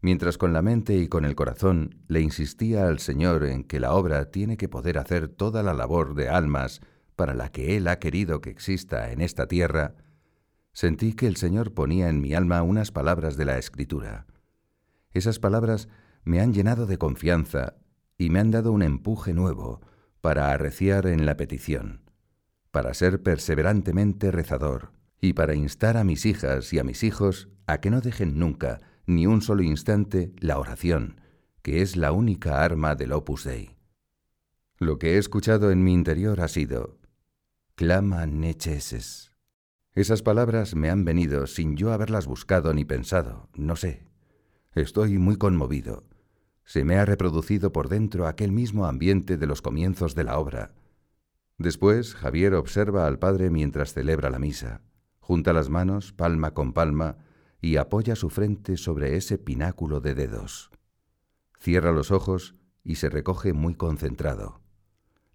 mientras 0.00 0.36
con 0.36 0.52
la 0.52 0.62
mente 0.62 0.96
y 0.96 1.06
con 1.06 1.24
el 1.24 1.36
corazón 1.36 2.02
le 2.08 2.22
insistía 2.22 2.88
al 2.88 2.98
Señor 2.98 3.44
en 3.44 3.62
que 3.62 3.78
la 3.78 3.92
obra 3.92 4.32
tiene 4.32 4.56
que 4.56 4.68
poder 4.68 4.98
hacer 4.98 5.28
toda 5.28 5.62
la 5.62 5.74
labor 5.74 6.16
de 6.16 6.28
almas 6.28 6.80
para 7.20 7.34
la 7.34 7.52
que 7.52 7.76
Él 7.76 7.86
ha 7.86 7.98
querido 7.98 8.40
que 8.40 8.48
exista 8.48 9.12
en 9.12 9.20
esta 9.20 9.46
tierra, 9.46 9.94
Sentí 10.72 11.12
que 11.12 11.26
el 11.26 11.36
Señor 11.36 11.74
ponía 11.74 12.08
en 12.08 12.22
mi 12.22 12.32
alma 12.32 12.62
unas 12.62 12.92
palabras 12.92 13.36
de 13.36 13.44
la 13.44 13.58
Escritura. 13.58 14.26
Esas 15.12 15.38
palabras 15.38 15.90
me 16.24 16.40
han 16.40 16.54
llenado 16.54 16.86
de 16.86 16.96
confianza 16.96 17.74
y 18.16 18.30
me 18.30 18.38
han 18.38 18.50
dado 18.50 18.72
un 18.72 18.80
empuje 18.80 19.34
nuevo 19.34 19.82
para 20.22 20.50
arreciar 20.50 21.06
en 21.08 21.26
la 21.26 21.36
petición, 21.36 22.00
para 22.70 22.94
ser 22.94 23.22
perseverantemente 23.22 24.30
rezador 24.30 24.92
y 25.20 25.34
para 25.34 25.54
instar 25.54 25.98
a 25.98 26.04
mis 26.04 26.24
hijas 26.24 26.72
y 26.72 26.78
a 26.78 26.84
mis 26.84 27.02
hijos 27.02 27.50
a 27.66 27.82
que 27.82 27.90
no 27.90 28.00
dejen 28.00 28.38
nunca, 28.38 28.80
ni 29.04 29.26
un 29.26 29.42
solo 29.42 29.62
instante, 29.62 30.32
la 30.38 30.58
oración, 30.58 31.20
que 31.60 31.82
es 31.82 31.98
la 31.98 32.12
única 32.12 32.64
arma 32.64 32.94
del 32.94 33.12
Opus 33.12 33.44
Dei. 33.44 33.76
Lo 34.78 34.98
que 34.98 35.16
he 35.16 35.18
escuchado 35.18 35.70
en 35.70 35.84
mi 35.84 35.92
interior 35.92 36.40
ha 36.40 36.48
sido, 36.48 36.99
clama 37.80 38.26
necheses. 38.26 39.32
Esas 39.94 40.20
palabras 40.20 40.74
me 40.74 40.90
han 40.90 41.06
venido 41.06 41.46
sin 41.46 41.78
yo 41.78 41.94
haberlas 41.94 42.26
buscado 42.26 42.74
ni 42.74 42.84
pensado, 42.84 43.48
no 43.54 43.74
sé. 43.74 44.04
Estoy 44.74 45.16
muy 45.16 45.36
conmovido. 45.36 46.04
Se 46.62 46.84
me 46.84 46.98
ha 46.98 47.06
reproducido 47.06 47.72
por 47.72 47.88
dentro 47.88 48.26
aquel 48.26 48.52
mismo 48.52 48.84
ambiente 48.84 49.38
de 49.38 49.46
los 49.46 49.62
comienzos 49.62 50.14
de 50.14 50.24
la 50.24 50.38
obra. 50.38 50.74
Después, 51.56 52.14
Javier 52.14 52.52
observa 52.52 53.06
al 53.06 53.18
padre 53.18 53.48
mientras 53.48 53.94
celebra 53.94 54.28
la 54.28 54.38
misa, 54.38 54.82
junta 55.18 55.54
las 55.54 55.70
manos 55.70 56.12
palma 56.12 56.52
con 56.52 56.74
palma 56.74 57.16
y 57.62 57.76
apoya 57.76 58.14
su 58.14 58.28
frente 58.28 58.76
sobre 58.76 59.16
ese 59.16 59.38
pináculo 59.38 60.02
de 60.02 60.14
dedos. 60.14 60.70
Cierra 61.58 61.92
los 61.92 62.10
ojos 62.10 62.56
y 62.84 62.96
se 62.96 63.08
recoge 63.08 63.54
muy 63.54 63.74
concentrado. 63.74 64.60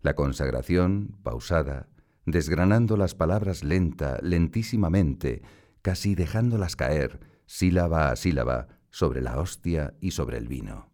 La 0.04 0.14
consagración, 0.14 1.18
pausada, 1.24 1.90
desgranando 2.26 2.97
las 2.97 3.15
palabras 3.15 3.64
lenta, 3.64 4.19
lentísimamente, 4.22 5.41
casi 5.81 6.15
dejándolas 6.15 6.76
caer, 6.76 7.19
sílaba 7.45 8.10
a 8.10 8.15
sílaba, 8.15 8.68
sobre 8.89 9.19
la 9.22 9.39
hostia 9.39 9.93
y 9.99 10.11
sobre 10.11 10.38
el 10.38 10.47
vino. 10.47 10.89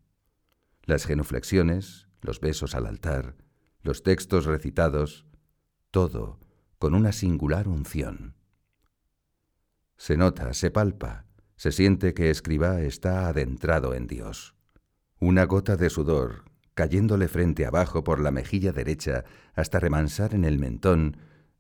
Las 0.86 1.06
genuflexiones, 1.06 2.08
los 2.22 2.40
besos 2.40 2.74
al 2.74 2.88
altar, 2.88 3.36
los 3.84 4.02
textos 4.02 4.46
recitados, 4.46 5.28
todo 5.92 6.40
con 6.80 6.96
una 6.96 7.12
singular 7.12 7.68
unción. 7.68 8.36
Se 9.98 10.18
nota, 10.18 10.56
se 10.56 10.72
palpa, 10.72 11.28
se 11.56 11.72
siente 11.72 12.16
que 12.16 12.32
escriba 12.32 12.82
está 12.82 13.28
adentrado 13.28 13.94
en 13.94 14.08
Dios. 14.08 14.56
Una 15.20 15.46
gota 15.46 15.78
de 15.78 15.92
sudor, 15.92 16.46
cayéndole 16.82 17.28
frente 17.28 17.68
abajo 17.68 18.04
por 18.04 18.20
la 18.20 18.32
mejilla 18.32 18.72
derecha 18.72 19.24
hasta 19.54 19.80
remansar 19.80 20.34
en 20.34 20.44
el 20.44 20.58
mentón, 20.58 21.18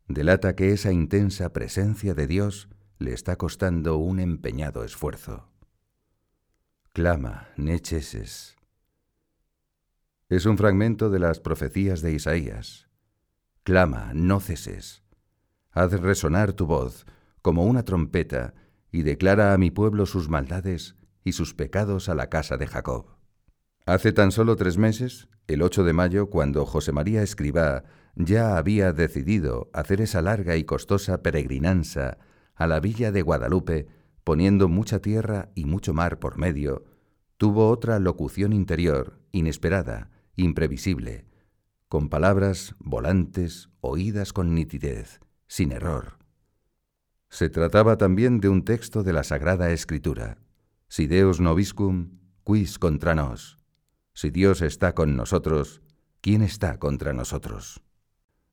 delata 0.07 0.55
que 0.55 0.73
esa 0.73 0.91
intensa 0.91 1.53
presencia 1.53 2.15
de 2.15 2.25
Dios 2.25 2.69
le 2.97 3.13
está 3.13 3.35
costando 3.35 3.97
un 3.97 4.19
empeñado 4.19 4.83
esfuerzo. 4.83 5.47
Clama, 6.91 7.49
necheses. 7.55 8.55
Es 10.27 10.47
un 10.47 10.57
fragmento 10.57 11.11
de 11.11 11.19
las 11.19 11.39
profecías 11.39 12.01
de 12.01 12.13
Isaías. 12.13 12.89
Clama, 13.61 14.13
no 14.15 14.39
ceses. 14.39 15.03
Haz 15.69 15.91
resonar 16.01 16.53
tu 16.53 16.65
voz 16.65 17.05
como 17.43 17.65
una 17.65 17.85
trompeta 17.85 18.55
y 18.91 19.03
declara 19.03 19.53
a 19.53 19.59
mi 19.59 19.69
pueblo 19.69 20.07
sus 20.07 20.29
maldades 20.29 20.95
y 21.23 21.33
sus 21.33 21.53
pecados 21.53 22.09
a 22.09 22.15
la 22.15 22.31
casa 22.31 22.57
de 22.57 22.65
Jacob. 22.65 23.20
Hace 23.91 24.13
tan 24.13 24.31
solo 24.31 24.55
tres 24.55 24.77
meses, 24.77 25.27
el 25.47 25.61
8 25.61 25.83
de 25.83 25.91
mayo, 25.91 26.29
cuando 26.29 26.65
José 26.65 26.93
María 26.93 27.23
Escribá 27.23 27.83
ya 28.15 28.55
había 28.55 28.93
decidido 28.93 29.69
hacer 29.73 29.99
esa 29.99 30.21
larga 30.21 30.55
y 30.55 30.63
costosa 30.63 31.21
peregrinanza 31.21 32.17
a 32.55 32.67
la 32.67 32.79
villa 32.79 33.11
de 33.11 33.21
Guadalupe, 33.21 33.89
poniendo 34.23 34.69
mucha 34.69 34.99
tierra 34.99 35.49
y 35.55 35.65
mucho 35.65 35.93
mar 35.93 36.19
por 36.19 36.37
medio, 36.37 36.85
tuvo 37.35 37.67
otra 37.67 37.99
locución 37.99 38.53
interior, 38.53 39.19
inesperada, 39.33 40.09
imprevisible, 40.37 41.25
con 41.89 42.07
palabras 42.07 42.75
volantes, 42.79 43.67
oídas 43.81 44.31
con 44.31 44.55
nitidez, 44.55 45.19
sin 45.47 45.73
error. 45.73 46.17
Se 47.27 47.49
trataba 47.49 47.97
también 47.97 48.39
de 48.39 48.47
un 48.47 48.63
texto 48.63 49.03
de 49.03 49.11
la 49.11 49.25
Sagrada 49.25 49.69
Escritura. 49.71 50.37
Si 50.87 51.07
Deus 51.07 51.41
noviscum, 51.41 52.19
quis 52.45 52.79
contra 52.79 53.15
nos. 53.15 53.60
Si 54.21 54.29
Dios 54.29 54.61
está 54.61 54.93
con 54.93 55.15
nosotros, 55.15 55.81
¿quién 56.21 56.43
está 56.43 56.77
contra 56.77 57.11
nosotros? 57.11 57.81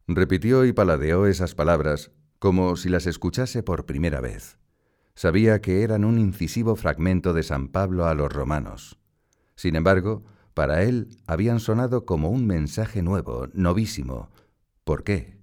Repitió 0.07 0.65
y 0.65 0.73
paladeó 0.73 1.27
esas 1.27 1.55
palabras 1.55 2.11
como 2.39 2.75
si 2.77 2.89
las 2.89 3.07
escuchase 3.07 3.63
por 3.63 3.85
primera 3.85 4.23
vez. 4.23 4.57
Sabía 5.15 5.61
que 5.61 5.83
eran 5.83 6.07
un 6.07 6.19
incisivo 6.19 6.75
fragmento 6.75 7.35
de 7.35 7.43
San 7.43 7.69
Pablo 7.69 8.07
a 8.07 8.15
los 8.15 8.33
romanos. 8.33 8.99
Sin 9.57 9.77
embargo, 9.77 10.25
para 10.55 10.85
él 10.85 11.11
habían 11.27 11.61
sonado 11.61 12.07
como 12.07 12.31
un 12.31 12.47
mensaje 12.47 13.03
nuevo, 13.03 13.49
novísimo. 13.53 14.31
¿Por 14.85 15.05
qué? 15.05 15.37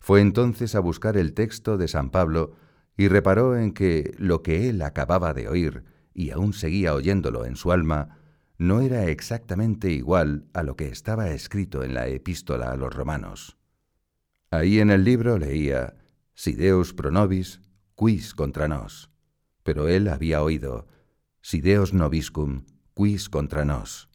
Fue 0.00 0.22
entonces 0.22 0.74
a 0.74 0.80
buscar 0.80 1.18
el 1.18 1.34
texto 1.34 1.76
de 1.76 1.86
San 1.86 2.08
Pablo 2.08 2.54
y 2.96 3.08
reparó 3.08 3.58
en 3.58 3.74
que 3.74 4.14
lo 4.16 4.42
que 4.42 4.70
él 4.70 4.80
acababa 4.80 5.34
de 5.34 5.48
oír, 5.48 5.84
y 6.14 6.30
aún 6.30 6.54
seguía 6.54 6.94
oyéndolo 6.94 7.44
en 7.44 7.56
su 7.56 7.72
alma, 7.72 8.19
no 8.60 8.82
era 8.82 9.06
exactamente 9.06 9.90
igual 9.90 10.44
a 10.52 10.62
lo 10.62 10.76
que 10.76 10.88
estaba 10.88 11.30
escrito 11.30 11.82
en 11.82 11.94
la 11.94 12.08
epístola 12.08 12.70
a 12.70 12.76
los 12.76 12.94
romanos. 12.94 13.56
Ahí 14.50 14.80
en 14.80 14.90
el 14.90 15.02
libro 15.02 15.38
leía, 15.38 15.94
Si 16.34 16.52
Deus 16.52 16.92
pro 16.92 17.10
nobis, 17.10 17.62
quis 17.96 18.34
contra 18.34 18.68
nos. 18.68 19.10
Pero 19.62 19.88
él 19.88 20.08
había 20.08 20.42
oído, 20.42 20.86
Si 21.40 21.62
Deus 21.62 21.94
nobiscum, 21.94 22.66
quis 22.94 23.30
contra 23.30 23.64
nos. 23.64 24.10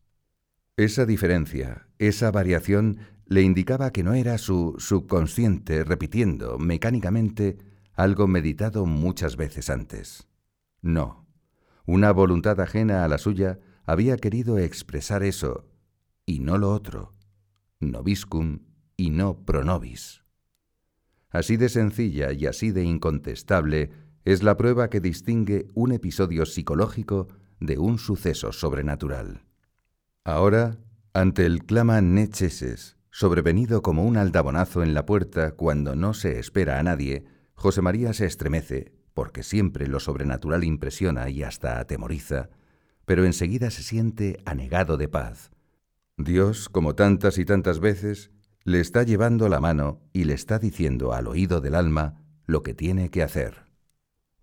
Esa 0.78 1.08
diferencia, 1.08 1.88
esa 1.98 2.30
variación, 2.30 3.00
le 3.26 3.42
indicaba 3.42 3.90
que 3.90 4.04
no 4.04 4.14
era 4.14 4.38
su 4.38 4.76
subconsciente 4.78 5.84
repitiendo 5.84 6.60
mecánicamente 6.60 7.58
algo 7.94 8.28
meditado 8.28 8.86
muchas 8.86 9.38
veces 9.38 9.72
antes. 9.72 10.28
No, 10.84 11.26
una 11.88 12.12
voluntad 12.12 12.62
ajena 12.62 13.04
a 13.04 13.08
la 13.08 13.18
suya 13.18 13.58
había 13.86 14.18
querido 14.18 14.58
expresar 14.58 15.24
eso, 15.24 15.66
y 16.26 16.40
no 16.40 16.58
lo 16.58 16.72
otro, 16.72 17.14
nobiscum 17.80 18.60
y 18.98 19.10
no 19.10 19.46
pro 19.46 19.64
nobis. 19.64 20.24
Así 21.30 21.58
de 21.58 21.70
sencilla 21.70 22.32
y 22.32 22.46
así 22.46 22.72
de 22.72 22.84
incontestable 22.84 23.92
es 24.24 24.42
la 24.42 24.58
prueba 24.58 24.90
que 24.90 25.02
distingue 25.02 25.68
un 25.74 25.92
episodio 25.92 26.46
psicológico 26.46 27.28
de 27.60 27.78
un 27.78 28.00
suceso 28.00 28.52
sobrenatural. 28.52 29.44
Ahora, 30.24 30.78
ante 31.14 31.46
el 31.46 31.64
clama 31.66 32.02
necheses, 32.02 32.98
sobrevenido 33.12 33.82
como 33.82 34.04
un 34.04 34.18
aldabonazo 34.18 34.82
en 34.82 34.94
la 34.94 35.06
puerta 35.06 35.52
cuando 35.52 35.96
no 35.96 36.14
se 36.14 36.40
espera 36.40 36.80
a 36.80 36.84
nadie, 36.84 37.26
José 37.54 37.82
María 37.82 38.14
se 38.14 38.26
estremece, 38.26 38.94
porque 39.14 39.44
siempre 39.44 39.88
lo 39.88 40.00
sobrenatural 40.00 40.64
impresiona 40.64 41.30
y 41.30 41.44
hasta 41.44 41.80
atemoriza, 41.80 42.50
pero 43.06 43.26
enseguida 43.26 43.72
se 43.72 43.84
siente 43.84 44.42
anegado 44.46 44.98
de 44.98 45.08
paz. 45.08 45.52
Dios, 46.18 46.70
como 46.70 46.96
tantas 46.96 47.38
y 47.38 47.46
tantas 47.46 47.80
veces, 47.80 48.32
le 48.64 48.80
está 48.80 49.04
llevando 49.04 49.48
la 49.50 49.60
mano 49.60 50.02
y 50.12 50.24
le 50.24 50.34
está 50.34 50.60
diciendo 50.60 51.14
al 51.14 51.28
oído 51.28 51.62
del 51.62 51.76
alma 51.76 52.24
lo 52.46 52.64
que 52.64 52.74
tiene 52.74 53.10
que 53.10 53.22
hacer. 53.22 53.66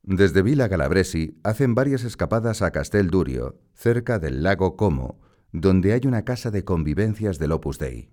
Desde 0.02 0.42
Villa 0.42 0.68
Calabresi 0.68 1.38
hacen 1.44 1.74
varias 1.74 2.04
escapadas 2.04 2.62
a 2.62 2.72
Castel 2.72 3.08
Durio, 3.08 3.60
cerca 3.74 4.18
del 4.18 4.42
lago 4.42 4.76
Como, 4.76 5.20
donde 5.52 5.92
hay 5.92 6.02
una 6.06 6.24
casa 6.24 6.50
de 6.50 6.64
convivencias 6.64 7.38
del 7.38 7.52
Opus 7.52 7.78
Dei. 7.78 8.10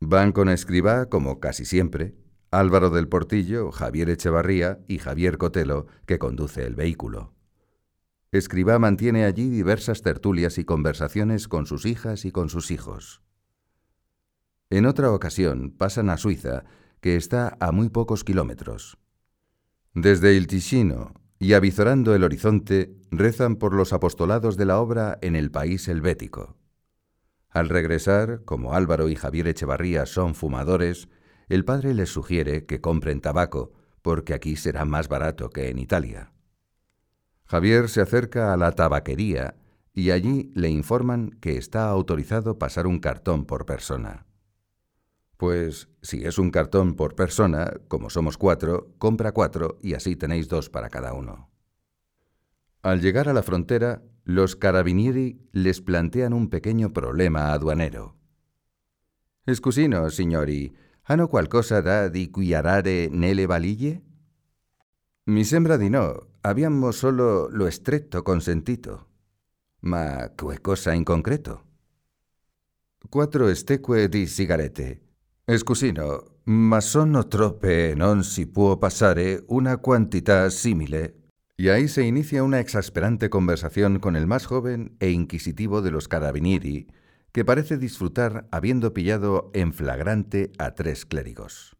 Van 0.00 0.32
con 0.32 0.48
escriba, 0.48 1.06
como 1.06 1.40
casi 1.40 1.64
siempre, 1.64 2.16
Álvaro 2.50 2.90
del 2.90 3.08
Portillo, 3.08 3.72
Javier 3.72 4.10
Echevarría 4.10 4.78
y 4.86 4.98
Javier 4.98 5.38
Cotelo, 5.38 5.86
que 6.06 6.18
conduce 6.18 6.64
el 6.64 6.74
vehículo. 6.74 7.33
Escribá 8.34 8.80
mantiene 8.80 9.26
allí 9.26 9.48
diversas 9.48 10.02
tertulias 10.02 10.58
y 10.58 10.64
conversaciones 10.64 11.46
con 11.46 11.66
sus 11.66 11.86
hijas 11.86 12.24
y 12.24 12.32
con 12.32 12.48
sus 12.48 12.72
hijos. 12.72 13.22
En 14.70 14.86
otra 14.86 15.12
ocasión 15.12 15.70
pasan 15.70 16.10
a 16.10 16.16
Suiza, 16.16 16.64
que 17.00 17.14
está 17.14 17.56
a 17.60 17.70
muy 17.70 17.90
pocos 17.90 18.24
kilómetros. 18.24 18.98
Desde 19.92 20.36
el 20.36 20.48
Ticino 20.48 21.14
y 21.38 21.52
avizorando 21.52 22.12
el 22.12 22.24
horizonte, 22.24 22.96
rezan 23.12 23.54
por 23.54 23.72
los 23.72 23.92
apostolados 23.92 24.56
de 24.56 24.64
la 24.64 24.80
obra 24.80 25.16
en 25.22 25.36
el 25.36 25.52
país 25.52 25.86
helvético. 25.86 26.56
Al 27.50 27.68
regresar, 27.68 28.42
como 28.44 28.74
Álvaro 28.74 29.08
y 29.08 29.14
Javier 29.14 29.46
Echevarría 29.46 30.06
son 30.06 30.34
fumadores, 30.34 31.08
el 31.48 31.64
padre 31.64 31.94
les 31.94 32.08
sugiere 32.08 32.66
que 32.66 32.80
compren 32.80 33.20
tabaco, 33.20 33.74
porque 34.02 34.34
aquí 34.34 34.56
será 34.56 34.84
más 34.84 35.06
barato 35.06 35.50
que 35.50 35.68
en 35.68 35.78
Italia. 35.78 36.33
Javier 37.46 37.88
se 37.88 38.00
acerca 38.00 38.52
a 38.52 38.56
la 38.56 38.72
tabaquería 38.72 39.56
y 39.92 40.10
allí 40.10 40.50
le 40.54 40.70
informan 40.70 41.30
que 41.40 41.56
está 41.56 41.88
autorizado 41.88 42.58
pasar 42.58 42.86
un 42.86 42.98
cartón 42.98 43.44
por 43.44 43.66
persona. 43.66 44.26
Pues 45.36 45.88
si 46.02 46.24
es 46.24 46.38
un 46.38 46.50
cartón 46.50 46.94
por 46.94 47.14
persona, 47.14 47.72
como 47.88 48.08
somos 48.10 48.38
cuatro, 48.38 48.94
compra 48.98 49.32
cuatro 49.32 49.78
y 49.82 49.94
así 49.94 50.16
tenéis 50.16 50.48
dos 50.48 50.70
para 50.70 50.88
cada 50.88 51.12
uno. 51.12 51.50
Al 52.82 53.00
llegar 53.00 53.28
a 53.28 53.32
la 53.32 53.42
frontera, 53.42 54.02
los 54.24 54.56
carabinieri 54.56 55.40
les 55.52 55.80
plantean 55.80 56.32
un 56.32 56.48
pequeño 56.48 56.92
problema 56.92 57.52
aduanero. 57.52 58.16
Scusino, 59.52 60.08
signori, 60.10 60.74
¿hano 61.04 61.28
qualcosa 61.28 61.82
da 61.82 62.08
di 62.08 62.30
cuiarare 62.30 63.08
nelle 63.10 63.46
valiglie? 63.46 64.02
Mi 65.26 65.44
sembra 65.44 65.76
di 65.76 65.90
no, 65.90 66.26
habíamos 66.44 66.96
solo 66.96 67.48
lo 67.48 67.66
estretto 67.66 68.22
consentito. 68.22 69.08
Ma 69.80 70.32
qué 70.36 70.58
cosa 70.58 70.94
in 70.94 71.04
concreto? 71.04 71.64
Quattro 73.08 73.48
esteque 73.48 74.08
di 74.08 74.26
sigarette. 74.26 75.00
Scusino, 75.46 76.40
ma 76.44 76.80
sono 76.80 77.26
troppe 77.28 77.94
non 77.96 78.24
si 78.24 78.46
può 78.46 78.76
passare 78.76 79.42
una 79.48 79.78
quantità 79.78 80.50
simile. 80.50 81.14
Y 81.56 81.68
ahí 81.68 81.88
se 81.88 82.02
inicia 82.04 82.42
una 82.42 82.60
exasperante 82.60 83.30
conversación 83.30 83.98
con 83.98 84.16
el 84.16 84.26
más 84.26 84.46
joven 84.46 84.96
e 84.98 85.10
inquisitivo 85.10 85.82
de 85.82 85.92
los 85.92 86.08
carabinieri, 86.08 86.88
que 87.32 87.44
parece 87.44 87.78
disfrutar 87.78 88.48
habiendo 88.50 88.92
pillado 88.92 89.50
en 89.54 89.72
flagrante 89.72 90.50
a 90.58 90.74
tres 90.74 91.06
clérigos. 91.06 91.76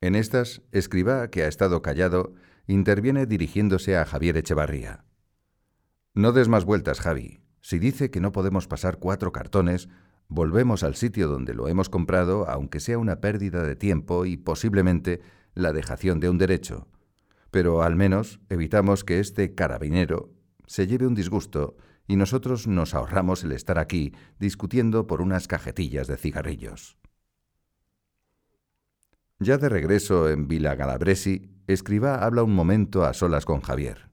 En 0.00 0.14
estas, 0.14 0.62
escriba, 0.70 1.28
que 1.30 1.42
ha 1.42 1.48
estado 1.48 1.80
callado, 1.80 2.34
interviene 2.68 3.26
dirigiéndose 3.26 3.96
a 3.96 4.04
Javier 4.04 4.36
Echevarría. 4.36 5.04
No 6.14 6.30
des 6.30 6.46
más 6.46 6.64
vueltas, 6.64 7.00
Javi. 7.00 7.40
Si 7.60 7.80
dice 7.80 8.12
que 8.12 8.20
no 8.20 8.30
podemos 8.30 8.68
pasar 8.68 8.98
cuatro 8.98 9.32
cartones, 9.32 9.88
volvemos 10.28 10.84
al 10.84 10.94
sitio 10.94 11.26
donde 11.26 11.54
lo 11.54 11.66
hemos 11.66 11.88
comprado, 11.88 12.48
aunque 12.48 12.78
sea 12.78 12.98
una 12.98 13.20
pérdida 13.20 13.64
de 13.64 13.74
tiempo 13.74 14.24
y 14.24 14.36
posiblemente 14.36 15.20
la 15.54 15.72
dejación 15.72 16.20
de 16.20 16.30
un 16.30 16.38
derecho 16.38 16.86
pero 17.50 17.82
al 17.82 17.96
menos 17.96 18.40
evitamos 18.48 19.04
que 19.04 19.20
este 19.20 19.54
carabinero 19.54 20.30
se 20.66 20.86
lleve 20.86 21.06
un 21.06 21.14
disgusto 21.14 21.76
y 22.06 22.16
nosotros 22.16 22.66
nos 22.66 22.94
ahorramos 22.94 23.44
el 23.44 23.52
estar 23.52 23.78
aquí 23.78 24.12
discutiendo 24.38 25.06
por 25.06 25.20
unas 25.20 25.46
cajetillas 25.48 26.06
de 26.06 26.16
cigarrillos. 26.16 26.96
Ya 29.38 29.56
de 29.56 29.68
regreso 29.68 30.28
en 30.30 30.48
Villa 30.48 30.74
Galabresi, 30.74 31.50
Escribá 31.68 32.24
habla 32.24 32.42
un 32.44 32.54
momento 32.54 33.04
a 33.04 33.12
solas 33.12 33.44
con 33.44 33.60
Javier. 33.60 34.08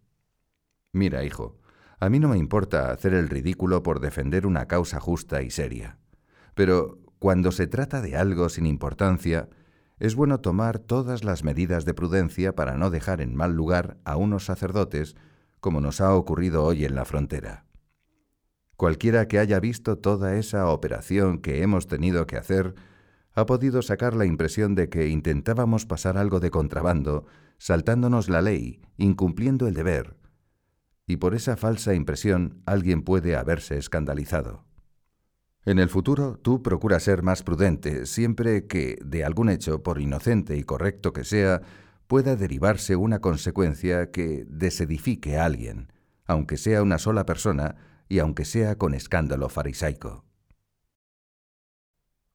Mira, 0.92 1.24
hijo, 1.24 1.58
a 2.02 2.10
mí 2.10 2.20
no 2.20 2.28
me 2.28 2.38
importa 2.38 2.92
hacer 2.92 3.14
el 3.14 3.30
ridículo 3.30 3.82
por 3.82 4.02
defender 4.02 4.46
una 4.46 4.68
causa 4.68 5.00
justa 5.00 5.42
y 5.42 5.50
seria, 5.50 5.98
pero 6.54 7.00
cuando 7.18 7.54
se 7.54 7.66
trata 7.66 8.02
de 8.02 8.18
algo 8.18 8.50
sin 8.50 8.66
importancia, 8.66 9.48
es 10.00 10.16
bueno 10.16 10.42
tomar 10.42 10.80
todas 10.80 11.24
las 11.24 11.46
medidas 11.46 11.86
de 11.86 11.94
prudencia 11.94 12.54
para 12.56 12.76
no 12.76 12.90
dejar 12.90 13.22
en 13.22 13.34
mal 13.34 13.56
lugar 13.56 13.96
a 14.04 14.18
unos 14.18 14.44
sacerdotes, 14.44 15.16
como 15.62 15.80
nos 15.80 16.02
ha 16.02 16.14
ocurrido 16.14 16.66
hoy 16.66 16.84
en 16.84 16.94
la 16.94 17.06
frontera. 17.06 17.64
Cualquiera 18.76 19.30
que 19.30 19.40
haya 19.40 19.62
visto 19.62 19.98
toda 19.98 20.36
esa 20.36 20.68
operación 20.68 21.40
que 21.40 21.62
hemos 21.62 21.88
tenido 21.88 22.28
que 22.28 22.36
hacer, 22.36 22.76
ha 23.32 23.46
podido 23.46 23.82
sacar 23.82 24.14
la 24.14 24.26
impresión 24.26 24.76
de 24.76 24.90
que 24.90 25.08
intentábamos 25.08 25.86
pasar 25.86 26.18
algo 26.18 26.42
de 26.42 26.52
contrabando, 26.52 27.26
saltándonos 27.58 28.30
la 28.30 28.42
ley, 28.42 28.82
incumpliendo 28.98 29.68
el 29.68 29.74
deber, 29.74 30.18
y 31.08 31.18
por 31.18 31.36
esa 31.36 31.56
falsa 31.56 31.94
impresión 31.94 32.62
alguien 32.66 33.04
puede 33.04 33.36
haberse 33.36 33.78
escandalizado. 33.78 34.66
En 35.66 35.80
el 35.80 35.90
futuro, 35.90 36.38
tú 36.38 36.62
procura 36.62 37.00
ser 37.00 37.24
más 37.24 37.42
prudente 37.42 38.06
siempre 38.06 38.68
que, 38.68 38.98
de 39.04 39.24
algún 39.24 39.50
hecho, 39.50 39.82
por 39.82 40.00
inocente 40.00 40.58
y 40.58 40.64
correcto 40.64 41.12
que 41.12 41.24
sea, 41.24 41.62
pueda 42.08 42.36
derivarse 42.36 42.96
una 42.96 43.20
consecuencia 43.20 44.12
que 44.12 44.46
desedifique 44.48 45.38
a 45.38 45.46
alguien, 45.46 45.92
aunque 46.26 46.58
sea 46.58 46.84
una 46.84 47.00
sola 47.00 47.26
persona 47.26 47.76
y 48.08 48.20
aunque 48.20 48.46
sea 48.46 48.78
con 48.78 48.94
escándalo 48.94 49.50
farisaico. 49.50 50.24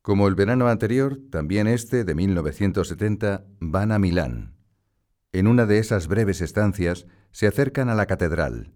Como 0.03 0.27
el 0.27 0.35
verano 0.35 0.67
anterior, 0.67 1.21
también 1.31 1.67
este 1.67 2.05
de 2.05 2.15
1970 2.15 3.45
van 3.61 3.93
a 3.93 3.99
Milán. 3.99 4.60
En 5.33 5.47
una 5.47 5.65
de 5.67 5.79
esas 5.79 6.09
breves 6.09 6.41
estancias 6.41 7.07
se 7.31 7.47
acercan 7.47 7.89
a 7.89 7.95
la 7.95 8.07
catedral, 8.07 8.73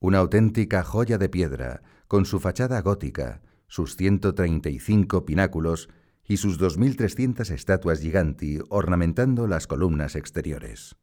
una 0.00 0.18
auténtica 0.18 0.84
joya 0.84 1.16
de 1.16 1.30
piedra, 1.30 1.82
con 2.06 2.26
su 2.26 2.40
fachada 2.40 2.80
gótica, 2.82 3.40
sus 3.68 3.96
135 3.96 5.24
pináculos 5.24 5.88
y 6.24 6.36
sus 6.36 6.60
2.300 6.60 7.50
estatuas 7.50 8.00
giganti 8.00 8.58
ornamentando 8.68 9.46
las 9.46 9.66
columnas 9.66 10.14
exteriores. 10.14 10.96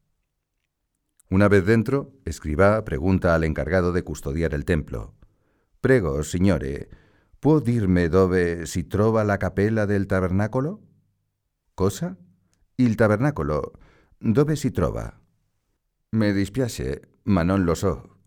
Una 1.31 1.47
vez 1.47 1.65
dentro, 1.65 2.13
escriba 2.23 2.85
pregunta 2.85 3.33
al 3.33 3.43
encargado 3.43 3.91
de 3.91 4.03
custodiar 4.03 4.53
el 4.53 4.65
templo. 4.65 5.15
Prego, 5.81 6.21
signore, 6.21 6.89
¿può 7.39 7.59
dirme 7.59 8.09
dove 8.09 8.67
si 8.67 8.83
trova 8.83 9.23
la 9.23 9.39
capella 9.39 9.87
del 9.87 10.05
tabernáculo? 10.05 10.81
Cosa? 11.73 12.17
Il 12.77 12.95
tabernáculo, 12.95 13.73
dove 14.17 14.55
si 14.55 14.71
trova? 14.71 15.11
Me 16.11 16.33
dispiace, 16.33 17.19
ma 17.23 17.43
non 17.43 17.63
lo 17.63 17.75
so. 17.75 18.17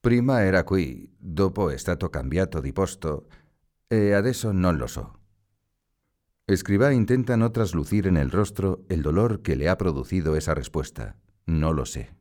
Prima 0.00 0.42
era 0.42 0.64
qui, 0.64 1.14
dopo 1.18 1.70
è 1.70 1.76
stato 1.78 2.08
cambiato 2.10 2.60
di 2.60 2.72
posto, 2.72 3.26
e 3.88 4.12
adesso 4.12 4.52
non 4.52 4.76
lo 4.76 4.86
so. 4.86 5.20
Escribá 6.48 6.92
intenta 6.92 7.36
no 7.36 7.50
traslucir 7.50 8.06
en 8.06 8.16
el 8.16 8.30
rostro 8.30 8.84
el 8.88 9.02
dolor 9.02 9.42
que 9.42 9.56
le 9.56 9.68
ha 9.68 9.76
producido 9.76 10.36
esa 10.36 10.54
respuesta. 10.54 11.16
No 11.44 11.72
lo 11.72 11.86
sé. 11.86 12.14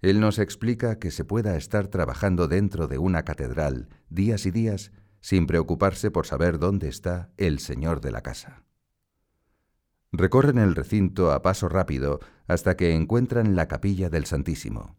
Él 0.00 0.18
nos 0.18 0.40
explica 0.40 0.98
que 0.98 1.12
se 1.12 1.24
pueda 1.24 1.56
estar 1.56 1.86
trabajando 1.86 2.48
dentro 2.48 2.88
de 2.88 2.98
una 2.98 3.24
catedral 3.24 3.88
días 4.08 4.44
y 4.46 4.50
días 4.50 4.90
sin 5.20 5.46
preocuparse 5.46 6.10
por 6.10 6.26
saber 6.26 6.58
dónde 6.58 6.88
está 6.88 7.30
el 7.36 7.60
señor 7.60 8.00
de 8.00 8.10
la 8.10 8.22
casa. 8.22 8.64
Recorren 10.12 10.58
el 10.58 10.74
recinto 10.74 11.32
a 11.32 11.42
paso 11.42 11.68
rápido 11.68 12.20
hasta 12.46 12.76
que 12.76 12.94
encuentran 12.94 13.56
la 13.56 13.66
capilla 13.66 14.10
del 14.10 14.26
Santísimo. 14.26 14.96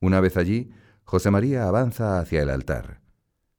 Una 0.00 0.20
vez 0.20 0.36
allí, 0.36 0.70
José 1.04 1.30
María 1.30 1.66
avanza 1.66 2.20
hacia 2.20 2.42
el 2.42 2.50
altar 2.50 3.00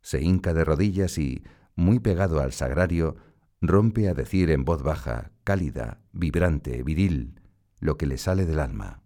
se 0.02 0.22
hinca 0.22 0.54
de 0.54 0.66
rodillas 0.66 1.18
y, 1.18 1.44
muy 1.76 2.00
pegado 2.00 2.40
al 2.40 2.54
sagrario, 2.54 3.18
rompe 3.62 4.10
a 4.10 4.14
decir 4.14 4.50
en 4.52 4.66
voz 4.66 4.84
baja, 4.84 5.32
cálida, 5.44 6.02
vibrante, 6.12 6.84
viril, 6.84 7.42
lo 7.80 7.98
que 7.98 8.08
le 8.08 8.18
sale 8.18 8.46
del 8.46 8.60
alma. 8.60 9.04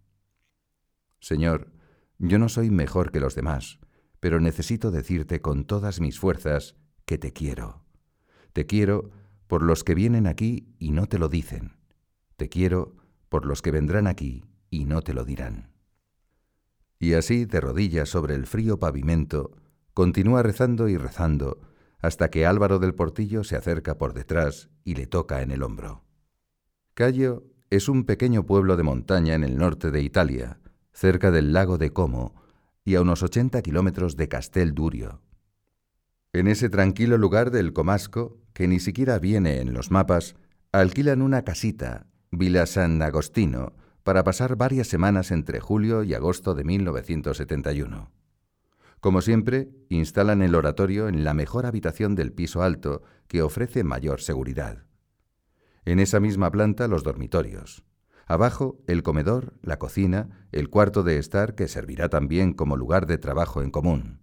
Señor, 1.19 1.71
yo 2.19 2.37
no 2.39 2.49
soy 2.49 2.69
mejor 2.69 3.11
que 3.11 3.19
los 3.19 3.35
demás, 3.35 3.79
pero 4.19 4.39
necesito 4.39 4.91
decirte 4.91 5.41
con 5.41 5.65
todas 5.65 5.99
mis 5.99 6.19
fuerzas 6.19 6.75
que 7.05 7.17
te 7.17 7.33
quiero. 7.33 7.83
Te 8.53 8.65
quiero 8.65 9.11
por 9.47 9.63
los 9.63 9.83
que 9.83 9.95
vienen 9.95 10.27
aquí 10.27 10.67
y 10.79 10.91
no 10.91 11.07
te 11.07 11.19
lo 11.19 11.29
dicen. 11.29 11.77
Te 12.35 12.49
quiero 12.49 12.95
por 13.29 13.45
los 13.45 13.61
que 13.61 13.71
vendrán 13.71 14.07
aquí 14.07 14.45
y 14.69 14.85
no 14.85 15.01
te 15.01 15.13
lo 15.13 15.25
dirán. 15.25 15.71
Y 16.99 17.13
así, 17.13 17.45
de 17.45 17.59
rodillas 17.59 18.09
sobre 18.09 18.35
el 18.35 18.47
frío 18.47 18.79
pavimento, 18.79 19.51
Continúa 19.93 20.41
rezando 20.41 20.89
y 20.89 20.97
rezando 20.97 21.61
hasta 21.99 22.29
que 22.31 22.47
Álvaro 22.47 22.79
del 22.79 22.95
Portillo 22.95 23.43
se 23.43 23.55
acerca 23.55 23.97
por 23.97 24.13
detrás 24.13 24.69
y 24.83 24.95
le 24.95 25.05
toca 25.05 25.41
en 25.43 25.51
el 25.51 25.61
hombro. 25.61 26.03
Cayo 26.95 27.43
es 27.69 27.87
un 27.87 28.03
pequeño 28.03 28.45
pueblo 28.45 28.75
de 28.75 28.83
montaña 28.83 29.35
en 29.35 29.43
el 29.43 29.57
norte 29.57 29.91
de 29.91 30.01
Italia, 30.01 30.59
cerca 30.93 31.29
del 31.29 31.53
lago 31.53 31.77
de 31.77 31.93
Como 31.93 32.33
y 32.83 32.95
a 32.95 33.01
unos 33.01 33.21
80 33.21 33.61
kilómetros 33.61 34.17
de 34.17 34.27
Castel 34.27 34.73
Durio. 34.73 35.21
En 36.33 36.47
ese 36.47 36.69
tranquilo 36.69 37.17
lugar 37.19 37.51
del 37.51 37.71
Comasco, 37.71 38.41
que 38.53 38.67
ni 38.67 38.79
siquiera 38.79 39.19
viene 39.19 39.59
en 39.59 39.73
los 39.73 39.91
mapas, 39.91 40.35
alquilan 40.71 41.21
una 41.21 41.43
casita, 41.43 42.07
Villa 42.31 42.65
San 42.65 43.01
Agostino, 43.01 43.73
para 44.03 44.23
pasar 44.23 44.55
varias 44.55 44.87
semanas 44.87 45.31
entre 45.31 45.59
julio 45.59 46.03
y 46.03 46.13
agosto 46.13 46.55
de 46.55 46.63
1971. 46.63 48.11
Como 48.99 49.21
siempre, 49.21 49.69
instalan 49.89 50.41
el 50.41 50.55
oratorio 50.55 51.07
en 51.07 51.23
la 51.23 51.33
mejor 51.33 51.65
habitación 51.65 52.15
del 52.15 52.31
piso 52.31 52.63
alto, 52.63 53.01
que 53.27 53.41
ofrece 53.41 53.83
mayor 53.83 54.21
seguridad. 54.21 54.85
En 55.85 55.99
esa 55.99 56.19
misma 56.19 56.49
planta 56.51 56.87
los 56.87 57.03
dormitorios. 57.03 57.83
Abajo, 58.25 58.81
el 58.87 59.03
comedor, 59.03 59.53
la 59.61 59.77
cocina, 59.77 60.47
el 60.51 60.69
cuarto 60.69 61.03
de 61.03 61.17
estar 61.17 61.55
que 61.55 61.67
servirá 61.67 62.07
también 62.07 62.53
como 62.53 62.77
lugar 62.77 63.05
de 63.05 63.17
trabajo 63.17 63.61
en 63.61 63.71
común. 63.71 64.21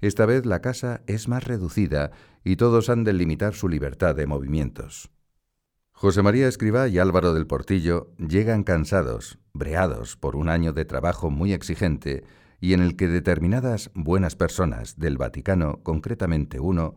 Esta 0.00 0.26
vez 0.26 0.46
la 0.46 0.60
casa 0.60 1.02
es 1.06 1.28
más 1.28 1.44
reducida 1.44 2.10
y 2.44 2.56
todos 2.56 2.88
han 2.90 3.04
de 3.04 3.12
limitar 3.12 3.54
su 3.54 3.68
libertad 3.68 4.14
de 4.14 4.26
movimientos. 4.26 5.10
José 5.92 6.22
María 6.22 6.46
Escribá 6.46 6.88
y 6.88 6.98
Álvaro 6.98 7.32
del 7.32 7.46
Portillo 7.46 8.12
llegan 8.18 8.64
cansados, 8.64 9.38
breados 9.54 10.16
por 10.16 10.36
un 10.36 10.48
año 10.50 10.72
de 10.72 10.84
trabajo 10.84 11.30
muy 11.30 11.54
exigente, 11.54 12.24
y 12.60 12.74
en 12.74 12.82
el 12.82 12.96
que 12.96 13.08
determinadas 13.08 13.90
buenas 13.94 14.36
personas 14.36 14.98
del 14.98 15.16
Vaticano, 15.16 15.82
concretamente 15.82 16.60
uno, 16.60 16.94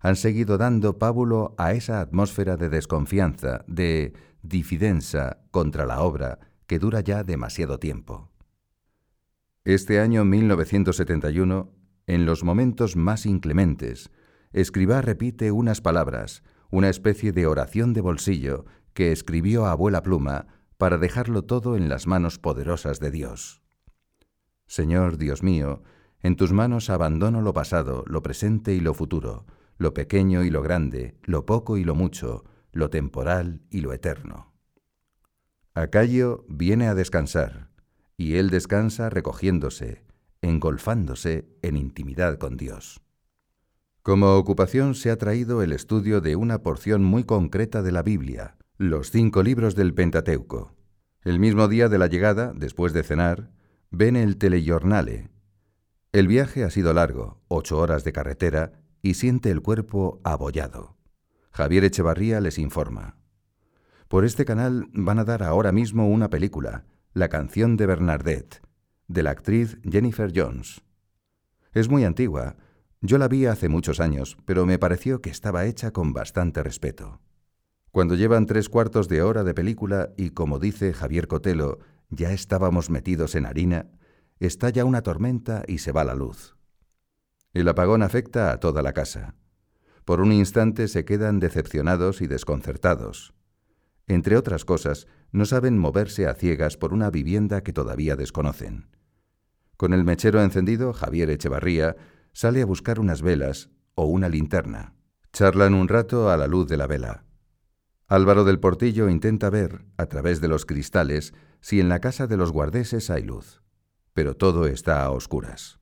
han 0.00 0.16
seguido 0.16 0.58
dando 0.58 0.98
pábulo 0.98 1.54
a 1.58 1.72
esa 1.72 2.00
atmósfera 2.00 2.56
de 2.56 2.68
desconfianza, 2.68 3.64
de 3.68 4.12
difidenza 4.42 5.38
contra 5.50 5.86
la 5.86 6.00
obra 6.02 6.38
que 6.66 6.78
dura 6.78 7.00
ya 7.00 7.24
demasiado 7.24 7.78
tiempo. 7.78 8.30
Este 9.64 10.00
año 10.00 10.24
1971, 10.24 11.70
en 12.06 12.26
los 12.26 12.44
momentos 12.44 12.96
más 12.96 13.26
inclementes, 13.26 14.10
Escribá 14.52 15.00
repite 15.00 15.50
unas 15.50 15.80
palabras, 15.80 16.42
una 16.70 16.90
especie 16.90 17.32
de 17.32 17.46
oración 17.46 17.94
de 17.94 18.02
bolsillo 18.02 18.66
que 18.92 19.12
escribió 19.12 19.64
a 19.64 19.72
abuela 19.72 20.02
pluma 20.02 20.46
para 20.76 20.98
dejarlo 20.98 21.42
todo 21.42 21.76
en 21.76 21.88
las 21.88 22.06
manos 22.06 22.38
poderosas 22.38 23.00
de 23.00 23.10
Dios. 23.10 23.62
Señor 24.66 25.16
Dios 25.16 25.42
mío, 25.42 25.82
en 26.20 26.36
tus 26.36 26.52
manos 26.52 26.90
abandono 26.90 27.40
lo 27.40 27.54
pasado, 27.54 28.04
lo 28.06 28.22
presente 28.22 28.74
y 28.74 28.80
lo 28.80 28.94
futuro, 28.94 29.46
lo 29.78 29.94
pequeño 29.94 30.44
y 30.44 30.50
lo 30.50 30.62
grande, 30.62 31.16
lo 31.22 31.46
poco 31.46 31.78
y 31.78 31.84
lo 31.84 31.94
mucho, 31.94 32.44
lo 32.72 32.90
temporal 32.90 33.62
y 33.70 33.80
lo 33.80 33.92
eterno. 33.92 34.52
Acayo 35.74 36.44
viene 36.48 36.88
a 36.88 36.94
descansar, 36.94 37.70
y 38.16 38.36
él 38.36 38.50
descansa 38.50 39.08
recogiéndose, 39.08 40.04
engolfándose 40.42 41.46
en 41.62 41.76
intimidad 41.76 42.36
con 42.36 42.56
Dios. 42.56 43.00
Como 44.02 44.36
ocupación 44.36 44.96
se 44.96 45.10
ha 45.12 45.16
traído 45.16 45.62
el 45.62 45.72
estudio 45.72 46.20
de 46.20 46.34
una 46.34 46.62
porción 46.62 47.04
muy 47.04 47.22
concreta 47.22 47.82
de 47.82 47.92
la 47.92 48.02
Biblia, 48.02 48.56
los 48.76 49.12
cinco 49.12 49.44
libros 49.44 49.76
del 49.76 49.94
Pentateuco. 49.94 50.74
El 51.22 51.38
mismo 51.38 51.68
día 51.68 51.88
de 51.88 51.98
la 51.98 52.08
llegada, 52.08 52.52
después 52.54 52.92
de 52.92 53.04
cenar, 53.04 53.52
ven 53.92 54.16
el 54.16 54.38
telejornale. 54.38 55.30
El 56.10 56.26
viaje 56.26 56.64
ha 56.64 56.70
sido 56.70 56.92
largo, 56.92 57.40
ocho 57.46 57.78
horas 57.78 58.02
de 58.02 58.12
carretera, 58.12 58.72
y 59.02 59.14
siente 59.14 59.50
el 59.50 59.62
cuerpo 59.62 60.20
abollado. 60.24 60.96
Javier 61.52 61.84
Echevarría 61.84 62.40
les 62.40 62.58
informa. 62.58 63.16
Por 64.08 64.24
este 64.24 64.44
canal 64.44 64.88
van 64.92 65.20
a 65.20 65.24
dar 65.24 65.44
ahora 65.44 65.70
mismo 65.70 66.08
una 66.08 66.28
película, 66.28 66.86
La 67.14 67.28
canción 67.28 67.76
de 67.76 67.86
Bernadette, 67.86 68.62
de 69.12 69.22
la 69.22 69.30
actriz 69.30 69.78
Jennifer 69.84 70.32
Jones. 70.34 70.82
Es 71.72 71.88
muy 71.88 72.04
antigua. 72.04 72.56
Yo 73.00 73.18
la 73.18 73.28
vi 73.28 73.46
hace 73.46 73.68
muchos 73.68 74.00
años, 74.00 74.36
pero 74.46 74.64
me 74.64 74.78
pareció 74.78 75.20
que 75.20 75.30
estaba 75.30 75.66
hecha 75.66 75.90
con 75.90 76.12
bastante 76.12 76.62
respeto. 76.62 77.20
Cuando 77.90 78.14
llevan 78.14 78.46
tres 78.46 78.68
cuartos 78.68 79.08
de 79.08 79.22
hora 79.22 79.44
de 79.44 79.52
película 79.52 80.10
y, 80.16 80.30
como 80.30 80.58
dice 80.58 80.94
Javier 80.94 81.28
Cotelo, 81.28 81.78
ya 82.08 82.32
estábamos 82.32 82.88
metidos 82.88 83.34
en 83.34 83.44
harina, 83.44 83.90
estalla 84.40 84.84
una 84.84 85.02
tormenta 85.02 85.62
y 85.66 85.78
se 85.78 85.92
va 85.92 86.04
la 86.04 86.14
luz. 86.14 86.56
El 87.52 87.68
apagón 87.68 88.02
afecta 88.02 88.50
a 88.50 88.60
toda 88.60 88.80
la 88.80 88.94
casa. 88.94 89.34
Por 90.06 90.20
un 90.20 90.32
instante 90.32 90.88
se 90.88 91.04
quedan 91.04 91.38
decepcionados 91.38 92.22
y 92.22 92.26
desconcertados. 92.26 93.34
Entre 94.06 94.36
otras 94.36 94.64
cosas, 94.64 95.06
no 95.30 95.44
saben 95.44 95.78
moverse 95.78 96.26
a 96.26 96.34
ciegas 96.34 96.76
por 96.76 96.92
una 96.92 97.10
vivienda 97.10 97.62
que 97.62 97.72
todavía 97.72 98.16
desconocen. 98.16 98.88
Con 99.76 99.92
el 99.92 100.04
mechero 100.04 100.42
encendido, 100.42 100.92
Javier 100.92 101.30
Echevarría 101.30 101.96
sale 102.32 102.62
a 102.62 102.66
buscar 102.66 103.00
unas 103.00 103.22
velas 103.22 103.70
o 103.94 104.06
una 104.06 104.28
linterna. 104.28 104.94
Charlan 105.32 105.74
un 105.74 105.88
rato 105.88 106.30
a 106.30 106.36
la 106.36 106.46
luz 106.46 106.68
de 106.68 106.76
la 106.76 106.86
vela. 106.86 107.24
Álvaro 108.06 108.44
del 108.44 108.60
Portillo 108.60 109.08
intenta 109.08 109.48
ver, 109.48 109.86
a 109.96 110.06
través 110.06 110.40
de 110.40 110.48
los 110.48 110.66
cristales, 110.66 111.32
si 111.60 111.80
en 111.80 111.88
la 111.88 112.00
casa 112.00 112.26
de 112.26 112.36
los 112.36 112.52
guardeses 112.52 113.08
hay 113.08 113.22
luz. 113.22 113.62
Pero 114.12 114.36
todo 114.36 114.66
está 114.66 115.02
a 115.02 115.10
oscuras. 115.10 115.78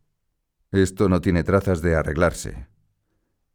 Esto 0.71 1.09
no 1.09 1.21
tiene 1.21 1.43
trazas 1.43 1.83
de 1.83 1.97
arreglarse. 1.97 2.69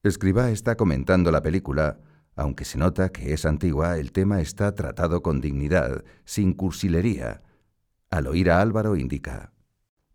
Escribá 0.03 0.51
está 0.51 0.75
comentando 0.75 1.31
la 1.31 1.41
película, 1.41 1.99
aunque 2.35 2.65
se 2.65 2.77
nota 2.77 3.09
que 3.09 3.31
es 3.33 3.45
antigua, 3.45 3.97
el 3.97 4.11
tema 4.11 4.41
está 4.41 4.75
tratado 4.75 5.23
con 5.23 5.39
dignidad, 5.39 6.03
sin 6.25 6.53
cursilería. 6.53 7.41
Al 8.09 8.27
oír 8.27 8.51
a 8.51 8.59
Álvaro 8.59 8.97
indica, 8.97 9.53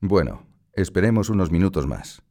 bueno, 0.01 0.47
esperemos 0.73 1.29
unos 1.29 1.51
minutos 1.51 1.87
más. 1.87 2.23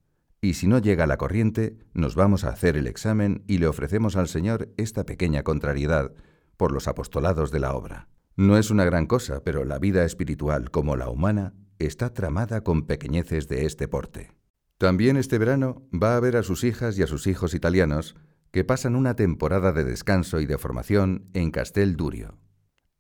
Y 0.41 0.53
si 0.53 0.67
no 0.67 0.79
llega 0.79 1.05
la 1.05 1.17
corriente, 1.17 1.77
nos 1.93 2.15
vamos 2.15 2.43
a 2.43 2.49
hacer 2.49 2.77
el 2.77 2.87
examen 2.87 3.43
y 3.47 3.57
le 3.57 3.67
ofrecemos 3.67 4.15
al 4.15 4.27
Señor 4.27 4.73
esta 4.77 5.05
pequeña 5.05 5.43
contrariedad 5.43 6.13
por 6.57 6.71
los 6.71 6.87
apostolados 6.87 7.51
de 7.51 7.59
la 7.59 7.73
obra. 7.73 8.07
No 8.35 8.57
es 8.57 8.71
una 8.71 8.85
gran 8.85 9.05
cosa, 9.05 9.43
pero 9.43 9.65
la 9.65 9.79
vida 9.79 10.05
espiritual 10.05 10.71
como 10.71 10.95
la 10.95 11.09
humana 11.09 11.53
está 11.77 12.13
tramada 12.13 12.61
con 12.61 12.87
pequeñeces 12.87 13.47
de 13.47 13.65
este 13.65 13.87
porte. 13.87 14.31
También 14.77 15.17
este 15.17 15.37
verano 15.37 15.87
va 15.91 16.15
a 16.15 16.19
ver 16.19 16.37
a 16.37 16.43
sus 16.43 16.63
hijas 16.63 16.97
y 16.97 17.03
a 17.03 17.07
sus 17.07 17.27
hijos 17.27 17.53
italianos 17.53 18.15
que 18.51 18.63
pasan 18.63 18.95
una 18.95 19.15
temporada 19.15 19.73
de 19.73 19.83
descanso 19.83 20.39
y 20.39 20.45
de 20.45 20.57
formación 20.57 21.29
en 21.33 21.51
Castel 21.51 21.97
Durio. 21.97 22.37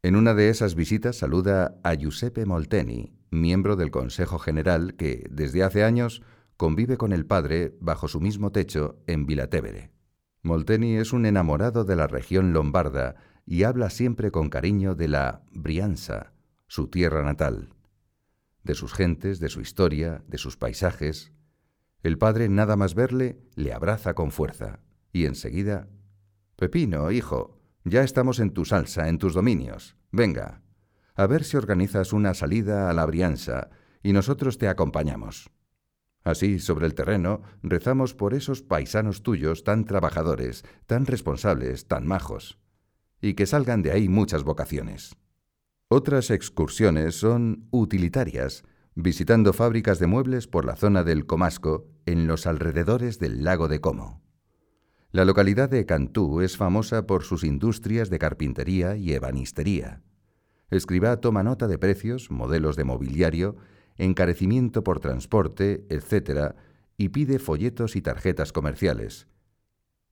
En 0.03 0.15
una 0.15 0.33
de 0.33 0.49
esas 0.49 0.75
visitas 0.75 1.17
saluda 1.17 1.79
a 1.83 1.93
Giuseppe 1.95 2.45
Molteni, 2.45 3.18
miembro 3.31 3.75
del 3.75 3.91
Consejo 3.91 4.39
General 4.39 4.95
que, 4.95 5.27
desde 5.29 5.63
hace 5.63 5.83
años, 5.83 6.21
convive 6.57 6.97
con 6.97 7.13
el 7.13 7.25
padre 7.25 7.77
bajo 7.79 8.07
su 8.07 8.19
mismo 8.19 8.51
techo 8.51 9.01
en 9.07 9.25
Vilatevere. 9.25 9.91
Molteni 10.41 10.95
es 10.95 11.13
un 11.13 11.25
enamorado 11.25 11.83
de 11.83 11.95
la 11.95 12.07
región 12.07 12.53
lombarda 12.53 13.15
y 13.45 13.63
habla 13.63 13.89
siempre 13.89 14.31
con 14.31 14.49
cariño 14.49 14.95
de 14.95 15.07
la 15.07 15.43
Brianza, 15.51 16.33
su 16.67 16.87
tierra 16.87 17.23
natal, 17.23 17.73
de 18.63 18.75
sus 18.75 18.93
gentes, 18.93 19.39
de 19.39 19.49
su 19.49 19.61
historia, 19.61 20.23
de 20.27 20.37
sus 20.37 20.57
paisajes. 20.57 21.31
El 22.03 22.17
padre, 22.17 22.47
nada 22.49 22.75
más 22.75 22.95
verle, 22.95 23.41
le 23.55 23.73
abraza 23.73 24.13
con 24.13 24.31
fuerza 24.31 24.79
y 25.11 25.25
enseguida 25.25 25.87
Pepino, 26.55 27.09
hijo, 27.11 27.57
ya 27.85 28.03
estamos 28.03 28.39
en 28.39 28.51
tu 28.51 28.65
salsa, 28.65 29.07
en 29.07 29.17
tus 29.17 29.33
dominios. 29.33 29.95
Venga, 30.11 30.61
a 31.19 31.27
ver 31.27 31.43
si 31.43 31.57
organizas 31.57 32.13
una 32.13 32.33
salida 32.33 32.89
a 32.89 32.93
la 32.93 33.05
Brianza 33.05 33.71
y 34.01 34.13
nosotros 34.13 34.57
te 34.57 34.69
acompañamos. 34.69 35.51
Así, 36.23 36.59
sobre 36.59 36.85
el 36.85 36.93
terreno, 36.93 37.41
rezamos 37.61 38.13
por 38.13 38.33
esos 38.33 38.61
paisanos 38.61 39.21
tuyos 39.21 39.65
tan 39.65 39.83
trabajadores, 39.83 40.63
tan 40.85 41.05
responsables, 41.05 41.89
tan 41.89 42.07
majos, 42.07 42.57
y 43.19 43.33
que 43.33 43.47
salgan 43.47 43.81
de 43.81 43.91
ahí 43.91 44.07
muchas 44.07 44.45
vocaciones. 44.45 45.17
Otras 45.89 46.31
excursiones 46.31 47.15
son 47.15 47.67
utilitarias, 47.71 48.63
visitando 48.95 49.51
fábricas 49.51 49.99
de 49.99 50.07
muebles 50.07 50.47
por 50.47 50.63
la 50.63 50.77
zona 50.77 51.03
del 51.03 51.25
Comasco, 51.25 51.85
en 52.05 52.27
los 52.27 52.47
alrededores 52.47 53.19
del 53.19 53.43
lago 53.43 53.67
de 53.67 53.81
Como. 53.81 54.23
La 55.11 55.25
localidad 55.25 55.67
de 55.67 55.85
Cantú 55.85 56.39
es 56.39 56.55
famosa 56.55 57.05
por 57.07 57.25
sus 57.25 57.43
industrias 57.43 58.09
de 58.09 58.19
carpintería 58.19 58.95
y 58.95 59.11
ebanistería. 59.11 60.01
Escribá 60.69 61.17
toma 61.17 61.43
nota 61.43 61.67
de 61.67 61.77
precios, 61.77 62.29
modelos 62.31 62.75
de 62.75 62.83
mobiliario, 62.83 63.57
encarecimiento 63.97 64.83
por 64.83 64.99
transporte, 64.99 65.85
etc., 65.89 66.55
y 66.97 67.09
pide 67.09 67.39
folletos 67.39 67.95
y 67.95 68.01
tarjetas 68.01 68.51
comerciales. 68.51 69.27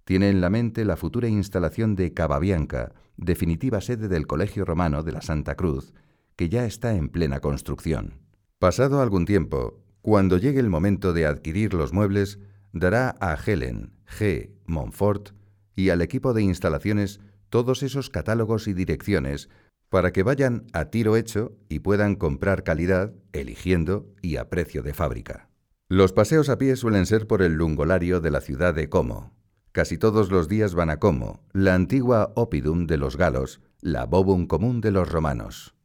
Tiene 0.06 0.30
en 0.30 0.40
la 0.40 0.50
mente 0.50 0.86
la 0.86 0.96
futura 0.96 1.28
instalación 1.28 1.96
de 1.96 2.14
Cavabianca, 2.14 2.94
definitiva 3.18 3.82
sede 3.82 4.08
del 4.08 4.26
Colegio 4.26 4.64
Romano 4.64 5.04
de 5.04 5.12
la 5.12 5.22
Santa 5.22 5.56
Cruz, 5.56 5.94
que 6.38 6.48
ya 6.48 6.66
está 6.66 6.94
en 6.96 7.10
plena 7.10 7.42
construcción. 7.42 8.20
Pasado 8.58 9.02
algún 9.02 9.26
tiempo, 9.26 9.84
cuando 10.02 10.38
llegue 10.38 10.62
el 10.62 10.70
momento 10.70 11.12
de 11.12 11.26
adquirir 11.26 11.74
los 11.74 11.92
muebles, 11.92 12.40
dará 12.72 13.16
a 13.20 13.36
Helen, 13.36 13.92
G. 14.08 14.52
Montfort 14.66 15.32
y 15.76 15.90
al 15.90 16.02
equipo 16.02 16.34
de 16.34 16.44
instalaciones 16.44 17.20
todos 17.50 17.84
esos 17.84 18.10
catálogos 18.10 18.68
y 18.68 18.74
direcciones 18.74 19.50
para 19.90 20.12
que 20.12 20.24
vayan 20.24 20.66
a 20.74 20.86
tiro 20.86 21.16
hecho 21.16 21.58
y 21.70 21.80
puedan 21.80 22.16
comprar 22.16 22.64
calidad, 22.64 23.14
eligiendo 23.32 24.08
y 24.22 24.38
a 24.38 24.50
precio 24.50 24.84
de 24.84 24.94
fábrica. 24.94 25.50
Los 25.90 26.12
paseos 26.12 26.50
a 26.50 26.58
pie 26.58 26.76
suelen 26.76 27.06
ser 27.06 27.28
por 27.28 27.42
el 27.42 27.54
lungolario 27.54 28.20
de 28.20 28.32
la 28.32 28.42
ciudad 28.42 28.74
de 28.74 28.90
Como. 28.90 29.34
Casi 29.72 29.98
todos 29.98 30.32
los 30.32 30.50
días 30.50 30.76
van 30.76 30.90
a 30.90 30.98
Como, 30.98 31.46
la 31.54 31.76
antigua 31.76 32.34
Opidum 32.36 32.88
de 32.88 32.98
los 32.98 33.16
galos, 33.16 33.62
la 33.80 34.06
Bobum 34.06 34.48
común 34.48 34.82
de 34.82 34.92
los 34.92 35.10
romanos. 35.10 35.76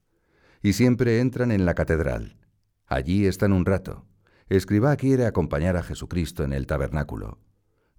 Y 0.63 0.73
siempre 0.73 1.21
entran 1.21 1.53
en 1.53 1.67
la 1.67 1.75
catedral. 1.75 2.39
Allí 2.87 3.27
están 3.27 3.53
un 3.53 3.65
rato. 3.65 4.07
Escribá 4.49 4.97
quiere 4.97 5.27
acompañar 5.27 5.77
a 5.77 5.83
Jesucristo 5.83 6.43
en 6.43 6.53
el 6.53 6.67
tabernáculo. 6.67 7.39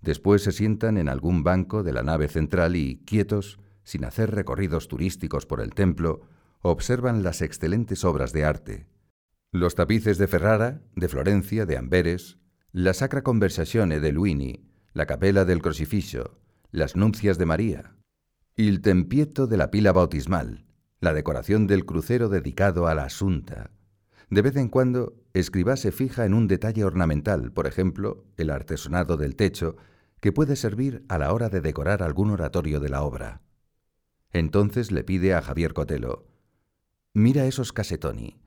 Después 0.01 0.43
se 0.43 0.51
sientan 0.51 0.97
en 0.97 1.07
algún 1.07 1.43
banco 1.43 1.83
de 1.83 1.93
la 1.93 2.03
nave 2.03 2.27
central 2.27 2.75
y, 2.75 3.01
quietos, 3.05 3.59
sin 3.83 4.05
hacer 4.05 4.31
recorridos 4.31 4.87
turísticos 4.87 5.45
por 5.45 5.61
el 5.61 5.73
templo, 5.73 6.21
observan 6.61 7.23
las 7.23 7.41
excelentes 7.41 8.03
obras 8.03 8.33
de 8.33 8.45
arte. 8.45 8.87
Los 9.51 9.75
tapices 9.75 10.17
de 10.17 10.27
Ferrara, 10.27 10.81
de 10.95 11.07
Florencia, 11.07 11.65
de 11.65 11.77
Amberes, 11.77 12.39
la 12.71 12.93
Sacra 12.93 13.21
Conversazione 13.21 13.99
de 13.99 14.11
Luini, 14.11 14.65
la 14.93 15.05
Capella 15.05 15.45
del 15.45 15.61
Crocificio, 15.61 16.39
las 16.71 16.95
Nupcias 16.95 17.37
de 17.37 17.45
María, 17.45 17.95
il 18.55 18.81
Tempieto 18.81 19.45
de 19.45 19.57
la 19.57 19.69
pila 19.69 19.91
bautismal, 19.91 20.65
la 20.99 21.13
decoración 21.13 21.67
del 21.67 21.85
crucero 21.85 22.29
dedicado 22.29 22.87
a 22.87 22.95
la 22.95 23.03
Asunta. 23.03 23.69
De 24.31 24.41
vez 24.41 24.55
en 24.55 24.69
cuando, 24.69 25.21
Escribá 25.33 25.75
se 25.75 25.91
fija 25.91 26.25
en 26.25 26.33
un 26.33 26.47
detalle 26.47 26.83
ornamental, 26.83 27.51
por 27.51 27.67
ejemplo, 27.67 28.25
el 28.37 28.49
artesonado 28.49 29.17
del 29.17 29.35
techo, 29.35 29.75
que 30.19 30.31
puede 30.31 30.55
servir 30.55 31.05
a 31.09 31.19
la 31.19 31.31
hora 31.31 31.49
de 31.49 31.61
decorar 31.61 32.01
algún 32.01 32.31
oratorio 32.31 32.79
de 32.79 32.89
la 32.89 33.03
obra. 33.03 33.42
Entonces 34.33 34.91
le 34.91 35.03
pide 35.03 35.33
a 35.33 35.41
Javier 35.41 35.73
Cotelo, 35.73 36.27
mira 37.13 37.45
esos 37.45 37.71
casetoni, 37.71 38.39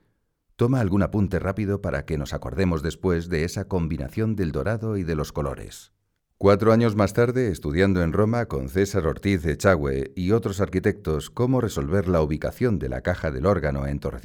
toma 0.57 0.81
algún 0.81 1.01
apunte 1.01 1.39
rápido 1.39 1.81
para 1.81 2.05
que 2.05 2.17
nos 2.17 2.33
acordemos 2.33 2.83
después 2.83 3.29
de 3.29 3.45
esa 3.45 3.67
combinación 3.67 4.35
del 4.35 4.51
dorado 4.51 4.97
y 4.97 5.03
de 5.03 5.15
los 5.15 5.31
colores. 5.31 5.93
Cuatro 6.37 6.71
años 6.71 6.95
más 6.95 7.13
tarde, 7.13 7.49
estudiando 7.49 8.03
en 8.03 8.13
Roma 8.13 8.45
con 8.45 8.69
César 8.69 9.07
Ortiz 9.07 9.43
Echagüe 9.45 10.11
y 10.15 10.33
otros 10.33 10.61
arquitectos 10.61 11.31
cómo 11.31 11.61
resolver 11.61 12.07
la 12.07 12.21
ubicación 12.21 12.77
de 12.77 12.89
la 12.89 13.01
caja 13.01 13.31
del 13.31 13.47
órgano 13.47 13.87
en 13.87 13.99
Torre 13.99 14.21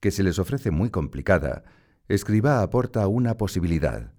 que 0.00 0.10
se 0.10 0.24
les 0.24 0.40
ofrece 0.40 0.72
muy 0.72 0.90
complicada, 0.90 1.62
Escribá 2.08 2.62
aporta 2.62 3.06
una 3.06 3.36
posibilidad. 3.36 4.12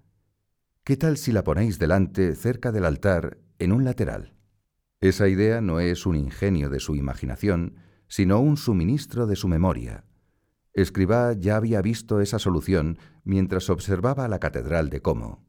¿Qué 0.85 0.97
tal 0.97 1.17
si 1.17 1.31
la 1.31 1.43
ponéis 1.43 1.79
delante, 1.79 2.35
cerca 2.35 2.71
del 2.71 2.85
altar, 2.85 3.37
en 3.59 3.73
un 3.73 3.83
lateral? 3.83 4.32
Esa 5.03 5.27
idea 5.27 5.59
no 5.59 5.81
es 5.81 6.05
un 6.05 6.15
ingenio 6.15 6.69
de 6.69 6.79
su 6.79 6.95
imaginación, 6.95 7.75
sino 8.07 8.39
un 8.39 8.55
suministro 8.55 9.27
de 9.27 9.35
su 9.35 9.49
memoria. 9.49 10.05
Escribá 10.71 11.33
ya 11.33 11.57
había 11.57 11.81
visto 11.81 12.21
esa 12.21 12.39
solución 12.39 12.97
mientras 13.25 13.69
observaba 13.69 14.29
la 14.29 14.39
catedral 14.39 14.89
de 14.89 15.01
Como. 15.01 15.45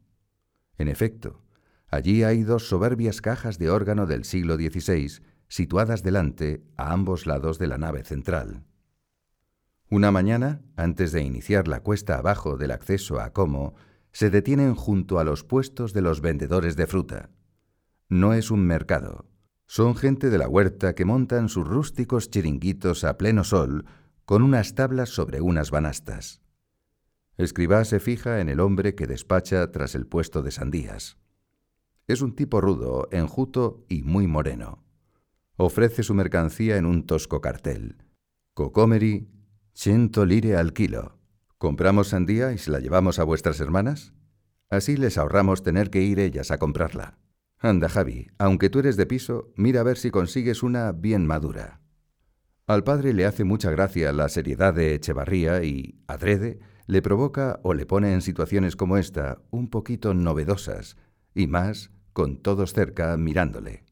En 0.77 0.89
efecto, 0.89 1.41
allí 1.87 2.23
hay 2.23 2.43
dos 2.43 2.67
soberbias 2.67 3.21
cajas 3.21 3.57
de 3.57 3.69
órgano 3.69 4.07
del 4.07 4.25
siglo 4.25 4.57
XVI 4.57 5.21
situadas 5.47 6.03
delante, 6.03 6.65
a 6.75 6.91
ambos 6.91 7.25
lados 7.25 7.57
de 7.57 7.67
la 7.67 7.77
nave 7.77 8.03
central. 8.03 8.65
Una 9.89 10.11
mañana, 10.11 10.63
antes 10.75 11.13
de 11.13 11.21
iniciar 11.21 11.69
la 11.69 11.79
cuesta 11.79 12.17
abajo 12.17 12.57
del 12.57 12.71
acceso 12.71 13.21
a 13.21 13.31
Como, 13.31 13.75
se 14.11 14.29
detienen 14.29 14.75
junto 14.75 15.17
a 15.17 15.23
los 15.23 15.45
puestos 15.45 15.93
de 15.93 16.01
los 16.01 16.19
vendedores 16.19 16.75
de 16.75 16.87
fruta. 16.87 17.29
No 18.09 18.33
es 18.33 18.51
un 18.51 18.67
mercado. 18.67 19.29
Son 19.67 19.95
gente 19.95 20.29
de 20.29 20.37
la 20.37 20.47
huerta 20.47 20.93
que 20.93 21.05
montan 21.05 21.49
sus 21.49 21.67
rústicos 21.67 22.29
chiringuitos 22.29 23.03
a 23.03 23.17
pleno 23.17 23.43
sol 23.43 23.85
con 24.25 24.43
unas 24.43 24.75
tablas 24.75 25.09
sobre 25.09 25.41
unas 25.41 25.71
banastas. 25.71 26.41
Escribá 27.37 27.83
se 27.83 27.99
fija 27.99 28.39
en 28.39 28.49
el 28.49 28.59
hombre 28.59 28.95
que 28.95 29.07
despacha 29.07 29.71
tras 29.71 29.95
el 29.95 30.07
puesto 30.07 30.41
de 30.41 30.51
sandías. 30.51 31.17
Es 32.07 32.21
un 32.21 32.35
tipo 32.35 32.61
rudo, 32.61 33.07
enjuto 33.11 33.85
y 33.89 34.03
muy 34.03 34.27
moreno. 34.27 34.83
Ofrece 35.57 36.03
su 36.03 36.13
mercancía 36.13 36.77
en 36.77 36.85
un 36.85 37.05
tosco 37.05 37.41
cartel. 37.41 38.03
Cocomeri, 38.53 39.29
ciento 39.73 40.25
lire 40.25 40.55
al 40.55 40.73
kilo. 40.73 41.17
¿Compramos 41.57 42.09
sandía 42.09 42.53
y 42.53 42.57
se 42.57 42.71
la 42.71 42.79
llevamos 42.79 43.19
a 43.19 43.23
vuestras 43.23 43.59
hermanas? 43.59 44.13
Así 44.69 44.97
les 44.97 45.17
ahorramos 45.17 45.63
tener 45.63 45.89
que 45.89 46.01
ir 46.01 46.19
ellas 46.19 46.51
a 46.51 46.57
comprarla. 46.57 47.17
Anda, 47.59 47.89
Javi, 47.89 48.27
aunque 48.37 48.69
tú 48.69 48.79
eres 48.79 48.97
de 48.97 49.05
piso, 49.05 49.53
mira 49.55 49.81
a 49.81 49.83
ver 49.83 49.97
si 49.97 50.11
consigues 50.11 50.63
una 50.63 50.91
bien 50.91 51.25
madura. 51.25 51.81
Al 52.67 52.83
padre 52.83 53.13
le 53.13 53.25
hace 53.25 53.43
mucha 53.43 53.71
gracia 53.71 54.11
la 54.11 54.27
seriedad 54.29 54.73
de 54.73 54.95
Echevarría 54.95 55.63
y, 55.63 56.01
adrede, 56.07 56.59
le 56.87 57.01
provoca 57.01 57.59
o 57.63 57.73
le 57.73 57.85
pone 57.85 58.13
en 58.13 58.21
situaciones 58.21 58.75
como 58.75 58.97
esta, 58.97 59.41
un 59.51 59.69
poquito 59.69 60.13
novedosas, 60.13 60.97
y 61.33 61.47
más 61.47 61.91
con 62.13 62.41
todos 62.41 62.73
cerca 62.73 63.17
mirándole. 63.17 63.83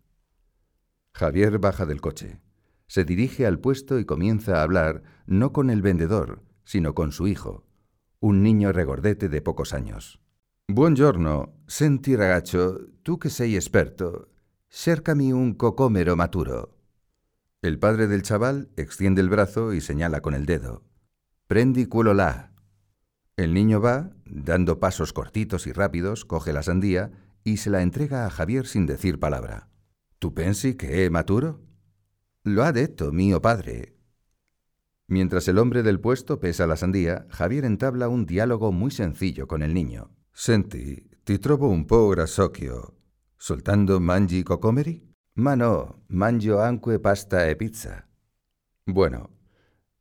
Javier 1.13 1.59
baja 1.59 1.85
del 1.85 2.01
coche. 2.01 2.39
Se 2.87 3.05
dirige 3.05 3.45
al 3.45 3.59
puesto 3.59 3.99
y 3.99 4.05
comienza 4.05 4.57
a 4.59 4.63
hablar 4.63 5.03
no 5.25 5.53
con 5.53 5.69
el 5.69 5.81
vendedor, 5.81 6.43
sino 6.63 6.95
con 6.95 7.11
su 7.11 7.27
hijo, 7.27 7.65
un 8.19 8.41
niño 8.41 8.71
regordete 8.71 9.29
de 9.29 9.41
pocos 9.41 9.73
años. 9.73 10.22
Buongiorno, 10.69 11.53
senti 11.67 12.15
ragazzo, 12.15 12.79
tú 13.03 13.19
que 13.19 13.29
sei 13.29 13.55
experto, 13.55 14.29
cercami 14.69 15.33
un 15.33 15.55
cocómero 15.55 16.15
maturo. 16.15 16.77
El 17.61 17.79
padre 17.79 18.07
del 18.07 18.23
chaval 18.23 18.69
extiende 18.77 19.19
el 19.19 19.27
brazo 19.27 19.73
y 19.73 19.81
señala 19.81 20.21
con 20.21 20.33
el 20.33 20.45
dedo. 20.45 20.85
Prendi 21.47 21.85
culo. 21.85 22.15
El 23.35 23.53
niño 23.53 23.81
va, 23.81 24.11
dando 24.23 24.79
pasos 24.79 25.11
cortitos 25.11 25.67
y 25.67 25.73
rápidos, 25.73 26.23
coge 26.23 26.53
la 26.53 26.63
sandía 26.63 27.11
y 27.43 27.57
se 27.57 27.69
la 27.69 27.81
entrega 27.81 28.25
a 28.25 28.29
Javier 28.29 28.65
sin 28.65 28.85
decir 28.85 29.19
palabra. 29.19 29.67
¿Tú 30.17 30.33
pensi 30.33 30.75
que 30.75 31.03
es 31.03 31.11
maturo? 31.11 31.59
Lo 32.43 32.63
ha 32.63 32.71
detto 32.71 33.11
mío 33.11 33.41
padre. 33.41 33.97
Mientras 35.07 35.45
el 35.49 35.57
hombre 35.57 35.83
del 35.83 35.99
puesto 35.99 36.39
pesa 36.39 36.67
la 36.67 36.77
sandía, 36.77 37.27
Javier 37.29 37.65
entabla 37.65 38.07
un 38.07 38.25
diálogo 38.25 38.71
muy 38.71 38.91
sencillo 38.91 39.45
con 39.45 39.61
el 39.61 39.73
niño. 39.73 40.09
Senti, 40.35 41.09
ti 41.23 41.37
trovo 41.37 41.69
un 41.69 41.85
po' 41.85 42.07
grassocchio. 42.07 42.97
Soltando 43.37 43.99
mangi 43.99 44.41
cocomeri? 44.41 45.13
Ma 45.33 45.53
no, 45.53 46.05
mangio 46.07 46.59
anque 46.59 46.99
pasta 46.99 47.47
e 47.47 47.55
pizza. 47.55 48.09
Bueno, 48.83 49.29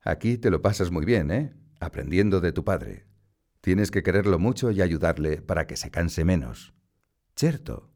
aquí 0.01 0.39
te 0.39 0.49
lo 0.49 0.63
pasas 0.63 0.91
muy 0.91 1.05
bien, 1.05 1.31
¿eh? 1.31 1.55
Aprendiendo 1.81 2.41
de 2.41 2.53
tu 2.53 2.65
padre. 2.65 3.07
Tienes 3.61 3.91
que 3.91 4.03
quererlo 4.03 4.39
mucho 4.39 4.71
y 4.71 4.81
ayudarle 4.81 5.43
para 5.43 5.67
que 5.67 5.77
se 5.77 5.91
canse 5.91 6.25
menos. 6.25 6.75
Cierto. 7.37 7.93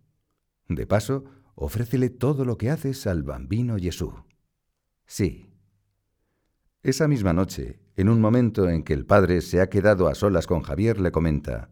De 0.68 0.86
paso, 0.86 1.24
ofrécele 1.54 2.10
todo 2.10 2.44
lo 2.44 2.58
que 2.58 2.70
haces 2.70 3.06
al 3.06 3.22
bambino 3.22 3.78
Jesús. 3.78 4.12
Sí. 5.06 5.54
Esa 6.82 7.08
misma 7.08 7.32
noche, 7.32 7.80
en 7.96 8.10
un 8.10 8.20
momento 8.20 8.68
en 8.68 8.82
que 8.82 8.92
el 8.92 9.06
padre 9.06 9.40
se 9.40 9.60
ha 9.62 9.70
quedado 9.70 10.06
a 10.06 10.14
solas 10.14 10.46
con 10.46 10.60
Javier, 10.60 11.00
le 11.00 11.10
comenta, 11.10 11.70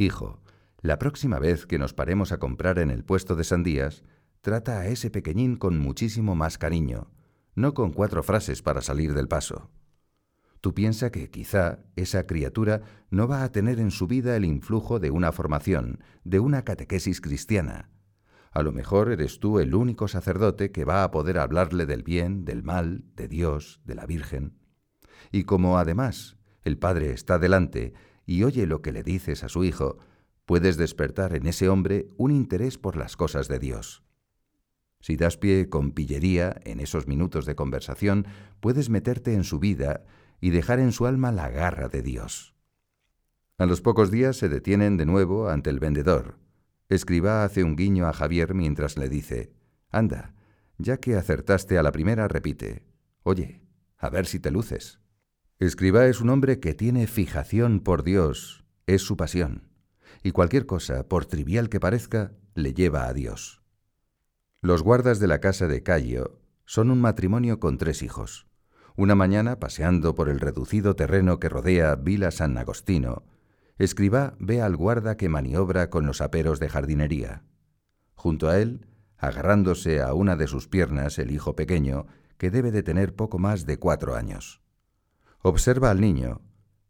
Hijo, 0.00 0.40
la 0.80 1.00
próxima 1.00 1.40
vez 1.40 1.66
que 1.66 1.76
nos 1.76 1.92
paremos 1.92 2.30
a 2.30 2.38
comprar 2.38 2.78
en 2.78 2.88
el 2.88 3.04
puesto 3.04 3.34
de 3.34 3.42
sandías, 3.42 4.04
trata 4.42 4.78
a 4.78 4.86
ese 4.86 5.10
pequeñín 5.10 5.56
con 5.56 5.76
muchísimo 5.76 6.36
más 6.36 6.56
cariño, 6.56 7.10
no 7.56 7.74
con 7.74 7.90
cuatro 7.90 8.22
frases 8.22 8.62
para 8.62 8.80
salir 8.80 9.12
del 9.12 9.26
paso. 9.26 9.72
Tú 10.60 10.72
piensa 10.72 11.10
que 11.10 11.30
quizá 11.30 11.80
esa 11.96 12.28
criatura 12.28 12.82
no 13.10 13.26
va 13.26 13.42
a 13.42 13.50
tener 13.50 13.80
en 13.80 13.90
su 13.90 14.06
vida 14.06 14.36
el 14.36 14.44
influjo 14.44 15.00
de 15.00 15.10
una 15.10 15.32
formación, 15.32 15.98
de 16.22 16.38
una 16.38 16.62
catequesis 16.62 17.20
cristiana. 17.20 17.90
A 18.52 18.62
lo 18.62 18.70
mejor 18.70 19.10
eres 19.10 19.40
tú 19.40 19.58
el 19.58 19.74
único 19.74 20.06
sacerdote 20.06 20.70
que 20.70 20.84
va 20.84 21.02
a 21.02 21.10
poder 21.10 21.40
hablarle 21.40 21.86
del 21.86 22.04
bien, 22.04 22.44
del 22.44 22.62
mal, 22.62 23.02
de 23.16 23.26
Dios, 23.26 23.80
de 23.84 23.96
la 23.96 24.06
Virgen. 24.06 24.60
Y 25.32 25.42
como 25.42 25.76
además 25.76 26.36
el 26.62 26.78
Padre 26.78 27.10
está 27.10 27.40
delante 27.40 27.94
y 28.28 28.44
oye 28.44 28.66
lo 28.66 28.82
que 28.82 28.92
le 28.92 29.02
dices 29.02 29.42
a 29.42 29.48
su 29.48 29.64
hijo, 29.64 29.96
puedes 30.44 30.76
despertar 30.76 31.34
en 31.34 31.46
ese 31.46 31.70
hombre 31.70 32.10
un 32.18 32.30
interés 32.30 32.76
por 32.76 32.94
las 32.94 33.16
cosas 33.16 33.48
de 33.48 33.58
Dios. 33.58 34.02
Si 35.00 35.16
das 35.16 35.38
pie 35.38 35.70
con 35.70 35.92
pillería 35.92 36.60
en 36.64 36.80
esos 36.80 37.06
minutos 37.06 37.46
de 37.46 37.54
conversación, 37.54 38.26
puedes 38.60 38.90
meterte 38.90 39.32
en 39.32 39.44
su 39.44 39.58
vida 39.58 40.04
y 40.42 40.50
dejar 40.50 40.78
en 40.78 40.92
su 40.92 41.06
alma 41.06 41.32
la 41.32 41.48
garra 41.48 41.88
de 41.88 42.02
Dios. 42.02 42.54
A 43.56 43.64
los 43.64 43.80
pocos 43.80 44.10
días 44.10 44.36
se 44.36 44.50
detienen 44.50 44.98
de 44.98 45.06
nuevo 45.06 45.48
ante 45.48 45.70
el 45.70 45.80
vendedor. 45.80 46.38
Escriba 46.90 47.44
hace 47.44 47.64
un 47.64 47.76
guiño 47.76 48.06
a 48.06 48.12
Javier 48.12 48.52
mientras 48.52 48.98
le 48.98 49.08
dice, 49.08 49.54
Anda, 49.90 50.34
ya 50.76 50.98
que 50.98 51.16
acertaste 51.16 51.78
a 51.78 51.82
la 51.82 51.92
primera, 51.92 52.28
repite, 52.28 52.84
Oye, 53.22 53.62
a 53.96 54.10
ver 54.10 54.26
si 54.26 54.38
te 54.38 54.50
luces. 54.50 55.00
Escriba 55.60 56.06
es 56.06 56.20
un 56.20 56.30
hombre 56.30 56.60
que 56.60 56.72
tiene 56.72 57.08
fijación 57.08 57.80
por 57.80 58.04
Dios, 58.04 58.64
es 58.86 59.02
su 59.02 59.16
pasión, 59.16 59.64
y 60.22 60.30
cualquier 60.30 60.66
cosa, 60.66 61.08
por 61.08 61.26
trivial 61.26 61.68
que 61.68 61.80
parezca, 61.80 62.30
le 62.54 62.74
lleva 62.74 63.08
a 63.08 63.12
Dios. 63.12 63.60
Los 64.60 64.84
guardas 64.84 65.18
de 65.18 65.26
la 65.26 65.40
casa 65.40 65.66
de 65.66 65.82
Cayo 65.82 66.38
son 66.64 66.92
un 66.92 67.00
matrimonio 67.00 67.58
con 67.58 67.76
tres 67.76 68.04
hijos. 68.04 68.46
Una 68.94 69.16
mañana, 69.16 69.58
paseando 69.58 70.14
por 70.14 70.28
el 70.28 70.38
reducido 70.38 70.94
terreno 70.94 71.40
que 71.40 71.48
rodea 71.48 71.96
Vila 71.96 72.30
San 72.30 72.56
Agostino, 72.56 73.24
Escribá 73.78 74.34
ve 74.38 74.62
al 74.62 74.76
guarda 74.76 75.16
que 75.16 75.28
maniobra 75.28 75.90
con 75.90 76.06
los 76.06 76.20
aperos 76.20 76.60
de 76.60 76.68
jardinería. 76.68 77.42
Junto 78.14 78.48
a 78.48 78.60
él, 78.60 78.86
agarrándose 79.16 80.02
a 80.02 80.14
una 80.14 80.36
de 80.36 80.46
sus 80.46 80.68
piernas, 80.68 81.18
el 81.18 81.32
hijo 81.32 81.56
pequeño, 81.56 82.06
que 82.36 82.52
debe 82.52 82.70
de 82.70 82.84
tener 82.84 83.16
poco 83.16 83.40
más 83.40 83.66
de 83.66 83.80
cuatro 83.80 84.14
años. 84.14 84.62
Observa 85.42 85.90
al 85.90 86.00
niño, 86.00 86.42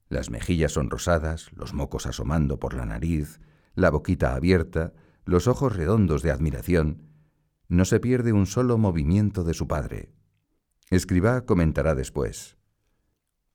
las 0.09 0.31
mejillas 0.31 0.73
son 0.73 0.91
rosadas, 0.91 1.53
los 1.53 1.75
mocos 1.75 2.07
asomando 2.07 2.59
por 2.59 2.75
la 2.75 2.87
nariz, 2.87 3.41
la 3.75 3.91
boquita 3.91 4.35
abierta, 4.35 4.95
los 5.25 5.47
ojos 5.47 5.77
redondos 5.77 6.23
de 6.23 6.31
admiración. 6.31 7.03
No 7.69 7.85
se 7.85 8.01
pierde 8.01 8.33
un 8.33 8.47
solo 8.47 8.79
movimiento 8.79 9.45
de 9.45 9.53
su 9.53 9.69
padre. 9.69 10.15
Escribá 10.91 11.45
comentará 11.45 11.95
después. 11.95 12.57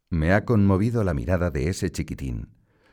Me 0.10 0.32
ha 0.34 0.46
conmovido 0.46 1.04
la 1.04 1.16
mirada 1.16 1.50
de 1.50 1.70
ese 1.70 1.92
chiquitín. 1.92 2.50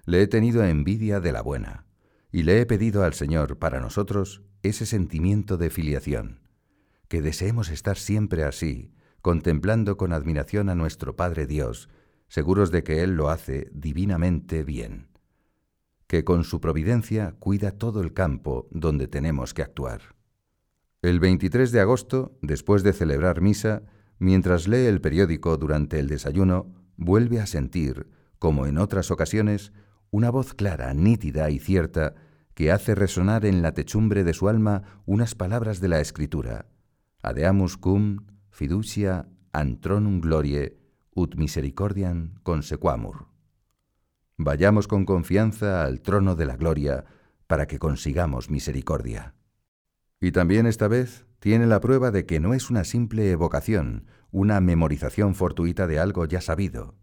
Le 0.07 0.23
he 0.23 0.27
tenido 0.27 0.65
envidia 0.65 1.21
de 1.21 1.33
la 1.33 1.43
buena, 1.43 1.85
y 2.33 2.45
le 2.45 2.61
he 2.61 2.67
pedido 2.67 3.05
al 3.05 3.13
Señor 3.13 3.59
para 3.59 3.81
nosotros 3.81 4.43
ese 4.63 4.87
sentimiento 4.87 5.59
de 5.59 5.69
filiación, 5.69 6.41
que 7.09 7.21
deseemos 7.21 7.69
estar 7.69 7.99
siempre 7.99 8.45
así, 8.45 8.95
contemplando 9.23 9.97
con 9.97 10.13
admiración 10.13 10.69
a 10.69 10.75
nuestro 10.75 11.17
Padre 11.17 11.47
Dios, 11.47 11.89
seguros 12.29 12.71
de 12.71 12.83
que 12.83 13.03
Él 13.03 13.15
lo 13.15 13.29
hace 13.29 13.69
divinamente 13.73 14.65
bien, 14.65 15.09
que 16.07 16.25
con 16.25 16.45
su 16.45 16.61
providencia 16.61 17.37
cuida 17.39 17.73
todo 17.73 18.01
el 18.01 18.13
campo 18.13 18.69
donde 18.71 19.09
tenemos 19.09 19.55
que 19.55 19.63
actuar. 19.63 20.01
El 21.03 21.21
23 21.21 21.73
de 21.73 21.81
agosto, 21.81 22.39
después 22.43 22.83
de 22.83 22.93
celebrar 22.93 23.41
misa, 23.41 23.83
Mientras 24.21 24.69
lee 24.69 24.85
el 24.85 25.01
periódico 25.01 25.57
durante 25.57 25.99
el 25.99 26.07
desayuno, 26.07 26.75
vuelve 26.99 27.41
a 27.41 27.47
sentir, 27.47 28.07
como 28.39 28.67
en 28.67 28.77
otras 28.77 29.11
ocasiones, 29.11 29.73
una 30.11 30.29
voz 30.29 30.53
clara, 30.53 30.93
nítida 30.93 31.49
y 31.49 31.59
cierta 31.59 32.15
que 32.53 32.71
hace 32.71 32.95
resonar 32.95 33.47
en 33.47 33.63
la 33.63 33.73
techumbre 33.73 34.23
de 34.23 34.35
su 34.35 34.51
alma 34.51 34.83
unas 35.07 35.35
palabras 35.35 35.81
de 35.81 35.89
la 35.89 36.01
Escritura. 36.01 36.67
Adeamus 37.23 37.79
cum 37.79 38.27
fiducia 38.61 39.27
antronum 39.53 40.20
glorie 40.20 40.77
ut 41.15 41.35
misericordiam 41.35 42.35
consequamur. 42.43 43.28
Vayamos 44.37 44.87
con 44.87 45.07
confianza 45.07 45.82
al 45.82 46.03
trono 46.03 46.37
de 46.37 46.45
la 46.45 46.57
gloria 46.59 47.07
para 47.47 47.66
que 47.66 47.78
consigamos 47.78 48.51
misericordia. 48.51 49.35
Y 50.20 50.32
también 50.32 50.66
esta 50.66 50.89
vez 50.89 51.24
tiene 51.39 51.66
la 51.66 51.81
prueba 51.81 52.11
de 52.11 52.27
que 52.27 52.39
no 52.39 52.53
es 52.53 52.69
una 52.69 52.85
simple 52.85 53.31
evocación, 53.31 54.05
una 54.31 54.61
memorización 54.61 55.35
fortuita 55.35 55.87
de 55.87 55.99
algo 55.99 56.27
ya 56.27 56.43
sabido. 56.43 56.97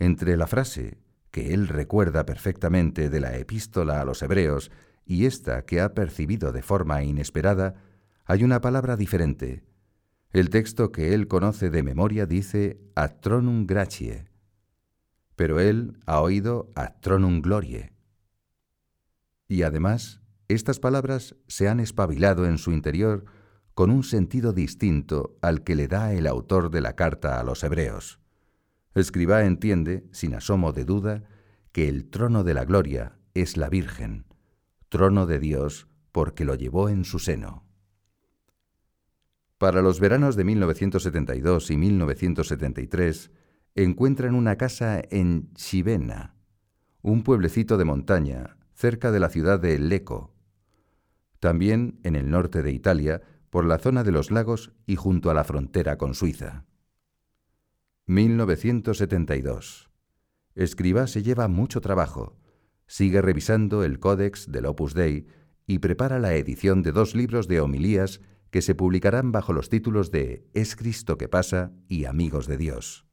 Entre 0.00 0.36
la 0.36 0.48
frase, 0.48 0.98
que 1.30 1.54
él 1.54 1.68
recuerda 1.68 2.26
perfectamente 2.26 3.10
de 3.10 3.20
la 3.20 3.36
epístola 3.36 4.00
a 4.00 4.04
los 4.04 4.22
hebreos, 4.22 4.72
y 5.06 5.26
esta 5.26 5.64
que 5.66 5.80
ha 5.80 5.94
percibido 5.94 6.50
de 6.50 6.62
forma 6.62 7.04
inesperada, 7.04 7.76
hay 8.24 8.42
una 8.42 8.60
palabra 8.60 8.96
diferente. 8.96 9.69
El 10.32 10.48
texto 10.48 10.92
que 10.92 11.12
él 11.12 11.26
conoce 11.26 11.70
de 11.70 11.82
memoria 11.82 12.24
dice 12.24 12.80
atronum 12.94 13.66
gracie, 13.66 14.26
pero 15.34 15.58
él 15.58 15.98
ha 16.06 16.20
oído 16.20 16.70
atronum 16.76 17.42
glorie. 17.42 17.92
Y 19.48 19.62
además, 19.62 20.20
estas 20.46 20.78
palabras 20.78 21.34
se 21.48 21.68
han 21.68 21.80
espabilado 21.80 22.46
en 22.46 22.58
su 22.58 22.70
interior 22.70 23.24
con 23.74 23.90
un 23.90 24.04
sentido 24.04 24.52
distinto 24.52 25.36
al 25.42 25.64
que 25.64 25.74
le 25.74 25.88
da 25.88 26.12
el 26.12 26.28
autor 26.28 26.70
de 26.70 26.80
la 26.80 26.94
carta 26.94 27.40
a 27.40 27.42
los 27.42 27.64
hebreos. 27.64 28.20
Escribá 28.94 29.44
entiende, 29.44 30.06
sin 30.12 30.34
asomo 30.34 30.72
de 30.72 30.84
duda, 30.84 31.24
que 31.72 31.88
el 31.88 32.08
trono 32.08 32.44
de 32.44 32.54
la 32.54 32.64
gloria 32.64 33.18
es 33.34 33.56
la 33.56 33.68
Virgen, 33.68 34.26
trono 34.88 35.26
de 35.26 35.40
Dios 35.40 35.88
porque 36.12 36.44
lo 36.44 36.54
llevó 36.54 36.88
en 36.88 37.04
su 37.04 37.18
seno. 37.18 37.69
Para 39.60 39.82
los 39.82 40.00
veranos 40.00 40.36
de 40.36 40.44
1972 40.44 41.70
y 41.70 41.76
1973, 41.76 43.30
encuentran 43.74 44.34
una 44.34 44.56
casa 44.56 45.02
en 45.10 45.52
Chivena, 45.52 46.34
un 47.02 47.22
pueblecito 47.22 47.76
de 47.76 47.84
montaña 47.84 48.56
cerca 48.72 49.12
de 49.12 49.20
la 49.20 49.28
ciudad 49.28 49.60
de 49.60 49.78
Lecco. 49.78 50.34
También 51.40 52.00
en 52.04 52.16
el 52.16 52.30
norte 52.30 52.62
de 52.62 52.72
Italia, 52.72 53.20
por 53.50 53.66
la 53.66 53.78
zona 53.78 54.02
de 54.02 54.12
los 54.12 54.30
lagos 54.30 54.72
y 54.86 54.96
junto 54.96 55.30
a 55.30 55.34
la 55.34 55.44
frontera 55.44 55.98
con 55.98 56.14
Suiza. 56.14 56.64
1972. 58.06 59.90
Escriba 60.54 61.06
se 61.06 61.22
lleva 61.22 61.48
mucho 61.48 61.82
trabajo. 61.82 62.38
Sigue 62.86 63.20
revisando 63.20 63.84
el 63.84 64.00
Códex 64.00 64.50
del 64.50 64.64
Opus 64.64 64.94
Dei 64.94 65.26
y 65.66 65.80
prepara 65.80 66.18
la 66.18 66.32
edición 66.32 66.82
de 66.82 66.92
dos 66.92 67.14
libros 67.14 67.46
de 67.46 67.60
homilías 67.60 68.22
que 68.50 68.62
se 68.62 68.74
publicarán 68.74 69.32
bajo 69.32 69.52
los 69.52 69.68
títulos 69.68 70.10
de 70.10 70.46
Es 70.54 70.76
Cristo 70.76 71.16
que 71.16 71.28
pasa 71.28 71.72
y 71.88 72.04
Amigos 72.04 72.46
de 72.46 72.56
Dios. 72.56 73.06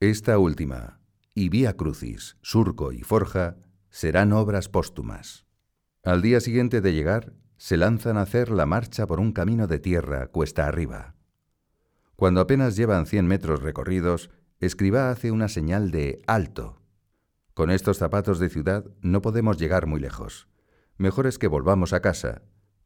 Esta 0.00 0.38
última, 0.38 1.00
y 1.34 1.48
Vía 1.48 1.76
Crucis, 1.76 2.36
Surco 2.42 2.92
y 2.92 3.02
Forja, 3.02 3.56
serán 3.90 4.32
obras 4.32 4.68
póstumas. 4.68 5.46
Al 6.02 6.20
día 6.20 6.40
siguiente 6.40 6.80
de 6.80 6.92
llegar, 6.92 7.32
se 7.56 7.76
lanzan 7.76 8.18
a 8.18 8.22
hacer 8.22 8.50
la 8.50 8.66
marcha 8.66 9.06
por 9.06 9.20
un 9.20 9.32
camino 9.32 9.66
de 9.66 9.78
tierra 9.78 10.26
cuesta 10.26 10.66
arriba. 10.66 11.14
Cuando 12.16 12.40
apenas 12.40 12.76
llevan 12.76 13.06
cien 13.06 13.26
metros 13.26 13.62
recorridos, 13.62 14.30
Escribá 14.60 15.10
hace 15.10 15.30
una 15.30 15.48
señal 15.48 15.90
de 15.90 16.22
alto. 16.26 16.80
Con 17.54 17.70
estos 17.70 17.98
zapatos 17.98 18.38
de 18.38 18.48
ciudad 18.48 18.84
no 19.00 19.20
podemos 19.20 19.58
llegar 19.58 19.86
muy 19.86 20.00
lejos. 20.00 20.48
Mejor 20.96 21.26
es 21.26 21.38
que 21.38 21.48
volvamos 21.48 21.92
a 21.92 22.00
casa, 22.00 22.42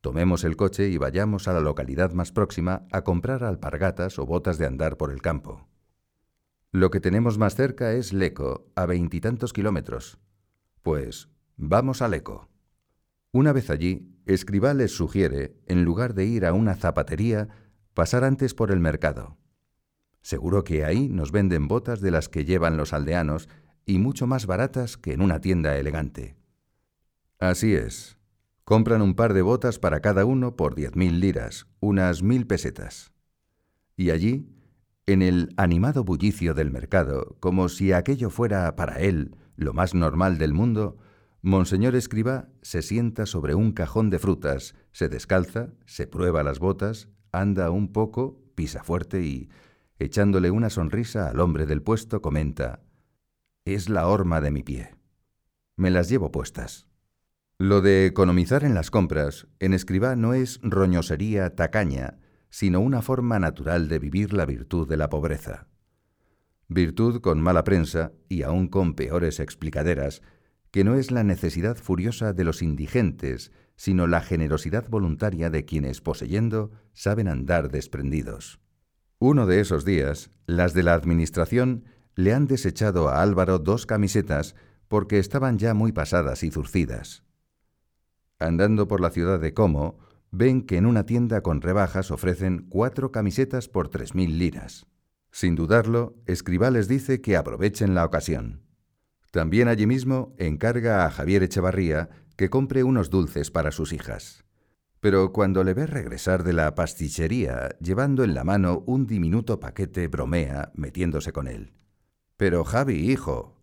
tomemos 0.09 0.43
el 0.44 0.56
coche 0.56 0.89
y 0.89 0.97
vayamos 0.97 1.48
a 1.48 1.52
la 1.52 1.60
localidad 1.60 2.12
más 2.12 2.32
próxima 2.32 2.86
a 2.93 3.05
comprar 3.05 3.44
alpargatas 3.44 4.18
o 4.18 4.24
botas 4.24 4.56
de 4.56 4.64
andar 4.64 4.97
por 4.97 5.12
el 5.12 5.20
campo. 5.20 5.68
Lo 6.72 6.90
que 6.90 6.98
tenemos 6.98 7.36
más 7.36 7.55
cerca 7.55 7.93
es 7.93 8.14
Leco, 8.14 8.72
a 8.74 8.86
veintitantos 8.86 9.52
kilómetros. 9.52 10.18
Pues 10.80 11.28
vamos 11.59 12.01
a 12.01 12.09
Leco. 12.09 12.48
Una 13.32 13.52
vez 13.52 13.68
allí, 13.68 14.18
Escribá 14.24 14.72
les 14.72 14.93
sugiere, 14.93 15.60
en 15.66 15.85
lugar 15.85 16.14
de 16.14 16.24
ir 16.24 16.47
a 16.47 16.55
una 16.55 16.74
zapatería, 16.74 17.51
pasar 17.93 18.24
antes 18.24 18.55
por 18.55 18.70
el 18.70 18.80
mercado. 18.80 19.36
Seguro 20.22 20.64
que 20.64 20.86
ahí 20.86 21.10
nos 21.10 21.32
venden 21.32 21.68
botas 21.68 22.01
de 22.01 22.12
las 22.12 22.30
que 22.30 22.47
llevan 22.47 22.78
los 22.78 22.94
aldeanos 22.94 23.51
y 23.85 23.98
mucho 23.98 24.26
más 24.26 24.47
baratas 24.47 24.97
que 24.97 25.12
en 25.12 25.20
una 25.20 25.43
tienda 25.43 25.76
elegante. 25.76 26.35
Así 27.39 27.74
es. 27.74 28.18
Compran 28.69 29.01
un 29.01 29.15
par 29.15 29.32
de 29.32 29.40
botas 29.40 29.78
para 29.78 30.01
cada 30.01 30.27
uno 30.27 30.55
por 30.55 30.74
diez 30.74 30.95
mil 30.95 31.20
liras, 31.20 31.66
unas 31.81 32.23
mil 32.23 32.47
pesetas. 32.47 33.15
Y 33.97 34.11
allí, 34.11 34.47
en 35.07 35.23
el 35.23 35.55
animado 35.57 36.05
bullicio 36.05 36.53
del 36.53 36.70
mercado, 36.70 37.39
como 37.40 37.70
si 37.70 37.93
aquello 37.93 38.28
fuera 38.28 38.77
para 38.77 39.01
él 39.01 39.35
lo 39.57 39.73
más 39.73 39.95
normal 39.95 40.36
del 40.36 40.53
mundo, 40.53 40.99
Monseñor 41.40 41.97
Escriba 41.97 42.51
se 42.61 42.82
sienta 42.82 43.24
sobre 43.24 43.55
un 43.55 43.73
cajón 43.73 44.11
de 44.11 44.19
frutas, 44.19 44.74
se 44.93 45.09
descalza, 45.09 45.70
se 45.86 46.07
prueba 46.07 46.43
las 46.43 46.59
botas, 46.59 47.09
anda 47.32 47.70
un 47.70 47.90
poco, 47.90 48.39
pisa 48.55 48.85
fuerte 48.85 49.23
y, 49.23 49.49
echándole 49.99 50.51
una 50.51 50.69
sonrisa 50.69 51.31
al 51.31 51.40
hombre 51.40 51.65
del 51.65 51.81
puesto, 51.81 52.20
comenta, 52.20 52.82
Es 53.65 53.89
la 53.89 54.09
horma 54.09 54.43
de 54.43 54.51
mi 54.51 54.62
pie. 54.62 54.95
Me 55.77 55.90
las 55.90 56.11
llevo 56.11 56.31
puestas. 56.31 56.88
Lo 57.60 57.80
de 57.80 58.06
economizar 58.06 58.62
en 58.62 58.74
las 58.74 58.93
compras, 58.93 59.48
en 59.59 59.74
escribá 59.74 60.14
no 60.14 60.32
es 60.32 60.60
roñosería 60.62 61.56
tacaña, 61.56 62.18
sino 62.51 62.78
una 62.78 63.02
forma 63.02 63.40
natural 63.40 63.89
de 63.89 63.98
vivir 63.98 64.32
la 64.32 64.47
virtud 64.47 64.89
de 64.89 64.97
la 64.97 65.09
pobreza. 65.09 65.66
Virtud 66.68 67.20
con 67.20 67.40
mala 67.43 67.64
prensa 67.64 68.12
y 68.28 68.43
aún 68.43 68.68
con 68.68 68.94
peores 68.94 69.40
explicaderas, 69.40 70.22
que 70.70 70.85
no 70.85 70.94
es 70.94 71.10
la 71.10 71.24
necesidad 71.24 71.76
furiosa 71.76 72.32
de 72.32 72.44
los 72.44 72.62
indigentes, 72.62 73.51
sino 73.74 74.06
la 74.06 74.20
generosidad 74.20 74.89
voluntaria 74.89 75.51
de 75.51 75.64
quienes, 75.64 76.01
poseyendo, 76.01 76.70
saben 76.93 77.26
andar 77.26 77.72
desprendidos. 77.72 78.60
Uno 79.18 79.47
de 79.47 79.59
esos 79.59 79.85
días, 79.85 80.30
las 80.47 80.74
de 80.74 80.85
la 80.85 80.94
Administración 80.94 81.86
le 82.14 82.35
han 82.35 82.47
desechado 82.47 83.09
a 83.09 83.20
Álvaro 83.20 83.59
dos 83.59 83.85
camisetas 83.85 84.55
porque 84.86 85.18
estaban 85.18 85.59
ya 85.59 85.74
muy 85.74 85.90
pasadas 85.90 86.44
y 86.44 86.52
zurcidas. 86.52 87.24
Andando 88.39 88.86
por 88.86 89.01
la 89.01 89.10
ciudad 89.10 89.40
de 89.40 89.55
Como, 89.55 89.98
ven 90.31 90.62
que 90.62 90.77
en 90.77 90.86
una 90.86 91.06
tienda 91.06 91.40
con 91.43 91.60
rebajas 91.60 92.10
ofrecen 92.10 92.66
cuatro 92.69 93.10
camisetas 93.10 93.69
por 93.69 93.89
tres 93.89 94.15
mil 94.15 94.39
liras. 94.39 94.86
Sin 95.31 95.55
dudarlo, 95.55 96.15
Escribá 96.27 96.70
les 96.70 96.89
dice 96.89 97.20
que 97.20 97.36
aprovechen 97.36 97.94
la 97.94 98.05
ocasión. 98.05 98.62
También 99.31 99.69
allí 99.69 99.86
mismo 99.86 100.35
encarga 100.39 101.05
a 101.05 101.10
Javier 101.10 101.43
Echevarría 101.43 102.09
que 102.36 102.48
compre 102.48 102.85
unos 102.85 103.10
dulces 103.10 103.51
para 103.51 103.73
sus 103.73 103.93
hijas. 103.93 104.44
Pero 105.01 105.32
cuando 105.32 105.65
le 105.65 105.74
ve 105.74 105.86
regresar 105.86 106.44
de 106.44 106.52
la 106.52 106.74
pastichería 106.74 107.70
llevando 107.81 108.24
en 108.24 108.35
la 108.35 108.44
mano 108.44 108.82
un 108.86 109.06
diminuto 109.06 109.60
paquete, 109.60 110.09
bromea, 110.09 110.73
metiéndose 110.74 111.32
con 111.32 111.47
él. 111.47 111.73
Pero 112.36 112.65
Javi, 112.65 113.10
hijo, 113.10 113.60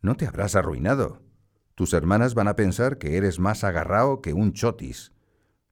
no 0.00 0.16
te 0.16 0.26
habrás 0.26 0.54
arruinado. 0.54 1.20
Tus 1.82 1.94
hermanas 1.94 2.34
van 2.34 2.46
a 2.46 2.54
pensar 2.54 2.96
que 2.96 3.16
eres 3.16 3.40
más 3.40 3.64
agarrao 3.64 4.22
que 4.22 4.32
un 4.34 4.52
chotis. 4.52 5.10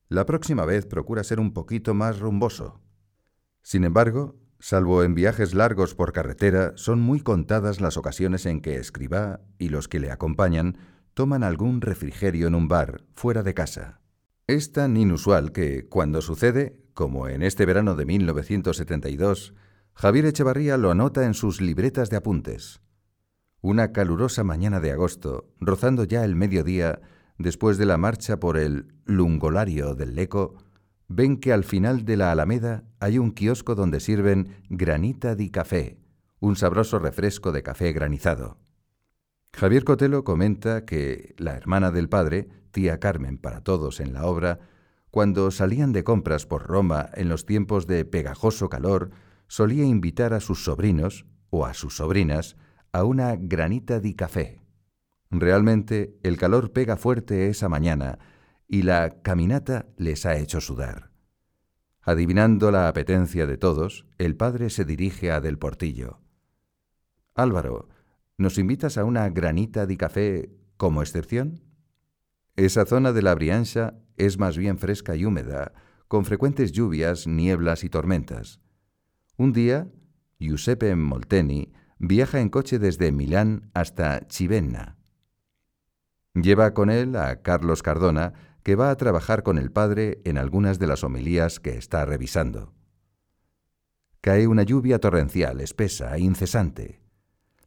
La 0.09 0.27
próxima 0.27 0.65
vez 0.65 0.85
procura 0.85 1.23
ser 1.23 1.39
un 1.39 1.53
poquito 1.53 1.95
más 1.95 2.19
rumboso. 2.19 2.81
Sin 3.63 3.85
embargo, 3.85 4.35
salvo 4.59 5.05
en 5.05 5.15
viajes 5.15 5.55
largos 5.55 5.95
por 5.95 6.13
carretera, 6.13 6.73
son 6.75 7.01
muy 7.01 7.21
contadas 7.21 7.81
las 7.81 7.97
ocasiones 7.97 8.45
en 8.47 8.61
que 8.61 8.75
escriba 8.75 9.43
y 9.57 9.69
los 9.69 9.87
que 9.87 10.01
le 10.01 10.11
acompañan 10.11 10.79
toman 11.15 11.45
algún 11.45 11.81
refrigerio 11.81 12.49
en 12.49 12.57
un 12.57 12.67
bar, 12.67 13.05
fuera 13.15 13.45
de 13.45 13.55
casa. 13.55 14.01
Es 14.49 14.73
tan 14.73 14.97
inusual 14.97 15.53
que, 15.53 15.87
cuando 15.89 16.23
sucede, 16.23 16.83
como 16.93 17.29
en 17.29 17.41
este 17.45 17.67
verano 17.67 17.95
de 17.95 18.07
1972, 18.07 19.55
Javier 19.95 20.27
Echevarría 20.27 20.77
lo 20.77 20.91
anota 20.91 21.25
en 21.25 21.35
sus 21.35 21.61
libretas 21.61 22.11
de 22.11 22.17
apuntes. 22.17 22.81
Una 23.63 23.93
calurosa 23.93 24.43
mañana 24.43 24.81
de 24.81 24.91
agosto, 24.91 25.51
rozando 25.61 26.05
ya 26.05 26.25
el 26.25 26.35
mediodía, 26.35 27.01
después 27.37 27.77
de 27.77 27.85
la 27.85 27.99
marcha 27.99 28.41
por 28.41 28.57
el 28.57 28.95
lungolario 29.05 29.95
del 29.95 30.15
Leco, 30.15 30.55
ven 31.09 31.37
que 31.37 31.53
al 31.53 31.65
final 31.65 32.07
de 32.07 32.17
la 32.17 32.33
Alameda 32.33 32.85
hay 33.01 33.19
un 33.19 33.33
kiosco 33.33 33.75
donde 33.75 34.01
sirven 34.01 34.57
granita 34.71 35.35
di 35.35 35.51
café, 35.51 35.99
un 36.39 36.57
sabroso 36.57 36.99
refresco 36.99 37.53
de 37.53 37.63
café 37.63 37.93
granizado. 37.93 38.57
Javier 39.53 39.85
Cotelo 39.85 40.25
comenta 40.25 40.87
que 40.87 41.35
la 41.37 41.55
hermana 41.55 41.91
del 41.91 42.09
padre 42.09 42.49
tía 42.71 42.99
Carmen 42.99 43.37
para 43.37 43.61
todos 43.61 44.01
en 44.01 44.15
la 44.15 44.25
obra, 44.25 44.61
cuando 45.11 45.51
salían 45.51 45.93
de 45.93 46.05
compras 46.05 46.47
por 46.47 46.67
Roma 46.67 47.11
en 47.13 47.29
los 47.29 47.45
tiempos 47.45 47.87
de 47.87 48.07
pegajoso 48.07 48.71
calor, 48.71 49.11
solía 49.49 49.85
invitar 49.85 50.33
a 50.33 50.41
sus 50.41 50.65
sobrinos 50.65 51.27
o 51.51 51.67
a 51.67 51.75
sus 51.75 51.97
sobrinas 51.97 52.57
a 52.93 53.05
una 53.05 53.37
granita 53.37 54.01
di 54.01 54.15
café. 54.15 54.61
Realmente 55.31 56.19
el 56.23 56.37
calor 56.37 56.73
pega 56.73 56.97
fuerte 56.97 57.49
esa 57.49 57.69
mañana 57.69 58.19
y 58.67 58.83
la 58.83 59.23
caminata 59.23 59.87
les 59.97 60.27
ha 60.27 60.37
hecho 60.37 60.61
sudar. 60.61 61.11
Adivinando 62.03 62.71
la 62.71 62.89
apetencia 62.89 63.47
de 63.47 63.59
todos, 63.59 64.07
el 64.19 64.37
padre 64.37 64.71
se 64.71 64.85
dirige 64.85 65.31
a 65.31 65.41
Del 65.41 65.59
Portillo. 65.59 66.21
Álvaro, 67.35 67.89
¿nos 68.39 68.59
invitas 68.59 68.99
a 68.99 69.05
una 69.05 69.29
granita 69.29 69.87
de 69.87 69.97
café 69.97 70.51
como 70.77 71.03
excepción? 71.03 71.63
Esa 72.57 72.87
zona 72.87 73.13
de 73.13 73.23
la 73.23 73.35
Brianza 73.35 73.95
es 74.17 74.39
más 74.39 74.57
bien 74.57 74.79
fresca 74.79 75.15
y 75.15 75.25
húmeda, 75.25 75.73
con 76.09 76.25
frecuentes 76.25 76.73
lluvias, 76.73 77.27
nieblas 77.27 77.85
y 77.85 77.89
tormentas. 77.89 78.61
Un 79.37 79.53
día, 79.53 79.89
Giuseppe 80.39 80.97
Molteni 80.97 81.73
viaja 82.01 82.41
en 82.41 82.49
coche 82.49 82.79
desde 82.79 83.13
Milán 83.13 83.71
hasta 83.75 84.27
Chivenna. 84.27 84.97
Lleva 86.35 86.73
con 86.73 86.89
él 86.89 87.15
a 87.15 87.43
Carlos 87.43 87.83
Cardona, 87.83 88.33
que 88.63 88.75
va 88.75 88.91
a 88.91 88.97
trabajar 88.97 89.43
con 89.43 89.59
el 89.59 89.71
padre 89.71 90.23
en 90.25 90.39
algunas 90.39 90.79
de 90.79 90.87
las 90.87 91.05
homilías 91.05 91.61
que 91.61 91.77
está 91.77 92.05
revisando. 92.07 92.73
Cae 94.23 94.47
una 94.47 94.63
lluvia 94.63 94.99
torrencial, 94.99 95.61
espesa 95.61 96.17
e 96.17 96.21
incesante. 96.21 97.01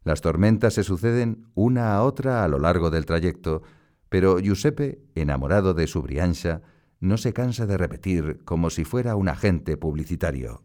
Las 0.02 0.20
tormentas 0.20 0.74
se 0.74 0.82
suceden 0.82 1.46
una 1.54 1.94
a 1.94 2.02
otra 2.02 2.44
a 2.44 2.48
lo 2.48 2.58
largo 2.58 2.90
del 2.90 3.06
trayecto, 3.06 3.62
pero 4.08 4.40
Giuseppe, 4.40 5.00
enamorado 5.14 5.74
de 5.74 5.86
su 5.86 6.02
Brianza, 6.02 6.62
no 6.98 7.18
se 7.18 7.32
cansa 7.32 7.66
de 7.66 7.76
repetir 7.76 8.42
como 8.44 8.70
si 8.70 8.84
fuera 8.84 9.14
un 9.14 9.28
agente 9.28 9.76
publicitario. 9.76 10.64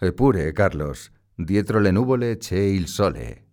Epure, 0.00 0.52
Carlos, 0.54 1.12
dietro 1.36 1.80
le 1.80 1.92
nuvole 1.92 2.38
c'è 2.38 2.58
il 2.58 2.88
sole. 2.88 3.46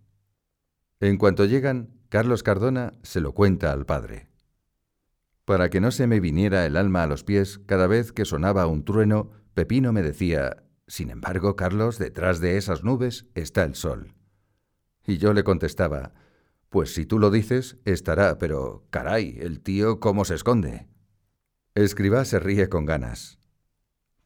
En 1.00 1.18
cuanto 1.18 1.44
llegan, 1.44 2.00
Carlos 2.08 2.42
Cardona 2.42 2.94
se 3.02 3.20
lo 3.20 3.32
cuenta 3.32 3.72
al 3.72 3.84
padre. 3.84 4.28
Para 5.44 5.68
que 5.68 5.80
no 5.80 5.90
se 5.90 6.06
me 6.06 6.20
viniera 6.20 6.64
el 6.64 6.76
alma 6.76 7.02
a 7.02 7.06
los 7.06 7.24
pies 7.24 7.60
cada 7.66 7.86
vez 7.86 8.12
que 8.12 8.24
sonaba 8.24 8.66
un 8.66 8.84
trueno, 8.84 9.30
Pepino 9.52 9.92
me 9.92 10.02
decía, 10.02 10.64
sin 10.86 11.10
embargo, 11.10 11.56
Carlos, 11.56 11.98
detrás 11.98 12.40
de 12.40 12.56
esas 12.56 12.82
nubes 12.82 13.26
está 13.34 13.64
el 13.64 13.74
sol. 13.74 14.14
Y 15.06 15.18
yo 15.18 15.34
le 15.34 15.44
contestaba, 15.44 16.14
pues 16.70 16.94
si 16.94 17.04
tú 17.04 17.18
lo 17.18 17.30
dices, 17.30 17.76
estará, 17.84 18.38
pero 18.38 18.86
caray, 18.90 19.36
el 19.40 19.60
tío 19.60 20.00
cómo 20.00 20.24
se 20.24 20.34
esconde. 20.34 20.88
Escribá 21.74 22.24
se 22.24 22.38
ríe 22.38 22.68
con 22.68 22.86
ganas. 22.86 23.38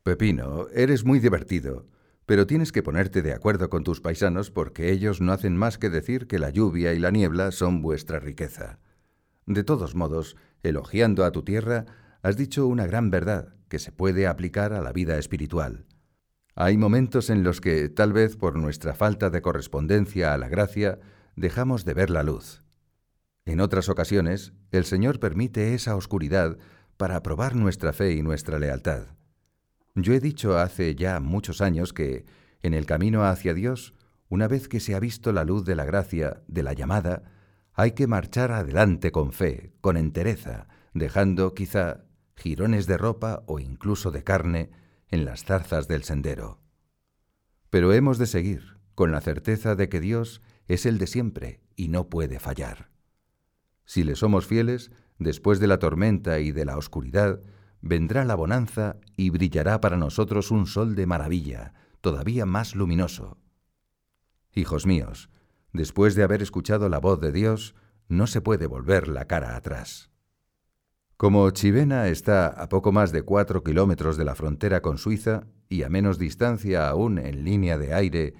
Pepino, 0.03 0.69
eres 0.73 1.05
muy 1.05 1.19
divertido, 1.19 1.87
pero 2.29 2.47
tienes 2.47 2.73
que 2.73 2.83
ponerte 2.83 3.23
de 3.23 3.33
acuerdo 3.33 3.71
con 3.71 3.85
tus 3.85 4.03
paisanos 4.03 4.51
porque 4.51 4.93
ellos 4.93 5.23
no 5.23 5.33
hacen 5.33 5.57
más 5.57 5.79
que 5.79 5.89
decir 5.89 6.27
que 6.27 6.39
la 6.39 6.51
lluvia 6.51 6.93
y 6.93 6.99
la 6.99 7.11
niebla 7.11 7.53
son 7.53 7.81
vuestra 7.81 8.21
riqueza. 8.21 8.81
De 9.47 9.65
todos 9.65 9.95
modos, 9.95 10.37
elogiando 10.63 11.25
a 11.25 11.33
tu 11.33 11.43
tierra, 11.43 11.87
has 12.21 12.37
dicho 12.37 12.67
una 12.67 12.87
gran 12.87 13.09
verdad 13.09 13.55
que 13.69 13.79
se 13.79 13.93
puede 13.93 14.27
aplicar 14.27 14.75
a 14.75 14.83
la 14.83 14.93
vida 14.93 15.17
espiritual. 15.17 15.87
Hay 16.55 16.77
momentos 16.77 17.31
en 17.31 17.45
los 17.45 17.63
que, 17.63 17.89
tal 17.89 18.13
vez 18.13 18.37
por 18.37 18.59
nuestra 18.59 18.93
falta 18.93 19.31
de 19.31 19.41
correspondencia 19.41 20.35
a 20.35 20.37
la 20.37 20.51
gracia, 20.51 20.99
dejamos 21.35 21.87
de 21.87 21.95
ver 21.95 22.11
la 22.11 22.25
luz. 22.25 22.63
En 23.47 23.59
otras 23.59 23.89
ocasiones, 23.89 24.53
el 24.71 24.85
Señor 24.85 25.19
permite 25.19 25.73
esa 25.73 25.97
oscuridad 25.97 26.59
para 26.99 27.23
probar 27.23 27.57
nuestra 27.57 27.95
fe 27.95 28.13
y 28.13 28.23
nuestra 28.23 28.59
lealtad. 28.59 29.18
Yo 30.03 30.13
he 30.13 30.21
dicho 30.21 30.59
hace 30.59 30.95
ya 30.95 31.21
muchos 31.21 31.61
años 31.61 31.93
que, 31.93 32.25
en 32.63 32.75
el 32.75 32.87
camino 32.87 33.25
hacia 33.25 33.55
Dios, 33.55 33.95
una 34.29 34.49
vez 34.49 34.69
que 34.69 34.81
se 34.81 34.95
ha 34.95 35.01
visto 35.01 35.33
la 35.33 35.45
luz 35.45 35.65
de 35.65 35.75
la 35.75 35.85
gracia, 35.85 36.43
de 36.47 36.63
la 36.63 36.73
llamada, 36.73 37.23
hay 37.73 37.93
que 37.93 38.07
marchar 38.07 38.53
adelante 38.53 39.13
con 39.13 39.33
fe, 39.33 39.73
con 39.81 39.97
entereza, 39.97 40.69
dejando 40.95 41.55
quizá 41.55 42.05
jirones 42.37 42.87
de 42.87 42.99
ropa 42.99 43.43
o 43.47 43.59
incluso 43.59 44.11
de 44.11 44.25
carne 44.25 44.71
en 45.09 45.25
las 45.25 45.45
zarzas 45.45 45.89
del 45.89 46.05
sendero. 46.05 46.61
Pero 47.71 47.93
hemos 47.93 48.19
de 48.19 48.27
seguir, 48.27 48.79
con 48.95 49.13
la 49.13 49.21
certeza 49.21 49.75
de 49.75 49.89
que 49.89 50.01
Dios 50.01 50.43
es 50.67 50.87
el 50.87 50.99
de 50.99 51.07
siempre 51.07 51.61
y 51.77 51.89
no 51.89 52.09
puede 52.09 52.39
fallar. 52.41 52.91
Si 53.85 54.03
le 54.03 54.17
somos 54.17 54.47
fieles, 54.47 54.91
Después 55.19 55.59
de 55.59 55.67
la 55.67 55.79
tormenta 55.79 56.39
y 56.39 56.53
de 56.53 56.65
la 56.65 56.77
oscuridad, 56.79 57.41
vendrá 57.81 58.25
la 58.25 58.35
bonanza 58.35 58.97
y 59.17 59.31
brillará 59.31 59.81
para 59.81 59.97
nosotros 59.97 60.51
un 60.51 60.67
sol 60.67 60.95
de 60.95 61.07
maravilla, 61.07 61.75
todavía 62.01 62.47
más 62.47 62.75
luminoso. 62.75 63.39
Hijos 64.55 64.87
míos, 64.87 65.31
después 65.73 66.15
de 66.15 66.23
haber 66.23 66.43
escuchado 66.43 66.89
la 66.89 66.99
voz 66.99 67.21
de 67.21 67.33
Dios, 67.33 67.75
no 68.09 68.27
se 68.27 68.41
puede 68.41 68.67
volver 68.67 69.09
la 69.09 69.27
cara 69.27 69.57
atrás. 69.57 70.11
Como 71.17 71.51
Chivena 71.51 72.07
está 72.09 72.47
a 72.47 72.69
poco 72.69 72.93
más 72.93 73.11
de 73.11 73.23
cuatro 73.23 73.65
kilómetros 73.65 74.17
de 74.17 74.25
la 74.25 74.35
frontera 74.35 74.83
con 74.83 74.99
Suiza 74.99 75.49
y 75.69 75.83
a 75.83 75.89
menos 75.89 76.19
distancia 76.19 76.89
aún 76.89 77.19
en 77.19 77.45
línea 77.45 77.77
de 77.77 77.93
aire, 77.93 78.35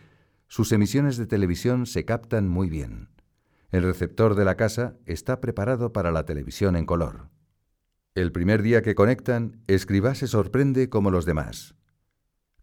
sus 0.47 0.73
emisiones 0.73 1.17
de 1.17 1.27
televisión 1.27 1.87
se 1.87 2.05
captan 2.05 2.49
muy 2.49 2.71
bien. 2.71 3.09
El 3.71 3.83
receptor 3.83 4.35
de 4.35 4.45
la 4.45 4.57
casa 4.57 4.97
está 5.05 5.41
preparado 5.41 5.93
para 5.93 6.11
la 6.11 6.25
televisión 6.25 6.77
en 6.77 6.87
color. 6.87 7.29
El 8.19 8.33
primer 8.33 8.63
día 8.63 8.83
que 8.83 8.97
conectan, 8.97 9.63
Escribá 9.69 10.17
se 10.17 10.27
sorprende 10.27 10.89
como 10.89 11.13
los 11.13 11.25
demás. 11.25 11.77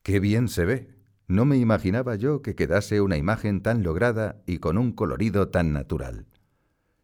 ¡Qué 0.04 0.20
bien 0.20 0.50
se 0.50 0.66
ve! 0.66 0.90
No 1.30 1.46
me 1.46 1.56
imaginaba 1.56 2.16
yo 2.16 2.42
que 2.42 2.56
quedase 2.56 3.00
una 3.00 3.16
imagen 3.16 3.62
tan 3.62 3.82
lograda 3.82 4.44
y 4.46 4.58
con 4.58 4.78
un 4.78 4.92
colorido 4.92 5.48
tan 5.48 5.72
natural. 5.72 6.28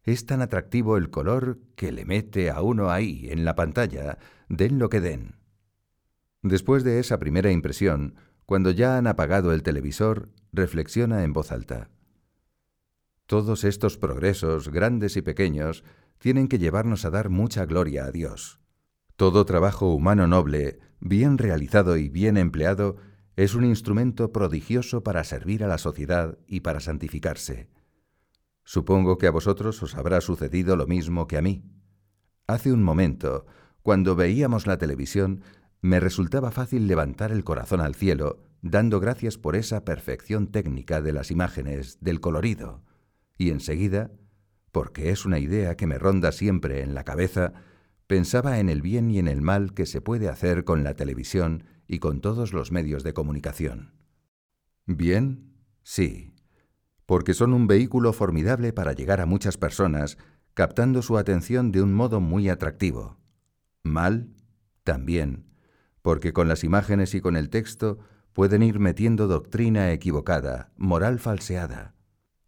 Es 0.04 0.26
tan 0.26 0.42
atractivo 0.42 0.98
el 0.98 1.10
color 1.10 1.60
que 1.78 1.94
le 1.94 2.04
mete 2.04 2.50
a 2.50 2.62
uno 2.62 2.92
ahí, 2.92 3.30
en 3.30 3.46
la 3.46 3.56
pantalla, 3.56 4.18
den 4.50 4.80
lo 4.80 4.90
que 4.90 5.00
den. 5.00 5.38
Después 6.42 6.84
de 6.84 7.00
esa 7.00 7.20
primera 7.20 7.52
impresión, 7.52 8.16
cuando 8.46 8.72
ya 8.72 8.98
han 8.98 9.08
apagado 9.08 9.54
el 9.54 9.64
televisor, 9.64 10.28
reflexiona 10.52 11.24
en 11.24 11.32
voz 11.32 11.54
alta. 11.54 11.90
Todos 13.32 13.64
estos 13.64 13.98
progresos, 13.98 14.68
grandes 14.68 15.16
y 15.16 15.22
pequeños, 15.22 15.86
tienen 16.18 16.50
que 16.50 16.60
llevarnos 16.60 17.06
a 17.06 17.12
dar 17.12 17.30
mucha 17.30 17.66
gloria 17.66 18.04
a 18.04 18.12
Dios. 18.12 18.60
Todo 19.16 19.46
trabajo 19.46 19.94
humano 19.94 20.28
noble, 20.28 20.80
bien 21.00 21.38
realizado 21.38 21.96
y 21.96 22.10
bien 22.10 22.36
empleado, 22.36 22.98
es 23.38 23.56
un 23.56 23.64
instrumento 23.64 24.34
prodigioso 24.34 25.02
para 25.02 25.24
servir 25.24 25.64
a 25.64 25.68
la 25.68 25.78
sociedad 25.78 26.40
y 26.46 26.60
para 26.60 26.82
santificarse. 26.82 27.70
Supongo 28.66 29.18
que 29.18 29.28
a 29.28 29.32
vosotros 29.32 29.82
os 29.82 29.96
habrá 29.96 30.20
sucedido 30.20 30.76
lo 30.76 30.86
mismo 30.86 31.26
que 31.30 31.38
a 31.38 31.42
mí. 31.42 31.64
Hace 32.48 32.74
un 32.74 32.84
momento, 32.84 33.46
cuando 33.82 34.18
veíamos 34.18 34.68
la 34.68 34.78
televisión, 34.78 35.42
me 35.80 36.02
resultaba 36.02 36.52
fácil 36.52 36.86
levantar 36.86 37.32
el 37.32 37.46
corazón 37.46 37.80
al 37.80 37.96
cielo, 37.96 38.44
dando 38.62 39.00
gracias 39.00 39.38
por 39.38 39.56
esa 39.56 39.86
perfección 39.86 40.48
técnica 40.48 41.00
de 41.00 41.14
las 41.14 41.32
imágenes, 41.32 41.98
del 42.02 42.20
colorido 42.20 42.84
y 43.42 43.50
enseguida, 43.50 44.12
porque 44.72 45.10
es 45.10 45.26
una 45.26 45.40
idea 45.40 45.76
que 45.76 45.88
me 45.88 45.98
ronda 45.98 46.32
siempre 46.32 46.84
en 46.84 46.94
la 46.94 47.04
cabeza, 47.04 47.54
pensaba 48.06 48.60
en 48.60 48.70
el 48.70 48.84
bien 48.84 49.10
y 49.10 49.18
en 49.18 49.28
el 49.28 49.42
mal 49.42 49.74
que 49.74 49.88
se 49.88 50.00
puede 50.00 50.30
hacer 50.30 50.64
con 50.64 50.84
la 50.84 50.94
televisión 50.94 51.64
y 51.88 51.98
con 51.98 52.22
todos 52.22 52.54
los 52.54 52.72
medios 52.72 53.04
de 53.04 53.14
comunicación. 53.14 53.96
Bien, 54.86 55.56
sí, 55.82 56.36
porque 57.08 57.34
son 57.34 57.54
un 57.54 57.66
vehículo 57.66 58.14
formidable 58.14 58.74
para 58.74 58.94
llegar 58.94 59.22
a 59.22 59.26
muchas 59.26 59.58
personas, 59.58 60.20
captando 60.54 61.02
su 61.02 61.18
atención 61.18 61.72
de 61.72 61.82
un 61.82 61.94
modo 61.94 62.22
muy 62.22 62.48
atractivo. 62.48 63.18
Mal, 63.82 64.36
también, 64.84 65.48
porque 66.04 66.32
con 66.32 66.48
las 66.48 66.64
imágenes 66.64 67.16
y 67.16 67.22
con 67.22 67.36
el 67.36 67.50
texto 67.50 67.98
pueden 68.34 68.62
ir 68.62 68.78
metiendo 68.78 69.28
doctrina 69.28 69.92
equivocada, 69.92 70.72
moral 70.78 71.18
falseada, 71.18 71.96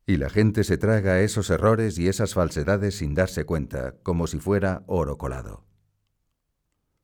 y 0.05 0.17
la 0.17 0.29
gente 0.29 0.63
se 0.63 0.77
traga 0.77 1.21
esos 1.21 1.49
errores 1.49 1.97
y 1.97 2.07
esas 2.07 2.33
falsedades 2.33 2.97
sin 2.97 3.13
darse 3.13 3.45
cuenta, 3.45 3.95
como 4.03 4.27
si 4.27 4.39
fuera 4.39 4.83
oro 4.87 5.17
colado. 5.17 5.65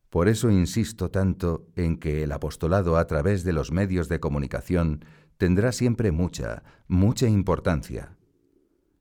Por 0.09 0.27
eso 0.27 0.49
insisto 0.49 1.11
tanto 1.11 1.67
en 1.75 1.97
que 1.97 2.23
el 2.23 2.31
apostolado 2.31 2.97
a 2.97 3.05
través 3.05 3.43
de 3.43 3.53
los 3.53 3.71
medios 3.71 4.09
de 4.09 4.19
comunicación 4.19 5.05
tendrá 5.37 5.71
siempre 5.71 6.11
mucha, 6.11 6.63
mucha 6.87 7.27
importancia. 7.27 8.17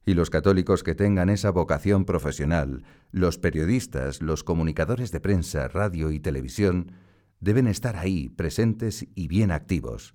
Y 0.04 0.14
los 0.14 0.30
católicos 0.30 0.82
que 0.82 0.94
tengan 0.94 1.28
esa 1.28 1.50
vocación 1.50 2.04
profesional, 2.04 2.84
los 3.10 3.38
periodistas, 3.38 4.22
los 4.22 4.44
comunicadores 4.44 5.10
de 5.10 5.20
prensa, 5.20 5.68
radio 5.68 6.10
y 6.10 6.20
televisión, 6.20 6.92
deben 7.40 7.66
estar 7.66 7.96
ahí, 7.96 8.28
presentes 8.28 9.06
y 9.14 9.28
bien 9.28 9.50
activos. 9.50 10.14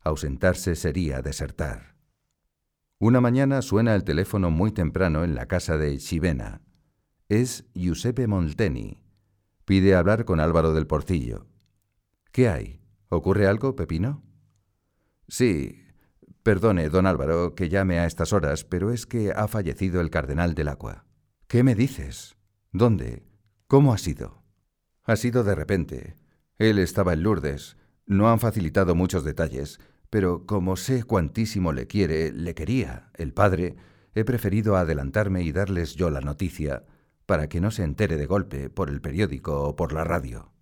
Ausentarse 0.00 0.76
sería 0.76 1.20
desertar. 1.20 1.93
Una 2.98 3.20
mañana 3.20 3.60
suena 3.60 3.94
el 3.94 4.04
teléfono 4.04 4.50
muy 4.50 4.70
temprano 4.70 5.24
en 5.24 5.34
la 5.34 5.46
casa 5.46 5.76
de 5.76 5.98
Chivena. 5.98 6.62
Es 7.28 7.64
Giuseppe 7.74 8.26
Molteni. 8.26 9.00
Pide 9.64 9.94
hablar 9.94 10.24
con 10.24 10.38
Álvaro 10.40 10.72
del 10.72 10.86
Porcillo. 10.86 11.46
¿Qué 12.30 12.48
hay? 12.48 12.80
¿Ocurre 13.08 13.46
algo, 13.46 13.74
Pepino? 13.74 14.22
Sí. 15.28 15.80
Perdone, 16.42 16.88
don 16.88 17.06
Álvaro, 17.06 17.54
que 17.54 17.68
llame 17.68 17.98
a 17.98 18.06
estas 18.06 18.32
horas, 18.32 18.64
pero 18.64 18.92
es 18.92 19.06
que 19.06 19.32
ha 19.32 19.48
fallecido 19.48 20.00
el 20.00 20.10
cardenal 20.10 20.54
del 20.54 20.68
agua. 20.68 21.06
¿Qué 21.48 21.62
me 21.62 21.74
dices? 21.74 22.36
¿Dónde? 22.70 23.26
¿Cómo 23.66 23.92
ha 23.92 23.98
sido? 23.98 24.42
Ha 25.04 25.16
sido 25.16 25.42
de 25.42 25.54
repente. 25.54 26.16
Él 26.58 26.78
estaba 26.78 27.14
en 27.14 27.22
Lourdes. 27.22 27.76
No 28.06 28.30
han 28.30 28.38
facilitado 28.38 28.94
muchos 28.94 29.24
detalles, 29.24 29.80
pero 30.14 30.46
como 30.46 30.76
sé 30.76 31.02
cuantísimo 31.02 31.72
le 31.72 31.88
quiere, 31.88 32.30
le 32.30 32.54
quería, 32.54 33.10
el 33.14 33.32
padre, 33.32 33.74
he 34.14 34.22
preferido 34.22 34.76
adelantarme 34.76 35.42
y 35.42 35.50
darles 35.50 35.96
yo 35.96 36.08
la 36.08 36.20
noticia, 36.20 36.84
para 37.26 37.48
que 37.48 37.60
no 37.60 37.72
se 37.72 37.82
entere 37.82 38.16
de 38.16 38.26
golpe 38.26 38.70
por 38.70 38.90
el 38.90 39.00
periódico 39.00 39.64
o 39.64 39.74
por 39.74 39.92
la 39.92 40.04
radio. 40.04 40.52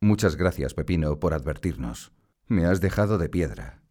Muchas 0.00 0.34
gracias, 0.34 0.74
Pepino, 0.74 1.20
por 1.20 1.32
advertirnos. 1.32 2.10
Me 2.48 2.66
has 2.66 2.80
dejado 2.80 3.18
de 3.18 3.28
piedra. 3.28 3.84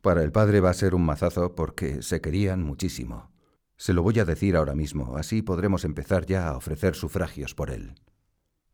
Para 0.00 0.24
el 0.24 0.32
padre 0.32 0.58
va 0.58 0.70
a 0.70 0.74
ser 0.74 0.96
un 0.96 1.04
mazazo 1.04 1.54
porque 1.54 2.02
se 2.02 2.20
querían 2.20 2.64
muchísimo. 2.64 3.30
Se 3.76 3.92
lo 3.92 4.02
voy 4.02 4.18
a 4.18 4.24
decir 4.24 4.56
ahora 4.56 4.74
mismo, 4.74 5.16
así 5.16 5.40
podremos 5.40 5.84
empezar 5.84 6.26
ya 6.26 6.48
a 6.48 6.56
ofrecer 6.56 6.96
sufragios 6.96 7.54
por 7.54 7.70
él. 7.70 7.94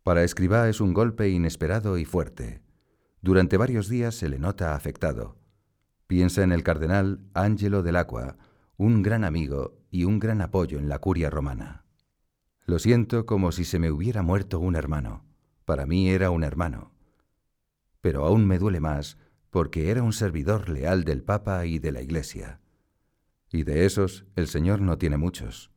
Para 0.02 0.24
Escribá 0.24 0.70
es 0.70 0.80
un 0.80 0.94
golpe 0.94 1.28
inesperado 1.28 1.98
y 1.98 2.06
fuerte. 2.06 2.62
Durante 3.20 3.58
varios 3.58 3.90
días 3.90 4.14
se 4.14 4.30
le 4.30 4.38
nota 4.38 4.74
afectado. 4.74 5.41
Piensa 6.12 6.42
en 6.42 6.52
el 6.52 6.62
cardenal 6.62 7.20
Angelo 7.32 7.82
del 7.82 7.96
Aqua, 7.96 8.36
un 8.76 9.02
gran 9.02 9.24
amigo 9.24 9.80
y 9.90 10.04
un 10.04 10.18
gran 10.18 10.42
apoyo 10.42 10.78
en 10.78 10.90
la 10.90 10.98
curia 10.98 11.30
romana. 11.30 11.86
Lo 12.66 12.78
siento 12.78 13.24
como 13.24 13.50
si 13.50 13.64
se 13.64 13.78
me 13.78 13.90
hubiera 13.90 14.20
muerto 14.20 14.60
un 14.60 14.76
hermano. 14.76 15.24
Para 15.64 15.86
mí 15.86 16.10
era 16.10 16.28
un 16.28 16.44
hermano. 16.44 16.92
Pero 18.02 18.26
aún 18.26 18.46
me 18.46 18.58
duele 18.58 18.78
más 18.78 19.16
porque 19.48 19.90
era 19.90 20.02
un 20.02 20.12
servidor 20.12 20.68
leal 20.68 21.04
del 21.04 21.22
Papa 21.22 21.64
y 21.64 21.78
de 21.78 21.92
la 21.92 22.02
Iglesia. 22.02 22.60
Y 23.50 23.62
de 23.62 23.86
esos 23.86 24.26
el 24.36 24.48
Señor 24.48 24.82
no 24.82 24.98
tiene 24.98 25.16
muchos. 25.16 25.70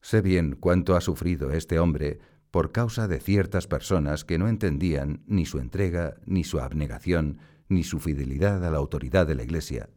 Sé 0.00 0.22
bien 0.22 0.56
cuánto 0.58 0.96
ha 0.96 1.02
sufrido 1.02 1.50
este 1.50 1.78
hombre 1.78 2.20
por 2.50 2.72
causa 2.72 3.06
de 3.06 3.20
ciertas 3.20 3.66
personas 3.66 4.24
que 4.24 4.38
no 4.38 4.48
entendían 4.48 5.24
ni 5.26 5.44
su 5.44 5.58
entrega, 5.58 6.14
ni 6.24 6.42
su 6.42 6.58
abnegación, 6.58 7.38
ni 7.68 7.84
su 7.84 7.98
fidelidad 7.98 8.64
a 8.64 8.70
la 8.70 8.78
autoridad 8.78 9.26
de 9.26 9.34
la 9.34 9.42
Iglesia. 9.42 9.88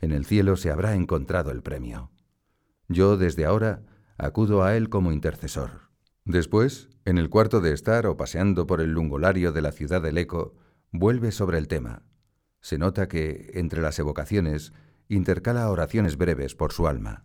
En 0.00 0.12
el 0.12 0.24
cielo 0.24 0.56
se 0.56 0.70
habrá 0.70 0.94
encontrado 0.94 1.50
el 1.50 1.62
premio. 1.62 2.10
Yo 2.88 3.16
desde 3.16 3.44
ahora 3.44 3.82
acudo 4.18 4.62
a 4.62 4.76
él 4.76 4.88
como 4.88 5.12
intercesor. 5.12 5.90
Después, 6.24 6.88
en 7.04 7.18
el 7.18 7.30
cuarto 7.30 7.60
de 7.60 7.72
estar 7.72 8.06
o 8.06 8.16
paseando 8.16 8.66
por 8.66 8.80
el 8.80 8.92
lungolario 8.92 9.52
de 9.52 9.62
la 9.62 9.72
ciudad 9.72 10.02
del 10.02 10.18
eco, 10.18 10.54
vuelve 10.92 11.32
sobre 11.32 11.58
el 11.58 11.68
tema. 11.68 12.02
Se 12.60 12.78
nota 12.78 13.08
que, 13.08 13.50
entre 13.54 13.80
las 13.80 13.98
evocaciones, 13.98 14.72
intercala 15.08 15.70
oraciones 15.70 16.16
breves 16.16 16.54
por 16.54 16.72
su 16.72 16.88
alma. 16.88 17.24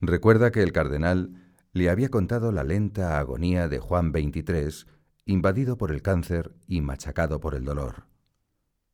Recuerda 0.00 0.50
que 0.50 0.62
el 0.62 0.72
cardenal 0.72 1.52
le 1.72 1.90
había 1.90 2.08
contado 2.08 2.52
la 2.52 2.64
lenta 2.64 3.18
agonía 3.18 3.68
de 3.68 3.78
Juan 3.78 4.12
XXIII, 4.12 4.86
invadido 5.26 5.76
por 5.76 5.92
el 5.92 6.02
cáncer 6.02 6.54
y 6.66 6.80
machacado 6.80 7.40
por 7.40 7.54
el 7.54 7.64
dolor. 7.64 8.06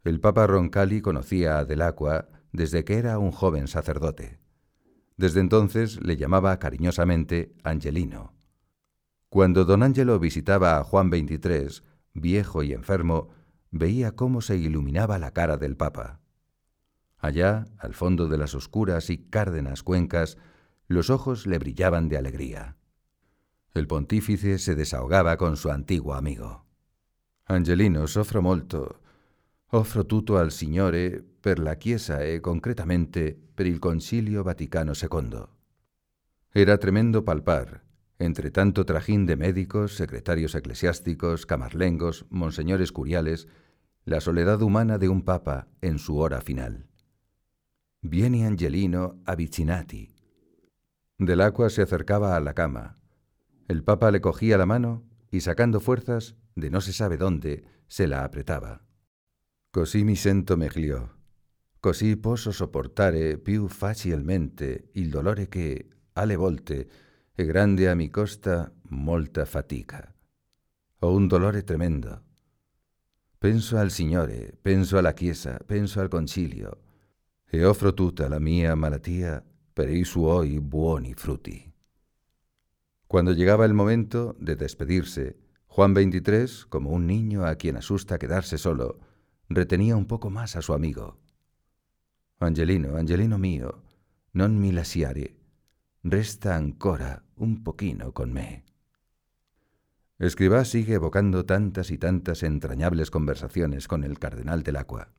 El 0.05 0.21
Papa 0.21 0.47
Roncalli 0.47 1.01
conocía 1.01 1.59
a 1.59 1.65
Delacqua 1.65 2.29
desde 2.53 2.85
que 2.85 2.99
era 2.99 3.19
un 3.19 3.33
joven 3.33 3.69
sacerdote. 3.69 4.39
Desde 5.17 5.41
entonces 5.41 6.01
le 6.03 6.17
llamaba 6.17 6.59
cariñosamente 6.59 7.55
Angelino. 7.65 8.33
Cuando 9.29 9.65
don 9.65 9.83
Angelo 9.83 10.19
visitaba 10.19 10.79
a 10.79 10.85
Juan 10.85 11.11
XXIII, 11.11 11.83
viejo 12.15 12.63
y 12.63 12.73
enfermo, 12.73 13.31
veía 13.71 14.13
cómo 14.13 14.41
se 14.41 14.57
iluminaba 14.57 15.19
la 15.19 15.33
cara 15.33 15.57
del 15.57 15.77
Papa. 15.77 16.21
Allá, 17.19 17.67
al 17.79 17.95
fondo 17.95 18.29
de 18.29 18.39
las 18.39 18.55
oscuras 18.55 19.11
y 19.11 19.19
cárdenas 19.19 19.83
cuencas, 19.83 20.39
los 20.87 21.11
ojos 21.11 21.47
le 21.47 21.59
brillaban 21.59 22.09
de 22.09 22.17
alegría. 22.17 22.77
El 23.75 23.87
pontífice 23.87 24.59
se 24.59 24.75
desahogaba 24.75 25.37
con 25.37 25.57
su 25.57 25.71
antiguo 25.71 26.15
amigo. 26.15 26.65
Angelino, 27.45 28.07
soffro 28.07 28.41
molto. 28.41 29.01
Offro 29.71 30.07
tutto 30.07 30.39
al 30.39 30.51
Signore 30.51 31.23
per 31.41 31.59
la 31.59 31.75
Chiesa 31.77 32.23
e 32.23 32.41
concretamente 32.41 33.39
per 33.55 33.67
il 33.67 33.79
Concilio 33.79 34.43
Vaticano 34.43 34.93
II. 34.95 35.43
Era 36.51 36.79
tremendo 36.79 37.23
palpar, 37.23 37.85
entre 38.19 38.51
tanto 38.51 38.85
trajín 38.85 39.27
de 39.27 39.37
médicos, 39.37 39.95
secretarios 39.95 40.55
eclesiásticos, 40.55 41.45
camarlengos, 41.45 42.25
monseñores 42.31 42.93
curiales, 42.93 43.47
la 44.05 44.21
soledad 44.21 44.63
humana 44.63 44.97
de 44.97 45.11
un 45.11 45.23
papa 45.23 45.69
en 45.83 45.99
su 45.99 46.17
hora 46.17 46.41
final. 46.41 46.87
Viene 48.01 48.47
Angelino 48.47 49.21
avvicinati, 49.27 50.15
del 51.19 51.41
agua 51.41 51.69
se 51.69 51.83
acercaba 51.83 52.37
a 52.37 52.41
la 52.41 52.55
cama. 52.55 52.97
El 53.67 53.83
papa 53.83 54.11
le 54.13 54.21
cogía 54.21 54.57
la 54.57 54.67
mano 54.67 55.05
y 55.31 55.41
sacando 55.41 55.81
fuerzas, 55.81 56.37
de 56.55 56.71
no 56.71 56.81
se 56.81 56.93
sabe 56.93 57.17
dónde, 57.17 57.65
se 57.89 58.07
la 58.07 58.25
apretaba. 58.25 58.88
Così 59.71 60.03
mi 60.03 60.17
sento 60.17 60.57
meglio. 60.57 61.17
Così 61.79 62.17
posso 62.17 62.51
sopportare 62.53 63.37
più 63.37 63.69
facilmente 63.69 64.89
il 64.93 65.11
dolore 65.11 65.47
che, 65.47 65.89
alle 66.15 66.37
volte, 66.37 66.89
è 67.33 67.45
grande 67.45 67.87
a 67.91 67.95
mi 67.95 68.09
costa 68.09 68.73
molta 68.89 69.45
fatica. 69.45 70.11
Ho 71.01 71.15
un 71.15 71.27
dolore 71.27 71.65
tremendo. 71.65 72.23
Penso 73.37 73.77
al 73.77 73.91
Signore, 73.91 74.57
penso 74.61 74.97
alla 74.97 75.13
Chiesa, 75.13 75.59
penso 75.59 76.01
al 76.01 76.09
Concilio, 76.09 76.81
e 77.45 77.63
offro 77.67 77.93
tutta 77.93 78.27
la 78.27 78.39
mia 78.39 78.75
malattia 78.75 79.45
per 79.71 79.91
i 79.91 80.05
suoi 80.05 80.61
buoni 80.61 81.13
frutti. 81.13 81.71
Cuando 83.07 83.33
llegaba 83.33 83.67
el 83.67 83.75
momento 83.75 84.35
de 84.39 84.57
despedirse, 84.57 85.37
Juan 85.67 85.95
XXIII, 85.95 86.69
como 86.71 86.89
un 86.89 87.07
niño 87.07 87.45
a 87.45 87.55
quien 87.57 87.77
asusta 87.77 88.17
quedarse 88.17 88.57
solo, 88.57 89.08
retenía 89.49 89.97
un 89.97 90.07
poco 90.07 90.31
más 90.31 90.57
a 90.57 90.63
su 90.63 90.73
amigo. 90.75 91.19
Angelino, 92.39 92.97
Angelino 92.97 93.39
mío, 93.39 93.83
non 94.33 94.55
mi 94.55 94.71
lasciare, 94.71 95.35
resta 96.05 96.55
ancora 96.55 97.25
un 97.37 97.65
poquino 97.65 98.13
con 98.13 98.33
me. 98.33 98.65
Escribá 100.19 100.65
sigue 100.65 100.95
evocando 100.95 101.47
tantas 101.47 101.91
y 101.91 101.99
tantas 101.99 102.43
entrañables 102.43 103.11
conversaciones 103.11 103.89
con 103.89 104.05
el 104.05 104.19
cardenal 104.19 104.63
del 104.63 104.77
Agua. 104.77 105.13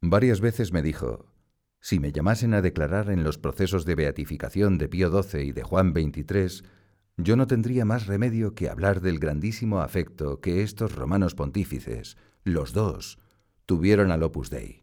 Varias 0.00 0.40
veces 0.40 0.72
me 0.72 0.82
dijo, 0.82 1.32
si 1.80 2.00
me 2.00 2.12
llamasen 2.12 2.52
a 2.54 2.62
declarar 2.62 3.10
en 3.10 3.24
los 3.24 3.38
procesos 3.38 3.84
de 3.84 3.94
beatificación 3.94 4.78
de 4.78 4.88
Pío 4.88 5.10
XII 5.10 5.42
y 5.42 5.52
de 5.52 5.62
Juan 5.62 5.92
XXIII, 5.92 6.68
yo 7.16 7.36
no 7.36 7.46
tendría 7.46 7.84
más 7.84 8.06
remedio 8.06 8.54
que 8.54 8.68
hablar 8.68 9.00
del 9.00 9.18
grandísimo 9.18 9.80
afecto 9.80 10.40
que 10.40 10.62
estos 10.62 10.94
romanos 10.94 11.34
pontífices, 11.34 12.16
los 12.44 12.72
dos, 12.72 13.18
tuvieron 13.66 14.10
al 14.10 14.22
Opus 14.22 14.50
Dei. 14.50 14.82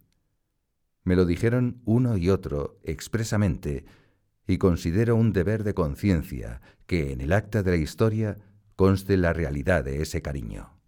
Me 1.03 1.15
lo 1.15 1.25
dijeron 1.25 1.81
uno 1.85 2.17
y 2.17 2.29
otro 2.29 2.79
expresamente, 2.83 3.85
y 4.47 4.57
considero 4.57 5.15
un 5.15 5.33
deber 5.33 5.63
de 5.63 5.73
conciencia 5.73 6.61
que 6.85 7.11
en 7.11 7.21
el 7.21 7.33
acta 7.33 7.63
de 7.63 7.71
la 7.71 7.77
historia 7.77 8.37
conste 8.75 9.17
la 9.17 9.33
realidad 9.33 9.83
de 9.83 10.01
ese 10.01 10.21
cariño. 10.21 10.79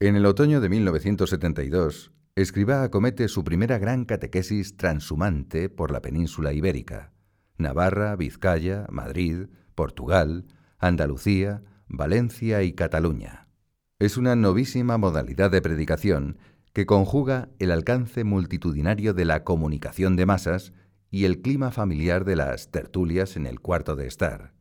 En 0.00 0.16
el 0.16 0.26
otoño 0.26 0.60
de 0.60 0.68
1972, 0.68 2.12
Escribá 2.36 2.82
acomete 2.82 3.28
su 3.28 3.44
primera 3.44 3.78
gran 3.78 4.04
catequesis 4.04 4.76
transhumante 4.76 5.68
por 5.68 5.92
la 5.92 6.02
península 6.02 6.52
ibérica, 6.52 7.12
Navarra, 7.58 8.16
Vizcaya, 8.16 8.86
Madrid, 8.90 9.46
Portugal, 9.76 10.46
Andalucía, 10.78 11.62
Valencia 11.86 12.64
y 12.64 12.72
Cataluña. 12.72 13.46
Es 14.00 14.16
una 14.16 14.34
novísima 14.34 14.98
modalidad 14.98 15.52
de 15.52 15.62
predicación 15.62 16.38
que 16.74 16.86
conjuga 16.86 17.48
el 17.60 17.70
alcance 17.70 18.24
multitudinario 18.24 19.14
de 19.14 19.24
la 19.24 19.44
comunicación 19.44 20.16
de 20.16 20.26
masas 20.26 20.72
y 21.08 21.24
el 21.24 21.40
clima 21.40 21.70
familiar 21.70 22.24
de 22.24 22.34
las 22.34 22.72
tertulias 22.72 23.36
en 23.36 23.46
el 23.46 23.60
cuarto 23.60 23.94
de 23.94 24.08
estar. 24.08 24.52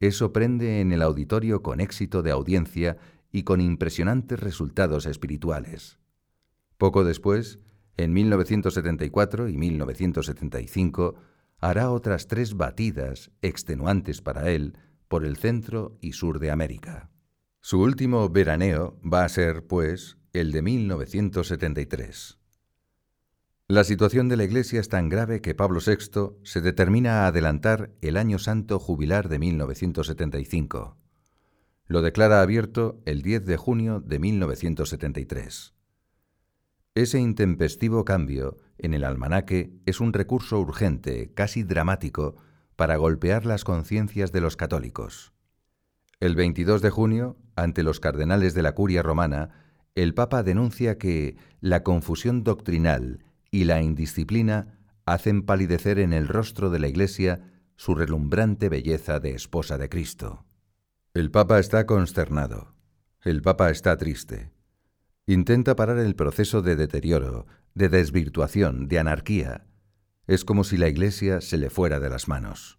Eso 0.00 0.32
prende 0.32 0.80
en 0.80 0.92
el 0.92 1.02
auditorio 1.02 1.62
con 1.62 1.80
éxito 1.80 2.22
de 2.22 2.30
audiencia 2.30 2.96
y 3.30 3.42
con 3.42 3.60
impresionantes 3.60 4.40
resultados 4.40 5.04
espirituales. 5.04 5.98
Poco 6.78 7.04
después, 7.04 7.58
en 7.98 8.14
1974 8.14 9.50
y 9.50 9.58
1975, 9.58 11.16
hará 11.58 11.90
otras 11.90 12.28
tres 12.28 12.56
batidas 12.56 13.30
extenuantes 13.42 14.22
para 14.22 14.50
él 14.50 14.78
por 15.06 15.26
el 15.26 15.36
centro 15.36 15.98
y 16.00 16.12
sur 16.12 16.38
de 16.38 16.50
América. 16.50 17.10
Su 17.60 17.82
último 17.82 18.30
veraneo 18.30 18.98
va 19.04 19.24
a 19.24 19.28
ser, 19.28 19.66
pues, 19.66 20.16
el 20.32 20.50
de 20.50 20.62
1973. 20.62 22.38
La 23.68 23.84
situación 23.84 24.30
de 24.30 24.38
la 24.38 24.44
Iglesia 24.44 24.80
es 24.80 24.88
tan 24.88 25.10
grave 25.10 25.42
que 25.42 25.54
Pablo 25.54 25.80
VI 25.86 26.38
se 26.42 26.62
determina 26.62 27.24
a 27.24 27.26
adelantar 27.26 27.90
el 28.00 28.16
año 28.16 28.38
santo 28.38 28.78
jubilar 28.78 29.28
de 29.28 29.38
1975. 29.38 30.96
Lo 31.86 32.00
declara 32.00 32.40
abierto 32.40 33.02
el 33.04 33.20
10 33.20 33.44
de 33.44 33.56
junio 33.58 34.00
de 34.00 34.18
1973. 34.18 35.74
Ese 36.94 37.18
intempestivo 37.18 38.06
cambio 38.06 38.56
en 38.78 38.94
el 38.94 39.04
almanaque 39.04 39.74
es 39.84 40.00
un 40.00 40.14
recurso 40.14 40.58
urgente, 40.58 41.34
casi 41.34 41.62
dramático, 41.62 42.36
para 42.74 42.96
golpear 42.96 43.44
las 43.44 43.64
conciencias 43.64 44.32
de 44.32 44.40
los 44.40 44.56
católicos. 44.56 45.34
El 46.20 46.36
22 46.36 46.80
de 46.80 46.88
junio, 46.88 47.36
ante 47.54 47.82
los 47.82 48.00
cardenales 48.00 48.54
de 48.54 48.62
la 48.62 48.72
curia 48.74 49.02
romana, 49.02 49.62
el 49.94 50.14
Papa 50.14 50.42
denuncia 50.42 50.96
que 50.96 51.36
la 51.60 51.82
confusión 51.82 52.44
doctrinal 52.44 53.24
y 53.50 53.64
la 53.64 53.82
indisciplina 53.82 54.78
hacen 55.04 55.42
palidecer 55.42 55.98
en 55.98 56.12
el 56.12 56.28
rostro 56.28 56.70
de 56.70 56.78
la 56.78 56.88
Iglesia 56.88 57.42
su 57.76 57.94
relumbrante 57.94 58.68
belleza 58.68 59.20
de 59.20 59.32
esposa 59.32 59.76
de 59.76 59.88
Cristo. 59.88 60.44
El 61.14 61.30
Papa 61.30 61.58
está 61.58 61.84
consternado. 61.84 62.74
El 63.20 63.42
Papa 63.42 63.70
está 63.70 63.96
triste. 63.98 64.50
Intenta 65.26 65.76
parar 65.76 65.98
el 65.98 66.14
proceso 66.14 66.62
de 66.62 66.74
deterioro, 66.74 67.46
de 67.74 67.88
desvirtuación, 67.88 68.88
de 68.88 68.98
anarquía. 68.98 69.66
Es 70.26 70.44
como 70.44 70.64
si 70.64 70.76
la 70.76 70.88
Iglesia 70.88 71.40
se 71.40 71.58
le 71.58 71.68
fuera 71.68 72.00
de 72.00 72.08
las 72.08 72.28
manos. 72.28 72.78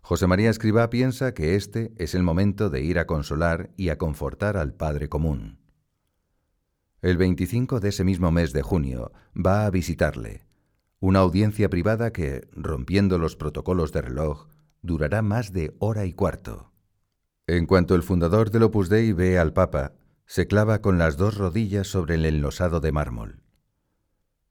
José 0.00 0.26
María 0.26 0.50
Escribá 0.50 0.90
piensa 0.90 1.34
que 1.34 1.54
este 1.54 1.92
es 1.96 2.14
el 2.14 2.22
momento 2.22 2.70
de 2.70 2.82
ir 2.82 2.98
a 2.98 3.06
consolar 3.06 3.70
y 3.76 3.90
a 3.90 3.98
confortar 3.98 4.56
al 4.56 4.74
Padre 4.74 5.08
común. 5.08 5.61
El 7.02 7.16
25 7.16 7.80
de 7.80 7.90
ese 7.90 8.04
mismo 8.04 8.30
mes 8.30 8.52
de 8.52 8.62
junio 8.62 9.12
va 9.34 9.66
a 9.66 9.70
visitarle, 9.70 10.46
una 11.00 11.18
audiencia 11.18 11.68
privada 11.68 12.12
que, 12.12 12.48
rompiendo 12.52 13.18
los 13.18 13.36
protocolos 13.36 13.92
de 13.92 14.02
reloj, 14.02 14.46
durará 14.80 15.20
más 15.20 15.52
de 15.52 15.74
hora 15.80 16.06
y 16.06 16.12
cuarto. 16.12 16.72
En 17.46 17.66
cuanto 17.66 17.94
el 17.94 18.02
fundador 18.02 18.50
del 18.50 18.62
Opus 18.62 18.88
Dei 18.88 19.12
ve 19.12 19.38
al 19.38 19.52
Papa, 19.52 19.92
se 20.26 20.46
clava 20.46 20.80
con 20.80 20.96
las 20.96 21.16
dos 21.16 21.36
rodillas 21.36 21.88
sobre 21.88 22.14
el 22.14 22.24
enlosado 22.24 22.80
de 22.80 22.92
mármol. 22.92 23.42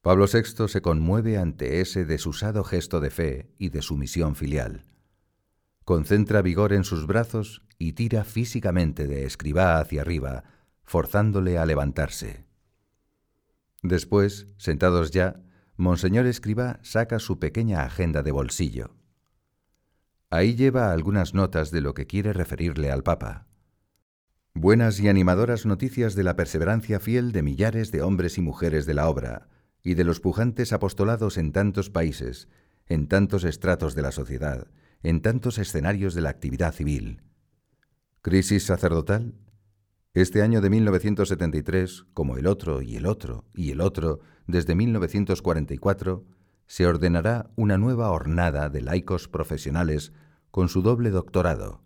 Pablo 0.02 0.26
VI 0.32 0.68
se 0.68 0.82
conmueve 0.82 1.38
ante 1.38 1.82
ese 1.82 2.06
desusado 2.06 2.64
gesto 2.64 3.00
de 3.00 3.10
fe 3.10 3.56
y 3.58 3.70
de 3.70 3.82
sumisión 3.82 4.36
filial 4.36 4.92
concentra 5.92 6.42
vigor 6.42 6.72
en 6.72 6.84
sus 6.84 7.06
brazos 7.06 7.64
y 7.78 7.94
tira 7.94 8.24
físicamente 8.24 9.08
de 9.08 9.26
escribá 9.26 9.80
hacia 9.80 10.02
arriba, 10.02 10.44
forzándole 10.92 11.58
a 11.58 11.66
levantarse. 11.66 12.44
Después, 13.82 14.48
sentados 14.58 15.12
ya, 15.12 15.42
Monseñor 15.78 16.26
Escribá 16.26 16.82
saca 16.84 17.20
su 17.20 17.40
pequeña 17.40 17.86
agenda 17.86 18.24
de 18.24 18.34
bolsillo. 18.34 18.98
Ahí 20.30 20.54
lleva 20.54 20.92
algunas 20.92 21.34
notas 21.34 21.72
de 21.72 21.80
lo 21.80 21.94
que 21.94 22.08
quiere 22.08 22.34
referirle 22.34 22.92
al 22.92 23.04
Papa. 23.04 23.48
Buenas 24.54 25.00
y 25.00 25.08
animadoras 25.08 25.66
noticias 25.66 26.14
de 26.14 26.24
la 26.24 26.36
perseverancia 26.36 27.00
fiel 27.00 27.32
de 27.32 27.42
millares 27.42 27.94
de 27.94 28.02
hombres 28.02 28.38
y 28.38 28.42
mujeres 28.42 28.86
de 28.86 28.94
la 28.94 29.08
obra, 29.08 29.48
y 29.82 29.94
de 29.94 30.04
los 30.04 30.20
pujantes 30.20 30.74
apostolados 30.74 31.38
en 31.38 31.54
tantos 31.54 31.90
países, 31.90 32.50
en 32.86 33.08
tantos 33.08 33.46
estratos 33.46 33.96
de 33.96 34.02
la 34.02 34.12
sociedad, 34.12 34.68
en 35.04 35.22
tantos 35.22 35.58
escenarios 35.58 36.16
de 36.16 36.22
la 36.22 36.32
actividad 36.32 36.74
civil. 36.74 37.22
¿Crisis 38.22 38.66
sacerdotal? 38.66 39.36
Este 40.14 40.42
año 40.42 40.60
de 40.60 40.70
1973, 40.70 42.04
como 42.14 42.36
el 42.36 42.46
otro 42.46 42.82
y 42.82 42.98
el 42.98 43.06
otro 43.06 43.46
y 43.54 43.72
el 43.72 43.80
otro, 43.80 44.20
desde 44.46 44.76
1944, 44.76 46.26
se 46.68 46.86
ordenará 46.86 47.50
una 47.56 47.78
nueva 47.78 48.12
hornada 48.12 48.70
de 48.70 48.82
laicos 48.82 49.30
profesionales 49.30 50.12
con 50.52 50.68
su 50.68 50.82
doble 50.82 51.12
doctorado, 51.12 51.86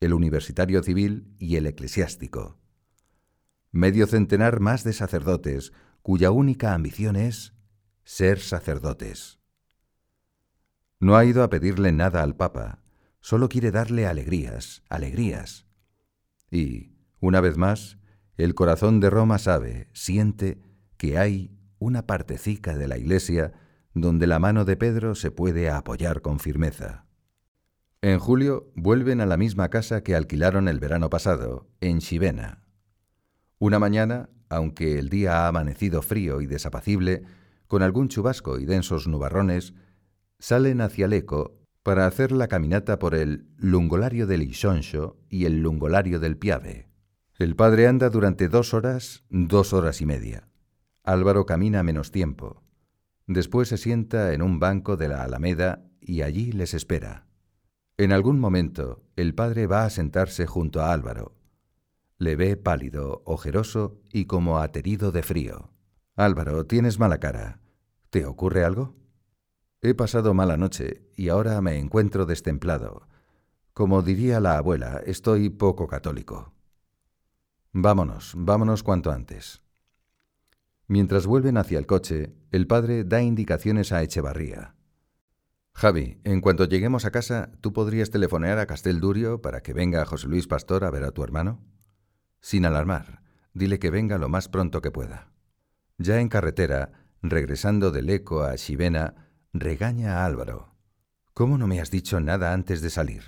el 0.00 0.14
universitario 0.14 0.82
civil 0.82 1.34
y 1.38 1.56
el 1.56 1.66
eclesiástico. 1.66 2.58
Medio 3.70 4.06
centenar 4.06 4.60
más 4.60 4.82
de 4.82 4.94
sacerdotes 4.94 5.74
cuya 6.00 6.30
única 6.30 6.72
ambición 6.72 7.16
es 7.16 7.52
ser 8.02 8.40
sacerdotes. 8.40 9.40
No 11.00 11.16
ha 11.16 11.24
ido 11.26 11.42
a 11.42 11.50
pedirle 11.50 11.92
nada 11.92 12.22
al 12.22 12.34
Papa, 12.34 12.82
solo 13.20 13.50
quiere 13.50 13.70
darle 13.70 14.06
alegrías, 14.06 14.82
alegrías. 14.88 15.66
Y, 16.50 16.91
una 17.22 17.40
vez 17.40 17.56
más, 17.56 17.98
el 18.36 18.56
corazón 18.56 18.98
de 18.98 19.08
Roma 19.08 19.38
sabe, 19.38 19.88
siente, 19.92 20.58
que 20.96 21.18
hay 21.18 21.56
una 21.78 22.04
partecica 22.04 22.76
de 22.76 22.88
la 22.88 22.98
Iglesia 22.98 23.52
donde 23.94 24.26
la 24.26 24.40
mano 24.40 24.64
de 24.64 24.76
Pedro 24.76 25.14
se 25.14 25.30
puede 25.30 25.70
apoyar 25.70 26.20
con 26.20 26.40
firmeza. 26.40 27.06
En 28.00 28.18
julio 28.18 28.72
vuelven 28.74 29.20
a 29.20 29.26
la 29.26 29.36
misma 29.36 29.68
casa 29.68 30.02
que 30.02 30.16
alquilaron 30.16 30.66
el 30.66 30.80
verano 30.80 31.10
pasado, 31.10 31.68
en 31.80 32.00
Chivena. 32.00 32.64
Una 33.60 33.78
mañana, 33.78 34.28
aunque 34.48 34.98
el 34.98 35.08
día 35.08 35.44
ha 35.44 35.48
amanecido 35.48 36.02
frío 36.02 36.40
y 36.40 36.48
desapacible, 36.48 37.22
con 37.68 37.84
algún 37.84 38.08
chubasco 38.08 38.58
y 38.58 38.64
densos 38.64 39.06
nubarrones, 39.06 39.74
salen 40.40 40.80
hacia 40.80 41.06
Leco 41.06 41.60
para 41.84 42.06
hacer 42.06 42.32
la 42.32 42.48
caminata 42.48 42.98
por 42.98 43.14
el 43.14 43.46
Lungolario 43.58 44.26
del 44.26 44.42
Ixonxo 44.42 45.20
y 45.28 45.44
el 45.44 45.60
Lungolario 45.60 46.18
del 46.18 46.36
Piave. 46.36 46.91
El 47.38 47.56
padre 47.56 47.86
anda 47.86 48.10
durante 48.10 48.48
dos 48.48 48.74
horas, 48.74 49.24
dos 49.30 49.72
horas 49.72 50.00
y 50.00 50.06
media. 50.06 50.48
Álvaro 51.02 51.46
camina 51.46 51.82
menos 51.82 52.10
tiempo. 52.10 52.62
Después 53.26 53.68
se 53.68 53.78
sienta 53.78 54.32
en 54.32 54.42
un 54.42 54.60
banco 54.60 54.96
de 54.96 55.08
la 55.08 55.22
Alameda 55.22 55.82
y 56.00 56.22
allí 56.22 56.52
les 56.52 56.74
espera. 56.74 57.26
En 57.96 58.12
algún 58.12 58.38
momento 58.38 59.02
el 59.16 59.34
padre 59.34 59.66
va 59.66 59.84
a 59.84 59.90
sentarse 59.90 60.46
junto 60.46 60.82
a 60.82 60.92
Álvaro. 60.92 61.34
Le 62.18 62.36
ve 62.36 62.56
pálido, 62.56 63.22
ojeroso 63.24 64.00
y 64.12 64.26
como 64.26 64.58
aterido 64.58 65.10
de 65.10 65.22
frío. 65.22 65.70
Álvaro, 66.14 66.66
tienes 66.66 66.98
mala 66.98 67.18
cara. 67.18 67.60
¿Te 68.10 68.26
ocurre 68.26 68.64
algo? 68.64 68.94
He 69.80 69.94
pasado 69.94 70.34
mala 70.34 70.56
noche 70.56 71.08
y 71.16 71.30
ahora 71.30 71.60
me 71.60 71.78
encuentro 71.78 72.26
destemplado. 72.26 73.08
Como 73.72 74.02
diría 74.02 74.38
la 74.38 74.58
abuela, 74.58 75.00
estoy 75.06 75.48
poco 75.48 75.88
católico. 75.88 76.52
Vámonos, 77.74 78.34
vámonos 78.36 78.82
cuanto 78.82 79.10
antes. 79.10 79.62
Mientras 80.88 81.26
vuelven 81.26 81.56
hacia 81.56 81.78
el 81.78 81.86
coche, 81.86 82.34
el 82.50 82.66
padre 82.66 83.04
da 83.04 83.22
indicaciones 83.22 83.92
a 83.92 84.02
Echevarría. 84.02 84.74
Javi, 85.72 86.20
en 86.24 86.42
cuanto 86.42 86.66
lleguemos 86.66 87.06
a 87.06 87.10
casa, 87.10 87.50
¿tú 87.62 87.72
podrías 87.72 88.10
telefonear 88.10 88.58
a 88.58 88.66
Casteldurio 88.66 89.40
para 89.40 89.62
que 89.62 89.72
venga 89.72 90.04
José 90.04 90.28
Luis 90.28 90.46
Pastor 90.46 90.84
a 90.84 90.90
ver 90.90 91.04
a 91.04 91.12
tu 91.12 91.24
hermano? 91.24 91.64
Sin 92.40 92.66
alarmar, 92.66 93.22
dile 93.54 93.78
que 93.78 93.90
venga 93.90 94.18
lo 94.18 94.28
más 94.28 94.50
pronto 94.50 94.82
que 94.82 94.90
pueda. 94.90 95.32
Ya 95.96 96.20
en 96.20 96.28
carretera, 96.28 96.92
regresando 97.22 97.90
del 97.90 98.10
Eco 98.10 98.42
a 98.42 98.54
Chivena, 98.56 99.30
regaña 99.54 100.18
a 100.18 100.26
Álvaro. 100.26 100.74
¿Cómo 101.32 101.56
no 101.56 101.66
me 101.66 101.80
has 101.80 101.90
dicho 101.90 102.20
nada 102.20 102.52
antes 102.52 102.82
de 102.82 102.90
salir? 102.90 103.22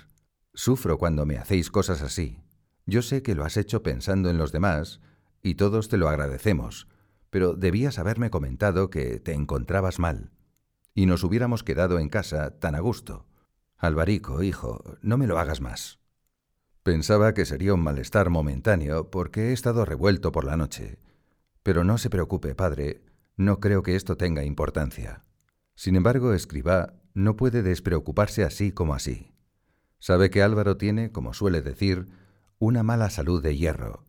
Sufro 0.53 0.99
cuando 0.99 1.25
me 1.25 1.39
hacéis 1.39 1.71
cosas 1.71 2.03
así. 2.03 2.44
Yo 2.85 3.01
sé 3.01 3.23
que 3.23 3.35
lo 3.35 3.43
has 3.43 3.57
hecho 3.57 3.83
pensando 3.83 4.29
en 4.29 4.37
los 4.37 4.51
demás, 4.51 5.01
y 5.41 5.55
todos 5.55 5.89
te 5.89 5.97
lo 5.97 6.09
agradecemos, 6.09 6.87
pero 7.29 7.53
debías 7.53 7.99
haberme 7.99 8.29
comentado 8.29 8.89
que 8.89 9.19
te 9.19 9.33
encontrabas 9.33 9.99
mal, 9.99 10.31
y 10.93 11.05
nos 11.05 11.23
hubiéramos 11.23 11.63
quedado 11.63 11.99
en 11.99 12.09
casa 12.09 12.59
tan 12.59 12.75
a 12.75 12.79
gusto. 12.79 13.25
Alvarico, 13.77 14.41
hijo, 14.41 14.97
no 15.01 15.17
me 15.17 15.27
lo 15.27 15.37
hagas 15.37 15.61
más. 15.61 15.99
Pensaba 16.83 17.33
que 17.33 17.45
sería 17.45 17.73
un 17.73 17.81
malestar 17.81 18.29
momentáneo 18.29 19.09
porque 19.09 19.49
he 19.49 19.53
estado 19.53 19.85
revuelto 19.85 20.31
por 20.31 20.45
la 20.45 20.55
noche. 20.55 20.99
Pero 21.63 21.83
no 21.83 21.97
se 21.97 22.11
preocupe, 22.11 22.53
padre, 22.53 23.01
no 23.37 23.59
creo 23.59 23.81
que 23.83 23.95
esto 23.95 24.17
tenga 24.17 24.43
importancia. 24.43 25.25
Sin 25.73 25.95
embargo, 25.95 26.33
Escribá 26.33 26.93
no 27.13 27.35
puede 27.35 27.63
despreocuparse 27.63 28.43
así 28.43 28.71
como 28.71 28.93
así. 28.93 29.33
Sabe 29.99 30.29
que 30.29 30.43
Álvaro 30.43 30.77
tiene, 30.77 31.11
como 31.11 31.33
suele 31.33 31.61
decir, 31.61 32.07
una 32.65 32.81
mala 32.81 33.11
salud 33.11 33.43
de 33.43 33.55
hierro. 33.55 34.05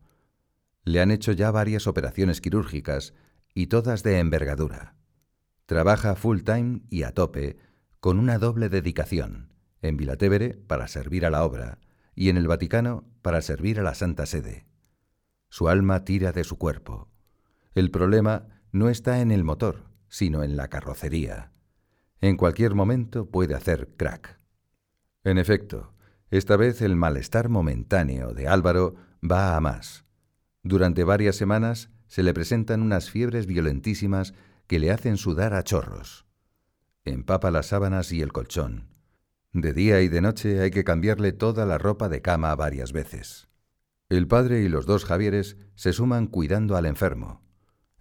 Le 0.83 0.99
han 0.99 1.11
hecho 1.11 1.31
ya 1.31 1.51
varias 1.51 1.85
operaciones 1.85 2.41
quirúrgicas 2.41 3.13
y 3.53 3.67
todas 3.67 4.01
de 4.01 4.17
envergadura. 4.17 4.95
Trabaja 5.67 6.15
full 6.15 6.41
time 6.41 6.81
y 6.89 7.03
a 7.03 7.11
tope, 7.11 7.57
con 7.99 8.17
una 8.17 8.39
doble 8.39 8.69
dedicación, 8.69 9.53
en 9.83 9.95
Vilatevere 9.95 10.55
para 10.55 10.87
servir 10.87 11.25
a 11.25 11.29
la 11.29 11.43
obra 11.43 11.77
y 12.15 12.29
en 12.29 12.37
el 12.37 12.47
Vaticano 12.47 13.05
para 13.21 13.43
servir 13.43 13.79
a 13.79 13.83
la 13.83 13.93
Santa 13.93 14.25
Sede. 14.25 14.65
Su 15.49 15.69
alma 15.69 16.03
tira 16.03 16.31
de 16.31 16.43
su 16.43 16.57
cuerpo. 16.57 17.11
El 17.75 17.91
problema 17.91 18.47
no 18.71 18.89
está 18.89 19.21
en 19.21 19.29
el 19.31 19.43
motor, 19.43 19.91
sino 20.07 20.41
en 20.41 20.57
la 20.57 20.67
carrocería. 20.67 21.51
En 22.21 22.37
cualquier 22.37 22.73
momento 22.73 23.29
puede 23.29 23.53
hacer 23.53 23.89
crack. 23.97 24.39
En 25.23 25.37
efecto, 25.37 25.93
esta 26.29 26.57
vez 26.57 26.81
el 26.81 26.95
malestar 26.95 27.49
momentáneo 27.49 28.33
de 28.33 28.47
Álvaro 28.47 28.95
va 29.23 29.55
a 29.55 29.61
más. 29.61 30.05
Durante 30.63 31.03
varias 31.03 31.35
semanas 31.35 31.89
se 32.07 32.23
le 32.23 32.33
presentan 32.33 32.81
unas 32.81 33.09
fiebres 33.09 33.45
violentísimas 33.45 34.33
que 34.67 34.79
le 34.79 34.91
hacen 34.91 35.17
sudar 35.17 35.53
a 35.53 35.63
chorros. 35.63 36.25
Empapa 37.05 37.51
las 37.51 37.67
sábanas 37.67 38.11
y 38.11 38.21
el 38.21 38.33
colchón. 38.33 38.89
De 39.53 39.71
día 39.73 40.01
y 40.01 40.09
de 40.09 40.21
noche 40.21 40.59
hay 40.59 40.71
que 40.71 40.83
cambiarle 40.83 41.31
toda 41.31 41.65
la 41.65 41.77
ropa 41.77 42.09
de 42.09 42.21
cama 42.21 42.53
varias 42.55 42.91
veces. 42.91 43.47
El 44.09 44.27
padre 44.27 44.61
y 44.61 44.69
los 44.69 44.85
dos 44.85 45.05
Javieres 45.05 45.57
se 45.75 45.93
suman 45.93 46.27
cuidando 46.27 46.75
al 46.75 46.85
enfermo. 46.85 47.41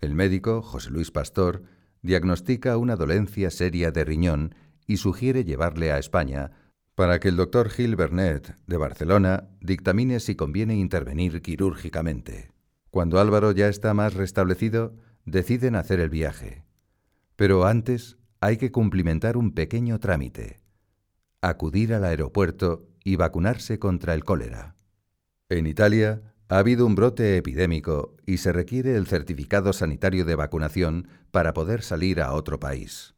El 0.01 0.15
médico, 0.15 0.63
José 0.63 0.91
Luis 0.91 1.11
Pastor, 1.11 1.63
diagnostica 2.03 2.77
una 2.77 2.97
dolencia 2.97 3.51
seria 3.51 3.91
de 3.91 4.05
riñón 4.05 4.55
y 4.87 4.99
sugiere 4.99 5.45
llevarle 5.45 5.93
a 5.93 5.99
España 5.99 6.53
para 6.97 7.21
que 7.21 7.29
el 7.29 7.37
doctor 7.37 7.69
Gil 7.69 7.95
Bernet, 7.95 8.57
de 8.67 8.77
Barcelona, 8.79 9.51
dictamine 9.61 10.19
si 10.19 10.35
conviene 10.35 10.77
intervenir 10.77 11.43
quirúrgicamente. 11.43 12.51
Cuando 12.91 13.21
Álvaro 13.21 13.53
ya 13.53 13.69
está 13.69 13.93
más 13.93 14.15
restablecido, 14.15 14.97
deciden 15.27 15.77
hacer 15.77 16.01
el 16.01 16.09
viaje. 16.09 16.65
Pero 17.37 17.67
antes 17.67 18.17
hay 18.41 18.57
que 18.57 18.73
cumplimentar 18.73 19.37
un 19.37 19.53
pequeño 19.53 20.01
trámite, 20.01 20.63
acudir 21.43 21.93
al 21.93 22.05
aeropuerto 22.05 22.89
y 23.05 23.17
vacunarse 23.17 23.79
contra 23.79 24.15
el 24.15 24.25
cólera. 24.25 24.75
En 25.51 25.67
Italia 25.67 26.23
ha 26.49 26.57
habido 26.57 26.87
un 26.87 26.95
brote 26.95 27.37
epidémico 27.37 28.17
y 28.25 28.39
se 28.39 28.53
requiere 28.53 28.97
el 28.97 29.07
certificado 29.07 29.75
sanitario 29.75 30.25
de 30.25 30.35
vacunación 30.35 31.09
para 31.31 31.53
poder 31.53 31.83
salir 31.83 32.23
a 32.23 32.33
otro 32.33 32.59
país. 32.59 33.15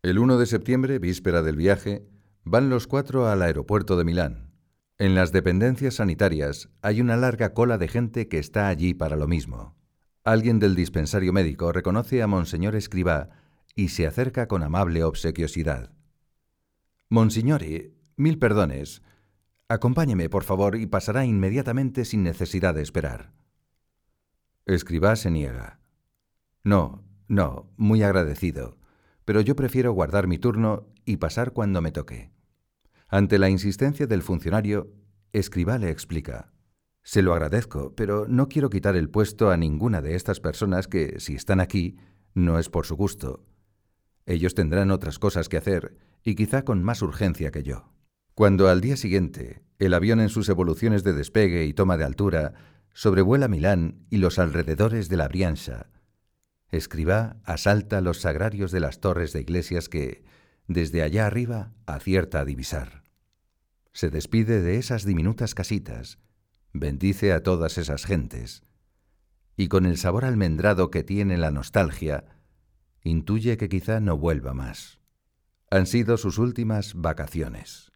El 0.00 0.18
1 0.18 0.38
de 0.38 0.46
septiembre, 0.46 0.98
víspera 0.98 1.42
del 1.42 1.56
viaje, 1.56 2.06
van 2.50 2.70
los 2.70 2.86
cuatro 2.86 3.28
al 3.28 3.42
aeropuerto 3.42 3.96
de 3.96 4.04
Milán. 4.04 4.54
En 4.96 5.14
las 5.14 5.32
dependencias 5.32 5.96
sanitarias 5.96 6.70
hay 6.80 7.00
una 7.00 7.16
larga 7.16 7.52
cola 7.52 7.76
de 7.76 7.88
gente 7.88 8.26
que 8.28 8.38
está 8.38 8.68
allí 8.68 8.94
para 8.94 9.16
lo 9.16 9.28
mismo. 9.28 9.76
Alguien 10.24 10.58
del 10.58 10.74
dispensario 10.74 11.32
médico 11.32 11.72
reconoce 11.72 12.22
a 12.22 12.26
Monseñor 12.26 12.74
Escribá 12.74 13.28
y 13.74 13.88
se 13.88 14.06
acerca 14.06 14.48
con 14.48 14.62
amable 14.62 15.04
obsequiosidad. 15.04 15.92
Monsignore, 17.10 17.92
mil 18.16 18.38
perdones. 18.38 19.02
Acompáñeme, 19.68 20.30
por 20.30 20.44
favor, 20.44 20.76
y 20.76 20.86
pasará 20.86 21.26
inmediatamente 21.26 22.06
sin 22.06 22.22
necesidad 22.22 22.74
de 22.74 22.82
esperar. 22.82 23.32
Escribá 24.64 25.16
se 25.16 25.30
niega. 25.30 25.80
No, 26.64 27.04
no, 27.28 27.70
muy 27.76 28.02
agradecido, 28.02 28.78
pero 29.26 29.42
yo 29.42 29.54
prefiero 29.54 29.92
guardar 29.92 30.26
mi 30.26 30.38
turno 30.38 30.88
y 31.04 31.18
pasar 31.18 31.52
cuando 31.52 31.82
me 31.82 31.92
toque. 31.92 32.37
Ante 33.08 33.38
la 33.38 33.48
insistencia 33.48 34.06
del 34.06 34.22
funcionario, 34.22 34.92
Escribá 35.32 35.78
le 35.78 35.90
explica. 35.90 36.52
Se 37.02 37.22
lo 37.22 37.32
agradezco, 37.32 37.94
pero 37.94 38.26
no 38.28 38.48
quiero 38.48 38.68
quitar 38.68 38.96
el 38.96 39.08
puesto 39.08 39.50
a 39.50 39.56
ninguna 39.56 40.02
de 40.02 40.14
estas 40.14 40.40
personas 40.40 40.88
que, 40.88 41.18
si 41.18 41.34
están 41.34 41.60
aquí, 41.60 41.96
no 42.34 42.58
es 42.58 42.68
por 42.68 42.84
su 42.84 42.96
gusto. 42.96 43.46
Ellos 44.26 44.54
tendrán 44.54 44.90
otras 44.90 45.18
cosas 45.18 45.48
que 45.48 45.56
hacer, 45.56 45.96
y 46.22 46.34
quizá 46.34 46.64
con 46.64 46.84
más 46.84 47.00
urgencia 47.00 47.50
que 47.50 47.62
yo. 47.62 47.94
Cuando 48.34 48.68
al 48.68 48.82
día 48.82 48.96
siguiente 48.96 49.62
el 49.78 49.94
avión 49.94 50.20
en 50.20 50.28
sus 50.28 50.48
evoluciones 50.50 51.02
de 51.02 51.14
despegue 51.14 51.64
y 51.64 51.72
toma 51.72 51.96
de 51.96 52.04
altura 52.04 52.52
sobrevuela 52.92 53.48
Milán 53.48 54.06
y 54.10 54.18
los 54.18 54.38
alrededores 54.38 55.08
de 55.08 55.16
la 55.16 55.28
Brianza, 55.28 55.90
Escribá 56.70 57.38
asalta 57.44 58.02
los 58.02 58.20
sagrarios 58.20 58.70
de 58.70 58.80
las 58.80 59.00
torres 59.00 59.32
de 59.32 59.40
iglesias 59.40 59.88
que, 59.88 60.24
desde 60.68 61.02
allá 61.02 61.26
arriba, 61.26 61.72
acierta 61.86 62.40
a 62.40 62.44
divisar. 62.44 63.02
Se 63.92 64.10
despide 64.10 64.60
de 64.60 64.76
esas 64.76 65.04
diminutas 65.04 65.54
casitas, 65.54 66.18
bendice 66.72 67.32
a 67.32 67.42
todas 67.42 67.78
esas 67.78 68.04
gentes, 68.04 68.62
y 69.56 69.68
con 69.68 69.86
el 69.86 69.96
sabor 69.96 70.24
almendrado 70.24 70.90
que 70.90 71.02
tiene 71.02 71.38
la 71.38 71.50
nostalgia, 71.50 72.24
intuye 73.02 73.56
que 73.56 73.68
quizá 73.68 73.98
no 74.00 74.16
vuelva 74.18 74.54
más. 74.54 75.00
Han 75.70 75.86
sido 75.86 76.16
sus 76.16 76.38
últimas 76.38 76.94
vacaciones. 76.94 77.90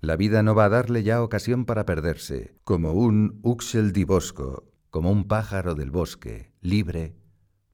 La 0.00 0.16
vida 0.16 0.42
no 0.42 0.54
va 0.54 0.66
a 0.66 0.70
darle 0.70 1.02
ya 1.02 1.22
ocasión 1.22 1.64
para 1.64 1.84
perderse, 1.84 2.56
como 2.64 2.92
un 2.92 3.40
uxel 3.42 3.92
di 3.92 4.04
bosco, 4.04 4.72
como 4.90 5.10
un 5.10 5.24
pájaro 5.24 5.74
del 5.74 5.90
bosque, 5.90 6.52
libre, 6.60 7.16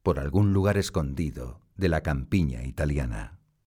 por 0.02 0.19
algún 0.19 0.52
lugar 0.52 0.78
escondido 0.78 1.60
de 1.77 1.89
la 1.89 2.02
campiña 2.02 2.65
italiana. 2.65 3.40